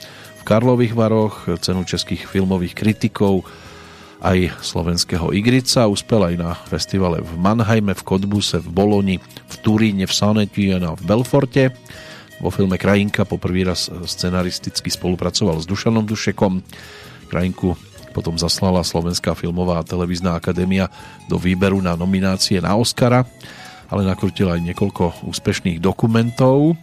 Karlových 0.47 0.95
Varoch, 0.95 1.43
cenu 1.59 1.83
českých 1.83 2.23
filmových 2.23 2.71
kritikov, 2.71 3.43
aj 4.23 4.63
slovenského 4.63 5.35
Igrica. 5.35 5.91
Uspel 5.91 6.23
aj 6.23 6.35
na 6.39 6.55
festivale 6.55 7.19
v 7.19 7.35
Mannheime, 7.35 7.91
v 7.91 8.05
Kodbuse, 8.07 8.63
v 8.63 8.71
Boloni, 8.71 9.19
v 9.19 9.55
Turíne, 9.59 10.07
v 10.07 10.13
Sanetiene 10.15 10.87
a 10.87 10.95
v 10.95 11.03
Belforte. 11.03 11.75
Vo 12.39 12.47
filme 12.47 12.79
Krajinka 12.79 13.27
poprvý 13.27 13.67
raz 13.67 13.91
scenaristicky 13.91 14.87
spolupracoval 14.87 15.59
s 15.59 15.67
Dušanom 15.67 16.07
Dušekom. 16.07 16.63
Krajinku 17.27 17.75
potom 18.15 18.39
zaslala 18.39 18.87
Slovenská 18.87 19.35
filmová 19.35 19.83
a 19.83 19.85
televízna 19.85 20.39
akadémia 20.39 20.87
do 21.27 21.35
výberu 21.35 21.83
na 21.83 21.99
nominácie 21.99 22.63
na 22.63 22.79
Oscara 22.79 23.27
ale 23.87 24.03
nakrutil 24.03 24.51
aj 24.51 24.59
niekoľko 24.63 25.23
úspešných 25.27 25.79
dokumentov. 25.79 26.75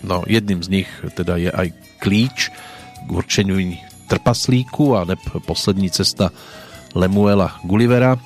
No, 0.00 0.24
jedným 0.24 0.64
z 0.64 0.68
nich 0.82 0.90
teda 1.12 1.36
je 1.36 1.50
aj 1.52 1.68
klíč 2.00 2.48
k 3.04 3.10
určeniu 3.10 3.60
trpaslíku 4.08 4.96
a 4.96 5.04
neb 5.04 5.20
poslední 5.46 5.92
cesta 5.92 6.32
Lemuela 6.96 7.60
Gullivera 7.62 8.18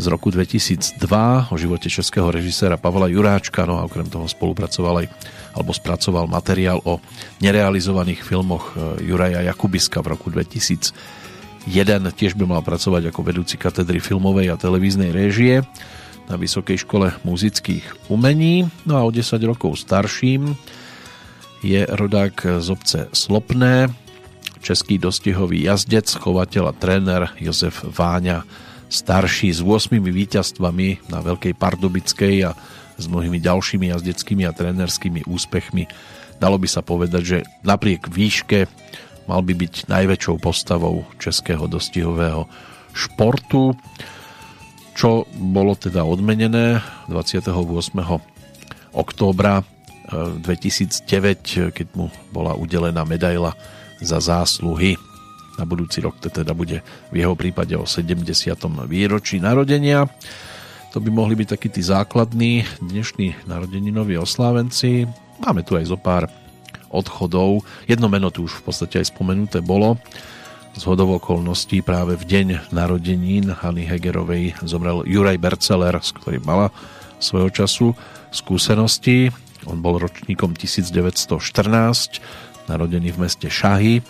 z 0.00 0.06
roku 0.08 0.32
2002 0.32 1.52
o 1.52 1.56
živote 1.60 1.92
českého 1.92 2.32
režiséra 2.32 2.80
Pavla 2.80 3.04
Juráčka, 3.12 3.68
no 3.68 3.76
a 3.76 3.84
okrem 3.84 4.08
toho 4.08 4.24
spolupracoval 4.24 5.04
aj 5.04 5.06
alebo 5.52 5.76
spracoval 5.76 6.24
materiál 6.30 6.80
o 6.88 7.02
nerealizovaných 7.44 8.24
filmoch 8.24 8.72
e, 8.72 9.04
Juraja 9.04 9.44
Jakubiska 9.44 10.00
v 10.00 10.16
roku 10.16 10.32
2001. 10.32 10.94
Tiež 12.16 12.32
by 12.38 12.48
mal 12.48 12.62
pracovať 12.64 13.12
ako 13.12 13.20
vedúci 13.20 13.60
katedry 13.60 14.00
filmovej 14.00 14.54
a 14.54 14.56
televíznej 14.56 15.12
réžie 15.12 15.66
na 16.30 16.38
Vysokej 16.38 16.86
škole 16.86 17.12
muzických 17.26 18.08
umení. 18.08 18.70
No 18.86 18.96
a 18.96 19.04
o 19.04 19.10
10 19.10 19.36
rokov 19.42 19.76
starším 19.82 20.54
je 21.60 21.84
rodák 21.86 22.60
z 22.60 22.68
obce 22.72 22.98
Slopné, 23.12 23.92
český 24.60 24.96
dostihový 24.96 25.64
jazdec, 25.64 26.08
chovateľ 26.16 26.70
a 26.70 26.76
tréner 26.76 27.22
Jozef 27.40 27.84
Váňa, 27.84 28.44
starší 28.90 29.54
s 29.54 29.60
8 29.62 30.00
víťazstvami 30.00 31.12
na 31.12 31.20
Veľkej 31.22 31.54
Pardubickej 31.56 32.50
a 32.50 32.56
s 33.00 33.04
mnohými 33.08 33.40
ďalšími 33.40 33.88
jazdeckými 33.92 34.44
a 34.44 34.52
trénerskými 34.52 35.24
úspechmi. 35.24 35.88
Dalo 36.36 36.56
by 36.60 36.68
sa 36.68 36.84
povedať, 36.84 37.22
že 37.22 37.38
napriek 37.64 38.10
výške 38.10 38.68
mal 39.30 39.40
by 39.40 39.54
byť 39.54 39.88
najväčšou 39.88 40.36
postavou 40.42 41.06
českého 41.16 41.64
dostihového 41.70 42.50
športu 42.92 43.78
čo 45.00 45.24
bolo 45.32 45.72
teda 45.80 46.04
odmenené 46.04 46.84
28. 47.08 47.56
októbra 48.92 49.64
2009, 50.12 51.58
eh, 51.58 51.70
keď 51.70 51.86
mu 51.94 52.10
bola 52.34 52.54
udelená 52.58 53.06
medaila 53.06 53.54
za 54.02 54.18
zásluhy. 54.18 54.96
Na 55.60 55.68
budúci 55.68 56.00
rok 56.00 56.16
to 56.18 56.32
teda 56.32 56.56
bude 56.56 56.80
v 57.12 57.16
jeho 57.20 57.36
prípade 57.36 57.76
o 57.76 57.84
70. 57.84 58.88
výročí 58.88 59.38
narodenia. 59.38 60.08
To 60.90 60.98
by 60.98 61.10
mohli 61.12 61.38
byť 61.38 61.48
takí 61.54 61.68
tí 61.70 61.82
základní 61.84 62.66
dnešní 62.82 63.46
narodeninoví 63.46 64.18
oslávenci. 64.18 65.06
Máme 65.38 65.62
tu 65.62 65.78
aj 65.78 65.86
zo 65.86 65.98
pár 66.00 66.26
odchodov. 66.90 67.62
Jedno 67.86 68.10
meno 68.10 68.34
tu 68.34 68.50
už 68.50 68.58
v 68.58 68.64
podstate 68.66 68.98
aj 68.98 69.14
spomenuté 69.14 69.62
bolo 69.62 69.94
z 70.74 70.82
hodov 70.86 71.18
okolností 71.22 71.82
práve 71.82 72.14
v 72.14 72.24
deň 72.26 72.46
narodenín 72.74 73.50
Hany 73.50 73.86
Hegerovej 73.86 74.54
zomrel 74.66 75.02
Juraj 75.06 75.38
Berceler, 75.38 75.94
s 75.98 76.14
ktorým 76.14 76.42
mala 76.46 76.74
svojho 77.18 77.50
času 77.50 77.86
skúsenosti. 78.30 79.34
On 79.68 79.76
bol 79.80 80.00
ročníkom 80.00 80.56
1914, 80.56 81.36
narodený 82.70 83.12
v 83.12 83.18
meste 83.20 83.48
Šahy, 83.50 84.00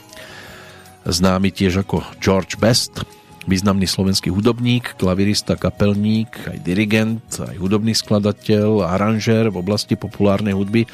známy 1.08 1.50
tiež 1.50 1.82
ako 1.82 2.04
George 2.22 2.60
Best, 2.60 3.02
významný 3.48 3.88
slovenský 3.88 4.28
hudobník, 4.30 4.94
klavirista, 5.00 5.56
kapelník, 5.56 6.30
aj 6.46 6.58
dirigent, 6.60 7.24
aj 7.40 7.56
hudobný 7.56 7.96
skladateľ, 7.96 8.84
aranžér 8.84 9.48
v 9.48 9.58
oblasti 9.58 9.96
populárnej 9.96 10.52
hudby 10.52 10.84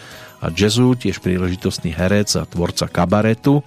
a 0.41 0.49
jazzu, 0.49 0.95
tiež 0.95 1.19
príležitostný 1.20 1.91
herec 1.91 2.33
a 2.39 2.47
tvorca 2.47 2.87
kabaretu 2.87 3.61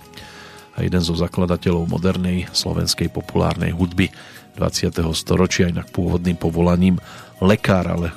a 0.80 0.82
jeden 0.82 1.04
zo 1.04 1.12
zakladateľov 1.14 1.92
modernej 1.92 2.48
slovenskej 2.56 3.12
populárnej 3.12 3.76
hudby 3.76 4.08
20. 4.56 4.96
storočia, 5.12 5.72
inak 5.72 5.92
pôvodným 5.92 6.40
povolaním 6.40 6.98
lekár, 7.44 7.84
ale 7.88 8.16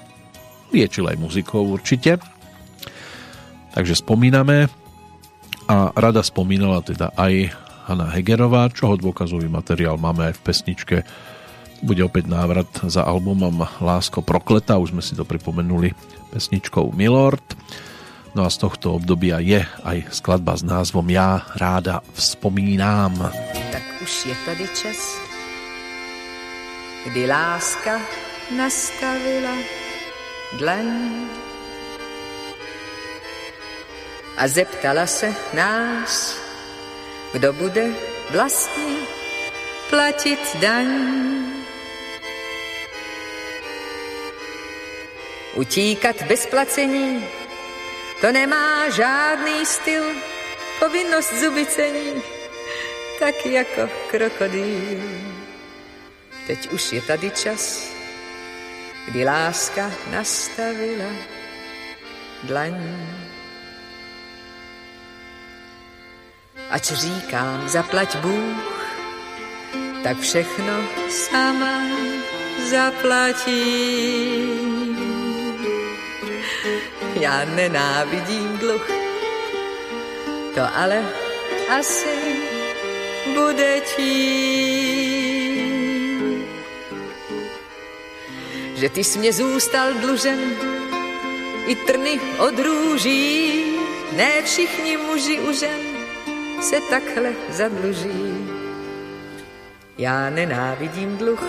liečil 0.70 1.10
aj 1.10 1.18
muzikou 1.18 1.62
určite. 1.66 2.31
Takže 3.72 4.04
spomíname 4.04 4.68
a 5.64 5.88
rada 5.96 6.20
spomínala 6.20 6.84
teda 6.84 7.12
aj 7.16 7.56
Hanna 7.88 8.12
Hegerová, 8.12 8.68
čoho 8.70 9.00
dôkazový 9.00 9.48
materiál 9.48 9.96
máme 9.98 10.30
aj 10.30 10.34
v 10.38 10.44
pesničke. 10.44 10.96
Bude 11.82 12.06
opäť 12.06 12.30
návrat 12.30 12.70
za 12.86 13.02
albumom 13.02 13.66
Lásko 13.82 14.22
prokleta, 14.22 14.78
už 14.78 14.94
sme 14.94 15.02
si 15.02 15.18
to 15.18 15.26
pripomenuli 15.26 15.90
pesničkou 16.30 16.94
Milord. 16.94 17.42
No 18.32 18.46
a 18.46 18.48
z 18.48 18.64
tohto 18.64 18.96
obdobia 18.96 19.42
je 19.44 19.60
aj 19.84 20.08
skladba 20.08 20.56
s 20.56 20.64
názvom 20.64 21.04
Ja 21.12 21.44
ráda 21.58 22.00
vzpomínám. 22.16 23.12
Tak 23.74 23.84
už 24.00 24.32
je 24.32 24.36
tady 24.48 24.64
čas, 24.72 25.00
kdy 27.10 27.28
láska 27.28 28.00
nastavila 28.56 29.52
dlaň. 30.56 31.41
A 34.36 34.48
zeptala 34.48 35.06
se 35.06 35.34
nás, 35.52 36.36
kdo 37.32 37.52
bude 37.52 37.86
vlastně 38.30 38.96
platit 39.90 40.56
daň. 40.60 40.88
Utíkat 45.54 46.22
bez 46.22 46.46
placení, 46.46 47.24
to 48.20 48.32
nemá 48.32 48.88
žádný 48.88 49.66
styl, 49.66 50.04
povinnost 50.78 51.34
zubicení, 51.34 52.22
tak 53.18 53.46
jako 53.46 53.88
krokodýl. 54.10 55.02
Teď 56.46 56.70
už 56.70 56.92
je 56.92 57.02
tady 57.02 57.30
čas, 57.30 57.88
kdy 59.08 59.24
láska 59.24 59.90
nastavila 60.10 61.12
dlaň. 62.42 62.74
Ač 66.72 66.92
říkám, 66.92 67.68
zaplať 67.68 68.16
Bůh, 68.16 68.84
tak 70.02 70.18
všechno 70.20 70.84
sama 71.08 71.82
zaplatí. 72.70 73.64
Já 77.20 77.44
nenávidím 77.44 78.58
dluh, 78.58 78.90
to 80.54 80.60
ale 80.76 81.04
asi 81.78 82.36
bude 83.34 83.80
tím, 83.96 85.12
že 88.76 88.88
ty 88.88 89.04
jsi 89.04 89.18
mě 89.18 89.32
zůstal 89.32 89.92
dlužen 89.92 90.40
i 91.66 91.76
trny 91.76 92.20
od 92.38 92.58
růží, 92.58 93.64
ne 94.16 94.42
všichni 94.42 94.96
muži 94.96 95.40
u 95.40 95.52
žen 95.52 95.91
se 96.62 96.76
takhle 96.90 97.30
zadluží. 97.50 98.48
Já 99.98 100.30
nenávidím 100.30 101.16
dluh 101.16 101.44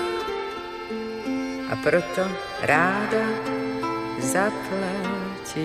a 1.71 1.75
proto 1.75 2.21
ráda 2.61 3.25
zaplatím. 4.19 5.63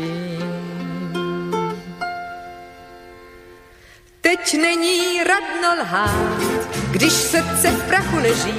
Teď 4.20 4.58
není 4.60 5.24
radno 5.24 5.82
lhát, 5.82 6.42
když 6.90 7.12
srdce 7.12 7.70
v 7.70 7.88
prachu 7.88 8.16
leží. 8.16 8.58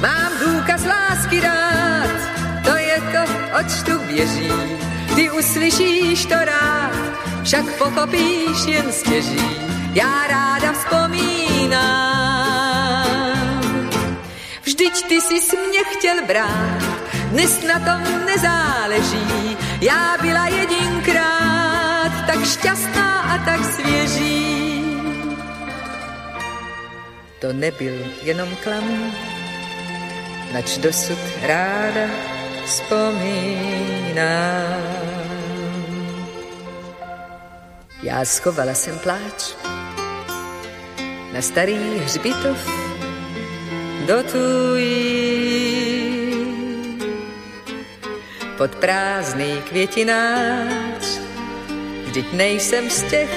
Mám 0.00 0.32
důkaz 0.46 0.84
lásky 0.84 1.40
dát, 1.40 2.20
to 2.64 2.76
je 2.76 2.96
to, 2.96 3.32
oč 3.60 3.82
tu 3.82 3.98
běží. 3.98 4.52
Ty 5.14 5.30
uslyšíš 5.30 6.26
to 6.26 6.34
rád, 6.34 6.92
však 7.42 7.64
pochopíš 7.78 8.64
jen 8.66 8.92
stěží. 8.92 9.77
Já 9.92 10.26
ráda 10.26 10.72
vzpomínám. 10.72 12.28
Vždyť 14.62 15.08
ty 15.08 15.20
jsi 15.20 15.56
mě 15.68 15.84
chtěl 15.84 16.26
brát, 16.26 16.82
dnes 17.30 17.62
na 17.62 17.78
tom 17.78 18.26
nezáleží. 18.26 19.56
Já 19.80 20.16
byla 20.20 20.46
jedinkrát 20.46 22.12
tak 22.26 22.44
šťastná 22.44 23.20
a 23.20 23.38
tak 23.44 23.64
svěží. 23.64 24.48
To 27.40 27.52
nebyl 27.52 27.94
jenom 28.22 28.48
klam, 28.64 29.12
nač 30.52 30.78
dosud 30.78 31.18
ráda 31.42 32.10
vzpomínám. 32.64 34.18
Já 38.02 38.24
schovala 38.24 38.74
jsem 38.74 38.98
pláč 38.98 39.54
na 41.32 41.42
starý 41.42 41.78
hřbitov 42.04 42.58
do 44.06 44.22
tují 44.22 45.88
pod 48.58 48.74
prázdný 48.74 49.62
květináč. 49.68 51.04
Vždyť 52.06 52.32
nejsem 52.32 52.90
z 52.90 53.02
těch, 53.02 53.30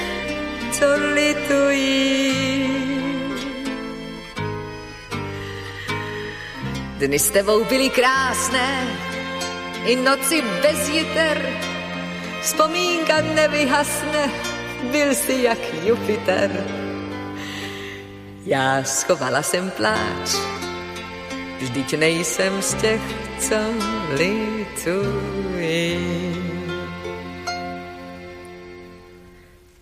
co 0.72 0.86
litují. 1.14 2.32
Dny 6.98 7.20
s 7.20 7.30
tebou 7.30 7.64
byly 7.66 7.90
krásné, 7.90 8.88
i 9.86 9.96
noci 9.96 10.44
bez 10.62 10.90
jiter. 10.90 11.50
Vzpomínka 12.42 13.22
nevyhasne, 13.22 14.30
byl 14.92 15.16
si 15.16 15.42
jak 15.42 15.60
Jupiter. 15.84 16.66
Já 18.52 18.84
schovala 18.84 19.42
jsem 19.42 19.72
pláč, 19.72 20.36
vždyť 21.60 21.98
nejsem 21.98 22.62
z 22.62 22.74
těch, 22.74 23.02
co 23.40 23.56
litují. 24.12 26.00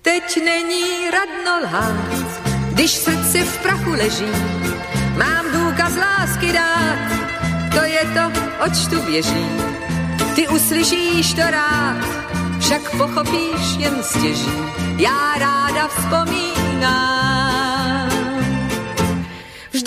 Teď 0.01 0.43
není 0.45 1.09
radno 1.11 1.59
lhát, 1.63 2.41
když 2.71 2.91
srdce 2.91 3.43
v 3.43 3.57
prachu 3.57 3.89
leží. 3.89 4.31
Mám 5.17 5.45
důkaz 5.53 5.93
lásky 5.95 6.53
dát, 6.53 7.09
to 7.71 7.83
je 7.83 8.01
to, 8.13 8.31
oč 8.65 8.87
tu 8.89 9.01
běží. 9.01 9.47
Ty 10.35 10.47
uslyšíš 10.47 11.33
to 11.33 11.41
rád, 11.41 12.05
však 12.59 12.97
pochopíš 12.97 13.75
jen 13.77 14.03
stěží. 14.03 14.51
Já 14.97 15.33
ráda 15.37 15.87
vzpomínám. 15.87 17.18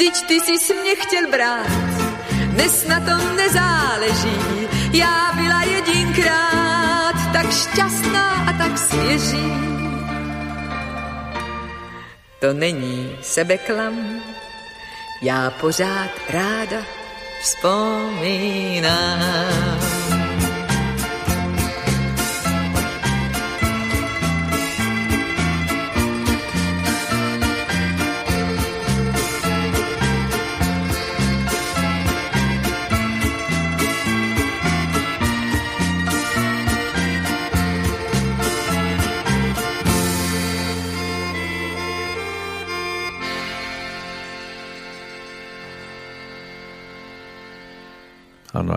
Vždyť 0.03 0.27
ty 0.27 0.35
jsi 0.35 0.75
mě 0.75 0.95
chtěl 0.95 1.31
brát, 1.31 1.67
dnes 2.47 2.87
na 2.87 3.01
tom 3.01 3.37
nezáleží. 3.37 4.39
Já 4.93 5.33
byla 5.35 5.63
jedinkrát 5.63 7.15
tak 7.33 7.53
šťastná 7.53 8.31
a 8.31 8.53
tak 8.59 8.79
svěží. 8.79 9.53
To 12.39 12.53
není 12.53 13.17
sebeklam, 13.23 14.23
já 15.23 15.51
pořád 15.51 16.11
ráda 16.31 16.79
vzpomínám. 17.43 18.83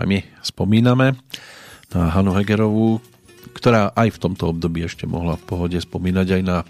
Aj 0.06 0.14
my 0.14 0.22
spomíname 0.38 1.18
na 1.90 2.14
Hanu 2.14 2.30
Hegerovú, 2.38 3.02
ktorá 3.58 3.90
aj 3.98 4.14
v 4.14 4.22
tomto 4.22 4.54
období 4.54 4.86
ešte 4.86 5.02
mohla 5.02 5.34
v 5.34 5.42
pohode 5.50 5.74
spomínať 5.74 6.38
aj 6.38 6.42
na 6.46 6.62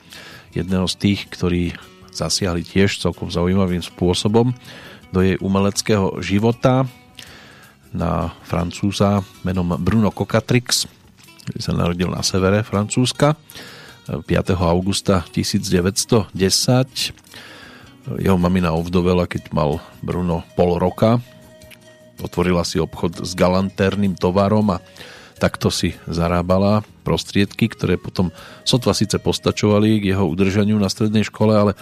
jedného 0.56 0.88
z 0.88 0.96
tých, 0.96 1.28
ktorí 1.28 1.76
zasiahli 2.16 2.64
tiež 2.64 2.96
celkom 2.96 3.28
zaujímavým 3.28 3.84
spôsobom 3.84 4.56
do 5.12 5.20
jej 5.20 5.36
umeleckého 5.44 6.16
života 6.24 6.88
na 7.92 8.32
Francúza 8.48 9.20
menom 9.44 9.76
Bruno 9.76 10.08
Cocatrix, 10.08 10.88
ktorý 11.44 11.60
sa 11.60 11.76
narodil 11.76 12.08
na 12.08 12.24
severe 12.24 12.64
Francúzska 12.64 13.36
5. 14.08 14.24
augusta 14.56 15.28
1910. 15.28 16.32
Jeho 18.16 18.38
mamina 18.40 18.72
ovdovela, 18.72 19.28
keď 19.28 19.52
mal 19.52 19.84
Bruno 20.00 20.40
pol 20.56 20.80
roka 20.80 21.20
otvorila 22.20 22.64
si 22.64 22.80
obchod 22.80 23.24
s 23.24 23.32
galantérnym 23.36 24.16
tovarom 24.16 24.76
a 24.76 24.82
takto 25.36 25.68
si 25.68 25.92
zarábala 26.08 26.80
prostriedky, 27.04 27.68
ktoré 27.68 28.00
potom 28.00 28.32
sotva 28.64 28.96
síce 28.96 29.20
postačovali 29.20 30.00
k 30.00 30.16
jeho 30.16 30.24
udržaniu 30.24 30.80
na 30.80 30.88
strednej 30.88 31.28
škole, 31.28 31.52
ale 31.52 31.72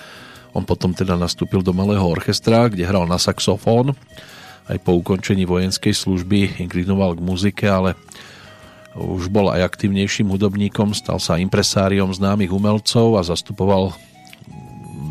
on 0.55 0.63
potom 0.63 0.95
teda 0.95 1.19
nastúpil 1.19 1.63
do 1.63 1.75
malého 1.75 2.03
orchestra, 2.03 2.71
kde 2.71 2.87
hral 2.87 3.07
na 3.11 3.19
saxofón. 3.19 3.95
Aj 4.65 4.79
po 4.81 4.97
ukončení 4.97 5.45
vojenskej 5.45 5.93
služby 5.93 6.63
inklinoval 6.63 7.19
k 7.19 7.25
muzike, 7.25 7.67
ale 7.67 7.99
už 8.95 9.27
bol 9.27 9.51
aj 9.51 9.75
aktívnejším 9.75 10.31
hudobníkom, 10.31 10.95
stal 10.95 11.19
sa 11.19 11.43
impresáriom 11.43 12.15
známych 12.15 12.55
umelcov 12.55 13.19
a 13.19 13.27
zastupoval 13.27 13.91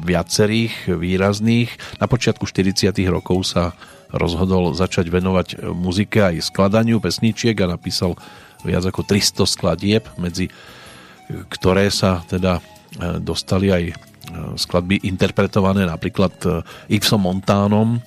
viacerých 0.03 0.95
výrazných. 0.95 1.99
Na 1.99 2.07
počiatku 2.07 2.47
40. 2.47 2.91
rokov 3.11 3.43
sa 3.47 3.75
rozhodol 4.13 4.77
začať 4.77 5.09
venovať 5.09 5.73
muzike 5.73 6.21
aj 6.21 6.53
skladaniu 6.53 7.01
pesničiek 7.01 7.57
a 7.65 7.73
napísal 7.73 8.13
viac 8.61 8.85
ako 8.85 9.03
300 9.03 9.43
skladieb, 9.49 10.05
medzi 10.21 10.47
ktoré 11.49 11.89
sa 11.89 12.21
teda 12.29 12.61
dostali 13.19 13.73
aj 13.73 13.83
skladby 14.55 15.03
interpretované 15.03 15.83
napríklad 15.89 16.31
Yvesom 16.87 17.25
Montánom, 17.25 17.99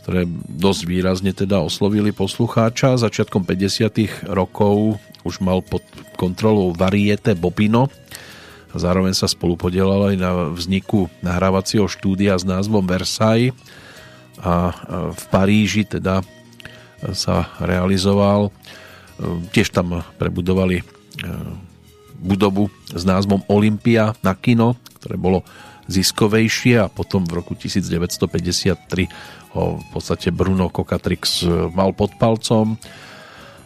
ktoré 0.00 0.24
dosť 0.50 0.82
výrazne 0.88 1.30
teda 1.36 1.60
oslovili 1.60 2.10
poslucháča. 2.10 2.98
Začiatkom 2.98 3.44
50. 3.44 4.32
rokov 4.32 4.98
už 5.22 5.44
mal 5.44 5.60
pod 5.62 5.84
kontrolou 6.16 6.72
Variete 6.74 7.36
Bobino, 7.36 7.92
Zároveň 8.76 9.16
sa 9.16 9.24
spolupodielal 9.24 10.12
aj 10.12 10.16
na 10.20 10.30
vzniku 10.52 11.08
nahrávacieho 11.24 11.88
štúdia 11.88 12.36
s 12.36 12.44
názvom 12.44 12.84
Versailles 12.84 13.56
a 14.40 14.72
v 15.12 15.24
Paríži 15.32 15.88
teda 15.88 16.20
sa 17.12 17.48
realizoval. 17.60 18.52
Tiež 19.52 19.72
tam 19.72 20.04
prebudovali 20.20 20.80
e, 20.80 20.84
budovu 22.20 22.68
s 22.92 23.04
názvom 23.04 23.40
Olympia 23.48 24.12
na 24.20 24.36
kino, 24.36 24.76
ktoré 25.00 25.16
bolo 25.16 25.40
ziskovejšie 25.88 26.84
a 26.84 26.92
potom 26.92 27.24
v 27.24 27.40
roku 27.40 27.56
1953 27.56 29.56
ho 29.56 29.80
v 29.80 29.86
podstate 29.94 30.28
Bruno 30.34 30.68
Cocatrix 30.68 31.46
mal 31.72 31.96
pod 31.96 32.12
palcom 32.20 32.76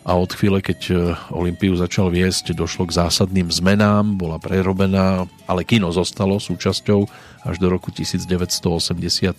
a 0.01 0.17
od 0.17 0.33
chvíle, 0.33 0.65
keď 0.65 0.81
e, 0.89 0.93
Olympiu 1.37 1.77
začal 1.77 2.09
viesť, 2.09 2.57
došlo 2.57 2.89
k 2.89 2.97
zásadným 2.97 3.53
zmenám, 3.53 4.17
bola 4.17 4.41
prerobená, 4.41 5.29
ale 5.45 5.69
kino 5.69 5.93
zostalo 5.93 6.41
súčasťou 6.41 7.05
až 7.45 7.57
do 7.61 7.69
roku 7.69 7.93
1987. 7.93 9.37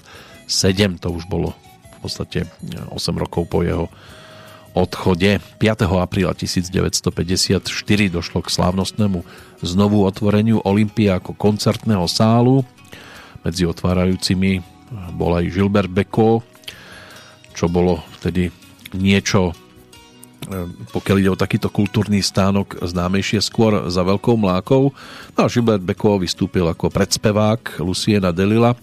To 0.51 1.09
už 1.15 1.31
bolo 1.31 1.55
v 1.95 1.97
podstate 2.03 2.43
8 2.91 2.91
e, 2.91 3.17
rokov 3.17 3.47
po 3.47 3.63
jeho 3.63 3.87
odchode. 4.75 5.39
5. 5.39 5.87
apríla 5.87 6.35
1954 6.35 7.63
došlo 8.11 8.39
k 8.43 8.49
slávnostnému 8.51 9.23
znovu 9.63 10.03
otvoreniu 10.03 10.59
Olympia 10.67 11.23
ako 11.23 11.39
koncertného 11.39 12.03
sálu. 12.11 12.67
Medzi 13.47 13.63
otvárajúcimi 13.63 14.59
bol 15.15 15.39
aj 15.39 15.55
Gilbert 15.55 15.89
Beko, 15.89 16.43
čo 17.55 17.71
bolo 17.71 18.03
vtedy 18.19 18.51
niečo 18.91 19.55
pokiaľ 20.91 21.17
ide 21.21 21.31
o 21.31 21.37
takýto 21.37 21.69
kultúrny 21.69 22.19
stánok 22.19 22.81
známejšie 22.81 23.39
skôr 23.45 23.87
za 23.93 24.01
Veľkou 24.01 24.35
mlákou. 24.35 24.89
No 25.37 25.39
a 25.45 25.47
Gilbert 25.47 25.85
Beko 25.85 26.17
vystúpil 26.17 26.65
ako 26.65 26.89
predspevák 26.89 27.79
Luciena 27.85 28.33
Delila, 28.33 28.73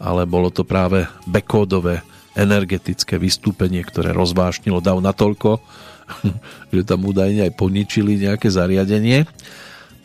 ale 0.00 0.28
bolo 0.28 0.52
to 0.52 0.62
práve 0.62 1.08
Bekódové 1.24 2.04
energetické 2.36 3.16
vystúpenie, 3.16 3.80
ktoré 3.80 4.12
rozvášnilo 4.12 4.84
dav 4.84 5.00
natoľko, 5.00 5.58
že 6.74 6.82
tam 6.84 7.08
údajne 7.08 7.48
aj 7.48 7.52
poničili 7.56 8.20
nejaké 8.20 8.52
zariadenie. 8.52 9.24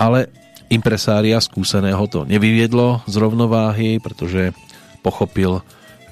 Ale 0.02 0.32
impresária 0.72 1.38
skúseného 1.38 2.02
to 2.08 2.24
nevyviedlo 2.24 3.04
z 3.06 3.16
rovnováhy, 3.20 4.00
pretože 4.00 4.56
pochopil, 5.04 5.62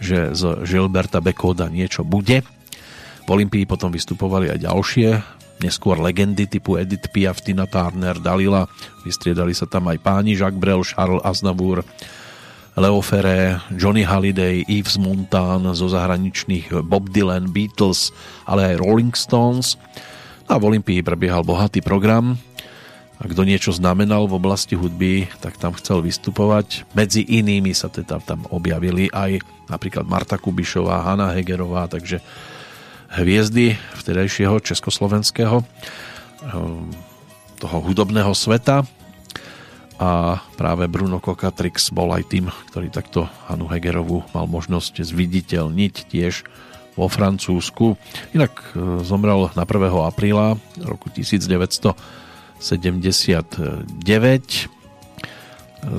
že 0.04 0.36
z 0.36 0.64
Gilberta 0.68 1.24
Bekóda 1.24 1.72
niečo 1.72 2.04
bude 2.04 2.44
v 3.30 3.38
Olympii 3.38 3.70
potom 3.70 3.94
vystupovali 3.94 4.50
aj 4.50 4.66
ďalšie, 4.66 5.10
neskôr 5.62 6.02
legendy 6.02 6.50
typu 6.50 6.82
Edith 6.82 7.14
Piaf, 7.14 7.46
Tina 7.46 7.70
Turner, 7.70 8.18
Dalila. 8.18 8.66
Vystriedali 9.06 9.54
sa 9.54 9.70
tam 9.70 9.86
aj 9.86 10.02
páni 10.02 10.34
Jacques 10.34 10.58
Brel, 10.58 10.82
Charles 10.82 11.22
Aznavour, 11.22 11.86
Leo 12.78 13.02
Ferré, 13.02 13.58
Johnny 13.74 14.06
Halliday, 14.06 14.62
Yves 14.70 15.02
Montan, 15.02 15.66
zo 15.74 15.90
zahraničných 15.90 16.86
Bob 16.86 17.10
Dylan, 17.10 17.50
Beatles, 17.50 18.14
ale 18.46 18.74
aj 18.74 18.82
Rolling 18.84 19.16
Stones. 19.18 19.80
A 20.46 20.58
v 20.58 20.74
Olympii 20.74 21.02
prebiehal 21.02 21.42
bohatý 21.42 21.82
program. 21.82 22.38
A 23.20 23.28
kto 23.28 23.44
niečo 23.44 23.76
znamenal 23.76 24.30
v 24.30 24.38
oblasti 24.40 24.80
hudby, 24.80 25.28
tak 25.44 25.60
tam 25.60 25.76
chcel 25.76 26.00
vystupovať. 26.06 26.88
Medzi 26.96 27.26
inými 27.26 27.76
sa 27.76 27.92
teda 27.92 28.22
tam 28.24 28.48
objavili 28.48 29.12
aj 29.12 29.44
napríklad 29.68 30.08
Marta 30.08 30.40
Kubišová, 30.40 31.04
Hanna 31.04 31.36
Hegerová, 31.36 31.92
takže 31.92 32.24
hviezdy 33.12 33.76
vtedajšieho 33.98 34.62
československého 34.62 35.66
ehm, 36.46 36.88
toho 37.60 37.78
hudobného 37.84 38.32
sveta 38.32 38.86
a 40.00 40.40
práve 40.56 40.88
Bruno 40.88 41.20
Kokatrix 41.20 41.92
bol 41.92 42.16
aj 42.16 42.32
tým, 42.32 42.48
ktorý 42.72 42.88
takto 42.88 43.28
Hanu 43.52 43.68
Hegerovu 43.68 44.24
mal 44.32 44.48
možnosť 44.48 45.04
zviditeľniť 45.04 45.96
tiež 46.08 46.48
vo 46.96 47.12
Francúzsku. 47.12 48.00
Inak 48.32 48.76
e, 48.76 49.04
zomrel 49.04 49.52
na 49.60 49.68
1. 49.68 49.92
apríla 50.08 50.56
roku 50.80 51.12
1979 51.12 52.64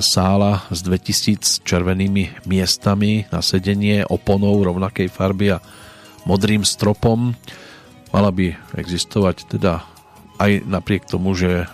sála 0.01 0.61
s 0.69 0.81
2000 0.85 1.65
červenými 1.65 2.45
miestami 2.45 3.25
na 3.33 3.41
sedenie 3.41 4.05
oponou 4.05 4.61
rovnakej 4.61 5.09
farby 5.09 5.57
a 5.57 5.63
modrým 6.29 6.65
stropom. 6.69 7.33
Mala 8.13 8.29
by 8.29 8.57
existovať 8.77 9.49
teda 9.57 9.81
aj 10.37 10.69
napriek 10.69 11.09
tomu, 11.09 11.33
že 11.33 11.65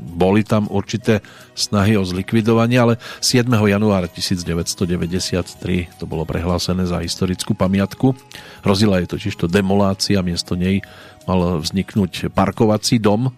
boli 0.00 0.40
tam 0.40 0.64
určité 0.72 1.20
snahy 1.52 2.00
o 2.00 2.04
zlikvidovanie, 2.08 2.80
ale 2.80 2.94
7. 3.20 3.44
januára 3.52 4.08
1993 4.08 6.00
to 6.00 6.04
bolo 6.08 6.24
prehlásené 6.24 6.88
za 6.88 7.04
historickú 7.04 7.52
pamiatku. 7.52 8.16
Hrozila 8.64 9.04
je 9.04 9.12
totiž 9.12 9.36
to 9.36 9.46
demolácia, 9.46 10.24
miesto 10.24 10.56
nej 10.56 10.80
mal 11.28 11.60
vzniknúť 11.60 12.32
parkovací 12.32 12.96
dom, 12.96 13.28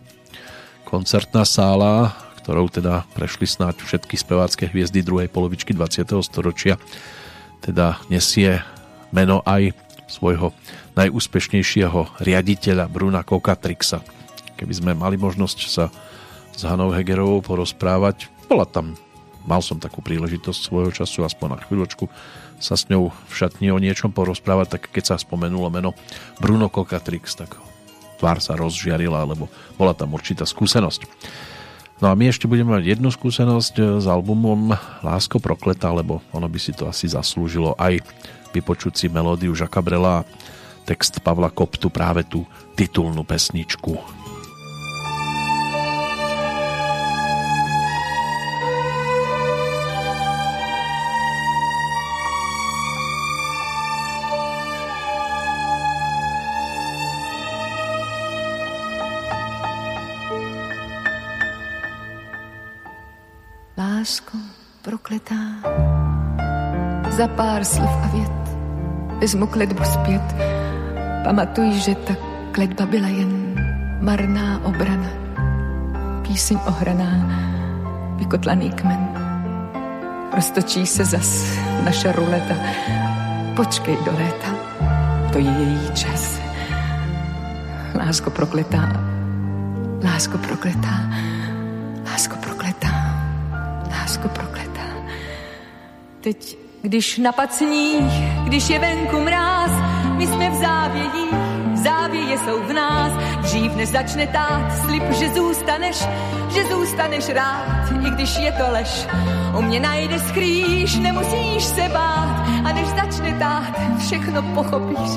koncertná 0.87 1.43
sála, 1.43 2.15
ktorou 2.43 2.71
teda 2.71 3.07
prešli 3.15 3.47
snáď 3.47 3.83
všetky 3.83 4.15
spevácké 4.19 4.71
hviezdy 4.71 5.03
druhej 5.03 5.31
polovičky 5.31 5.75
20. 5.75 6.05
storočia. 6.23 6.79
Teda 7.63 8.03
nesie 8.11 8.63
meno 9.15 9.43
aj 9.47 9.75
svojho 10.11 10.53
najúspešnejšieho 10.99 12.21
riaditeľa 12.21 12.85
Bruna 12.91 13.25
Kokatrixa. 13.25 14.05
Keby 14.59 14.75
sme 14.77 14.93
mali 14.93 15.17
možnosť 15.17 15.59
sa 15.71 15.89
s 16.53 16.63
Hanou 16.69 16.93
Hegerovou 16.93 17.41
porozprávať, 17.43 18.29
bola 18.47 18.69
tam, 18.69 18.95
mal 19.49 19.65
som 19.65 19.81
takú 19.81 20.05
príležitosť 20.05 20.61
svojho 20.61 20.93
času, 20.93 21.25
aspoň 21.27 21.49
na 21.57 21.61
chvíľočku 21.65 22.07
sa 22.63 22.79
s 22.79 22.87
ňou 22.87 23.11
v 23.11 23.33
šatni 23.35 23.75
o 23.75 23.83
niečom 23.83 24.15
porozprávať, 24.15 24.79
tak 24.79 24.83
keď 24.95 25.15
sa 25.15 25.17
spomenulo 25.19 25.67
meno 25.73 25.99
Bruno 26.39 26.71
Kokatrix, 26.71 27.35
tak 27.35 27.59
tvár 28.23 28.39
sa 28.39 28.55
rozžiarila, 28.55 29.27
lebo 29.27 29.51
bola 29.75 29.91
tam 29.99 30.15
určitá 30.15 30.47
skúsenosť. 30.47 31.11
No 31.99 32.11
a 32.11 32.19
my 32.19 32.31
ešte 32.31 32.51
budeme 32.51 32.75
mať 32.79 32.99
jednu 32.99 33.11
skúsenosť 33.11 34.03
s 34.03 34.07
albumom 34.07 34.75
Lásko 35.03 35.39
prokleta, 35.39 35.91
lebo 35.91 36.23
ono 36.35 36.47
by 36.47 36.59
si 36.59 36.75
to 36.75 36.87
asi 36.87 37.11
zaslúžilo 37.11 37.75
aj 37.79 38.03
vypočuť 38.55 38.95
si 38.95 39.07
melódiu 39.07 39.55
Žaka 39.55 39.81
Brela 39.83 40.27
text 40.83 41.23
Pavla 41.23 41.51
Koptu 41.51 41.91
práve 41.95 42.27
tú 42.27 42.43
titulnú 42.75 43.23
pesničku. 43.23 44.22
Lásko 64.03 64.35
prokletá, 64.83 65.63
za 67.07 67.29
pár 67.39 67.63
slov 67.63 67.91
a 68.03 68.07
vět 68.11 68.43
vezmu 69.21 69.47
kletbu 69.47 69.85
zpět. 69.85 70.23
Pamatuj, 71.25 71.73
že 71.73 71.95
ta 71.95 72.15
kletba 72.53 72.87
byla 72.87 73.09
jen 73.09 73.55
marná 74.01 74.59
obrana. 74.65 75.07
Píseň 76.23 76.59
ohraná, 76.67 77.11
vykotlaný 78.17 78.71
kmen. 78.71 79.09
Roztočí 80.35 80.87
se 80.87 81.05
zas 81.05 81.59
naše 81.85 82.13
ruleta. 82.13 82.55
Počkej 83.57 83.97
do 84.05 84.13
léta, 84.19 84.51
to 85.33 85.39
je 85.39 85.51
její 85.51 85.91
čas. 85.95 86.41
Lásko 87.95 88.31
prokletá, 88.31 88.99
lásko 90.05 90.39
prokletá, 90.39 91.07
Teď 96.23 96.59
když 96.83 97.19
napad 97.19 97.55
sníh, 97.55 98.13
když 98.45 98.71
je 98.71 98.79
venku 98.79 99.21
mráz, 99.21 99.71
my 100.17 100.27
jsme 100.27 100.51
v 100.51 100.55
závějích, 100.55 101.35
závěje 101.75 102.39
jsou 102.39 102.63
v 102.63 102.73
nás. 102.73 103.13
Dřív 103.43 103.75
než 103.75 103.89
začne 103.89 104.27
tát, 104.27 104.73
slib, 104.85 105.03
že 105.11 105.31
zůstaneš, 105.31 106.05
že 106.55 106.65
zůstaneš 106.65 107.29
rád, 107.29 107.93
i 108.07 108.11
když 108.11 108.39
je 108.39 108.53
to 108.53 108.71
lež. 108.71 109.07
U 109.59 109.63
mě 109.63 109.81
najde 109.81 110.19
skrýš, 110.19 110.99
nemusíš 110.99 111.65
se 111.65 111.89
bát, 111.89 112.47
a 112.65 112.73
než 112.73 112.89
začne 112.89 113.39
tát, 113.39 113.99
všechno 113.99 114.43
pochopíš. 114.43 115.11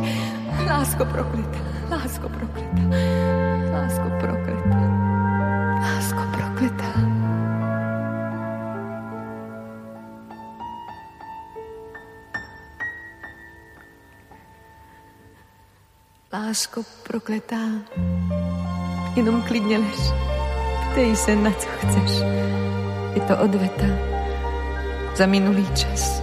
Lásko 0.68 1.06
prokletá, 1.06 1.60
lásko 1.90 2.30
prokletá, 2.30 2.82
lásko 3.74 4.10
prokletá, 4.20 4.35
Lásko 16.36 16.84
prokletá, 17.04 17.64
jenom 19.16 19.42
klidně 19.42 19.78
lež. 19.78 20.12
Ptej 20.92 21.16
se, 21.16 21.36
na 21.36 21.52
co 21.52 21.68
chceš. 21.68 22.12
Je 23.14 23.22
to 23.22 23.38
odveta 23.38 23.86
za 25.16 25.26
minulý 25.26 25.68
čas. 25.76 26.22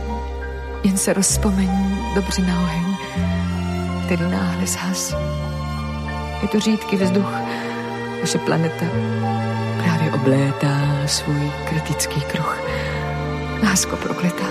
Jen 0.85 0.97
se 0.97 1.13
rozpomeň 1.13 1.71
dobře 2.15 2.43
na 2.43 2.61
oheň, 2.61 2.97
který 4.05 4.31
náhle 4.31 4.67
zhas. 4.67 5.15
Je 6.43 6.49
to 6.49 6.61
řídký 6.61 6.97
vzduch, 6.97 7.33
naše 8.21 8.39
planeta 8.39 8.87
právě 9.85 10.13
oblétá 10.13 10.81
svůj 11.07 11.53
kritický 11.69 12.21
kruh. 12.21 12.59
Lásko 13.65 13.97
prokletá, 13.97 14.49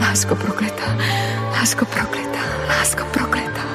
lásko 0.00 0.36
prokletá, 0.36 0.96
lásko 1.52 1.84
prokletá, 1.84 2.42
lásko 2.68 3.04
prokletá. 3.04 3.70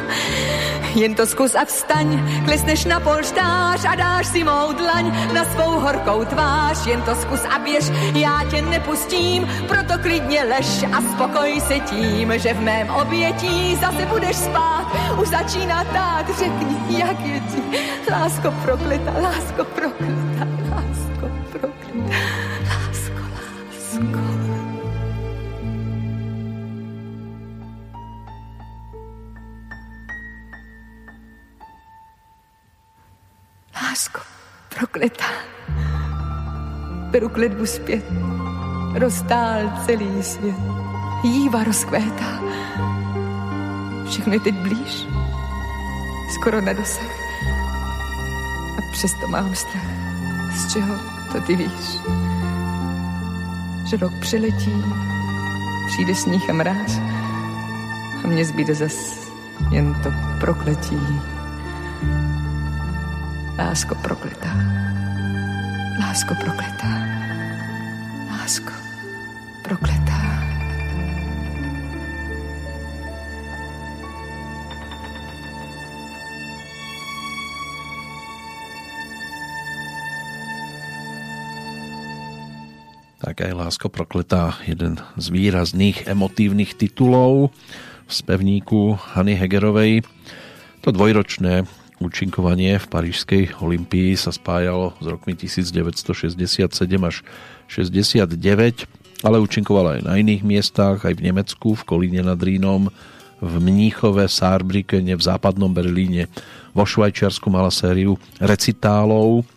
Jen 0.96 1.16
to 1.16 1.26
zkus 1.26 1.56
a 1.56 1.66
vstaň, 1.66 2.08
klesneš 2.46 2.86
na 2.86 3.00
polštář 3.00 3.86
a 3.86 3.96
dáš 3.96 4.28
si 4.28 4.44
mou 4.44 4.72
dlaň 4.72 5.34
na 5.34 5.46
svou 5.46 5.80
horkou 5.80 6.26
tvář. 6.26 6.88
Jen 6.88 7.02
to 7.02 7.16
zkus 7.16 7.40
a 7.56 7.60
běž, 7.60 7.86
já 8.16 8.42
tě 8.52 8.62
nepustím, 8.62 9.48
proto 9.68 9.94
klidně 10.02 10.44
lež 10.44 10.84
a 10.98 11.02
spokoj 11.02 11.62
se 11.68 11.80
tím, 11.80 12.34
že 12.36 12.54
v 12.54 12.62
mém 12.62 12.90
obětí 12.90 13.76
zase 13.76 14.06
budeš 14.06 14.36
spát. 14.36 14.86
Už 15.22 15.28
začíná 15.28 15.84
tát, 15.84 16.26
řekni, 16.38 17.00
jak 17.00 17.20
je 17.20 17.40
ti. 17.40 17.64
Lásko 18.12 18.52
prokleta, 18.64 19.12
lásko 19.22 19.64
prokleta, 19.64 20.55
Beru 37.16 37.30
kletbu 37.30 37.66
zpět. 37.66 38.06
Roztál 38.94 39.72
celý 39.86 40.24
svět. 40.24 40.56
Jíva 41.24 41.64
rozkvétá. 41.64 42.42
Všechno 44.10 44.34
je 44.34 44.40
teď 44.40 44.56
blíž. 44.56 45.08
Skoro 46.34 46.62
na 46.62 46.74
dosah. 46.74 47.12
A 48.78 48.92
přesto 48.92 49.28
mám 49.28 49.56
strach. 49.56 49.88
Z 50.56 50.74
čeho 50.74 50.96
to 51.32 51.42
ty 51.42 51.56
víš? 51.56 52.00
Že 53.90 53.98
rok 53.98 54.14
přiletí, 54.20 54.84
přijde 55.88 56.16
sníh 56.16 56.50
a 56.50 56.54
mráz 56.54 57.00
a 58.24 58.28
mně 58.28 58.46
zbyde 58.46 58.76
zas 58.76 59.30
jen 59.72 59.96
to 60.04 60.10
prokletí 60.40 61.00
Lásko 63.58 63.96
prokletá. 63.96 64.50
Lásko 66.16 66.32
prokletá. 66.40 66.92
Lásko 68.32 68.72
prokletá. 69.68 70.20
Tak 83.20 83.36
aj 83.44 83.52
Lásko 83.52 83.92
prokletá, 83.92 84.56
jeden 84.64 84.96
z 85.20 85.26
výrazných 85.36 86.08
emotívnych 86.08 86.80
titulov 86.80 87.52
v 88.08 88.12
spevníku 88.16 88.96
Hany 89.20 89.36
Hegerovej. 89.36 90.08
To 90.80 90.96
dvojročné 90.96 91.68
účinkovanie 92.00 92.76
v 92.76 92.86
Parížskej 92.92 93.44
Olympii 93.64 94.20
sa 94.20 94.36
spájalo 94.36 94.96
s 95.00 95.06
rokmi 95.08 95.36
1967 95.36 96.68
až 97.02 97.16
69, 97.72 98.36
ale 99.24 99.36
účinkovala 99.40 100.00
aj 100.00 100.02
na 100.04 100.14
iných 100.20 100.44
miestach, 100.44 101.08
aj 101.08 101.16
v 101.16 101.26
Nemecku, 101.32 101.74
v 101.74 101.84
Kolíne 101.88 102.22
nad 102.22 102.38
Rínom, 102.38 102.92
v 103.40 103.54
Mníchove, 103.60 104.28
Saarbrückene, 104.28 105.16
v 105.16 105.24
západnom 105.24 105.72
Berlíne, 105.72 106.28
vo 106.76 106.84
Švajčiarsku 106.84 107.48
mala 107.48 107.72
sériu 107.72 108.20
recitálov, 108.40 109.48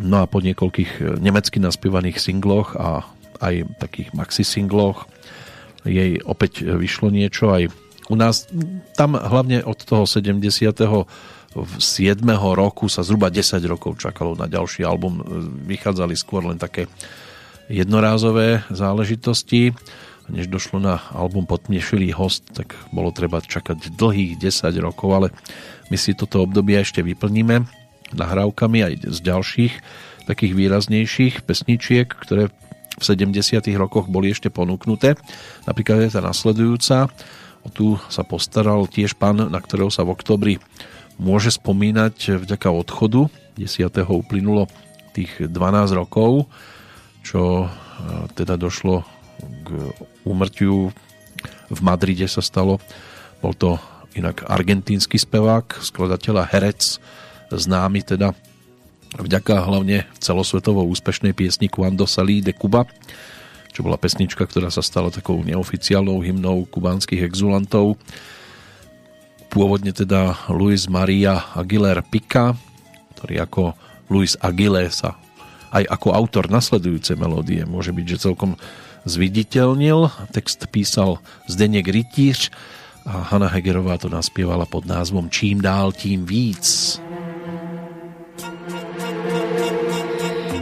no 0.00 0.16
a 0.20 0.24
po 0.24 0.40
niekoľkých 0.40 1.20
nemecky 1.20 1.60
naspievaných 1.60 2.20
singloch 2.20 2.76
a 2.76 3.04
aj 3.40 3.68
takých 3.80 4.12
maxi 4.12 4.44
singloch 4.44 5.08
jej 5.84 6.20
opäť 6.28 6.64
vyšlo 6.64 7.08
niečo 7.08 7.52
aj 7.52 7.72
u 8.10 8.18
nás, 8.18 8.50
tam 8.98 9.14
hlavne 9.14 9.62
od 9.62 9.78
toho 9.86 10.02
70 10.02 10.74
7. 11.50 12.22
roku 12.54 12.86
sa 12.86 13.02
zhruba 13.02 13.26
10 13.26 13.58
rokov 13.66 13.98
čakalo 13.98 14.38
na 14.38 14.46
ďalší 14.46 14.86
album. 14.86 15.18
Vychádzali 15.66 16.14
skôr 16.14 16.46
len 16.46 16.62
také 16.62 16.86
jednorázové 17.66 18.62
záležitosti. 18.70 19.74
Než 20.30 20.46
došlo 20.46 20.78
na 20.78 21.02
album 21.10 21.50
Podmiešilý 21.50 22.14
host, 22.14 22.46
tak 22.54 22.78
bolo 22.94 23.10
treba 23.10 23.42
čakať 23.42 23.98
dlhých 23.98 24.38
10 24.38 24.78
rokov, 24.78 25.10
ale 25.10 25.28
my 25.90 25.98
si 25.98 26.14
toto 26.14 26.46
obdobie 26.46 26.78
ešte 26.78 27.02
vyplníme 27.02 27.66
nahrávkami 28.14 28.78
aj 28.86 28.92
z 29.10 29.18
ďalších 29.18 29.74
takých 30.30 30.54
výraznejších 30.54 31.42
pesničiek, 31.42 32.06
ktoré 32.06 32.54
v 32.94 33.02
70. 33.02 33.58
rokoch 33.74 34.06
boli 34.06 34.30
ešte 34.30 34.54
ponúknuté. 34.54 35.18
Napríklad 35.66 36.06
je 36.06 36.14
tá 36.14 36.22
nasledujúca. 36.22 37.10
O 37.66 37.68
tu 37.74 37.98
sa 38.06 38.22
postaral 38.22 38.86
tiež 38.86 39.18
pán, 39.18 39.50
na 39.50 39.58
ktorého 39.58 39.90
sa 39.90 40.06
v 40.06 40.14
oktobri 40.14 40.54
môže 41.20 41.52
spomínať 41.52 42.40
vďaka 42.40 42.72
odchodu. 42.72 43.28
10. 43.60 43.92
uplynulo 44.08 44.64
tých 45.12 45.36
12 45.36 45.52
rokov, 45.92 46.48
čo 47.20 47.68
e, 47.68 47.68
teda 48.32 48.56
došlo 48.56 49.04
k 49.40 49.68
úmrtiu 50.24 50.88
v 51.68 51.80
Madride 51.84 52.24
sa 52.24 52.40
stalo. 52.40 52.80
Bol 53.44 53.52
to 53.52 53.76
inak 54.16 54.48
argentínsky 54.48 55.20
spevák, 55.20 55.84
skladateľ 55.84 56.34
a 56.40 56.48
herec, 56.48 56.98
známy 57.52 58.00
teda 58.00 58.32
vďaka 59.18 59.66
hlavne 59.66 60.06
celosvetovo 60.22 60.86
úspešnej 60.86 61.34
piesni 61.34 61.66
Cuando 61.66 62.06
salí 62.06 62.40
de 62.40 62.54
Cuba, 62.54 62.86
čo 63.70 63.82
bola 63.86 63.98
pesnička, 63.98 64.46
ktorá 64.46 64.70
sa 64.70 64.82
stala 64.82 65.14
takou 65.14 65.38
neoficiálnou 65.42 66.22
hymnou 66.22 66.66
kubánskych 66.70 67.22
exulantov 67.22 67.98
pôvodne 69.50 69.90
teda 69.90 70.46
Luis 70.46 70.86
Maria 70.86 71.42
Aguilar 71.58 72.06
Pica, 72.06 72.54
ktorý 73.18 73.42
ako 73.42 73.62
Luis 74.06 74.38
Aguilé 74.38 74.86
sa 74.94 75.18
aj 75.70 75.86
ako 75.86 76.08
autor 76.14 76.50
nasledujúcej 76.50 77.14
melódie 77.14 77.62
môže 77.62 77.94
byť, 77.94 78.06
že 78.06 78.24
celkom 78.30 78.58
zviditeľnil. 79.06 80.10
Text 80.34 80.66
písal 80.70 81.22
Zdeněk 81.46 81.88
Rytíř 81.88 82.50
a 83.06 83.32
Hanna 83.32 83.48
Hegerová 83.48 83.96
to 83.98 84.12
naspievala 84.12 84.66
pod 84.66 84.84
názvom 84.84 85.30
Čím 85.30 85.62
dál, 85.62 85.92
tím 85.92 86.26
víc. 86.26 87.00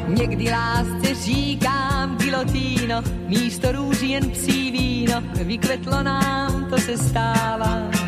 Někdy 0.08 0.50
lásce 0.50 1.14
říkám 1.24 2.16
gilotýno, 2.16 3.02
místo 3.26 3.72
růží 3.72 4.10
jen 4.10 4.30
psí 4.30 4.70
víno, 4.70 5.22
vykvetlo 5.44 6.02
nám, 6.02 6.70
to 6.70 6.78
se 6.78 6.98
stává 6.98 8.07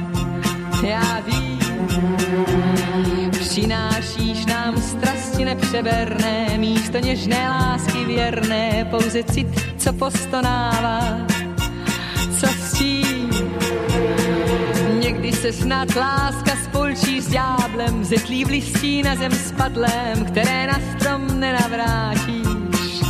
já 0.82 1.20
vím. 1.20 1.61
Přinášíš 3.31 4.47
nám 4.47 4.81
strasti 4.81 5.44
nepřeberné, 5.44 6.59
místo 6.59 6.98
něžné 6.98 7.48
lásky 7.48 8.05
věrné, 8.05 8.86
pouze 8.90 9.23
cit, 9.23 9.47
co 9.78 9.93
postonává. 9.93 11.27
Co 12.40 12.47
s? 12.47 12.81
Někdy 15.01 15.32
se 15.32 15.52
snad 15.52 15.97
láska 15.97 16.57
spolčí 16.65 17.20
s 17.20 17.27
dňáblem, 17.27 18.05
zetlí 18.05 18.44
v 18.44 18.48
listí 18.48 19.02
na 19.02 19.16
zem 19.16 19.32
spadlém, 19.32 20.24
které 20.24 20.66
na 20.66 20.81
strom 20.97 21.40
nenavrátíš. 21.40 23.01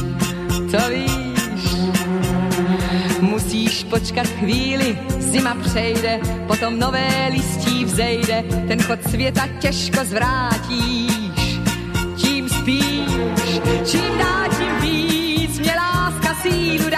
To 0.71 0.91
víš, 0.91 1.20
musíš 3.71 3.85
počkat 3.85 4.27
chvíli, 4.27 4.99
zima 5.19 5.55
přejde, 5.55 6.21
potom 6.47 6.79
nové 6.79 7.29
listí 7.31 7.85
vzejde, 7.85 8.45
ten 8.69 8.83
chod 8.83 8.99
světa 9.11 9.49
těžko 9.61 10.05
zvrátíš. 10.05 11.61
Tím 12.17 12.49
spíš, 12.49 13.61
čím 13.91 14.19
dá, 14.19 14.49
tím 14.59 14.81
víc, 14.81 15.59
mě 15.59 15.75
láska 15.75 16.35
sílu 16.43 16.90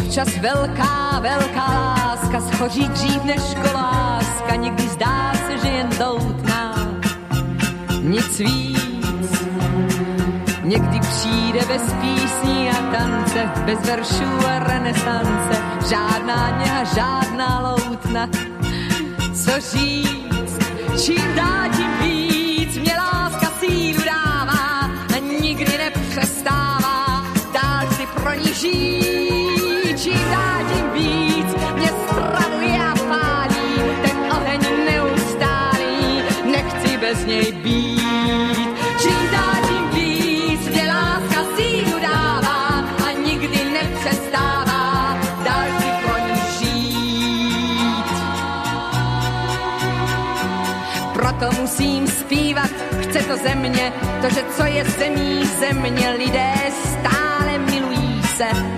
Občas 0.00 0.36
velká, 0.38 1.20
velká 1.20 1.66
láska 1.68 2.40
schoří 2.40 2.88
dřív 2.88 3.24
než 3.24 3.42
koláska, 3.62 4.54
někdy 4.56 4.88
zdá 4.88 5.32
se, 5.34 5.58
že 5.58 5.68
jen 5.68 5.88
doutná. 5.98 6.74
Nic 8.00 8.38
víc, 8.38 9.46
někdy 10.62 11.00
přijde 11.00 11.60
bez 11.68 11.82
písní 12.00 12.70
a 12.70 12.92
tance, 12.92 13.50
bez 13.64 13.78
veršů 13.80 14.46
a 14.48 14.58
renesance, 14.58 15.62
žádná 15.90 16.58
něha, 16.64 16.84
žádná 16.84 17.60
loutna. 17.60 18.28
Co 19.44 19.50
říct, 19.60 20.58
čím 21.04 21.34
dá, 21.36 21.68
tím 21.76 21.90
víc, 22.00 22.78
mě 22.78 22.94
láska 22.96 23.46
sílu 23.60 24.02
dává 24.04 24.90
a 25.16 25.18
nikdy 25.40 25.78
nepřestává, 25.78 27.24
dál 27.52 27.90
si 27.90 28.06
pro 28.06 28.34
ní 28.34 28.54
žít, 28.54 29.45
čím 30.06 30.30
dá, 30.30 30.62
tím 30.72 30.90
víc, 30.90 31.48
mě 31.74 31.88
spravuje 31.88 32.78
a 32.78 32.94
pálí, 33.08 33.74
ten 34.02 34.16
oheň 34.30 34.60
neustálý, 34.86 36.22
nechci 36.44 36.96
bez 36.98 37.26
něj 37.26 37.52
být. 37.52 38.68
Čím 39.02 39.30
dál, 39.32 39.54
tím 39.68 39.88
víc, 39.90 40.68
mě 40.68 40.86
láska 40.86 41.40
sílu 41.56 41.98
dává 42.02 42.84
a 43.06 43.12
nikdy 43.26 43.58
nepřestává, 43.72 45.18
dál 45.44 45.66
si 45.78 45.88
pro 46.02 46.16
ní 46.26 46.40
žít. 46.58 48.06
Proto 51.12 51.46
musím 51.60 52.06
zpívat, 52.06 52.70
chce 53.00 53.18
to 53.22 53.36
země, 53.36 53.92
to, 54.22 54.28
že 54.34 54.44
co 54.56 54.64
je 54.64 54.84
zemí 54.84 55.46
země, 55.46 56.10
lidé 56.18 56.54
stále 56.70 57.58
milují 57.58 58.22
se, 58.36 58.75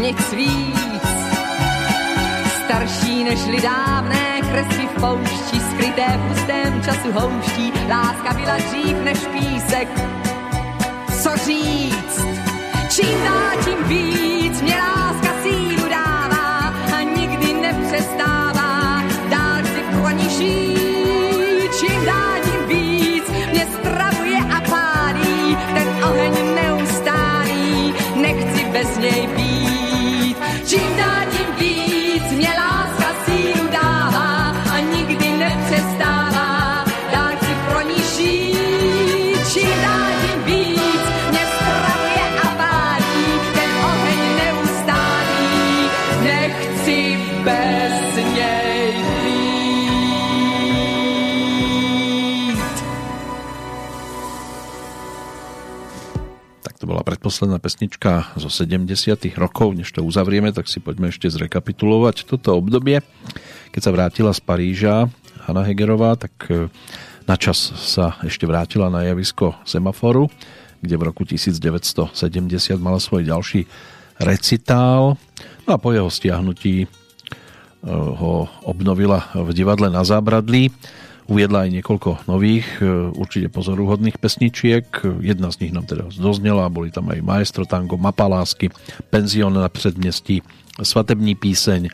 nic 0.00 0.32
víc. 0.32 1.06
Starší 2.64 3.24
než 3.24 3.62
dávné 3.62 4.40
kresy 4.50 4.88
v 4.96 5.00
poušti, 5.00 5.60
skryté 5.60 6.06
v 6.16 6.28
pustém 6.28 6.82
času 6.82 7.12
houští, 7.12 7.72
láska 7.88 8.32
byla 8.32 8.56
dřív 8.56 8.96
než 9.04 9.18
písek. 9.18 9.88
Co 11.22 11.30
říct? 11.46 12.24
Čím 12.90 13.24
dál, 13.24 13.64
tím 13.64 13.84
víc, 13.84 14.62
mě 14.62 14.76
láska 14.76 15.28
sílu 15.42 15.88
dává 15.88 16.74
a 16.96 17.02
nikdy 17.16 17.52
nepřestává, 17.52 19.02
dál 19.30 19.62
si 19.64 20.14
ní 20.14 20.30
žít. 20.38 21.70
Čím 21.80 22.04
dál, 22.04 22.34
tím 22.44 22.66
víc, 22.68 23.24
mě 23.52 23.66
stravuje 23.78 24.38
a 24.38 24.60
pálí, 24.60 25.56
ten 25.74 26.04
oheň 26.04 26.54
neustálý, 26.54 27.94
nechci 28.16 28.64
bez 28.64 28.98
něj 28.98 29.26
být. 29.26 29.39
Čím 30.70 30.96
dál, 30.96 31.20
predposledná 57.20 57.60
pesnička 57.60 58.32
zo 58.40 58.48
70 58.48 58.88
rokov. 59.36 59.76
Než 59.76 59.92
to 59.92 60.00
uzavrieme, 60.00 60.56
tak 60.56 60.72
si 60.72 60.80
poďme 60.80 61.12
ešte 61.12 61.28
zrekapitulovať 61.28 62.24
toto 62.24 62.56
obdobie. 62.56 63.04
Keď 63.76 63.80
sa 63.84 63.92
vrátila 63.92 64.32
z 64.32 64.40
Paríža 64.40 65.04
Hanna 65.44 65.68
Hegerová, 65.68 66.16
tak 66.16 66.32
e, 66.48 66.72
na 67.28 67.36
čas 67.36 67.60
sa 67.76 68.16
ešte 68.24 68.48
vrátila 68.48 68.88
na 68.88 69.04
javisko 69.04 69.52
Semaforu, 69.68 70.32
kde 70.80 70.96
v 70.96 71.12
roku 71.12 71.28
1970 71.28 72.08
mala 72.80 72.96
svoj 72.96 73.28
ďalší 73.28 73.68
recitál. 74.16 75.20
No 75.68 75.76
a 75.76 75.76
po 75.76 75.92
jeho 75.92 76.08
stiahnutí 76.08 76.76
e, 76.82 76.86
ho 77.84 78.48
obnovila 78.64 79.28
v 79.36 79.52
divadle 79.52 79.92
na 79.92 80.00
Zábradlí. 80.08 80.72
Uviedla 81.30 81.62
aj 81.62 81.70
niekoľko 81.78 82.26
nových, 82.26 82.82
e, 82.82 83.14
určite 83.14 83.54
pozoruhodných 83.54 84.18
pesničiek. 84.18 84.82
Jedna 85.22 85.54
z 85.54 85.62
nich 85.62 85.70
nám 85.70 85.86
teda 85.86 86.10
doznela, 86.10 86.66
boli 86.66 86.90
tam 86.90 87.06
aj 87.06 87.22
Maestro 87.22 87.62
Tango, 87.70 87.94
Mapa 87.94 88.26
lásky, 88.26 88.74
Penzion 89.14 89.54
na 89.54 89.70
předměstí, 89.70 90.42
Svatební 90.82 91.38
píseň. 91.38 91.86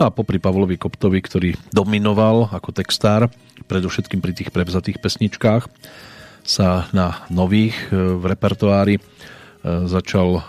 No 0.00 0.02
a 0.06 0.10
popri 0.10 0.42
Pavlovi 0.42 0.74
Koptovi, 0.74 1.22
ktorý 1.22 1.54
dominoval 1.70 2.50
ako 2.50 2.74
textár, 2.74 3.30
predovšetkým 3.70 4.18
pri 4.18 4.34
tých 4.34 4.50
prevzatých 4.50 4.98
pesničkách, 4.98 5.70
sa 6.42 6.90
na 6.90 7.22
nových 7.30 7.94
e, 7.94 8.18
v 8.18 8.26
repertoári 8.26 8.98
e, 8.98 9.02
začal 9.86 10.42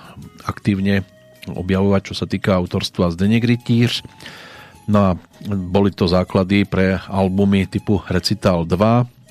aktívne 0.50 1.06
objavovať, 1.46 2.02
čo 2.10 2.16
sa 2.18 2.26
týka 2.26 2.58
autorstva 2.58 3.14
Zdeněk 3.14 3.46
Rytíř. 3.46 4.02
No 4.90 4.98
a 5.02 5.12
boli 5.46 5.94
to 5.94 6.10
základy 6.10 6.66
pre 6.66 6.98
albumy 7.10 7.70
typu 7.70 8.02
Recital 8.10 8.66
2 8.66 9.22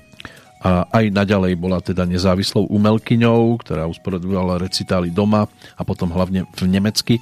a 0.61 0.85
aj 0.93 1.05
naďalej 1.09 1.57
bola 1.57 1.81
teda 1.81 2.05
nezávislou 2.05 2.69
umelkyňou, 2.69 3.57
ktorá 3.65 3.89
usporadovala 3.89 4.61
recitály 4.61 5.09
doma 5.09 5.49
a 5.75 5.83
potom 5.83 6.13
hlavne 6.13 6.45
v 6.53 6.63
nemecky 6.69 7.17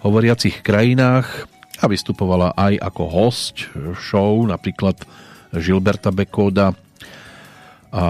hovoriacich 0.00 0.64
krajinách 0.64 1.44
a 1.80 1.84
vystupovala 1.84 2.56
aj 2.56 2.80
ako 2.80 3.02
host 3.04 3.68
show, 4.00 4.40
napríklad 4.48 4.96
Gilberta 5.52 6.08
Bekoda 6.08 6.72
a 7.90 8.06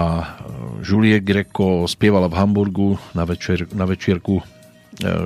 Julie 0.85 1.19
Greco 1.19 1.89
spievala 1.89 2.29
v 2.29 2.37
Hamburgu 2.37 2.89
na, 3.17 3.25
večer, 3.25 3.65
na 3.73 3.89
večierku, 3.89 4.37
e, 4.37 4.43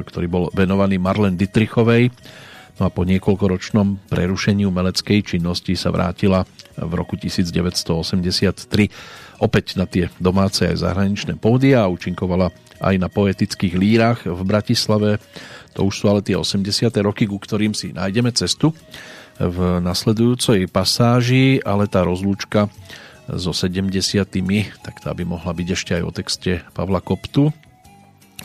ktorý 0.08 0.28
bol 0.32 0.44
venovaný 0.56 0.96
Marlen 0.96 1.36
Dietrichovej. 1.36 2.08
No 2.76 2.88
a 2.88 2.90
po 2.92 3.08
niekoľkoročnom 3.08 4.12
prerušení 4.12 4.68
umeleckej 4.68 5.36
činnosti 5.36 5.80
sa 5.80 5.96
vrátila 5.96 6.44
v 6.76 6.92
roku 6.92 7.16
1983 7.16 9.40
opäť 9.40 9.80
na 9.80 9.88
tie 9.88 10.12
domáce 10.20 10.68
aj 10.68 10.84
zahraničné 10.84 11.40
pódia 11.40 11.88
a 11.88 11.92
účinkovala 11.92 12.52
aj 12.84 12.96
na 13.00 13.08
poetických 13.08 13.80
lírach 13.80 14.28
v 14.28 14.42
Bratislave. 14.44 15.24
To 15.80 15.88
už 15.88 15.96
sú 15.96 16.06
ale 16.12 16.20
tie 16.20 16.36
80. 16.36 16.92
roky, 17.00 17.24
ku 17.28 17.40
ktorým 17.40 17.72
si 17.72 17.96
nájdeme 17.96 18.32
cestu 18.36 18.76
v 19.40 19.80
nasledujúcej 19.84 20.68
pasáži, 20.68 21.64
ale 21.64 21.88
tá 21.88 22.04
rozlúčka 22.04 22.68
so 23.32 23.52
70 23.52 23.92
tak 24.86 24.96
tá 25.02 25.12
by 25.12 25.24
mohla 25.26 25.52
byť 25.52 25.68
ešte 25.72 25.92
aj 25.98 26.04
o 26.06 26.12
texte 26.14 26.52
Pavla 26.78 27.02
Koptu 27.02 27.50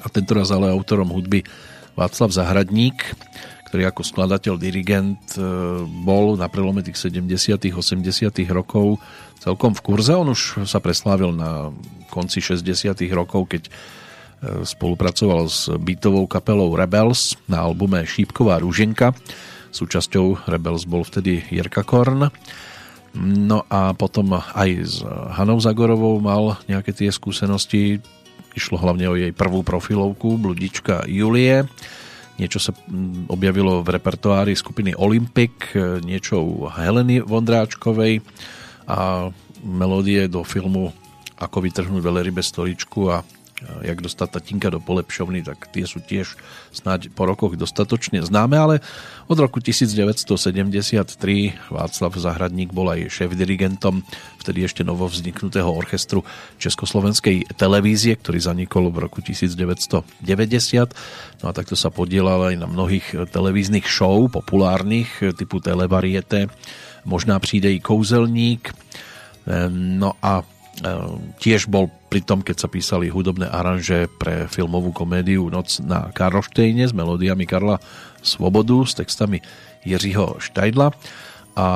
a 0.00 0.08
tentoraz 0.08 0.48
ale 0.48 0.72
autorom 0.72 1.12
hudby 1.12 1.44
Václav 1.98 2.32
Zahradník, 2.32 3.04
ktorý 3.70 3.86
ako 3.86 4.02
skladateľ, 4.02 4.58
dirigent 4.58 5.38
e, 5.38 5.46
bol 5.86 6.34
na 6.34 6.50
prelome 6.50 6.82
tých 6.82 6.98
70 6.98 7.70
80 7.70 8.02
rokov 8.50 8.98
celkom 9.38 9.78
v 9.78 9.80
kurze. 9.86 10.10
On 10.18 10.26
už 10.26 10.66
sa 10.66 10.82
preslávil 10.82 11.30
na 11.30 11.70
konci 12.10 12.42
60 12.42 12.66
rokov, 13.14 13.46
keď 13.46 13.70
e, 13.70 13.72
spolupracoval 14.66 15.46
s 15.46 15.70
beatovou 15.78 16.26
kapelou 16.26 16.74
Rebels 16.74 17.38
na 17.46 17.62
albume 17.62 18.02
Šípková 18.02 18.58
rúženka. 18.58 19.14
Súčasťou 19.70 20.50
Rebels 20.50 20.82
bol 20.82 21.06
vtedy 21.06 21.46
Jirka 21.46 21.86
Korn. 21.86 22.26
No 23.14 23.58
a 23.70 23.94
potom 23.94 24.34
aj 24.34 24.70
s 24.82 24.98
Hanou 25.06 25.62
Zagorovou 25.62 26.18
mal 26.18 26.58
nejaké 26.66 26.90
tie 26.90 27.14
skúsenosti. 27.14 28.02
Išlo 28.58 28.82
hlavne 28.82 29.06
o 29.06 29.14
jej 29.14 29.30
prvú 29.30 29.62
profilovku, 29.62 30.42
bludička 30.42 31.06
Julie 31.06 31.70
niečo 32.40 32.56
sa 32.56 32.72
mm, 32.72 33.28
objavilo 33.28 33.84
v 33.84 34.00
repertoári 34.00 34.56
skupiny 34.56 34.96
Olympic, 34.96 35.76
e, 35.76 36.00
niečo 36.00 36.40
u 36.40 36.64
Heleny 36.72 37.20
Vondráčkovej 37.20 38.24
a 38.88 39.28
melódie 39.60 40.24
do 40.24 40.40
filmu 40.40 40.88
Ako 41.40 41.64
vytrhnúť 41.64 42.04
velerybe 42.04 42.44
stoličku 42.44 43.08
a 43.08 43.24
jak 43.60 44.00
dostať 44.00 44.28
tatínka 44.40 44.72
do 44.72 44.80
polepšovny, 44.80 45.44
tak 45.44 45.68
tie 45.68 45.84
sú 45.84 46.00
tiež 46.00 46.36
snáď 46.72 47.12
po 47.12 47.28
rokoch 47.28 47.56
dostatočne 47.60 48.24
známe, 48.24 48.56
ale 48.56 48.74
od 49.28 49.36
roku 49.36 49.60
1973 49.60 51.04
Václav 51.68 52.12
Zahradník 52.16 52.72
bol 52.72 52.88
aj 52.88 53.12
šéf-dirigentom 53.12 54.00
vtedy 54.40 54.64
ešte 54.64 54.80
novo 54.80 55.04
vzniknutého 55.06 55.68
orchestru 55.68 56.24
Československej 56.56 57.52
televízie, 57.60 58.16
ktorý 58.16 58.40
zanikol 58.40 58.88
v 58.88 59.04
roku 59.04 59.20
1990. 59.20 60.24
No 61.44 61.46
a 61.48 61.52
takto 61.52 61.76
sa 61.76 61.92
podielal 61.92 62.52
aj 62.52 62.56
na 62.56 62.66
mnohých 62.66 63.28
televíznych 63.28 63.84
show, 63.84 64.24
populárnych, 64.32 65.36
typu 65.36 65.60
Televariete, 65.60 66.48
možná 67.04 67.38
přijde 67.38 67.72
i 67.72 67.80
Kouzelník, 67.80 68.72
no 69.68 70.12
a 70.22 70.42
tiež 71.36 71.68
bol 71.68 71.92
pri 72.08 72.24
tom, 72.24 72.40
keď 72.40 72.56
sa 72.56 72.68
písali 72.70 73.12
hudobné 73.12 73.46
aranže 73.46 74.08
pre 74.16 74.48
filmovú 74.48 74.90
komédiu 74.96 75.52
Noc 75.52 75.82
na 75.84 76.08
Karlštejne 76.10 76.88
s 76.88 76.96
melódiami 76.96 77.44
Karla 77.44 77.76
Svobodu 78.24 78.82
s 78.88 78.96
textami 78.96 79.44
Jiřího 79.84 80.40
Štajdla 80.40 80.88
a 81.56 81.66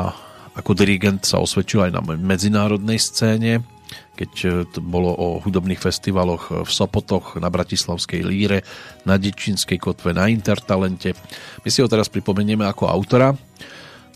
ako 0.55 0.71
dirigent 0.73 1.27
sa 1.27 1.43
osvedčil 1.43 1.91
aj 1.91 1.93
na 1.99 2.03
medzinárodnej 2.15 3.03
scéne, 3.03 3.67
keď 4.15 4.33
e, 4.47 4.49
to 4.71 4.79
bolo 4.79 5.11
o 5.11 5.43
hudobných 5.43 5.83
festivaloch 5.83 6.63
v 6.63 6.71
Sopotoch, 6.71 7.35
na 7.43 7.51
Bratislavskej 7.51 8.23
líre, 8.23 8.63
na 9.03 9.19
Dečinskej 9.19 9.83
kotve, 9.83 10.15
na 10.15 10.31
Intertalente. 10.31 11.19
My 11.67 11.69
si 11.75 11.83
ho 11.83 11.91
teraz 11.91 12.07
pripomenieme 12.07 12.63
ako 12.63 12.87
autora 12.87 13.35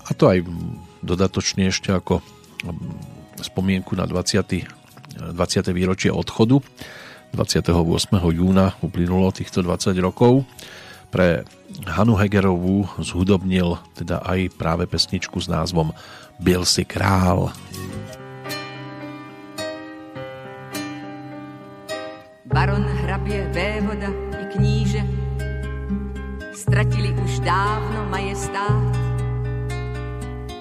a 0.06 0.10
to 0.14 0.30
aj 0.30 0.46
dodatočne 1.02 1.74
ešte 1.74 1.90
ako 1.90 2.22
spomienku 3.44 3.96
na 3.96 4.06
20. 4.06 4.68
20. 5.32 5.74
výročie 5.74 6.12
odchodu. 6.12 6.62
28. 7.32 7.72
júna 8.32 8.72
uplynulo 8.80 9.28
týchto 9.32 9.60
20 9.60 9.96
rokov. 10.00 10.48
Pre 11.08 11.44
Hanu 11.88 12.16
Hegerovú 12.16 12.88
zhudobnil 13.00 13.80
teda 13.96 14.20
aj 14.24 14.52
práve 14.56 14.84
pesničku 14.88 15.40
s 15.40 15.48
názvom 15.48 15.92
Byl 16.40 16.64
si 16.64 16.84
král. 16.84 17.52
Baron, 22.48 22.82
hrabě, 22.82 23.50
vévoda 23.52 24.08
i 24.40 24.44
kníže 24.56 25.02
ztratili 26.68 27.12
už 27.24 27.40
dávno 27.40 28.06
majestát. 28.10 28.92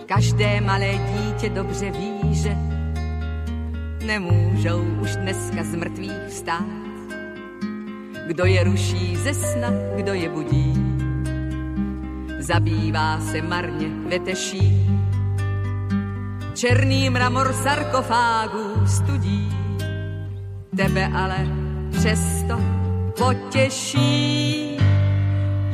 Každé 0.06 0.61
malé 0.61 0.91
dítě 0.93 1.49
dobře 1.49 1.91
ví, 1.91 2.16
že 2.38 2.56
nemůžou 4.06 4.82
už 5.01 5.16
dneska 5.16 5.64
z 5.64 5.75
mrtvých 5.75 6.27
vstát. 6.30 6.66
Kdo 8.27 8.45
je 8.45 8.64
ruší 8.64 9.16
ze 9.16 9.33
sna, 9.33 9.69
kdo 9.95 10.14
je 10.14 10.30
budí, 10.30 10.74
zabývá 12.40 13.19
se 13.19 13.41
marně 13.41 13.88
veteší 14.09 14.88
Černý 16.57 17.09
mramor 17.09 17.53
sarkofágu 17.53 18.88
studí, 18.88 19.49
tebe 20.77 21.06
ale 21.14 21.38
přesto 21.91 22.57
potěší, 23.17 24.77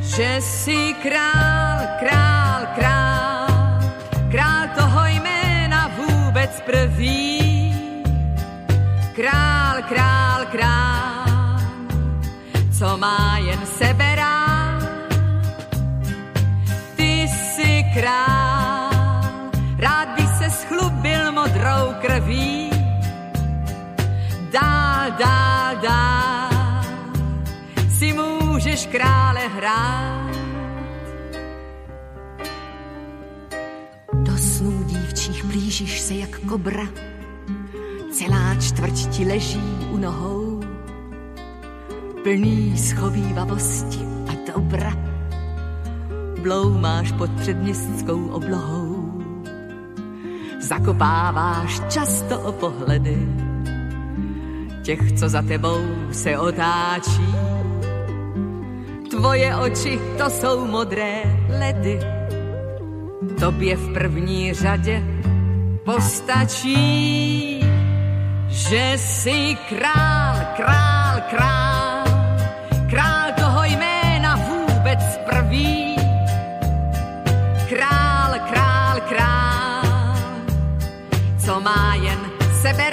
že 0.00 0.38
král, 0.40 0.92
král, 1.02 1.78
král, 2.00 2.33
prvý. 6.66 7.74
Král, 9.14 9.82
král, 9.88 10.46
král, 10.52 11.58
co 12.78 12.96
má 12.96 13.38
jen 13.38 13.66
sebe 13.66 14.14
rád. 14.14 14.82
Ty 16.96 17.28
jsi 17.28 17.84
král, 17.94 18.90
rád 19.78 20.08
by 20.16 20.24
schlubil 20.50 21.32
modrou 21.32 21.94
krví. 22.00 22.70
Dál, 24.52 25.10
dál, 25.18 25.76
dál 25.82 26.84
si 27.98 28.12
můžeš 28.12 28.86
krále 28.86 29.48
hrát. 29.48 30.13
Blížíš 35.54 36.00
se 36.00 36.14
jak 36.14 36.40
kobra, 36.50 36.82
celá 38.10 38.58
čtvrť 38.58 38.96
ti 39.14 39.22
leží 39.22 39.62
u 39.90 39.96
nohou, 39.96 40.60
plný 42.22 42.74
schovývavosti 42.78 44.02
a 44.02 44.32
dobra. 44.50 44.92
Bloumáš 46.42 47.12
pod 47.12 47.30
předměstskou 47.30 48.26
oblohou 48.28 49.22
zakopáváš 50.60 51.80
často 51.88 52.40
o 52.40 52.52
pohledy 52.52 53.18
těch, 54.82 55.12
co 55.12 55.28
za 55.28 55.42
tebou 55.42 55.80
se 56.12 56.38
otáčí. 56.38 57.30
Tvoje 59.10 59.56
oči, 59.56 60.00
to 60.18 60.30
jsou 60.30 60.66
modré 60.66 61.22
ledy, 61.58 62.00
tobě 63.38 63.76
v 63.76 63.92
první 63.94 64.52
řadě 64.52 65.14
postačí, 65.84 67.60
že 68.48 68.92
jsi 68.96 69.56
král, 69.68 70.36
král, 70.56 71.20
král, 71.30 72.04
král 72.90 73.32
toho 73.36 73.64
jména 73.64 74.36
vůbec 74.36 75.18
prvý. 75.30 75.96
Král, 77.68 78.34
král, 78.50 79.00
král, 79.08 80.14
co 81.44 81.60
má 81.60 81.94
jen 81.94 82.18
sebe 82.62 82.90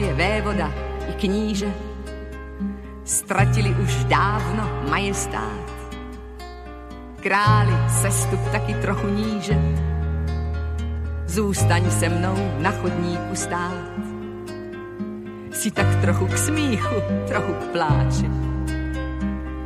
Hrabě, 0.00 0.14
vévoda 0.14 0.72
i 1.08 1.12
kníže 1.12 1.74
ztratili 3.04 3.70
už 3.70 4.04
dávno 4.04 4.82
majestát 4.90 5.70
Králi, 7.22 7.72
sestup 7.88 8.40
taky 8.52 8.74
trochu 8.74 9.08
níže. 9.08 9.58
Zůstaň 11.26 11.90
se 11.90 12.08
mnou 12.08 12.52
na 12.58 12.70
chodníku 12.70 13.34
stát. 13.34 13.92
Si 15.52 15.70
tak 15.70 16.00
trochu 16.00 16.26
k 16.26 16.38
smíchu, 16.38 16.94
trochu 17.28 17.52
k 17.52 17.64
pláči. 17.72 18.30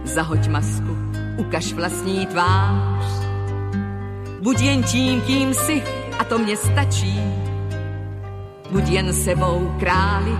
Zahoď 0.04 0.48
masku, 0.48 0.96
ukaž 1.36 1.72
vlastní 1.72 2.26
tvář. 2.26 3.04
Buď 4.40 4.60
jen 4.60 4.82
tím, 4.82 5.20
kým 5.20 5.54
si, 5.54 5.82
a 6.18 6.24
to 6.24 6.38
mě 6.38 6.56
stačí. 6.56 7.53
Buď 8.70 8.88
jen 8.88 9.12
sebou 9.12 9.76
králi, 9.80 10.36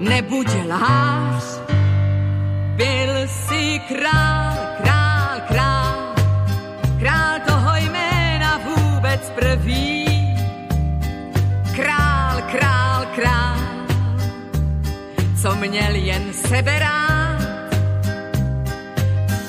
nebuď 0.00 0.46
lhář. 0.68 1.44
Byl 2.76 3.28
si 3.28 3.80
král, 3.88 4.54
král, 4.82 5.40
král, 5.48 6.14
král 6.98 7.40
toho 7.46 7.76
jména 7.76 8.58
vůbec 8.58 9.30
prvý. 9.30 10.06
Král, 11.74 12.42
král, 12.50 13.06
král, 13.14 13.58
co 15.42 15.54
měl 15.54 15.94
jen 15.94 16.32
sebe 16.32 16.78
rád. 16.78 17.40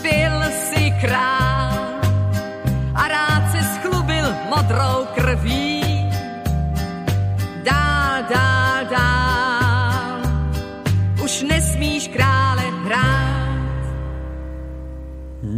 Byl 0.01 0.51
si 0.51 0.93
král 1.01 1.40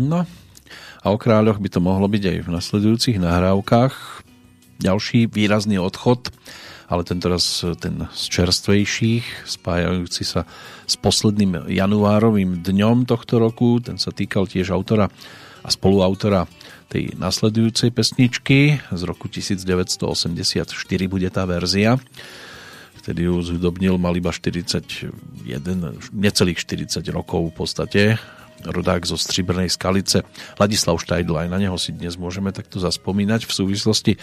No, 0.03 0.27
a 1.03 1.05
o 1.11 1.17
kráľoch 1.19 1.63
by 1.63 1.69
to 1.71 1.79
mohlo 1.79 2.11
byť 2.11 2.23
aj 2.27 2.37
v 2.43 2.49
nasledujúcich 2.51 3.17
nahrávkach. 3.23 4.23
Ďalší 4.83 5.31
výrazný 5.31 5.79
odchod, 5.79 6.31
ale 6.91 7.07
tento 7.07 7.31
raz 7.31 7.63
ten 7.79 8.03
z 8.11 8.23
čerstvejších, 8.27 9.47
spájajúci 9.47 10.23
sa 10.27 10.43
s 10.83 10.99
posledným 10.99 11.71
januárovým 11.71 12.59
dňom 12.59 13.07
tohto 13.07 13.39
roku. 13.39 13.79
Ten 13.79 13.95
sa 13.95 14.11
týkal 14.11 14.43
tiež 14.43 14.75
autora 14.75 15.07
a 15.63 15.69
spoluautora 15.71 16.51
tej 16.91 17.15
nasledujúcej 17.15 17.95
pesničky 17.95 18.83
z 18.91 19.01
roku 19.07 19.31
1984 19.31 20.67
bude 21.07 21.29
tá 21.31 21.47
verzia 21.47 21.95
vtedy 23.03 23.27
ju 23.27 23.35
zhudobnil, 23.43 23.99
mal 23.99 24.15
iba 24.15 24.31
41, 24.31 25.11
necelých 26.15 26.59
40 26.63 27.03
rokov 27.11 27.51
v 27.51 27.55
podstate 27.59 28.01
rodák 28.67 29.03
zo 29.03 29.19
Stribrnej 29.19 29.67
skalice. 29.67 30.23
Ladislav 30.55 30.99
Štajdl, 30.99 31.35
aj 31.35 31.47
na 31.51 31.59
neho 31.59 31.75
si 31.75 31.91
dnes 31.91 32.15
môžeme 32.15 32.55
takto 32.55 32.79
zaspomínať 32.79 33.47
v 33.47 33.51
súvislosti 33.51 34.13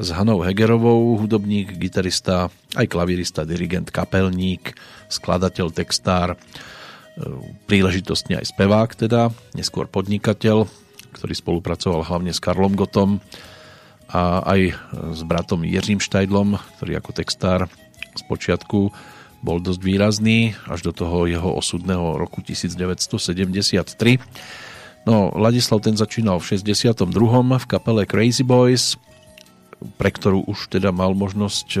s 0.00 0.08
Hanou 0.16 0.40
Hegerovou, 0.40 1.20
hudobník, 1.20 1.76
gitarista, 1.76 2.48
aj 2.72 2.86
klavirista, 2.88 3.44
dirigent, 3.44 3.92
kapelník, 3.92 4.72
skladateľ, 5.12 5.68
textár, 5.76 6.34
e, 6.34 6.36
príležitostne 7.68 8.40
aj 8.40 8.48
spevák 8.56 8.96
teda, 8.96 9.28
neskôr 9.52 9.84
podnikateľ, 9.90 10.64
ktorý 11.12 11.34
spolupracoval 11.36 12.06
hlavne 12.06 12.32
s 12.32 12.40
Karlom 12.40 12.72
Gotom 12.72 13.20
a 14.10 14.42
aj 14.56 14.60
s 15.14 15.20
bratom 15.22 15.62
Jiřím 15.68 16.00
Štajdlom, 16.00 16.56
ktorý 16.78 16.98
ako 16.98 17.10
textár 17.14 17.68
z 18.16 18.22
počiatku 18.26 18.90
bol 19.40 19.60
dosť 19.60 19.80
výrazný 19.80 20.52
až 20.68 20.84
do 20.84 20.92
toho 20.92 21.24
jeho 21.24 21.50
osudného 21.56 22.20
roku 22.20 22.44
1973. 22.44 24.20
No, 25.08 25.32
Ladislav 25.32 25.80
ten 25.80 25.96
začínal 25.96 26.38
v 26.40 26.60
62. 26.60 27.08
v 27.56 27.66
kapele 27.66 28.04
Crazy 28.04 28.44
Boys, 28.44 29.00
pre 29.96 30.12
ktorú 30.12 30.44
už 30.44 30.68
teda 30.68 30.92
mal 30.92 31.16
možnosť 31.16 31.68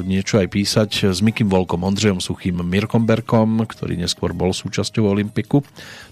niečo 0.00 0.40
aj 0.40 0.48
písať 0.48 0.90
s 1.12 1.20
Mikým 1.20 1.52
Volkom, 1.52 1.84
Ondřejom 1.84 2.24
Suchým, 2.24 2.64
Mirkom 2.64 3.04
Berkom, 3.04 3.60
ktorý 3.68 4.00
neskôr 4.00 4.32
bol 4.32 4.56
súčasťou 4.56 5.04
Olympiku. 5.04 5.60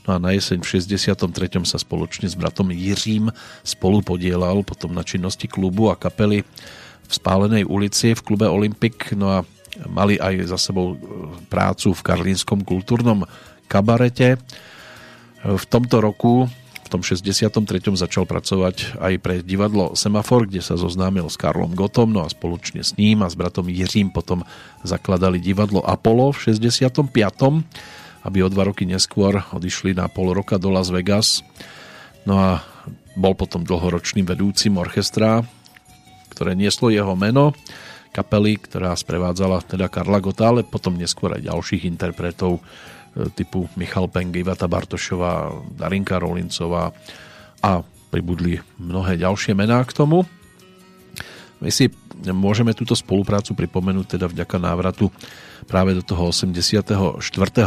No 0.05 0.17
a 0.17 0.19
na 0.21 0.37
jeseň 0.37 0.61
v 0.61 0.69
63. 0.69 1.65
sa 1.65 1.81
spoločne 1.81 2.29
s 2.29 2.37
bratom 2.37 2.69
Jiřím 2.69 3.33
spolu 3.65 4.05
podielal 4.05 4.61
potom 4.69 4.93
na 4.93 5.01
činnosti 5.01 5.49
klubu 5.49 5.89
a 5.89 5.97
kapely 5.97 6.45
v 7.09 7.13
Spálenej 7.13 7.65
ulici 7.65 8.13
v 8.13 8.21
klube 8.21 8.47
Olympik. 8.47 9.17
No 9.17 9.33
a 9.33 9.39
mali 9.89 10.21
aj 10.21 10.51
za 10.51 10.59
sebou 10.61 10.95
e, 10.95 10.97
prácu 11.49 11.95
v 11.95 12.05
Karlínskom 12.05 12.67
kultúrnom 12.67 13.25
kabarete 13.71 14.37
v 15.41 15.65
tomto 15.71 16.05
roku, 16.05 16.51
v 16.85 16.89
tom 16.91 17.01
63. 17.01 17.55
začal 17.95 18.27
pracovať 18.27 18.99
aj 18.99 19.15
pre 19.23 19.35
divadlo 19.41 19.95
Semafor, 19.95 20.51
kde 20.51 20.61
sa 20.61 20.75
zoznámil 20.75 21.31
s 21.31 21.39
Karlom 21.39 21.73
Gotom, 21.73 22.11
no 22.11 22.27
a 22.27 22.29
spoločne 22.29 22.83
s 22.83 22.99
ním 22.99 23.23
a 23.23 23.31
s 23.31 23.39
bratom 23.39 23.71
Jiřím 23.71 24.11
potom 24.11 24.43
zakladali 24.83 25.39
divadlo 25.39 25.81
Apollo 25.87 26.37
v 26.37 26.53
65. 26.53 27.07
aby 28.21 28.39
o 28.45 28.49
dva 28.53 28.69
roky 28.69 28.85
neskôr 28.85 29.41
odišli 29.55 29.97
na 29.97 30.11
pol 30.11 30.37
roka 30.37 30.61
do 30.61 30.69
Las 30.69 30.93
Vegas. 30.93 31.41
No 32.29 32.37
a 32.37 32.51
bol 33.17 33.33
potom 33.33 33.65
dlhoročným 33.65 34.29
vedúcim 34.29 34.77
orchestra, 34.77 35.41
ktoré 36.37 36.53
nieslo 36.53 36.93
jeho 36.93 37.17
meno 37.17 37.57
kapely, 38.11 38.59
ktorá 38.59 38.95
sprevádzala 38.95 39.63
teda 39.65 39.87
Karla 39.87 40.19
Gota, 40.19 40.51
ale 40.51 40.67
potom 40.67 40.99
neskôr 40.99 41.35
aj 41.39 41.47
ďalších 41.47 41.87
interpretov 41.87 42.59
E, 43.11 43.27
typu 43.35 43.67
Michal 43.75 44.07
Peng, 44.07 44.31
Ivata 44.31 44.71
Bartošová, 44.71 45.51
Darinka 45.75 46.23
Rolincová 46.23 46.95
a 47.59 47.83
pribudli 48.11 48.63
mnohé 48.79 49.19
ďalšie 49.19 49.55
mená 49.55 49.83
k 49.83 49.95
tomu. 49.95 50.23
My 51.61 51.69
si 51.69 51.93
môžeme 52.25 52.73
túto 52.73 52.97
spoluprácu 52.97 53.53
pripomenúť 53.53 54.17
teda 54.17 54.27
vďaka 54.31 54.57
návratu 54.57 55.13
práve 55.69 55.93
do 55.93 56.01
toho 56.01 56.33
84. 56.33 57.21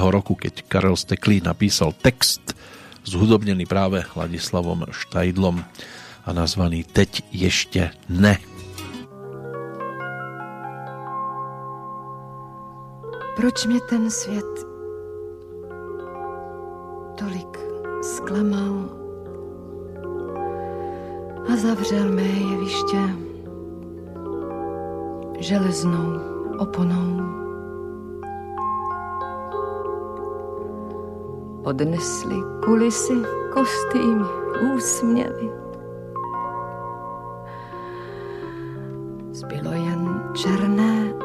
roku, 0.09 0.33
keď 0.33 0.65
Karel 0.65 0.97
Steklý 0.97 1.43
napísal 1.43 1.93
text 1.93 2.55
zhudobnený 3.03 3.67
práve 3.67 4.07
Ladislavom 4.15 4.89
Štajdlom 4.89 5.61
a 6.23 6.29
nazvaný 6.31 6.87
Teď 6.87 7.35
ešte 7.35 7.91
ne. 8.07 8.52
Proč 13.35 13.65
mě 13.65 13.79
ten 13.89 14.09
svět 14.09 14.65
tolik 17.19 17.59
zklamal 18.01 18.89
a 21.53 21.55
zavřel 21.55 22.11
mé 22.11 22.21
jeviště 22.21 22.97
železnou 25.39 26.19
oponou. 26.57 27.21
Odnesli 31.63 32.35
kulisy, 32.65 33.21
kostýmy, 33.53 34.25
úsměvy. 34.75 35.51
Zbylo 39.31 39.71
jen 39.71 40.31
černé 40.35 41.22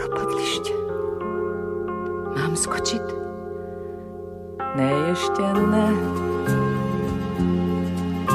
propadliště. 0.00 0.72
Mám 2.36 2.56
skočit 2.56 3.02
ne, 4.76 4.92
ještě 5.08 5.42
ne. 5.70 5.92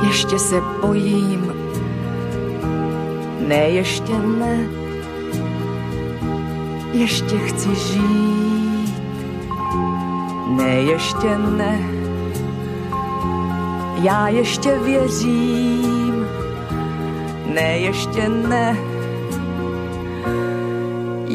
Ještě 0.07 0.39
se 0.39 0.55
bojím. 0.81 1.53
Ne, 3.47 3.69
ještě 3.69 4.13
ne. 4.39 4.67
Ještě 6.93 7.37
chci 7.37 7.75
žít. 7.75 8.93
Ne, 10.57 10.69
ještě 10.69 11.37
ne. 11.37 11.89
Já 14.01 14.27
ještě 14.27 14.79
věřím. 14.79 16.25
Ne, 17.53 17.77
ještě 17.77 18.29
ne. 18.29 18.94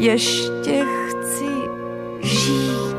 Ještě 0.01 0.85
chci 1.07 1.51
žít. 2.21 2.95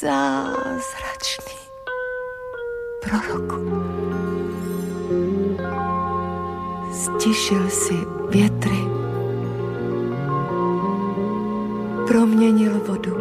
zázračný 0.00 1.58
proroku. 3.02 3.56
Stišil 6.92 7.70
si 7.70 7.94
větry, 8.28 8.78
proměnil 12.06 12.80
vodu 12.86 13.16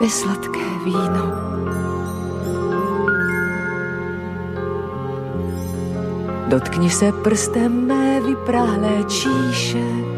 ve 0.00 0.10
sladké 0.10 0.64
víno. 0.84 1.54
Dotkni 6.48 6.90
se 6.90 7.12
prstem 7.12 7.86
mé 7.86 8.20
vyprahlé 8.20 9.04
číše, 9.04 10.13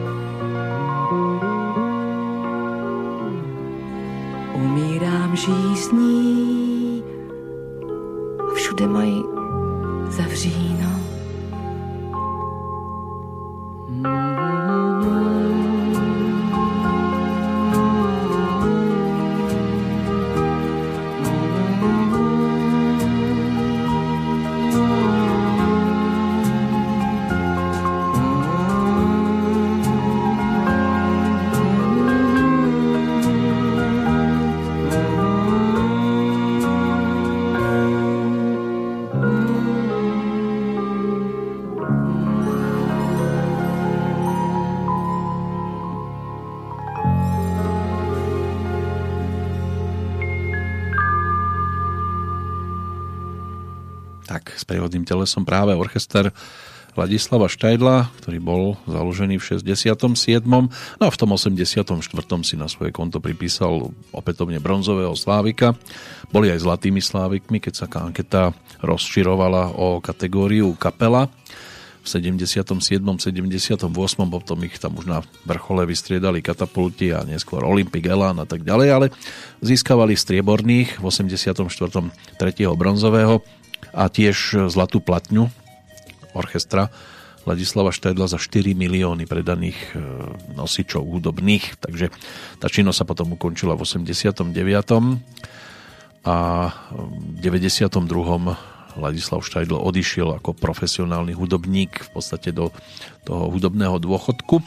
telesom 55.06 55.46
práve 55.46 55.70
orchester 55.78 56.34
Ladislava 56.96 57.44
Štajdla, 57.44 58.08
ktorý 58.24 58.38
bol 58.40 58.62
založený 58.88 59.36
v 59.36 59.60
67. 59.60 60.48
No 60.48 61.04
a 61.04 61.12
v 61.12 61.18
tom 61.20 61.36
84. 61.36 61.84
si 62.40 62.56
na 62.56 62.72
svoje 62.72 62.88
konto 62.88 63.20
pripísal 63.20 63.92
opätovne 64.16 64.56
bronzového 64.64 65.12
slávika. 65.12 65.76
Boli 66.32 66.48
aj 66.48 66.64
zlatými 66.64 67.04
slávikmi, 67.04 67.60
keď 67.60 67.72
sa 67.76 67.86
anketa 68.00 68.56
rozširovala 68.80 69.76
o 69.76 70.00
kategóriu 70.00 70.72
kapela. 70.80 71.28
V 72.00 72.06
77. 72.08 72.64
78. 72.64 73.92
potom 74.30 74.58
ich 74.64 74.80
tam 74.80 74.96
už 74.96 75.04
na 75.04 75.20
vrchole 75.44 75.84
vystriedali 75.84 76.40
katapulti 76.40 77.12
a 77.12 77.28
neskôr 77.28 77.60
Olympic 77.66 78.08
Elan 78.08 78.40
a 78.40 78.46
tak 78.48 78.64
ďalej, 78.64 78.88
ale 78.88 79.06
získavali 79.60 80.16
strieborných 80.16 80.96
v 80.96 81.04
84. 81.04 81.60
3. 81.60 82.78
bronzového 82.78 83.44
a 83.96 84.12
tiež 84.12 84.68
zlatú 84.68 85.00
platňu 85.00 85.48
orchestra 86.36 86.92
Ladislava 87.46 87.94
Štajdla 87.94 88.26
za 88.26 88.42
4 88.42 88.74
milióny 88.74 89.22
predaných 89.30 89.78
e, 89.94 90.02
nosičov 90.58 91.06
hudobných, 91.06 91.78
takže 91.78 92.10
tá 92.58 92.66
činnosť 92.66 92.98
sa 92.98 93.06
potom 93.06 93.38
ukončila 93.38 93.78
v 93.78 93.86
89. 93.86 94.50
a 96.26 96.36
v 96.90 97.38
92. 97.38 97.86
Ladislav 98.98 99.46
Štajdl 99.46 99.78
odišiel 99.78 100.42
ako 100.42 100.58
profesionálny 100.58 101.38
hudobník 101.38 102.02
v 102.02 102.10
podstate 102.10 102.50
do 102.50 102.74
toho 103.22 103.46
hudobného 103.54 104.02
dôchodku. 104.02 104.58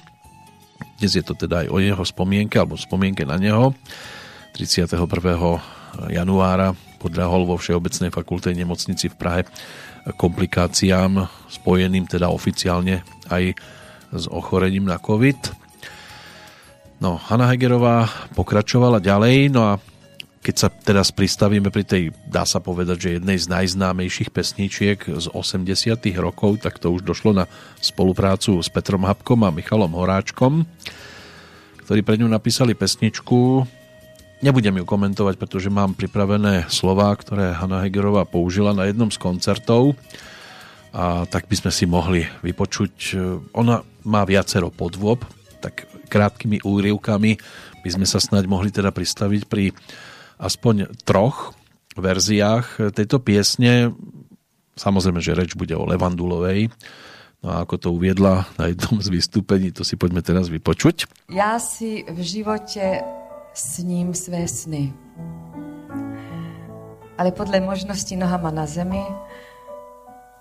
Dnes 1.03 1.19
je 1.19 1.24
to 1.25 1.35
teda 1.35 1.67
aj 1.67 1.75
o 1.75 1.83
jeho 1.83 2.03
spomienke 2.08 2.56
alebo 2.56 2.80
spomienke 2.80 3.27
na 3.27 3.35
neho. 3.35 3.75
31. 4.56 4.95
januára 6.08 6.72
podľahol 7.00 7.48
vo 7.48 7.56
Všeobecnej 7.56 8.11
fakultej 8.11 8.53
nemocnici 8.53 9.08
v 9.08 9.16
Prahe 9.16 9.42
komplikáciám 10.19 11.28
spojeným 11.48 12.06
teda 12.06 12.28
oficiálne 12.32 13.02
aj 13.32 13.56
s 14.10 14.26
ochorením 14.28 14.90
na 14.90 14.98
COVID. 14.98 15.69
No, 17.00 17.16
Hanna 17.16 17.48
Hegerová 17.48 18.11
pokračovala 18.36 19.00
ďalej, 19.00 19.53
no 19.53 19.61
a 19.64 19.74
keď 20.40 20.56
sa 20.56 20.68
teraz 20.72 21.11
pristavíme 21.11 21.68
pri 21.68 21.84
tej, 21.84 22.03
dá 22.28 22.48
sa 22.48 22.64
povedať, 22.64 22.98
že 23.00 23.16
jednej 23.19 23.36
z 23.36 23.52
najznámejších 23.52 24.32
pesničiek 24.32 25.00
z 25.03 25.26
80 25.32 26.00
rokov, 26.19 26.64
tak 26.64 26.80
to 26.80 26.92
už 26.95 27.03
došlo 27.03 27.44
na 27.44 27.45
spoluprácu 27.84 28.60
s 28.60 28.72
Petrom 28.72 29.03
Habkom 29.03 29.44
a 29.44 29.52
Michalom 29.52 29.92
Horáčkom, 29.92 30.64
ktorí 31.84 32.02
pre 32.03 32.16
ňu 32.19 32.32
napísali 32.32 32.72
pesničku. 32.72 33.68
Nebudem 34.40 34.80
ju 34.80 34.85
komentovať, 34.88 35.35
pretože 35.35 35.68
mám 35.68 36.00
pripravené 36.00 36.72
slova, 36.72 37.11
ktoré 37.11 37.51
Hanna 37.51 37.84
Hegerová 37.84 38.24
použila 38.24 38.72
na 38.72 38.88
jednom 38.88 39.11
z 39.11 39.19
koncertov 39.19 40.00
a 40.95 41.27
tak 41.27 41.51
by 41.51 41.56
sme 41.59 41.72
si 41.76 41.84
mohli 41.84 42.24
vypočuť. 42.40 43.19
Ona 43.51 43.84
má 44.08 44.24
viacero 44.24 44.72
podôb, 44.72 45.27
tak 45.59 45.84
krátkými 46.08 46.64
úrivkami 46.64 47.35
by 47.84 47.90
sme 47.92 48.08
sa 48.08 48.24
snáď 48.24 48.48
mohli 48.48 48.72
teda 48.72 48.95
pristaviť 48.95 49.51
pri 49.51 49.76
aspoň 50.40 50.95
troch 51.03 51.51
verziách 52.00 52.95
tejto 52.95 53.19
piesne. 53.19 53.92
Samozrejme, 54.80 55.19
že 55.19 55.35
reč 55.35 55.51
bude 55.59 55.76
o 55.76 55.84
Levandulovej. 55.84 56.72
No 57.43 57.56
a 57.56 57.68
ako 57.68 57.76
to 57.76 57.88
uviedla 57.92 58.48
na 58.56 58.72
jednom 58.72 59.03
z 59.03 59.11
vystúpení, 59.11 59.76
to 59.76 59.84
si 59.84 60.00
poďme 60.00 60.24
teraz 60.24 60.48
vypočuť. 60.48 61.11
Já 61.27 61.59
si 61.59 62.08
v 62.08 62.19
životě 62.24 63.03
sním 63.53 64.14
své 64.14 64.48
sny. 64.48 64.94
Ale 67.18 67.32
podle 67.32 67.60
možností 67.60 68.16
nohama 68.16 68.52
na 68.52 68.66
zemi 68.66 69.03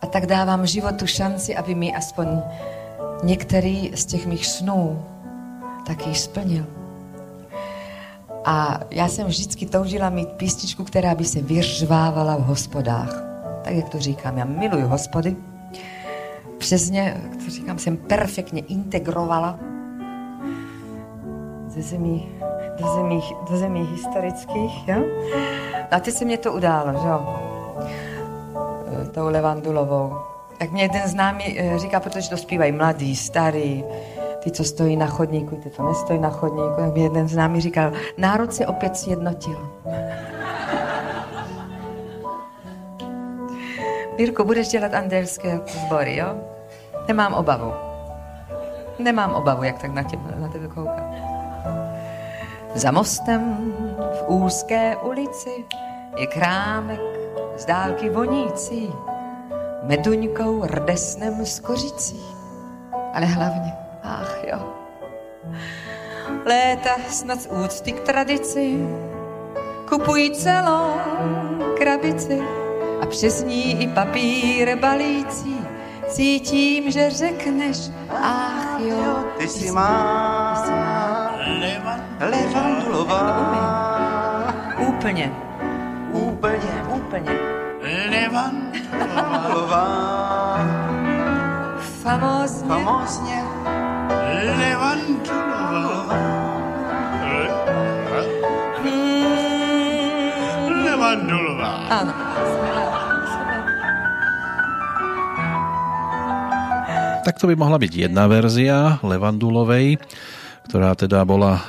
a 0.00 0.06
tak 0.06 0.26
dávám 0.26 0.66
životu 0.66 1.06
šanci, 1.06 1.56
aby 1.56 1.74
mi 1.74 1.94
aspoň 1.94 2.28
některý 3.22 3.92
z 3.94 4.06
těch 4.06 4.26
mých 4.26 4.46
snů 4.46 5.04
taky 5.86 6.14
splnil. 6.14 6.66
A 8.44 8.80
já 8.90 9.08
jsem 9.08 9.26
vždycky 9.26 9.66
toužila 9.66 10.10
mít 10.10 10.28
písničku, 10.28 10.84
která 10.84 11.14
by 11.14 11.24
se 11.24 11.42
vyřvávala 11.42 12.36
v 12.36 12.44
hospodách. 12.44 13.22
Tak, 13.64 13.74
jak 13.74 13.88
to 13.88 13.98
říkám, 13.98 14.38
já 14.38 14.44
miluju 14.44 14.86
hospody. 14.86 15.36
Přes 16.58 16.90
ně, 16.90 17.20
jak 17.22 17.44
to 17.44 17.50
říkám, 17.50 17.78
jsem 17.78 17.96
perfektně 17.96 18.60
integrovala 18.60 19.58
ze 21.68 21.82
zemí, 21.82 22.28
do 22.80 22.88
zemí, 22.94 23.22
do 23.50 23.56
zemí 23.56 23.82
historických. 23.84 24.88
Jo? 24.88 25.02
A 25.90 26.00
ty 26.00 26.12
se 26.12 26.24
mě 26.24 26.38
to 26.38 26.52
událo, 26.52 26.92
že 27.02 27.08
jo? 27.08 27.36
E, 29.02 29.08
tou 29.08 29.28
Levandulovou. 29.28 30.16
Jak 30.60 30.70
mě 30.70 30.82
jeden 30.82 31.08
známý 31.08 31.60
e, 31.60 31.78
říká, 31.78 32.00
protože 32.00 32.30
to 32.30 32.36
zpívají 32.36 32.72
mladí, 32.72 33.16
starý, 33.16 33.84
ty, 34.40 34.50
co 34.50 34.64
stojí 34.64 34.96
na 34.96 35.06
chodníku, 35.06 35.56
ty, 35.56 35.70
co 35.70 35.82
nestojí 35.82 36.18
na 36.18 36.30
chodníku. 36.30 36.74
Tak 36.76 36.94
mi 36.94 37.00
jeden 37.00 37.28
z 37.28 37.36
námi 37.36 37.60
říkal, 37.60 37.92
národ 38.18 38.54
se 38.54 38.66
opět 38.66 38.96
sjednotil. 38.96 39.70
Mirko, 44.18 44.44
budeš 44.44 44.68
dělat 44.68 44.94
andelské 44.94 45.60
sbory, 45.66 46.16
jo? 46.16 46.34
Nemám 47.08 47.34
obavu. 47.34 47.72
Nemám 48.98 49.34
obavu, 49.34 49.62
jak 49.62 49.78
tak 49.78 49.94
na 49.94 50.02
tebe, 50.02 50.34
na 50.36 50.48
tebe 50.48 50.68
koukám. 50.68 51.27
Za 52.74 52.90
mostem 52.90 53.72
v 53.98 54.28
úzké 54.28 54.96
ulici 54.96 55.64
je 56.16 56.26
krámek 56.26 57.00
z 57.56 57.64
dálky 57.64 58.10
vonící, 58.10 58.92
meduňkou, 59.82 60.66
rdesnem 60.66 61.46
s 61.46 61.60
kořicí. 61.60 62.20
Ale 63.14 63.26
hlavně 63.26 63.72
Ach 64.08 64.44
jo. 64.48 64.58
Léta 66.46 66.96
snad 67.08 67.40
z 67.40 67.46
úcty 67.46 67.92
k 67.92 68.00
tradici 68.00 68.88
kupují 69.88 70.30
celou 70.30 70.90
krabici 71.78 72.42
a 73.02 73.06
přes 73.06 73.44
ní 73.44 73.82
i 73.82 73.88
papír 73.88 74.78
balící. 74.78 75.56
Cítím, 76.08 76.90
že 76.90 77.10
řekneš, 77.10 77.78
ach 78.22 78.80
jo, 78.80 79.24
ty 79.38 79.48
si 79.48 79.70
má 79.70 80.64
Levandulová. 82.18 83.22
Úplně. 84.78 85.32
Úplně, 86.12 86.72
úplně. 86.90 87.32
Levandulová. 88.10 89.86
Famózně. 92.02 92.68
Famózně. 92.68 93.38
Levandulová. 94.58 96.18
Levandulová. 100.84 101.72
Áno. 101.90 102.12
Tak 107.28 107.36
to 107.36 107.46
by 107.52 107.60
mohla 107.60 107.76
byť 107.76 108.08
jedna 108.08 108.24
verzia 108.24 108.96
Levandulovej, 109.04 110.00
ktorá 110.68 110.92
teda 110.92 111.24
bola 111.24 111.56
e, 111.56 111.62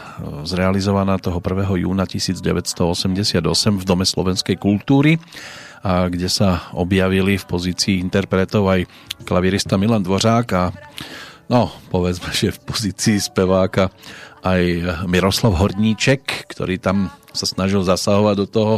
zrealizovaná 0.44 1.16
toho 1.24 1.40
1. 1.40 1.88
júna 1.88 2.04
1988 2.04 3.40
v 3.80 3.84
Dome 3.88 4.04
slovenskej 4.04 4.60
kultúry 4.60 5.16
a 5.80 6.12
kde 6.12 6.28
sa 6.28 6.68
objavili 6.76 7.40
v 7.40 7.46
pozícii 7.48 8.04
interpretov 8.04 8.68
aj 8.68 8.84
klavirista 9.24 9.80
Milan 9.80 10.04
Dvořák 10.04 10.48
a 10.52 10.76
no, 11.48 11.72
povedzme, 11.88 12.36
že 12.36 12.52
v 12.52 12.60
pozícii 12.68 13.24
speváka 13.24 13.88
aj 14.44 14.64
Miroslav 15.08 15.56
Horníček, 15.56 16.52
ktorý 16.52 16.76
tam 16.84 17.08
sa 17.32 17.48
snažil 17.48 17.80
zasahovať 17.88 18.36
do 18.36 18.48
toho 18.52 18.76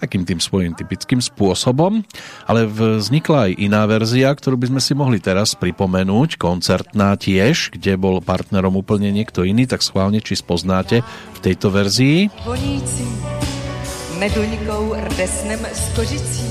takým 0.00 0.24
tým 0.24 0.40
svojím 0.40 0.72
typickým 0.72 1.20
spôsobom, 1.20 2.00
ale 2.48 2.64
vznikla 2.64 3.52
aj 3.52 3.60
iná 3.60 3.84
verzia, 3.84 4.32
ktorú 4.32 4.56
by 4.56 4.66
sme 4.72 4.80
si 4.80 4.92
mohli 4.96 5.20
teraz 5.20 5.52
pripomenúť, 5.54 6.40
koncertná 6.40 7.14
tiež, 7.20 7.76
kde 7.76 8.00
bol 8.00 8.24
partnerom 8.24 8.80
úplne 8.80 9.12
niekto 9.12 9.44
iný, 9.44 9.68
tak 9.68 9.84
schválne, 9.84 10.24
či 10.24 10.40
spoznáte 10.40 11.04
v 11.36 11.38
tejto 11.44 11.68
verzii. 11.68 12.32
Voníci, 12.48 13.04
meduňkou, 14.16 14.96
rdesnem 15.12 15.60
kožicí, 15.92 16.48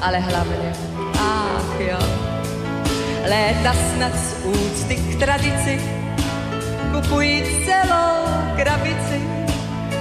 ale 0.00 0.24
hlavne, 0.24 0.70
ach 1.20 1.76
jo, 1.76 2.00
léta 3.28 3.72
snad 3.72 4.14
z 4.16 4.28
úcty 4.48 4.94
k 4.96 5.10
tradici, 5.20 5.74
kupují 6.92 7.44
celou 7.68 8.24
krabici 8.56 9.43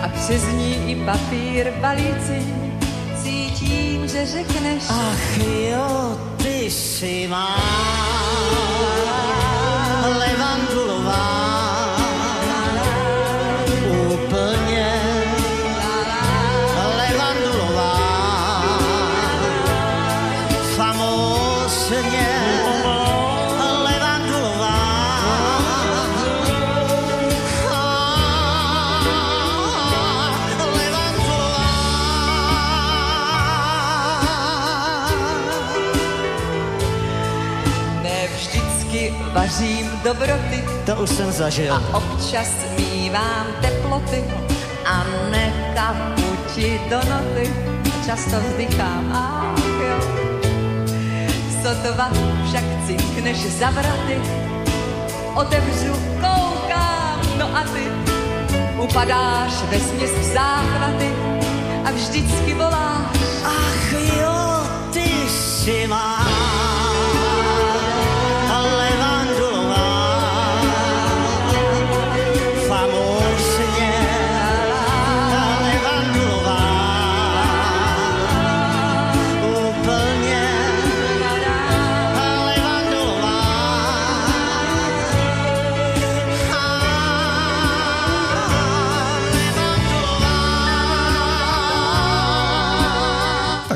a 0.03 0.07
přes 0.07 0.43
ní 0.47 0.91
i 0.91 0.95
papír 1.05 1.71
balíci. 1.81 2.45
Cítím, 3.23 4.07
že 4.07 4.25
řekneš, 4.25 4.83
Ach 4.89 5.37
jo, 5.37 6.17
ty 6.37 6.71
si 6.71 7.27
má 7.27 7.57
dobroty 40.13 40.63
To 40.85 40.95
už 40.95 41.09
jsem 41.09 41.31
zažil. 41.31 41.73
a 41.73 41.81
občas 41.97 42.47
mívám 42.77 43.47
teploty 43.61 44.23
a 44.85 45.05
nekapu 45.31 46.37
ti 46.55 46.81
do 46.89 46.97
noty. 46.97 47.53
Často 48.05 48.35
vzdychám, 48.39 49.11
ach 49.13 49.63
jo. 49.79 49.97
Sotva 51.63 52.09
však 52.47 52.63
cinkneš 52.87 53.37
za 53.37 53.69
vraty, 53.69 54.21
otevřu, 55.35 55.93
koukám, 56.21 57.19
no 57.39 57.57
a 57.57 57.63
ty 57.63 57.87
upadáš 58.79 59.51
ve 59.71 59.79
směs 59.79 60.11
v 60.11 60.23
záchvaty 60.33 61.09
a 61.85 61.91
vždycky 61.91 62.53
voláš. 62.53 63.17
Ach 63.45 63.93
jo, 63.93 64.67
ty 64.93 65.29
si 65.29 65.87
má 65.87 66.52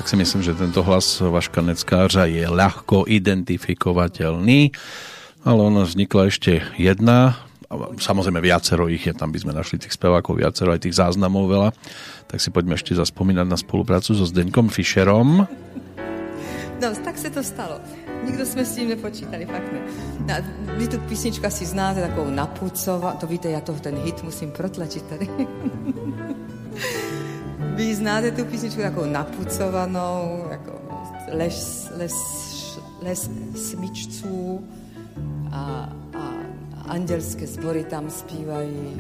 tak 0.07 0.15
si 0.15 0.23
myslím, 0.23 0.39
že 0.39 0.55
tento 0.55 0.87
hlas 0.87 1.19
Vaška 1.19 1.59
Neckářa 1.59 2.31
je 2.31 2.47
ľahko 2.47 3.11
identifikovateľný, 3.11 4.71
ale 5.43 5.59
ona 5.59 5.83
vznikla 5.83 6.31
ešte 6.31 6.63
jedna, 6.79 7.35
samozrejme 7.99 8.39
viacero 8.39 8.87
ich 8.87 9.03
je, 9.03 9.11
tam 9.11 9.35
by 9.35 9.43
sme 9.43 9.51
našli 9.51 9.83
tých 9.83 9.91
spevákov 9.91 10.39
viacero, 10.39 10.71
aj 10.71 10.87
tých 10.87 10.95
záznamov 10.95 11.51
veľa, 11.51 11.75
tak 12.31 12.39
si 12.39 12.47
poďme 12.55 12.79
ešte 12.79 12.95
zaspomínať 12.95 13.51
na 13.51 13.59
spoluprácu 13.59 14.15
so 14.15 14.23
Zdeňkom 14.23 14.71
Fischerom. 14.71 15.43
No, 16.79 16.87
tak 17.03 17.19
se 17.19 17.27
to 17.27 17.43
stalo. 17.43 17.83
Nikdo 18.23 18.47
jsme 18.47 18.63
s 18.63 18.79
tím 18.79 18.95
nepočítali, 18.95 19.43
fakt 19.43 19.67
ne. 19.75 19.81
No, 20.23 20.39
vy 20.79 20.87
tu 20.87 21.03
písničku 21.11 21.43
asi 21.43 21.67
znáte, 21.67 21.99
takovou 21.99 22.31
napucova, 22.31 23.19
to 23.19 23.27
víte, 23.27 23.51
já 23.51 23.59
to 23.59 23.75
ten 23.75 23.99
hit 24.07 24.23
musím 24.23 24.55
protlačit 24.55 25.03
tady. 25.03 25.27
vy 27.77 27.95
znáte 27.95 28.31
tu 28.31 28.45
písničku 28.45 28.81
takovou 28.81 29.05
napucovanou, 29.05 30.45
jako 30.49 30.81
les, 31.31 31.89
les, 31.97 32.15
les 33.01 33.29
smyčců 33.55 34.67
a, 35.51 35.89
a 36.17 36.23
andělské 36.89 37.47
sbory 37.47 37.83
tam 37.83 38.09
zpívají. 38.09 38.97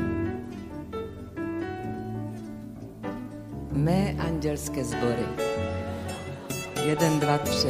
Mé 3.71 4.15
andělské 4.19 4.83
sbory. 4.83 5.25
Jeden, 6.85 7.19
dva, 7.19 7.37
tři. 7.37 7.69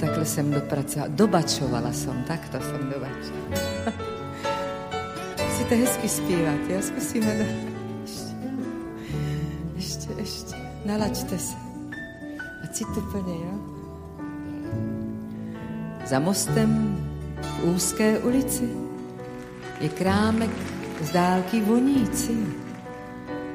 Takhle 0.00 0.24
jsem 0.24 0.50
dopracovala. 0.50 1.12
Dobačovala 1.14 1.92
som, 1.92 2.22
takto 2.22 2.58
som 2.60 2.78
dobačovala. 2.78 3.58
Chcete 5.48 5.74
hezky 5.74 6.08
zpívat, 6.08 6.60
jo? 6.68 6.82
Zkusíme. 6.82 7.75
Nalaďte 10.86 11.38
se. 11.38 11.56
A 12.64 12.66
cíte 12.66 13.00
plně, 13.12 13.34
jo? 13.34 13.58
Za 16.06 16.18
mostem 16.18 16.98
v 17.42 17.64
úzké 17.64 18.18
ulici 18.18 18.70
je 19.80 19.88
krámek 19.88 20.50
z 21.02 21.10
dálky 21.10 21.60
vonící, 21.60 22.46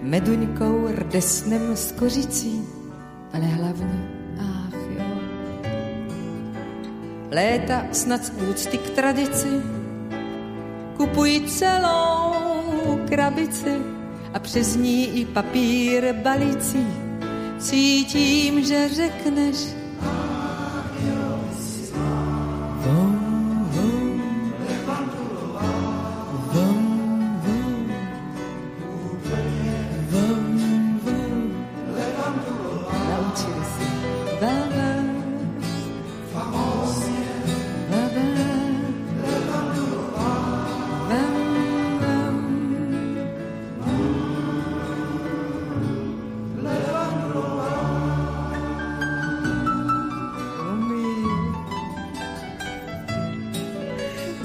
meduňkou, 0.01 0.87
rdesnem 0.87 1.75
s 1.75 1.91
kořicí, 1.91 2.67
ale 3.33 3.45
hlavně, 3.45 4.09
ach 4.39 4.81
jo. 4.97 5.05
Léta 7.31 7.85
snad 7.91 8.25
z 8.25 8.31
úcty 8.49 8.77
k 8.77 8.89
tradici 8.89 9.61
kupují 10.97 11.45
celou 11.47 12.99
krabici 13.09 13.77
a 14.33 14.39
přes 14.39 14.75
ní 14.75 15.21
i 15.21 15.25
papír 15.25 16.13
balící. 16.13 17.10
Cítím, 17.61 18.63
že 18.63 18.89
řekneš, 18.89 19.55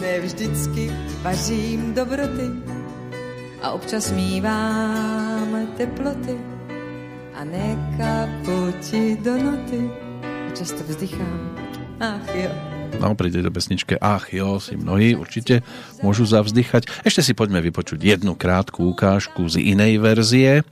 Ne 0.06 0.20
vždycky 0.20 0.90
vařím 1.22 1.94
dobroty 1.94 2.50
a 3.62 3.70
občas 3.70 4.12
mívám 4.12 5.66
teploty 5.76 6.38
a 7.34 7.44
nekapu 7.44 8.72
ti 8.90 9.16
do 9.16 9.36
noty 9.36 9.90
a 10.22 10.50
často 10.56 10.84
vzdychám. 10.84 11.58
Ach 12.00 12.34
jo. 12.34 12.65
No, 12.96 13.12
pri 13.12 13.28
tejto 13.28 13.50
pesničke 13.52 13.94
Ach 14.00 14.30
jo, 14.32 14.62
si 14.62 14.78
mnohí 14.78 15.18
určite 15.18 15.60
môžu 16.00 16.24
zavzdychať. 16.24 16.88
Ešte 17.04 17.22
si 17.22 17.32
poďme 17.36 17.60
vypočuť 17.60 18.00
jednu 18.00 18.38
krátku 18.38 18.86
ukážku 18.86 19.46
z 19.50 19.60
inej 19.62 20.00
verzie. 20.00 20.64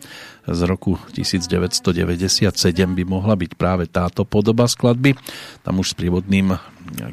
Z 0.44 0.60
roku 0.68 1.00
1997 1.12 2.52
by 2.74 3.04
mohla 3.08 3.34
byť 3.34 3.52
práve 3.56 3.84
táto 3.88 4.28
podoba 4.28 4.68
skladby. 4.68 5.16
Tam 5.64 5.80
už 5.80 5.92
s 5.92 5.98
prívodným 5.98 6.56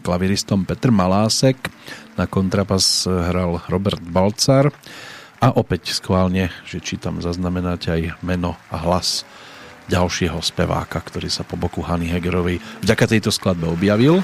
klaviristom 0.04 0.68
Petr 0.68 0.92
Malásek. 0.92 1.58
Na 2.20 2.28
kontrapas 2.28 3.08
hral 3.08 3.64
Robert 3.72 4.04
Balcar. 4.04 4.72
A 5.42 5.58
opäť 5.58 5.98
skválne, 5.98 6.54
že 6.70 6.78
či 6.78 7.02
tam 7.02 7.18
zaznamenáte 7.18 7.90
aj 7.90 8.22
meno 8.22 8.54
a 8.70 8.78
hlas 8.78 9.26
ďalšieho 9.90 10.38
speváka, 10.40 11.02
ktorý 11.02 11.28
sa 11.28 11.42
po 11.42 11.58
boku 11.58 11.82
Hany 11.82 12.08
Hegerovej 12.08 12.62
vďaka 12.86 13.06
tejto 13.10 13.34
skladbe 13.34 13.66
objavil. 13.68 14.22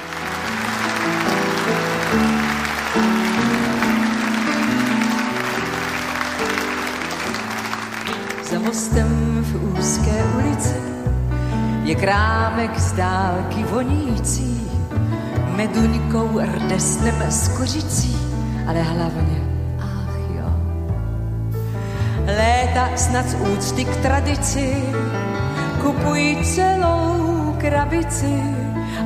Krámek 11.99 12.79
z 12.79 12.91
dálky 12.93 13.63
vonící, 13.63 14.61
meduňkou, 15.55 16.39
rdesnem 16.39 17.21
s 17.29 17.47
kořicí, 17.57 18.17
ale 18.67 18.81
hlavně, 18.81 19.41
ach 19.79 20.17
jo. 20.35 20.49
Léta 22.25 22.89
snad 22.95 23.29
z 23.29 23.35
úcty 23.35 23.85
k 23.85 23.95
tradici 23.95 24.83
kupují 25.81 26.43
celou 26.43 27.55
krabici 27.57 28.43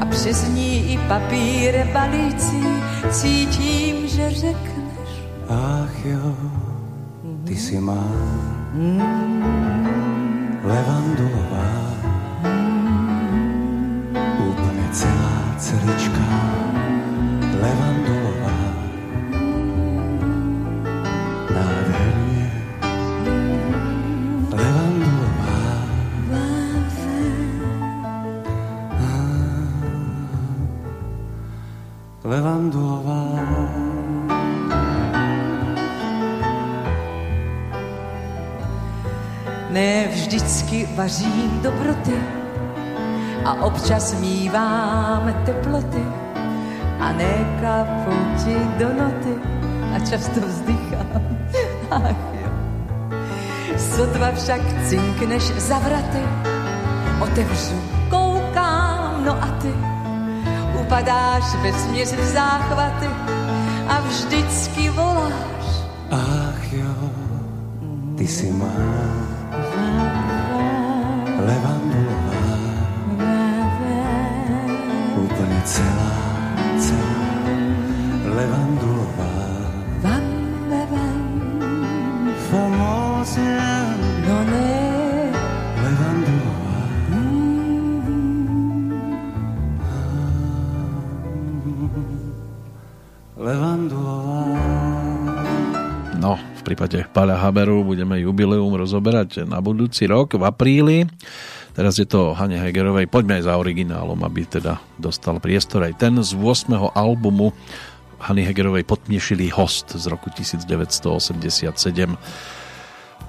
a 0.02 0.06
přes 0.06 0.48
ní 0.48 0.94
i 0.94 0.98
papír 0.98 1.88
balící. 1.94 2.64
Cítím, 3.12 4.08
že 4.08 4.30
řekneš, 4.30 5.12
Ach 5.50 6.06
jo, 6.06 6.36
ty 7.44 7.56
si 7.56 7.80
má 7.80 8.04
levandulová, 10.64 11.81
celička 15.72 16.28
levandulová. 17.64 18.60
Nádherne 21.56 22.44
levandulová. 24.52 25.60
Levandulová. 32.24 33.24
Ne 39.70 40.08
vždycky 40.12 40.88
vařím 40.96 41.60
dobroty 41.64 42.41
a 43.46 43.54
občas 43.66 44.14
mívám 44.20 45.34
teploty 45.46 46.04
a 47.00 47.12
ne 47.12 47.34
kaputi 47.62 48.58
do 48.78 48.90
noty 48.94 49.36
a 49.96 50.00
často 50.00 50.40
vzdychám. 50.42 51.22
Ach 51.92 52.24
jo. 52.38 52.50
Sotva 53.78 54.32
však 54.32 54.62
cinkneš 54.88 55.44
za 55.58 55.80
vraty, 55.80 56.24
otevřu, 57.20 57.80
koukám, 58.10 59.26
no 59.26 59.34
a 59.44 59.48
ty 59.62 59.74
upadáš 60.82 61.56
vesměs 61.64 62.14
v 62.14 62.24
záchvaty 62.24 63.10
a 63.88 64.02
vždycky 64.02 64.90
voláš. 64.90 65.66
Ach 66.12 66.74
jo, 66.74 67.10
ty 68.18 68.28
si 68.28 68.52
má 68.52 68.76
levandulová, 71.40 72.11
celá, 75.66 76.14
celá 76.82 77.22
levandulová. 78.36 79.34
Vam, 80.02 80.26
vam, 80.70 81.22
Famózne 82.52 83.64
no 84.28 84.38
ne, 84.44 84.72
levandulová. 93.42 94.62
No, 96.22 96.38
v 96.38 96.62
prípade 96.62 97.02
Páľa 97.10 97.42
Haberu 97.42 97.82
budeme 97.82 98.22
jubileum 98.22 98.70
rozoberať 98.78 99.42
na 99.50 99.58
budúci 99.58 100.06
rok 100.06 100.38
v 100.38 100.44
apríli. 100.46 100.98
Teraz 101.72 101.96
je 101.96 102.08
to 102.08 102.36
Hane 102.36 102.60
Hegerovej. 102.60 103.08
Poďme 103.08 103.40
aj 103.40 103.48
za 103.48 103.56
originálom, 103.56 104.20
aby 104.28 104.44
teda 104.44 104.84
dostal 105.00 105.40
priestor 105.40 105.88
aj 105.88 105.94
ten 105.96 106.14
z 106.20 106.36
8. 106.36 106.72
albumu 106.92 107.56
Hany 108.20 108.44
Hegerovej 108.44 108.84
Potmiešilý 108.84 109.50
host 109.56 109.96
z 109.96 110.06
roku 110.12 110.30
1987. 110.30 111.72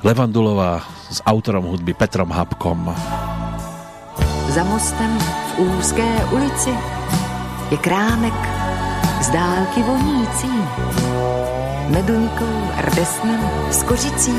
Levandulová 0.03 0.83
s 1.09 1.23
autorom 1.23 1.71
hudby 1.71 1.95
Petrom 1.95 2.35
Habkom. 2.35 2.91
Za 4.51 4.67
mostem 4.67 5.11
v 5.23 5.51
úzké 5.79 6.09
ulici 6.35 6.75
je 7.71 7.79
krámek 7.79 8.37
z 9.23 9.31
dálky 9.31 9.81
vonící 9.87 10.51
meduňkou, 11.93 12.57
rdesnem, 12.89 13.41
s 13.71 13.83
kořicí, 13.83 14.35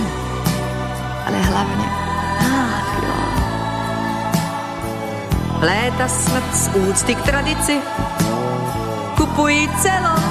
ale 1.25 1.37
hlavně, 1.37 1.85
Léta 5.63 6.07
smrt 6.07 6.55
z 6.55 6.67
úcty 6.75 7.15
k 7.15 7.21
tradici, 7.21 7.79
kupuji 9.17 9.69
celou 9.81 10.23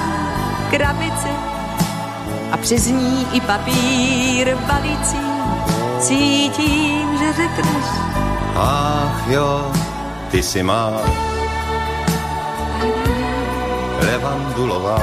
krabici 0.69 1.33
a 2.51 2.57
přes 2.57 2.87
ní 2.87 3.27
i 3.33 3.41
papír 3.41 4.57
balící. 4.67 5.17
Cítím, 5.99 7.17
že 7.17 7.33
řekneš, 7.33 7.85
Ach 8.55 9.27
jo, 9.27 9.71
ty 10.31 10.43
si 10.43 10.63
má. 10.63 10.91
Levandulová. 14.05 14.99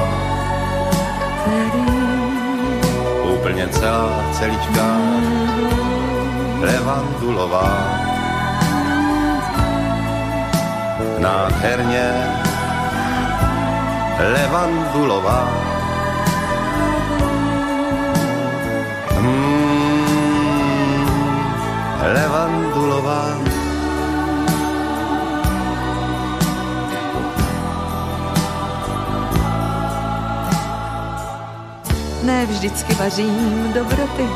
Úplně 3.34 3.68
celá 3.68 4.30
celička. 4.32 4.96
Levandulová 6.60 8.09
nádherně 11.20 12.12
levandulová 14.18 15.48
hmm, 19.16 20.00
levandulová 22.14 23.50
ne 32.22 32.46
vždycky 32.46 32.94
vařím 32.94 33.72
dobroty 33.72 34.28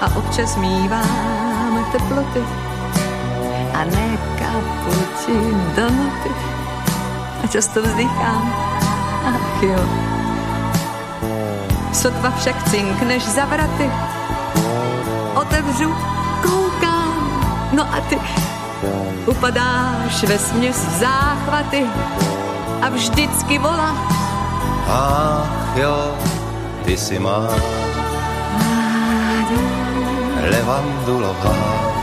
a 0.00 0.16
občas 0.16 0.56
mívám 0.56 1.86
teploty. 1.92 2.42
A 3.74 3.84
ne 3.84 4.18
kapuči 4.54 5.36
do 5.74 5.86
noty 5.90 6.30
a 7.42 7.46
často 7.50 7.82
vzdychám, 7.82 8.44
ach 9.26 9.62
jo. 9.62 9.82
Sotva 11.92 12.30
však 12.30 12.70
cinkneš 12.70 13.22
za 13.22 13.44
vraty, 13.44 13.90
otevřu, 15.34 15.90
koukám, 16.42 17.14
no 17.72 17.82
a 17.82 18.00
ty 18.08 18.18
upadáš 19.26 20.24
ve 20.24 20.38
směs 20.38 20.76
v 20.86 20.98
záchvaty. 20.98 21.86
A 22.82 22.88
vždycky 22.88 23.58
voláš, 23.58 23.98
Ach 24.88 25.76
jo, 25.76 26.18
ty 26.84 26.96
si 26.96 27.18
má. 27.18 27.48
Levandulová 30.50 31.93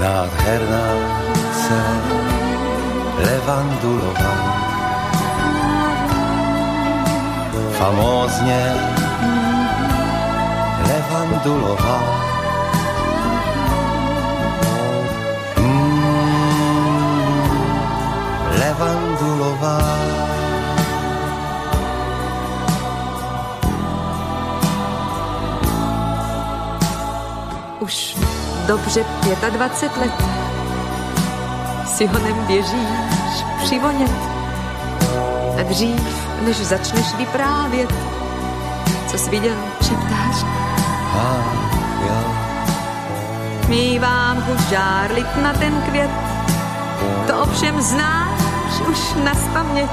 nádherná 0.00 0.86
se 1.52 1.80
levandulová 3.24 4.34
famózně 7.78 8.62
levandulová 10.88 12.00
mm, 15.56 16.02
levandulová 18.58 20.29
dobře 28.70 29.04
25 29.50 29.96
let 29.96 30.12
si 31.86 32.06
ho 32.06 32.18
neběžíš 32.18 33.44
přivonět. 33.64 34.10
A 35.60 35.62
dřív, 35.62 36.28
než 36.44 36.56
začneš 36.56 37.14
vyprávět, 37.14 37.94
co 39.06 39.18
jsi 39.18 39.30
viděl, 39.30 39.56
šeptáš. 39.82 40.44
Ach 41.14 41.70
jo, 42.06 42.34
Mívám 43.68 44.42
chuť 44.42 44.60
žárlit 44.68 45.36
na 45.42 45.52
ten 45.52 45.82
květ, 45.82 46.10
to 47.26 47.42
ovšem 47.42 47.80
znáš 47.80 48.80
už 48.88 49.14
na 49.24 49.34
spaměť. 49.34 49.90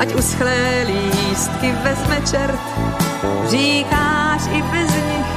Ať 0.00 0.14
uschlé 0.14 0.86
lístky 0.86 1.72
vezme 1.82 2.20
čert, 2.30 2.60
říkáš 3.50 4.42
i 4.52 4.62
bez 4.62 4.90
nich. 4.94 5.35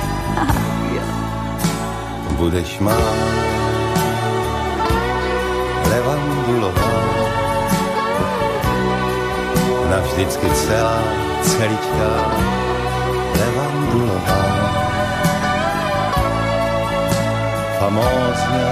Budeš 2.40 2.80
má 2.80 2.95
levandulová 5.92 6.95
navždycky 9.92 10.48
celá 10.50 11.03
celička 11.43 12.09
levandulová 13.40 14.43
famózně 17.80 18.69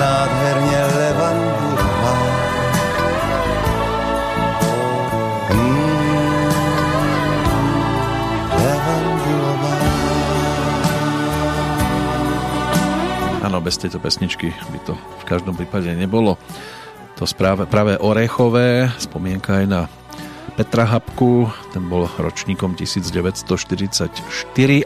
nádherně 0.00 0.80
levandulová 0.96 2.29
Áno, 13.50 13.58
bez 13.58 13.82
tejto 13.82 13.98
pesničky 13.98 14.54
by 14.54 14.78
to 14.86 14.94
v 14.94 15.24
každom 15.26 15.58
prípade 15.58 15.90
nebolo. 15.98 16.38
To 17.18 17.26
správe, 17.26 17.66
práve 17.66 17.98
Orechové, 17.98 18.86
spomienka 18.94 19.58
aj 19.58 19.66
na 19.66 19.80
Petra 20.54 20.86
Habku, 20.86 21.50
ten 21.74 21.82
bol 21.90 22.06
ročníkom 22.06 22.78
1944, 22.78 24.22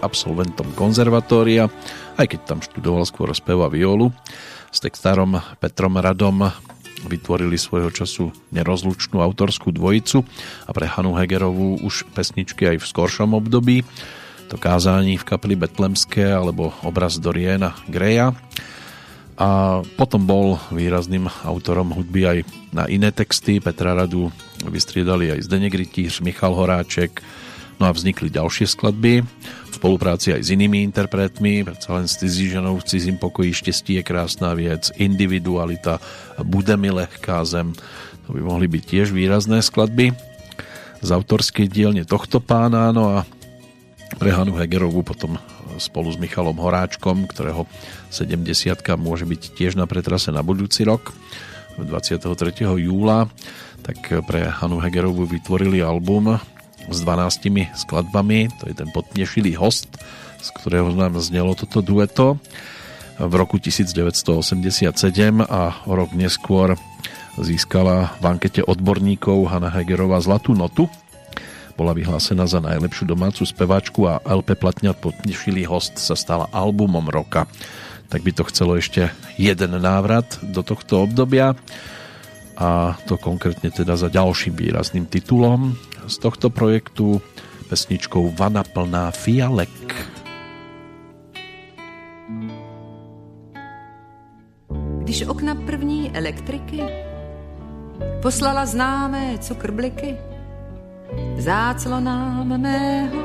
absolventom 0.01 0.73
konzervatória, 0.73 1.69
aj 2.17 2.25
keď 2.25 2.41
tam 2.49 2.65
študoval 2.65 3.05
skôr 3.05 3.29
spev 3.37 3.61
a 3.61 3.69
violu. 3.69 4.17
S 4.73 4.81
textárom 4.81 5.37
Petrom 5.61 6.01
Radom 6.01 6.49
vytvorili 7.05 7.61
svojho 7.61 7.93
času 7.93 8.33
nerozlučnú 8.49 9.21
autorskú 9.21 9.77
dvojicu 9.77 10.25
a 10.65 10.73
pre 10.73 10.89
Hanu 10.89 11.13
Hegerovú 11.21 11.85
už 11.85 12.09
pesničky 12.17 12.65
aj 12.65 12.81
v 12.81 12.89
skoršom 12.89 13.37
období 13.37 13.85
to 14.49 14.59
kázání 14.59 15.17
v 15.17 15.25
kapli 15.25 15.57
Betlemské 15.57 16.35
alebo 16.35 16.73
obraz 16.83 17.19
Doriana 17.19 17.75
Greja 17.89 18.37
a 19.35 19.83
potom 19.99 20.23
bol 20.23 20.63
výrazným 20.71 21.27
autorom 21.43 21.91
hudby 21.91 22.23
aj 22.23 22.39
na 22.71 22.87
iné 22.87 23.11
texty. 23.11 23.59
Petra 23.59 23.95
Radu 23.95 24.31
vystriedali 24.63 25.35
aj 25.35 25.51
Zdeněk 25.51 25.75
Rytíř, 25.75 26.23
Michal 26.23 26.55
Horáček, 26.55 27.19
no 27.83 27.91
a 27.91 27.93
vznikli 27.93 28.31
ďalšie 28.31 28.71
skladby. 28.71 29.27
V 29.71 29.75
spolupráci 29.75 30.31
aj 30.31 30.47
s 30.47 30.55
inými 30.55 30.87
interpretmi, 30.87 31.67
predsa 31.67 31.99
len 31.99 32.07
s 32.07 32.23
Cizí 32.23 32.47
ženou 32.47 32.79
v 32.79 32.87
cizím 32.87 33.19
pokoji 33.19 33.51
Štěstí 33.59 33.99
je 33.99 34.07
krásná 34.07 34.55
věc, 34.55 34.95
Individualita, 35.03 35.99
Bude 36.47 36.79
mi 36.79 36.95
lehká 36.95 37.43
zem, 37.43 37.75
to 38.27 38.39
by 38.39 38.41
mohli 38.41 38.71
byť 38.71 38.83
tiež 38.87 39.11
výrazné 39.11 39.59
skladby. 39.67 40.15
Z 41.05 41.11
autorskej 41.11 41.69
dielne 41.69 42.07
tohto 42.07 42.39
pána, 42.41 42.95
no 42.95 43.19
a 43.19 43.29
pre 44.15 44.31
Hanu 44.31 44.55
Hegerovú 44.55 45.03
potom 45.03 45.37
spolu 45.77 46.09
s 46.11 46.19
Michalom 46.19 46.57
Horáčkom, 46.57 47.27
ktorého 47.27 47.67
70 48.09 48.79
môže 48.95 49.27
byť 49.27 49.43
tiež 49.59 49.73
na 49.75 49.91
pretrase 49.91 50.31
na 50.31 50.41
budúci 50.41 50.87
rok 50.87 51.11
23. 51.79 52.23
júla 52.79 53.27
tak 53.83 53.99
pre 54.25 54.47
Hanu 54.47 54.79
Hegerovú 54.79 55.27
vytvorili 55.27 55.83
album 55.83 56.39
s 56.87 56.99
12 57.03 57.75
skladbami 57.75 58.49
to 58.63 58.71
je 58.71 58.75
ten 58.79 58.89
podnešilý 58.95 59.59
host 59.59 59.91
z 60.39 60.49
ktorého 60.61 60.93
nám 60.95 61.19
znelo 61.19 61.57
toto 61.59 61.83
dueto 61.83 62.39
v 63.19 63.33
roku 63.35 63.59
1987 63.59 64.95
a 65.47 65.63
rok 65.87 66.11
neskôr 66.15 66.79
získala 67.39 68.15
v 68.23 68.25
ankete 68.31 68.63
odborníkov 68.63 69.51
Hanna 69.51 69.71
Hegerová 69.71 70.23
zlatú 70.23 70.55
notu 70.55 70.87
bola 71.75 71.93
vyhlásená 71.95 72.47
za 72.47 72.63
najlepšiu 72.63 73.11
domácu 73.11 73.43
speváčku 73.43 74.07
a 74.07 74.23
LP 74.23 74.55
platňa 74.55 74.95
potešili 74.95 75.67
host 75.67 75.99
sa 75.99 76.15
stala 76.15 76.47
albumom 76.55 77.11
roka. 77.11 77.51
Tak 78.09 78.23
by 78.23 78.31
to 78.31 78.47
chcelo 78.47 78.79
ešte 78.79 79.11
jeden 79.35 79.75
návrat 79.83 80.39
do 80.43 80.63
tohto 80.63 81.03
obdobia 81.03 81.59
a 82.55 82.95
to 83.11 83.19
konkrétne 83.19 83.75
teda 83.75 83.99
za 83.99 84.07
ďalším 84.07 84.55
výrazným 84.55 85.11
titulom 85.11 85.75
z 86.07 86.17
tohto 86.23 86.55
projektu 86.55 87.19
pesničkou 87.67 88.31
Vana 88.39 88.63
plná 88.63 89.11
fialek. 89.11 89.75
Když 95.03 95.27
okna 95.27 95.55
první 95.55 96.11
elektriky 96.15 96.81
poslala 98.23 98.67
známé 98.67 99.39
cukrbliky 99.39 100.34
záclonám 101.39 102.61
mého 102.61 103.23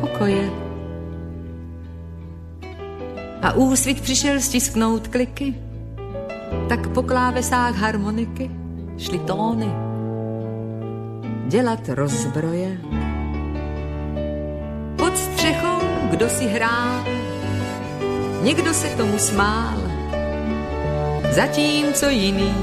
pokoje. 0.00 0.50
A 3.42 3.52
úsvit 3.52 4.00
přišel 4.00 4.40
stisknout 4.40 5.08
kliky, 5.08 5.54
tak 6.68 6.88
po 6.88 7.02
klávesách 7.02 7.76
harmoniky 7.76 8.50
šly 8.98 9.18
tóny 9.18 9.72
dělat 11.48 11.88
rozbroje. 11.88 12.78
Pod 14.96 15.16
střechou 15.16 15.88
kdo 16.10 16.28
si 16.28 16.46
hrál, 16.46 17.04
někdo 18.42 18.74
se 18.74 18.88
tomu 18.88 19.18
smál, 19.18 19.78
zatímco 21.30 22.08
jiný 22.08 22.54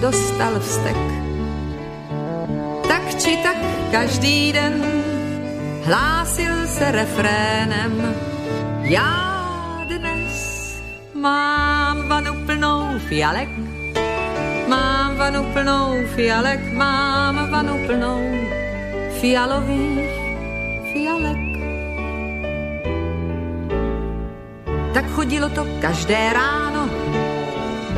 dostal 0.00 0.60
vztek. 0.60 1.21
Či 3.18 3.36
tak 3.44 3.56
každý 3.90 4.52
den 4.52 4.82
hlásil 5.84 6.66
se 6.66 6.92
refrénem 6.92 8.14
Já 8.82 9.84
dnes 9.88 10.32
mám 11.14 12.08
vanu 12.08 12.32
plnou 12.46 12.98
fialek, 13.08 13.48
mám 14.68 15.16
vanu 15.16 15.44
plnou 15.52 15.94
fialek, 16.14 16.72
mám 16.72 17.50
vanu 17.50 17.86
plnou 17.86 18.20
fialových 19.20 20.12
fialek. 20.92 21.42
Tak 24.94 25.04
chodilo 25.10 25.48
to 25.48 25.66
každé 25.80 26.32
ráno 26.32 26.90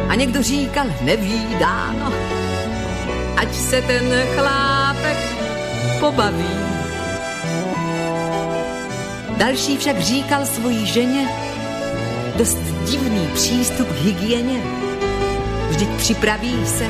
a 0.09 0.15
někdo 0.15 0.43
říkal 0.43 0.87
nevídáno, 1.01 2.13
ať 3.37 3.55
se 3.55 3.83
ten 3.83 4.05
chlápek 5.05 5.19
pobaví. 6.01 6.49
Další 9.37 9.77
však 9.77 10.01
říkal 10.01 10.47
svojí 10.47 10.87
ženě 10.87 11.29
dost 12.37 12.59
divný 12.91 13.29
přístup 13.35 13.89
k 13.89 14.01
hygieně. 14.01 14.61
Vždyť 15.69 15.89
připraví 15.89 16.67
se 16.67 16.87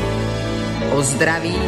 o 0.93 1.02
zdraví. 1.02 1.59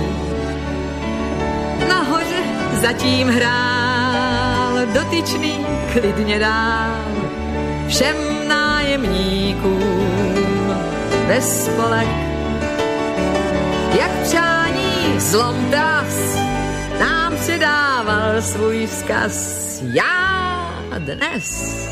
Nahoře 1.89 2.43
zatím 2.73 3.29
hrál 3.29 4.87
dotyčný 4.95 5.67
klidně 5.93 6.39
dál 6.39 6.97
všem 7.89 8.17
nájemníkům 8.49 9.87
ve 11.27 11.41
spolek. 11.41 12.09
Jak 13.99 14.27
přání 15.07 15.21
zlom 15.21 15.71
das 15.71 16.37
nám 17.01 17.37
předával 17.37 18.43
svůj 18.43 18.87
vzkaz. 18.87 19.81
Já 19.83 20.83
dnes 20.99 21.89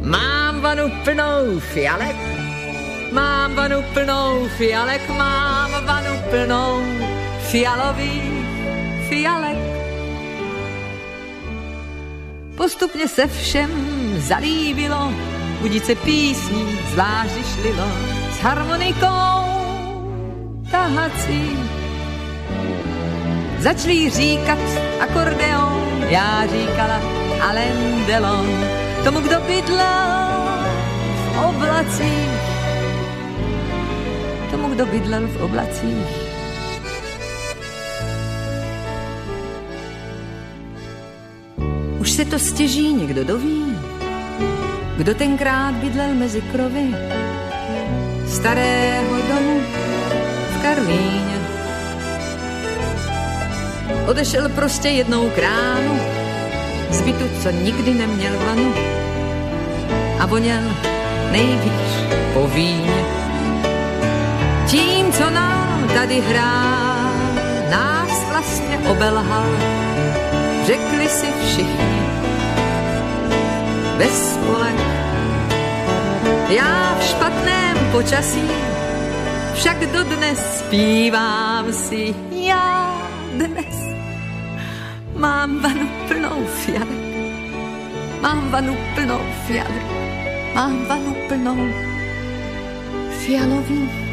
mám 0.00 0.60
vanu 0.60 0.90
plnou 1.04 1.60
fialek, 1.60 2.16
mám 3.12 3.54
vanu 3.54 3.82
plnou 3.92 4.48
fialek, 4.56 5.08
mám 5.08 5.70
vanu 5.84 6.10
plnou 6.30 6.82
fialových 7.40 8.46
fialek. 9.08 9.58
Postupně 12.56 13.08
se 13.08 13.26
všem 13.26 13.70
zalíbilo, 14.18 15.12
budit 15.60 15.86
se 15.86 15.94
písní 15.94 16.78
zvlášť 16.92 17.34
šlilo 17.54 17.88
s 18.32 18.38
harmonikou 18.38 19.46
tahací. 20.70 21.85
Začali 23.58 24.10
říkat 24.10 24.58
akordeon, 25.00 26.04
já 26.08 26.46
říkala 26.46 27.00
Alain 27.40 28.06
Delon, 28.06 28.46
tomu, 29.04 29.20
kdo 29.20 29.40
bydlel 29.40 30.46
v 31.16 31.44
oblacích. 31.48 32.30
Tomu, 34.50 34.68
kdo 34.68 34.86
bydlel 34.86 35.26
v 35.26 35.42
oblacích. 35.42 36.26
Už 41.98 42.10
se 42.10 42.24
to 42.24 42.38
stěží 42.38 42.92
někdo 42.92 43.24
doví, 43.24 43.78
kdo 44.96 45.14
tenkrát 45.14 45.74
bydlel 45.74 46.14
mezi 46.14 46.40
krovy 46.40 46.94
starého 48.26 49.16
domu 49.16 49.60
v 50.50 50.62
Karlíně. 50.62 51.45
Odešel 54.06 54.48
prostě 54.48 54.88
jednou 54.88 55.30
k 55.30 55.38
ránu 55.38 56.00
z 56.90 57.00
bytu, 57.00 57.24
co 57.42 57.50
nikdy 57.50 57.94
neměl 57.94 58.32
vanu 58.46 58.74
a 60.20 60.26
voněl 60.26 60.62
nejvíc 61.30 61.90
po 62.34 62.46
víně. 62.46 63.04
Tím, 64.66 65.12
co 65.12 65.30
nám 65.30 65.88
tady 65.94 66.20
hrál, 66.20 67.10
nás 67.70 68.30
vlastně 68.30 68.78
obelhal, 68.90 69.50
řekli 70.66 71.08
si 71.08 71.26
všichni 71.46 72.02
bez 73.98 74.34
spolek. 74.34 74.76
Já 76.48 76.96
v 77.00 77.04
špatném 77.04 77.78
počasí 77.92 78.50
však 79.54 79.92
dodnes 79.92 80.58
zpívám 80.58 81.72
si 81.72 82.14
já 82.30 83.00
dnes 83.36 83.95
Mám 85.16 85.60
vanu 85.60 85.88
plnou 86.08 86.44
fialek, 86.46 87.04
mám 88.20 88.50
vanu 88.50 88.76
plnou 88.94 89.20
fialek, 89.46 89.86
mám 90.54 90.84
vanu 90.84 91.16
plnou 91.28 91.68
fialových 93.10 94.05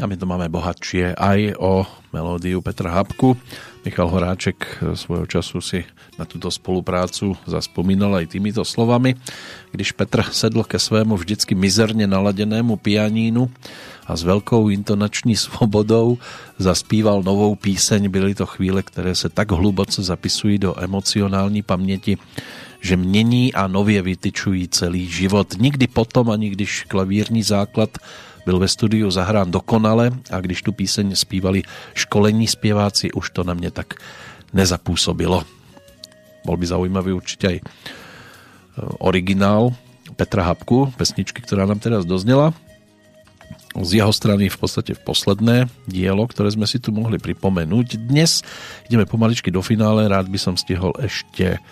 A 0.00 0.08
my 0.08 0.16
to 0.16 0.24
máme 0.24 0.48
bohatšie 0.48 1.12
aj 1.12 1.60
o 1.60 1.84
melódiu 2.16 2.64
Petra 2.64 2.96
Habku. 2.96 3.36
Michal 3.84 4.08
Horáček 4.08 4.80
svojho 4.96 5.28
času 5.28 5.60
si 5.60 5.84
na 6.16 6.24
túto 6.24 6.48
spoluprácu 6.48 7.36
zaspomínal 7.44 8.16
aj 8.16 8.32
týmito 8.32 8.64
slovami. 8.64 9.20
Když 9.76 9.92
Petr 9.92 10.24
sedl 10.32 10.64
ke 10.64 10.80
svému 10.80 11.20
vždycky 11.20 11.52
mizerne 11.52 12.08
naladenému 12.08 12.80
pianínu, 12.80 13.52
a 14.10 14.18
s 14.18 14.26
veľkou 14.26 14.74
intonační 14.74 15.38
svobodou 15.38 16.18
zaspíval 16.58 17.22
novou 17.22 17.54
píseň. 17.54 18.10
Byly 18.10 18.34
to 18.34 18.46
chvíle, 18.46 18.82
které 18.82 19.14
se 19.14 19.28
tak 19.28 19.54
hluboce 19.54 20.02
zapisují 20.02 20.58
do 20.58 20.74
emocionální 20.74 21.62
paměti, 21.62 22.18
že 22.80 22.96
mění 22.96 23.54
a 23.54 23.70
nově 23.70 24.02
vytyčují 24.02 24.66
celý 24.68 25.06
život. 25.06 25.54
Nikdy 25.60 25.86
potom, 25.86 26.30
ani 26.30 26.50
když 26.50 26.90
klavírní 26.90 27.46
základ 27.46 28.02
byl 28.44 28.58
ve 28.58 28.68
studiu 28.68 29.10
zahrán 29.10 29.50
dokonale 29.50 30.10
a 30.30 30.40
když 30.40 30.62
tu 30.62 30.72
píseň 30.72 31.16
zpívali 31.16 31.62
školení 31.94 32.46
zpěváci, 32.46 33.12
už 33.12 33.30
to 33.30 33.44
na 33.44 33.54
mě 33.54 33.70
tak 33.70 33.94
nezapůsobilo. 34.52 35.44
Bol 36.44 36.56
by 36.56 36.66
zaujímavý 36.66 37.12
určite 37.12 37.46
aj 37.46 37.58
e, 37.60 37.64
originál 39.04 39.76
Petra 40.16 40.42
Habku, 40.42 40.88
pesničky, 40.96 41.44
ktorá 41.44 41.68
nám 41.68 41.84
teraz 41.84 42.08
doznela 42.08 42.56
z 43.76 44.02
jeho 44.02 44.10
strany 44.10 44.50
v 44.50 44.58
podstate 44.58 44.98
v 44.98 45.04
posledné 45.06 45.56
dielo, 45.86 46.26
ktoré 46.26 46.50
sme 46.50 46.66
si 46.66 46.82
tu 46.82 46.90
mohli 46.90 47.22
pripomenúť. 47.22 48.02
Dnes 48.02 48.42
ideme 48.90 49.06
pomaličky 49.06 49.54
do 49.54 49.62
finále, 49.62 50.10
rád 50.10 50.26
by 50.26 50.38
som 50.40 50.58
stihol 50.58 50.90
ešte 50.98 51.62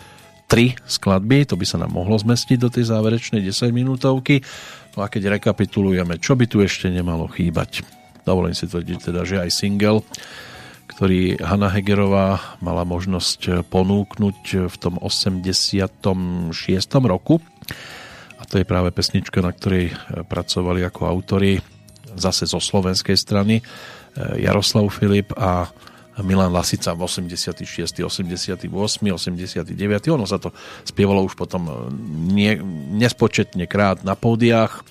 tri 0.49 0.73
skladby, 0.89 1.45
to 1.45 1.61
by 1.61 1.69
sa 1.69 1.77
nám 1.77 1.93
mohlo 1.93 2.17
zmestiť 2.17 2.57
do 2.57 2.73
tej 2.73 2.89
záverečnej 2.89 3.45
10 3.45 3.69
minútovky. 3.69 4.41
No 4.97 5.05
a 5.05 5.13
keď 5.13 5.37
rekapitulujeme, 5.37 6.17
čo 6.17 6.35
by 6.35 6.49
tu 6.49 6.65
ešte 6.65 6.89
nemalo 6.89 7.29
chýbať. 7.29 7.85
Dovolím 8.25 8.57
si 8.57 8.65
tvrdiť 8.65 9.13
teda, 9.13 9.29
že 9.29 9.45
aj 9.45 9.51
single, 9.53 10.01
ktorý 10.89 11.37
Hanna 11.39 11.69
Hegerová 11.69 12.59
mala 12.65 12.83
možnosť 12.89 13.69
ponúknuť 13.69 14.73
v 14.73 14.77
tom 14.81 14.97
86. 14.97 16.01
roku 17.05 17.45
A 18.39 18.43
to 18.47 18.57
je 18.57 18.65
práve 18.65 18.95
pesnička, 18.95 19.45
na 19.45 19.53
ktorej 19.53 19.93
pracovali 20.31 20.87
ako 20.87 21.01
autori 21.07 21.61
zase 22.17 22.49
zo 22.49 22.63
slovenskej 22.63 23.15
strany 23.15 23.61
Jaroslav 24.39 24.89
Filip 24.91 25.31
a 25.37 25.71
Milan 26.23 26.51
Lasica 26.51 26.95
v 26.95 27.07
86., 27.07 28.03
88., 28.03 28.67
89. 28.67 30.15
Ono 30.15 30.27
sa 30.27 30.39
to 30.43 30.51
spievalo 30.83 31.23
už 31.23 31.39
potom 31.39 31.91
nie, 32.31 32.59
nespočetne 32.99 33.71
krát 33.71 34.03
na 34.03 34.19
pódiách. 34.19 34.83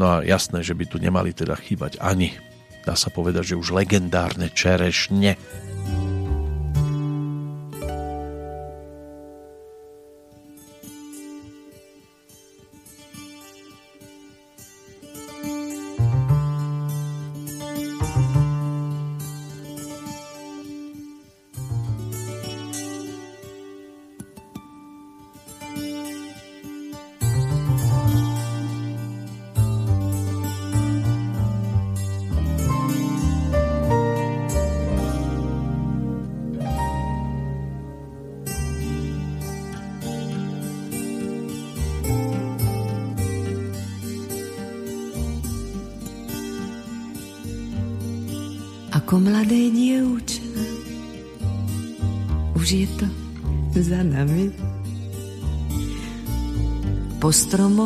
No 0.00 0.18
a 0.18 0.26
jasné, 0.26 0.64
že 0.64 0.74
by 0.74 0.84
tu 0.88 0.96
nemali 0.98 1.30
teda 1.36 1.54
chýbať 1.54 2.00
ani, 2.02 2.34
dá 2.82 2.98
sa 2.98 3.12
povedať, 3.12 3.54
že 3.54 3.58
už 3.60 3.76
legendárne 3.76 4.50
čerešne. 4.50 5.38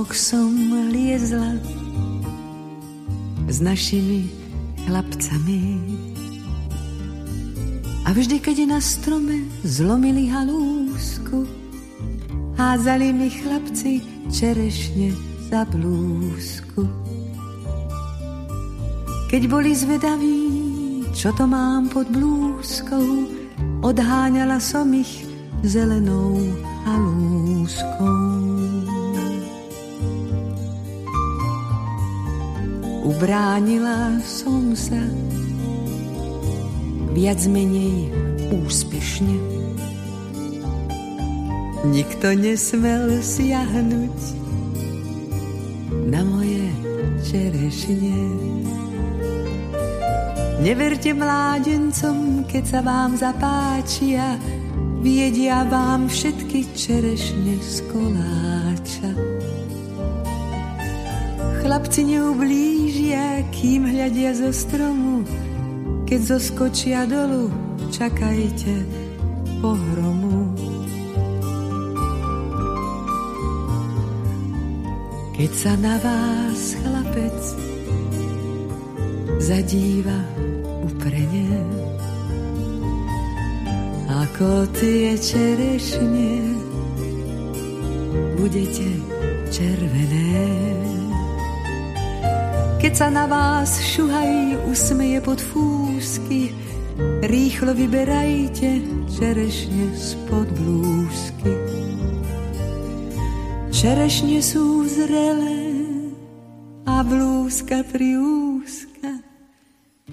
Stromok 0.06 0.14
som 0.14 0.54
liezla 0.92 1.58
s 3.50 3.58
našimi 3.58 4.30
chlapcami. 4.86 5.82
A 8.06 8.14
vždy, 8.14 8.38
keď 8.38 8.70
na 8.70 8.78
strome 8.78 9.50
zlomili 9.66 10.30
halúsku, 10.30 11.42
házali 12.54 13.10
mi 13.10 13.34
chlapci 13.34 13.98
čerešne 14.30 15.10
za 15.50 15.66
blúzku. 15.74 16.86
Keď 19.26 19.42
boli 19.50 19.74
zvedaví, 19.74 20.38
čo 21.18 21.34
to 21.34 21.50
mám 21.50 21.90
pod 21.90 22.06
blúzkou, 22.14 23.26
odháňala 23.82 24.62
som 24.62 24.86
ich 24.94 25.26
zelenou 25.66 26.38
halúskou. 26.86 28.55
Ubránila 33.06 34.18
som 34.26 34.74
sa 34.74 34.98
viac 37.14 37.38
menej 37.46 38.10
úspešne. 38.50 39.38
Nikto 41.86 42.34
nesmel 42.34 43.22
siahnuť 43.22 44.18
na 46.10 46.26
moje 46.26 46.66
čerešne. 47.30 48.18
Neverte 50.66 51.14
mládencom, 51.14 52.42
keď 52.50 52.64
sa 52.66 52.80
vám 52.82 53.14
zapáčia, 53.14 54.34
viedia 54.98 55.62
vám 55.62 56.10
všetky 56.10 56.74
čerešne 56.74 57.54
z 57.62 57.86
koláča. 57.86 59.10
Chlapci 61.66 62.06
neublížia, 62.06 62.95
kým 63.54 63.86
hľadia 63.86 64.34
zo 64.34 64.50
stromu. 64.50 65.22
Keď 66.06 66.20
zoskočia 66.22 67.06
dolu, 67.06 67.50
čakajte 67.90 68.74
pohromu. 69.62 70.54
Keď 75.36 75.50
sa 75.52 75.72
na 75.76 76.00
vás 76.00 76.78
chlapec 76.80 77.38
zadíva 79.38 80.20
uprene, 80.80 81.60
ako 84.08 84.64
tie 84.74 85.12
čerešne 85.20 86.56
budete 88.40 88.88
červené. 89.52 90.95
Keď 92.86 92.94
sa 92.94 93.10
na 93.10 93.26
vás 93.26 93.82
šuhaj 93.82 94.62
usmeje 94.70 95.18
pod 95.18 95.42
fúsky, 95.42 96.54
rýchlo 97.26 97.74
vyberajte 97.74 98.78
čerešne 99.10 99.90
spod 99.90 100.46
blúzky. 100.54 101.50
Čerešne 103.74 104.38
sú 104.38 104.86
zrelé 104.86 105.82
a 106.86 107.02
blúzka 107.02 107.82
priúzka, 107.90 109.18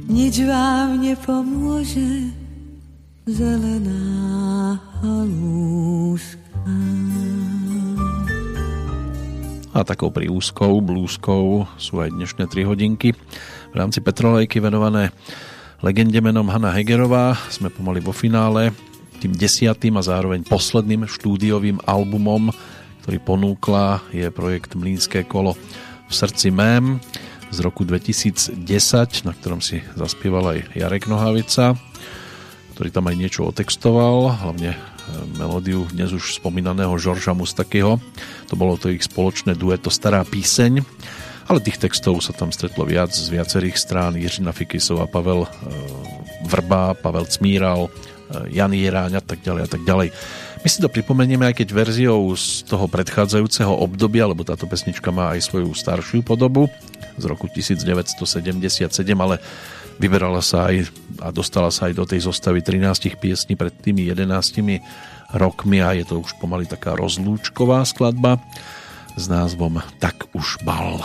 nič 0.09 0.41
vám 0.41 0.97
nepomôže, 0.97 2.33
zelená 3.29 4.81
halúska. 4.97 6.42
A 9.73 9.81
takou 9.81 10.13
úzkou 10.13 10.77
blúzkou 10.85 11.65
sú 11.81 11.97
aj 11.97 12.13
dnešné 12.13 12.45
3 12.45 12.69
hodinky. 12.69 13.17
V 13.73 13.75
rámci 13.75 14.05
Petrolejky 14.05 14.61
venované 14.61 15.09
legende 15.81 16.21
menom 16.21 16.45
Hanna 16.45 16.69
Hegerová 16.69 17.33
sme 17.49 17.73
pomaly 17.73 17.97
vo 17.97 18.13
finále 18.13 18.69
tým 19.17 19.33
desiatým 19.33 19.97
a 19.97 20.05
zároveň 20.05 20.45
posledným 20.45 21.09
štúdiovým 21.09 21.81
albumom, 21.89 22.53
ktorý 23.01 23.17
ponúkla, 23.25 24.05
je 24.13 24.29
projekt 24.29 24.77
Mlínske 24.77 25.25
kolo 25.25 25.57
v 26.05 26.13
srdci 26.13 26.53
mém 26.53 27.01
z 27.49 27.57
roku 27.65 27.81
2010, 27.81 28.53
na 29.25 29.33
ktorom 29.33 29.57
si 29.57 29.81
zaspieval 29.97 30.53
aj 30.53 30.77
Jarek 30.77 31.09
Nohavica, 31.09 31.73
ktorý 32.77 32.89
tam 32.93 33.09
aj 33.09 33.15
niečo 33.17 33.41
otextoval, 33.49 34.37
hlavne 34.37 34.92
melódiu 35.35 35.88
dnes 35.91 36.11
už 36.11 36.40
spomínaného 36.40 36.93
Žorža 36.95 37.35
Mustakyho. 37.35 37.99
To 38.49 38.56
bolo 38.56 38.80
to 38.80 38.91
ich 38.91 39.03
spoločné 39.03 39.57
dueto 39.57 39.91
Stará 39.91 40.23
píseň, 40.23 40.83
ale 41.48 41.59
tých 41.59 41.82
textov 41.82 42.23
sa 42.23 42.32
tam 42.32 42.56
stretlo 42.56 42.88
viac 42.88 43.11
z 43.11 43.27
viacerých 43.27 43.75
strán. 43.75 44.15
Jiřina 44.15 44.56
Fikisov 44.56 45.03
a 45.03 45.07
Pavel 45.07 45.43
e, 45.43 45.49
Vrba, 46.48 46.95
Pavel 46.95 47.27
Cmíral, 47.27 47.88
e, 47.88 47.90
Jan 48.56 48.72
Jiráň 48.72 49.19
a 49.19 49.23
tak 49.23 49.43
ďalej 49.43 49.61
a 49.67 49.69
tak 49.69 49.82
ďalej. 49.83 50.07
My 50.64 50.67
si 50.72 50.80
to 50.80 50.88
pripomenieme 50.88 51.43
aj 51.43 51.59
keď 51.59 51.75
verziou 51.75 52.32
z 52.40 52.64
toho 52.64 52.88
predchádzajúceho 52.88 53.75
obdobia, 53.75 54.23
lebo 54.32 54.48
táto 54.48 54.64
pesnička 54.64 55.11
má 55.11 55.35
aj 55.35 55.51
svoju 55.51 55.75
staršiu 55.75 56.23
podobu 56.23 56.72
z 57.19 57.23
roku 57.27 57.51
1977, 57.51 58.88
ale 59.19 59.43
vyberala 60.01 60.41
sa 60.41 60.69
aj 60.72 60.89
a 61.22 61.30
dostala 61.30 61.69
sa 61.69 61.89
aj 61.89 61.93
do 61.93 62.05
tej 62.07 62.25
zostavy 62.25 62.65
13 62.65 63.15
piesní 63.17 63.53
pred 63.53 63.73
tými 63.73 64.07
11 64.09 64.25
rokmi 65.33 65.81
a 65.81 65.97
je 65.97 66.05
to 66.05 66.22
už 66.22 66.38
pomaly 66.38 66.69
taká 66.69 66.93
rozlúčková 66.93 67.81
skladba 67.85 68.38
s 69.17 69.25
názvom 69.30 69.81
Tak 69.97 70.33
už 70.33 70.61
bal. 70.65 71.01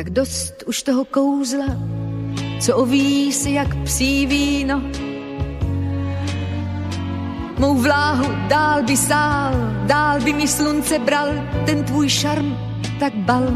Tak 0.00 0.16
dost 0.16 0.64
už 0.64 0.82
toho 0.82 1.04
kouzla 1.04 1.99
co 2.60 2.76
oví 2.76 3.32
si 3.32 3.50
jak 3.50 3.76
psí 3.76 4.26
víno. 4.26 4.82
Mou 7.58 7.74
vláhu 7.74 8.26
dál 8.48 8.82
by 8.82 8.96
sál, 8.96 9.52
dál 9.86 10.20
by 10.20 10.32
mi 10.32 10.48
slunce 10.48 10.98
bral, 10.98 11.28
ten 11.66 11.84
tvůj 11.84 12.08
šarm 12.08 12.56
tak 13.00 13.14
bal. 13.14 13.46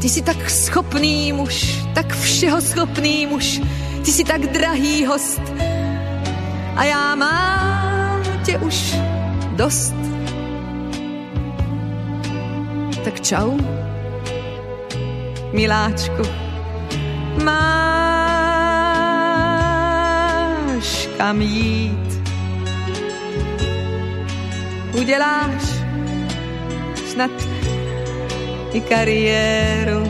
Ty 0.00 0.08
jsi 0.08 0.22
tak 0.22 0.50
schopný 0.50 1.32
muž, 1.32 1.84
tak 1.94 2.16
všeho 2.16 2.60
schopný 2.60 3.26
muž, 3.26 3.60
ty 4.04 4.12
jsi 4.12 4.24
tak 4.24 4.40
drahý 4.40 5.06
host 5.06 5.42
a 6.76 6.84
já 6.84 7.14
mám 7.14 8.22
tě 8.44 8.58
už 8.58 8.96
dost. 9.56 9.94
tak 13.04 13.20
čau. 13.20 13.56
Miláčku, 15.52 16.47
máš 17.44 18.98
kam 21.18 21.40
jít. 21.40 22.08
Uděláš 25.00 25.62
snad 27.12 27.30
i 28.72 28.80
kariéru, 28.80 30.02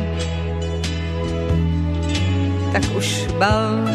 tak 2.72 2.82
už 2.96 3.26
bal. 3.38 3.88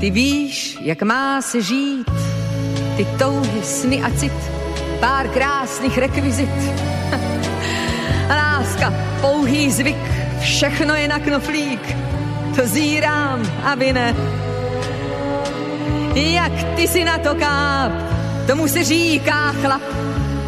Ty 0.00 0.10
víš, 0.10 0.78
jak 0.80 1.02
má 1.02 1.42
se 1.42 1.62
žít, 1.62 2.10
ty 2.96 3.06
touhy, 3.18 3.62
sny 3.62 4.02
a 4.02 4.10
cit, 4.10 4.32
pár 5.00 5.28
krásných 5.28 5.98
rekvizit. 5.98 6.89
A 8.28 8.34
láska, 8.42 8.94
pouhý 9.20 9.70
zvyk, 9.70 9.96
všechno 10.40 10.94
je 10.94 11.08
na 11.08 11.18
knoflík, 11.18 11.96
to 12.56 12.66
zírám, 12.66 13.42
aby 13.64 13.92
ne. 13.92 14.14
Jak 16.14 16.52
ty 16.76 16.88
si 16.88 17.04
na 17.04 17.18
to 17.18 17.34
káp, 17.34 17.92
tomu 18.46 18.68
se 18.68 18.84
říká 18.84 19.52
chlap, 19.62 19.82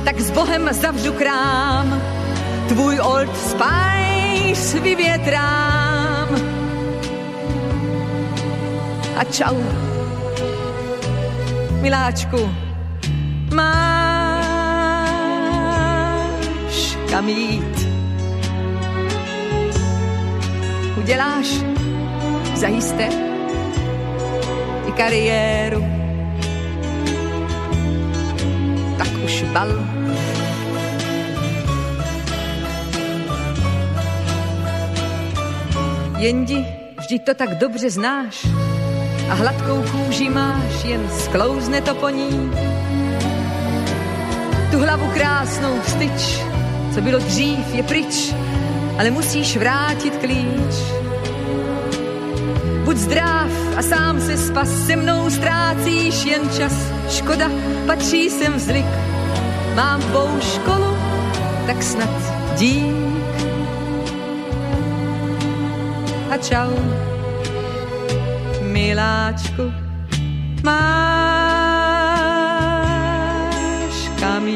tak 0.04 0.20
s 0.20 0.30
Bohem 0.30 0.68
zavřu 0.72 1.12
krám, 1.12 2.02
tvůj 2.68 3.00
old 3.00 3.36
spice 3.36 4.80
vyvětrám. 4.80 6.28
A 9.16 9.24
čau, 9.24 9.56
miláčku, 11.80 12.54
máš 13.54 14.01
kam 17.12 17.28
jít. 17.28 17.88
Uděláš 20.96 21.46
zajisté 22.54 23.08
i 24.88 24.92
kariéru. 24.92 25.84
Tak 28.98 29.08
už 29.24 29.42
bal. 29.52 29.68
Jendi, 36.18 36.66
vždy 37.00 37.18
to 37.18 37.34
tak 37.34 37.58
dobře 37.58 37.90
znáš 37.90 38.46
a 39.30 39.34
hladkou 39.34 39.84
kůži 39.92 40.28
máš, 40.28 40.84
jen 40.84 41.08
sklouzne 41.10 41.80
to 41.80 41.94
po 41.94 42.08
ní. 42.08 42.50
Tu 44.70 44.78
hlavu 44.78 45.10
krásnou 45.14 45.80
vstyč, 45.80 46.51
co 46.94 47.00
bylo 47.00 47.18
dřív, 47.18 47.74
je 47.74 47.82
pryč, 47.82 48.34
ale 48.98 49.10
musíš 49.10 49.56
vrátit 49.56 50.16
klíč. 50.16 50.74
Buď 52.84 52.96
zdrav 52.96 53.50
a 53.76 53.82
sám 53.82 54.20
se 54.20 54.36
spas, 54.36 54.86
se 54.86 54.96
mnou 54.96 55.30
ztrácíš 55.30 56.24
jen 56.24 56.42
čas. 56.56 56.72
Škoda, 57.08 57.50
patří 57.86 58.30
sem 58.30 58.54
vzlik, 58.54 58.86
mám 59.74 60.00
tvou 60.00 60.28
školu, 60.40 60.96
tak 61.66 61.82
snad 61.82 62.22
dík. 62.58 63.02
A 66.30 66.36
čau, 66.36 66.70
miláčku, 68.62 69.72
máš 70.62 71.32
kam 74.20 74.48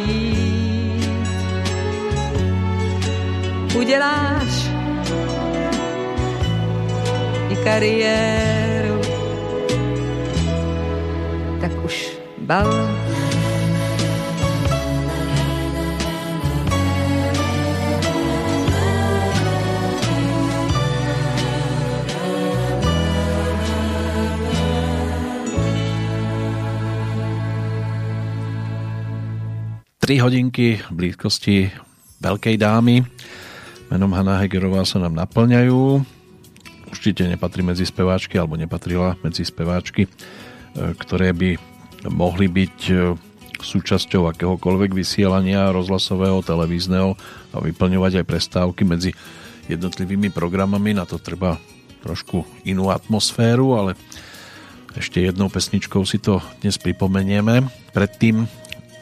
Uděláš 3.87 4.67
i 7.49 7.57
kariéru, 7.65 8.99
tak 11.61 11.71
už 11.85 12.19
bal. 12.43 12.67
Tri 30.03 30.19
hodinky 30.19 30.83
v 30.83 30.91
blízkosti 30.91 31.71
veľkej 32.19 32.59
dámy 32.59 33.16
menom 33.91 34.11
Hanna 34.15 34.43
Hegerová 34.43 34.83
sa 34.83 34.99
nám 34.99 35.15
naplňajú. 35.15 36.03
Určite 36.91 37.27
nepatrí 37.27 37.63
medzi 37.63 37.87
speváčky, 37.87 38.39
alebo 38.39 38.59
nepatrila 38.59 39.19
medzi 39.23 39.43
speváčky, 39.43 40.07
e, 40.07 40.11
ktoré 40.97 41.35
by 41.35 41.59
mohli 42.11 42.47
byť 42.47 42.79
e, 42.91 42.95
súčasťou 43.59 44.31
akéhokoľvek 44.31 44.93
vysielania 44.93 45.73
rozhlasového, 45.73 46.45
televízneho 46.45 47.17
a 47.55 47.57
vyplňovať 47.63 48.23
aj 48.23 48.29
prestávky 48.29 48.83
medzi 48.85 49.11
jednotlivými 49.67 50.31
programami. 50.31 50.95
Na 50.95 51.09
to 51.09 51.19
treba 51.19 51.59
trošku 52.05 52.47
inú 52.63 52.95
atmosféru, 52.95 53.75
ale 53.75 53.99
ešte 54.95 55.21
jednou 55.21 55.51
pesničkou 55.51 56.07
si 56.07 56.23
to 56.23 56.39
dnes 56.63 56.79
pripomenieme. 56.79 57.67
Predtým 57.91 58.47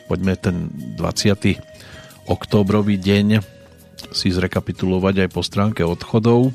poďme 0.09 0.35
ten 0.41 0.73
20. 0.97 2.27
októbrový 2.27 2.97
deň 2.97 3.54
si 4.13 4.35
zrekapitulovať 4.35 5.25
aj 5.25 5.29
po 5.33 5.41
stránke 5.41 5.87
odchodov. 5.87 6.53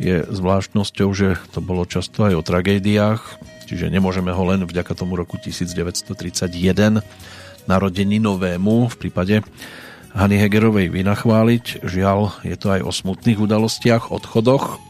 Je 0.00 0.24
zvláštnosťou, 0.24 1.08
že 1.12 1.36
to 1.52 1.60
bolo 1.60 1.84
často 1.84 2.24
aj 2.24 2.34
o 2.40 2.42
tragédiách, 2.42 3.20
čiže 3.68 3.92
nemôžeme 3.92 4.32
ho 4.32 4.42
len 4.48 4.64
vďaka 4.64 4.96
tomu 4.96 5.14
roku 5.20 5.36
1931 5.36 7.04
narodení 7.68 8.16
novému 8.16 8.88
v 8.88 8.96
prípade 8.96 9.44
Hany 10.16 10.40
Hegerovej 10.40 10.90
vynachváliť. 10.90 11.86
Žiaľ, 11.86 12.42
je 12.42 12.56
to 12.58 12.66
aj 12.74 12.80
o 12.82 12.90
smutných 12.90 13.38
udalostiach, 13.38 14.10
odchodoch, 14.10 14.80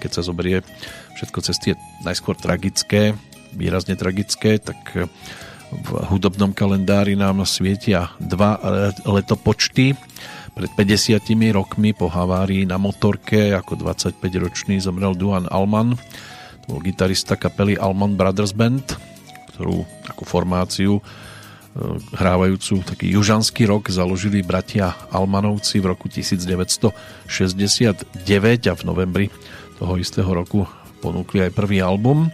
keď 0.00 0.10
sa 0.16 0.22
zoberie 0.24 0.64
všetko 1.20 1.38
cez 1.44 1.56
tie 1.60 1.74
najskôr 2.06 2.38
tragické, 2.38 3.12
výrazne 3.52 3.98
tragické, 4.00 4.56
tak 4.56 4.78
v 5.72 5.88
hudobnom 6.12 6.52
kalendári 6.52 7.16
nám 7.16 7.44
svietia 7.48 8.12
dva 8.20 8.60
letopočty. 9.04 9.96
Pred 10.52 10.68
50 10.76 11.32
rokmi 11.56 11.96
po 11.96 12.12
havárii 12.12 12.68
na 12.68 12.76
motorke 12.76 13.56
ako 13.56 13.88
25-ročný 13.88 14.84
zomrel 14.84 15.16
Duan 15.16 15.48
Alman. 15.48 15.96
To 16.64 16.76
bol 16.76 16.84
gitarista 16.84 17.40
kapely 17.40 17.80
Alman 17.80 18.20
Brothers 18.20 18.52
Band, 18.52 18.84
ktorú 19.56 19.80
ako 20.12 20.22
formáciu 20.28 21.00
e, 21.00 21.02
hrávajúcu 22.20 22.84
taký 22.84 23.16
južanský 23.16 23.64
rok 23.64 23.88
založili 23.88 24.44
bratia 24.44 24.92
Almanovci 25.08 25.80
v 25.80 25.88
roku 25.88 26.12
1969 26.12 28.12
a 28.68 28.74
v 28.76 28.82
novembri 28.84 29.26
toho 29.80 29.96
istého 29.96 30.28
roku 30.28 30.68
ponúkli 31.00 31.48
aj 31.48 31.56
prvý 31.56 31.80
album. 31.80 32.28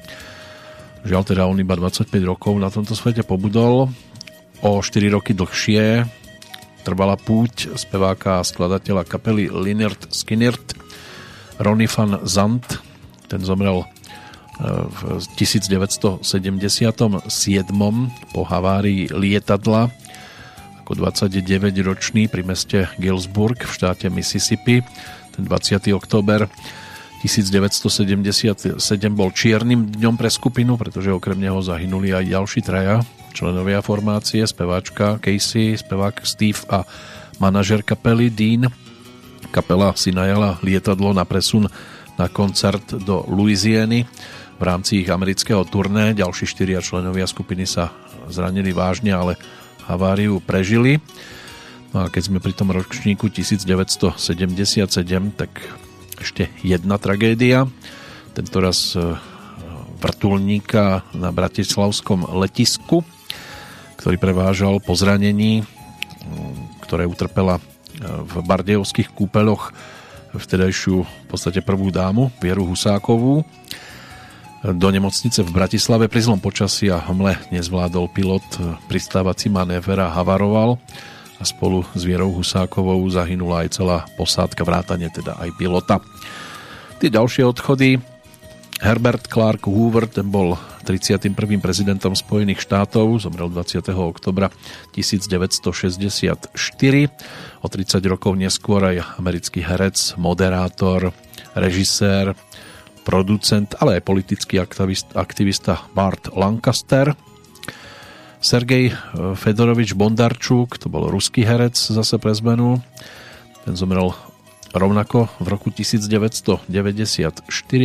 Žiaľ 1.07 1.23
teda 1.23 1.47
on 1.47 1.63
iba 1.63 1.79
25 1.79 2.11
rokov 2.27 2.59
na 2.59 2.67
tomto 2.67 2.99
svete 2.99 3.23
pobudol. 3.23 3.95
O 4.59 4.83
4 4.83 5.07
roky 5.15 5.39
dlhšie 5.39 6.18
trvala 6.89 7.21
púť 7.21 7.77
speváka 7.77 8.41
a 8.41 8.47
skladateľa 8.49 9.05
kapely 9.05 9.53
Linert 9.53 10.09
Skinnert 10.09 10.73
Ronny 11.61 11.85
van 11.85 12.25
Zandt. 12.25 12.81
Ten 13.29 13.45
zomrel 13.45 13.85
e, 13.85 13.87
v 14.89 15.21
1977 15.37 16.25
po 18.33 18.41
havárii 18.49 19.13
lietadla 19.13 19.93
ako 20.81 20.97
29-ročný 20.97 22.33
pri 22.33 22.41
meste 22.49 22.89
Gillsburg 22.97 23.69
v 23.69 23.73
štáte 23.77 24.09
Mississippi. 24.09 24.81
Ten 25.37 25.45
20. 25.45 25.93
október 25.93 26.49
1977 27.21 28.81
bol 29.13 29.29
čiernym 29.37 29.93
dňom 29.93 30.17
pre 30.17 30.33
skupinu, 30.33 30.81
pretože 30.81 31.13
okrem 31.13 31.37
neho 31.37 31.61
zahynuli 31.61 32.17
aj 32.17 32.25
ďalší 32.33 32.65
traja 32.65 33.05
členovia 33.39 33.79
formácie, 33.79 34.43
speváčka 34.43 35.23
Casey, 35.23 35.79
spevák 35.79 36.27
Steve 36.27 36.59
a 36.67 36.83
manažer 37.39 37.87
kapely 37.87 38.35
Dean. 38.35 38.67
Kapela 39.55 39.95
si 39.95 40.11
najala 40.11 40.59
lietadlo 40.59 41.15
na 41.15 41.23
presun 41.23 41.71
na 42.19 42.27
koncert 42.27 42.83
do 43.07 43.23
Louisiany 43.31 44.03
v 44.59 44.63
rámci 44.67 45.07
ich 45.07 45.09
amerického 45.15 45.63
turné. 45.63 46.19
Ďalší 46.19 46.51
štyria 46.51 46.83
členovia 46.83 47.31
skupiny 47.31 47.63
sa 47.63 47.95
zranili 48.27 48.75
vážne, 48.75 49.15
ale 49.15 49.39
haváriu 49.87 50.43
prežili. 50.43 50.99
No 51.95 52.05
a 52.05 52.11
keď 52.11 52.23
sme 52.35 52.43
pri 52.43 52.59
tom 52.59 52.75
ročníku 52.75 53.31
1977, 53.31 54.19
tak 55.39 55.51
ešte 56.19 56.51
jedna 56.67 56.99
tragédia. 56.99 57.71
Tento 58.35 58.59
raz 58.59 58.99
e, 58.99 59.15
vrtulníka 60.03 61.07
na 61.15 61.31
Bratislavskom 61.31 62.35
letisku. 62.35 63.07
Ktorý 63.99 64.17
prevážal 64.17 64.79
po 64.79 64.95
zranení, 64.95 65.67
ktoré 66.87 67.05
utrpela 67.05 67.59
v 67.99 68.35
bardejovských 68.47 69.11
kúpeľoch 69.11 69.75
vtedajšiu 70.39 70.97
v 71.03 71.27
podstate 71.27 71.61
prvú 71.61 71.91
dámu 71.91 72.31
Vieru 72.39 72.63
Husákovú. 72.63 73.43
Do 74.63 74.89
nemocnice 74.91 75.43
v 75.47 75.55
Bratislave 75.55 76.11
pri 76.11 76.27
zlom 76.27 76.43
počasí 76.43 76.91
a 76.91 76.99
hmle 76.99 77.39
nezvládol 77.55 78.11
pilot 78.11 78.47
pristávací 78.91 79.47
manéver 79.51 80.03
havaroval 80.03 80.83
a 81.39 81.43
spolu 81.47 81.87
s 81.95 82.03
Vierou 82.03 82.35
Husákovou 82.35 82.99
zahynula 83.07 83.63
aj 83.67 83.79
celá 83.79 84.07
posádka 84.19 84.67
vrátane 84.67 85.07
teda 85.15 85.39
aj 85.39 85.55
pilota. 85.55 86.03
Tie 86.99 87.07
ďalšie 87.07 87.47
odchody 87.47 88.03
Herbert 88.79 89.27
Clark 89.27 89.67
Hoover, 89.67 90.07
ten 90.07 90.31
bol 90.31 90.55
31. 90.87 91.35
prezidentom 91.59 92.15
Spojených 92.15 92.63
štátov, 92.63 93.19
zomrel 93.19 93.51
20. 93.51 93.91
oktobra 93.91 94.55
1964. 94.95 96.47
O 97.59 97.67
30 97.67 97.99
rokov 98.07 98.33
neskôr 98.39 98.79
aj 98.87 99.19
americký 99.19 99.67
herec, 99.67 100.15
moderátor, 100.15 101.11
režisér, 101.59 102.39
producent, 103.03 103.75
ale 103.83 103.99
aj 103.99 104.07
politický 104.07 104.63
aktivist, 104.63 105.11
aktivista 105.19 105.83
Bart 105.91 106.31
Lancaster. 106.39 107.19
Sergej 108.39 108.95
eh, 108.95 108.97
Fedorovič 109.35 109.99
Bondarčuk, 109.99 110.79
to 110.79 110.87
bol 110.87 111.11
ruský 111.11 111.43
herec 111.43 111.75
zase 111.75 112.15
pre 112.23 112.31
zmenu. 112.31 112.79
Ten 113.67 113.75
zomrel 113.75 114.15
rovnako 114.75 115.29
v 115.41 115.47
roku 115.49 115.69
1994 115.73 116.69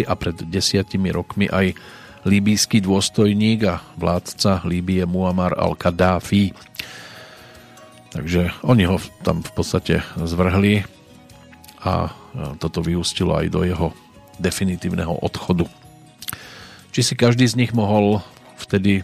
a 0.03 0.13
pred 0.19 0.37
desiatimi 0.47 1.09
rokmi 1.13 1.47
aj 1.47 1.75
líbísky 2.23 2.79
dôstojník 2.79 3.59
a 3.67 3.83
vládca 3.99 4.63
Líbie 4.63 5.03
Muammar 5.03 5.59
al-Kadáfi. 5.59 6.55
Takže 8.15 8.53
oni 8.63 8.87
ho 8.87 9.01
tam 9.25 9.43
v 9.43 9.51
podstate 9.51 9.99
zvrhli 10.15 10.87
a 11.83 12.13
toto 12.61 12.79
vyústilo 12.79 13.35
aj 13.35 13.47
do 13.51 13.67
jeho 13.67 13.91
definitívneho 14.39 15.19
odchodu. 15.19 15.67
Či 16.93 17.01
si 17.01 17.13
každý 17.17 17.43
z 17.49 17.57
nich 17.59 17.71
mohol 17.75 18.21
vtedy 18.55 19.03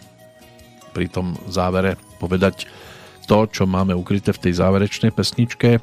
pri 0.96 1.06
tom 1.10 1.36
závere 1.50 2.00
povedať 2.18 2.66
to, 3.28 3.46
čo 3.46 3.66
máme 3.66 3.94
ukryté 3.94 4.34
v 4.34 4.42
tej 4.48 4.58
záverečnej 4.58 5.14
pesničke. 5.14 5.78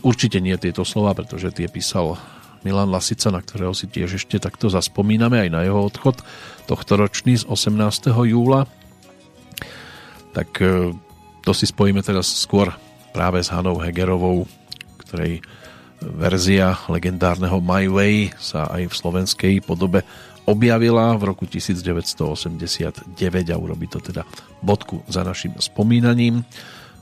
Určite 0.00 0.40
nie 0.40 0.56
tieto 0.56 0.82
slova, 0.88 1.12
pretože 1.12 1.52
tie 1.52 1.68
písal 1.68 2.16
Milan 2.66 2.90
Lasica, 2.90 3.30
na 3.30 3.38
ktorého 3.38 3.76
si 3.76 3.86
tiež 3.86 4.18
ešte 4.18 4.42
takto 4.42 4.66
zaspomíname 4.66 5.38
aj 5.38 5.50
na 5.52 5.60
jeho 5.62 5.86
odchod 5.86 6.18
tohto 6.66 6.98
ročný 6.98 7.38
z 7.38 7.44
18. 7.46 8.10
júla. 8.26 8.66
Tak 10.34 10.50
e, 10.58 10.90
to 11.46 11.52
si 11.54 11.70
spojíme 11.70 12.02
teraz 12.02 12.26
skôr 12.26 12.74
práve 13.14 13.38
s 13.38 13.54
Hanou 13.54 13.78
Hegerovou, 13.78 14.50
ktorej 15.06 15.44
verzia 16.02 16.76
legendárneho 16.90 17.62
My 17.62 17.88
Way 17.88 18.34
sa 18.36 18.68
aj 18.68 18.90
v 18.90 18.94
slovenskej 18.98 19.54
podobe 19.64 20.02
objavila 20.46 21.14
v 21.18 21.32
roku 21.34 21.46
1989 21.48 23.14
a 23.50 23.56
urobí 23.56 23.86
to 23.90 23.98
teda 23.98 24.22
bodku 24.62 25.02
za 25.10 25.26
našim 25.26 25.54
spomínaním. 25.58 26.46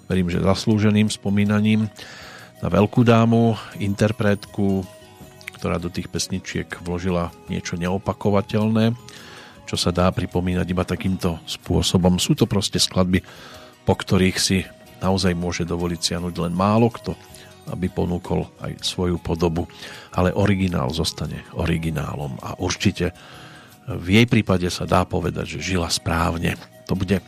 Verím, 0.09 0.29
že 0.29 0.45
zaslúženým 0.45 1.09
spomínaním 1.09 1.89
na 2.65 2.73
veľkú 2.73 3.05
dámu, 3.05 3.61
interpretku, 3.77 4.89
ktorá 5.61 5.77
do 5.77 5.93
tých 5.93 6.09
pesničiek 6.09 6.65
vložila 6.81 7.29
niečo 7.53 7.77
neopakovateľné, 7.77 8.97
čo 9.69 9.77
sa 9.77 9.93
dá 9.93 10.09
pripomínať 10.09 10.67
iba 10.73 10.89
takýmto 10.89 11.45
spôsobom. 11.45 12.17
Sú 12.17 12.33
to 12.33 12.49
proste 12.49 12.81
skladby, 12.81 13.21
po 13.85 13.93
ktorých 13.93 14.39
si 14.41 14.65
naozaj 15.05 15.37
môže 15.37 15.69
dovoliť 15.69 16.01
siahnuť 16.01 16.35
len 16.41 16.57
málo 16.57 16.89
kto 16.89 17.13
aby 17.65 17.89
ponúkol 17.89 18.45
aj 18.61 18.85
svoju 18.85 19.17
podobu, 19.17 19.65
ale 20.13 20.37
originál 20.37 20.93
zostane 20.93 21.49
originálom 21.57 22.37
a 22.45 22.61
určite 22.61 23.17
v 23.89 24.21
jej 24.21 24.27
prípade 24.29 24.69
sa 24.69 24.85
dá 24.85 25.09
povedať, 25.09 25.57
že 25.57 25.73
žila 25.73 25.89
správne. 25.89 26.61
To 26.89 26.93
bude 26.93 27.25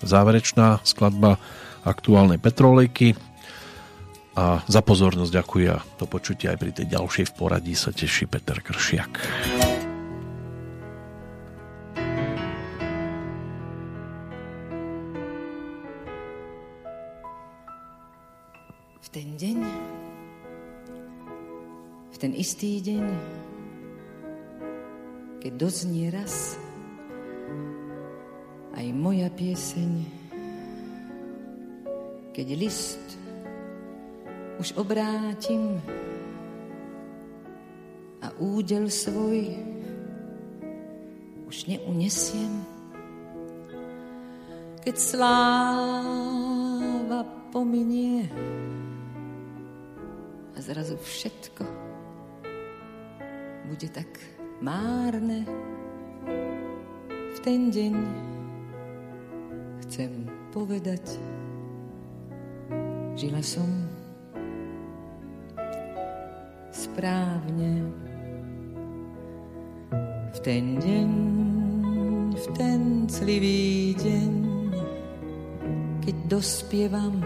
záverečná 0.00 0.80
skladba 0.80 1.36
aktuálnej 1.84 2.40
Petrolejky 2.40 3.12
a 4.36 4.60
za 4.68 4.84
pozornosť 4.84 5.32
ďakujem 5.32 5.72
a 5.72 5.80
to 5.96 6.04
počutie 6.04 6.52
aj 6.52 6.60
pri 6.60 6.70
tej 6.76 6.92
ďalšej 6.92 7.32
v 7.32 7.36
poradí 7.40 7.72
sa 7.72 7.88
teší 7.88 8.28
Peter 8.28 8.60
Kršiak. 8.60 9.12
ten 19.16 19.32
deň, 19.40 19.64
v 22.12 22.16
ten 22.20 22.36
istý 22.36 22.84
deň, 22.84 23.04
keď 25.40 25.52
doznie 25.56 26.12
raz 26.12 26.60
aj 28.76 28.92
moja 28.92 29.32
pieseň, 29.32 30.04
keď 32.36 32.46
list 32.60 33.05
už 34.58 34.72
obrátim 34.80 35.80
a 38.24 38.32
údel 38.40 38.88
svoj 38.88 39.52
už 41.46 41.70
neunesiem, 41.70 42.64
keď 44.82 44.96
sláva 44.98 46.02
pominie, 47.54 48.26
a 50.56 50.58
zrazu 50.64 50.96
všetko 50.96 51.64
bude 53.68 53.88
tak 53.92 54.08
márne. 54.64 55.44
V 57.06 57.38
ten 57.44 57.68
deň 57.68 57.94
chcem 59.86 60.24
povedať, 60.50 61.20
žila 63.20 63.44
som 63.44 63.68
správne. 66.76 67.88
V 70.36 70.38
ten 70.44 70.76
deň, 70.76 71.10
v 72.36 72.46
ten 72.52 73.08
clivý 73.08 73.96
deň, 73.96 74.32
keď 76.04 76.16
dospievam, 76.28 77.24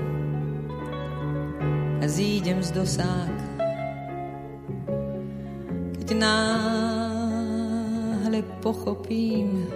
a 2.01 2.09
zídem 2.09 2.63
z 2.63 2.71
dosák. 2.73 3.37
Keď 6.01 6.17
náhle 6.17 7.21
pochopím, 8.65 9.69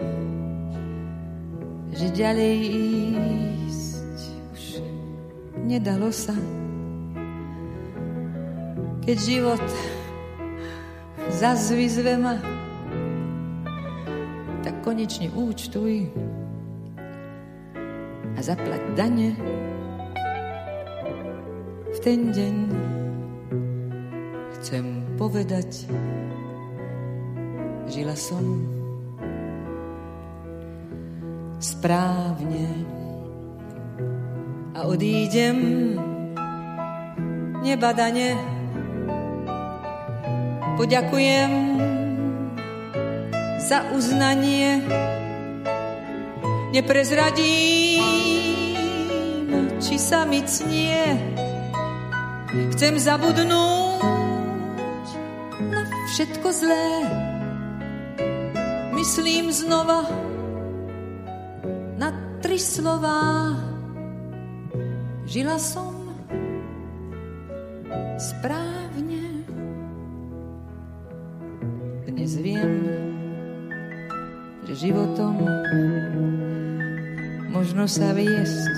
že 1.93 2.09
ďalej 2.15 2.57
ísť 3.69 4.19
už 4.57 4.81
nedalo 5.69 6.09
sa. 6.09 6.64
Keď 9.05 9.19
život 9.21 9.65
zas 11.37 11.69
vyzve 11.71 12.17
ma, 12.17 12.41
tak 14.65 14.81
konečne 14.81 15.29
účtuj 15.37 16.09
a 18.35 18.41
zaplať 18.41 18.83
dane 18.97 19.37
ten 22.05 22.37
deň 22.37 22.57
chcem 24.61 24.85
povedať, 25.17 25.89
žila 27.89 28.13
som 28.13 28.45
správne 31.65 32.69
a 34.77 34.85
odídem 34.85 35.57
nebadane. 37.65 38.54
Poďakujem 40.75 41.53
za 43.63 43.83
uznanie, 43.95 44.83
neprezradím, 46.75 48.03
či 49.81 49.97
sa 49.97 50.27
mi 50.27 50.43
cnie 50.43 51.35
Chcem 52.55 52.95
zabudnúť 53.03 53.99
na 55.75 55.83
všetko 56.07 56.49
zlé. 56.55 56.91
Myslím 58.95 59.51
znova 59.51 60.07
na 61.99 62.15
tri 62.39 62.55
slová. 62.63 63.59
Žila 65.27 65.59
som 65.59 66.15
správne. 68.23 69.14
Dnes 72.25 72.41
viem, 72.41 72.89
že 74.65 74.89
životom 74.89 75.45
možno 77.53 77.85
sa 77.85 78.17
viesť 78.17 78.73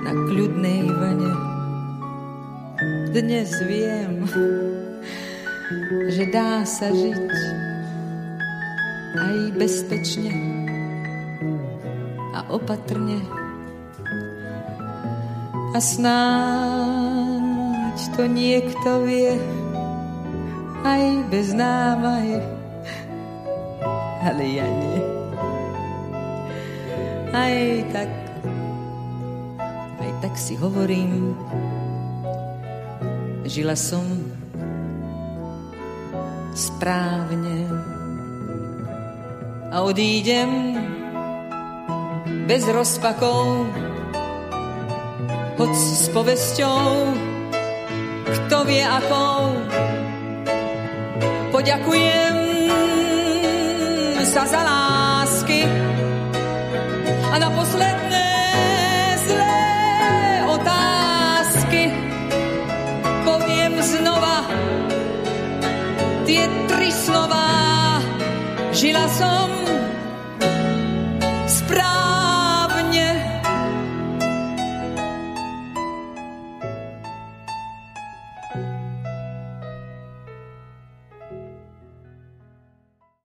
na 0.00 0.16
kľudnej 0.16 0.88
vlne. 0.88 1.28
Dnes 3.12 3.52
viem, 3.68 4.24
že 6.08 6.24
dá 6.32 6.64
sa 6.64 6.88
žiť 6.88 7.28
aj 9.20 9.52
bezpečne 9.52 10.32
a 12.32 12.48
opatrne. 12.48 13.20
A 15.76 15.78
snáď 15.84 16.16
to 18.16 18.24
niekto 18.24 19.04
vie 19.04 19.36
aj 20.84 21.02
bez 21.32 21.56
námahy, 21.56 22.44
ale 24.20 24.44
ja 24.44 24.68
nie. 24.68 25.00
Aj 27.32 27.56
tak, 27.90 28.10
aj 29.98 30.10
tak 30.20 30.34
si 30.36 30.54
hovorím, 30.60 31.32
žila 33.48 33.74
som 33.74 34.04
správne 36.54 37.66
a 39.74 39.82
odídem 39.82 40.78
bez 42.44 42.68
rozpakov, 42.68 43.66
hoď 45.58 45.72
s 45.74 46.06
povesťou, 46.12 46.86
kto 48.28 48.56
vie 48.68 48.84
akou. 48.84 49.63
Poďakujem 51.64 52.36
sa 54.20 54.44
za 54.44 54.60
lásky 54.60 55.64
a 57.32 57.40
na 57.40 57.48
posledné 57.56 58.28
zlé 59.24 59.64
otázky 60.44 61.88
poviem 63.24 63.80
znova 63.80 64.44
tie 66.28 66.44
tri 66.68 66.92
slova. 66.92 67.48
Žila 68.76 69.08
som 69.16 69.53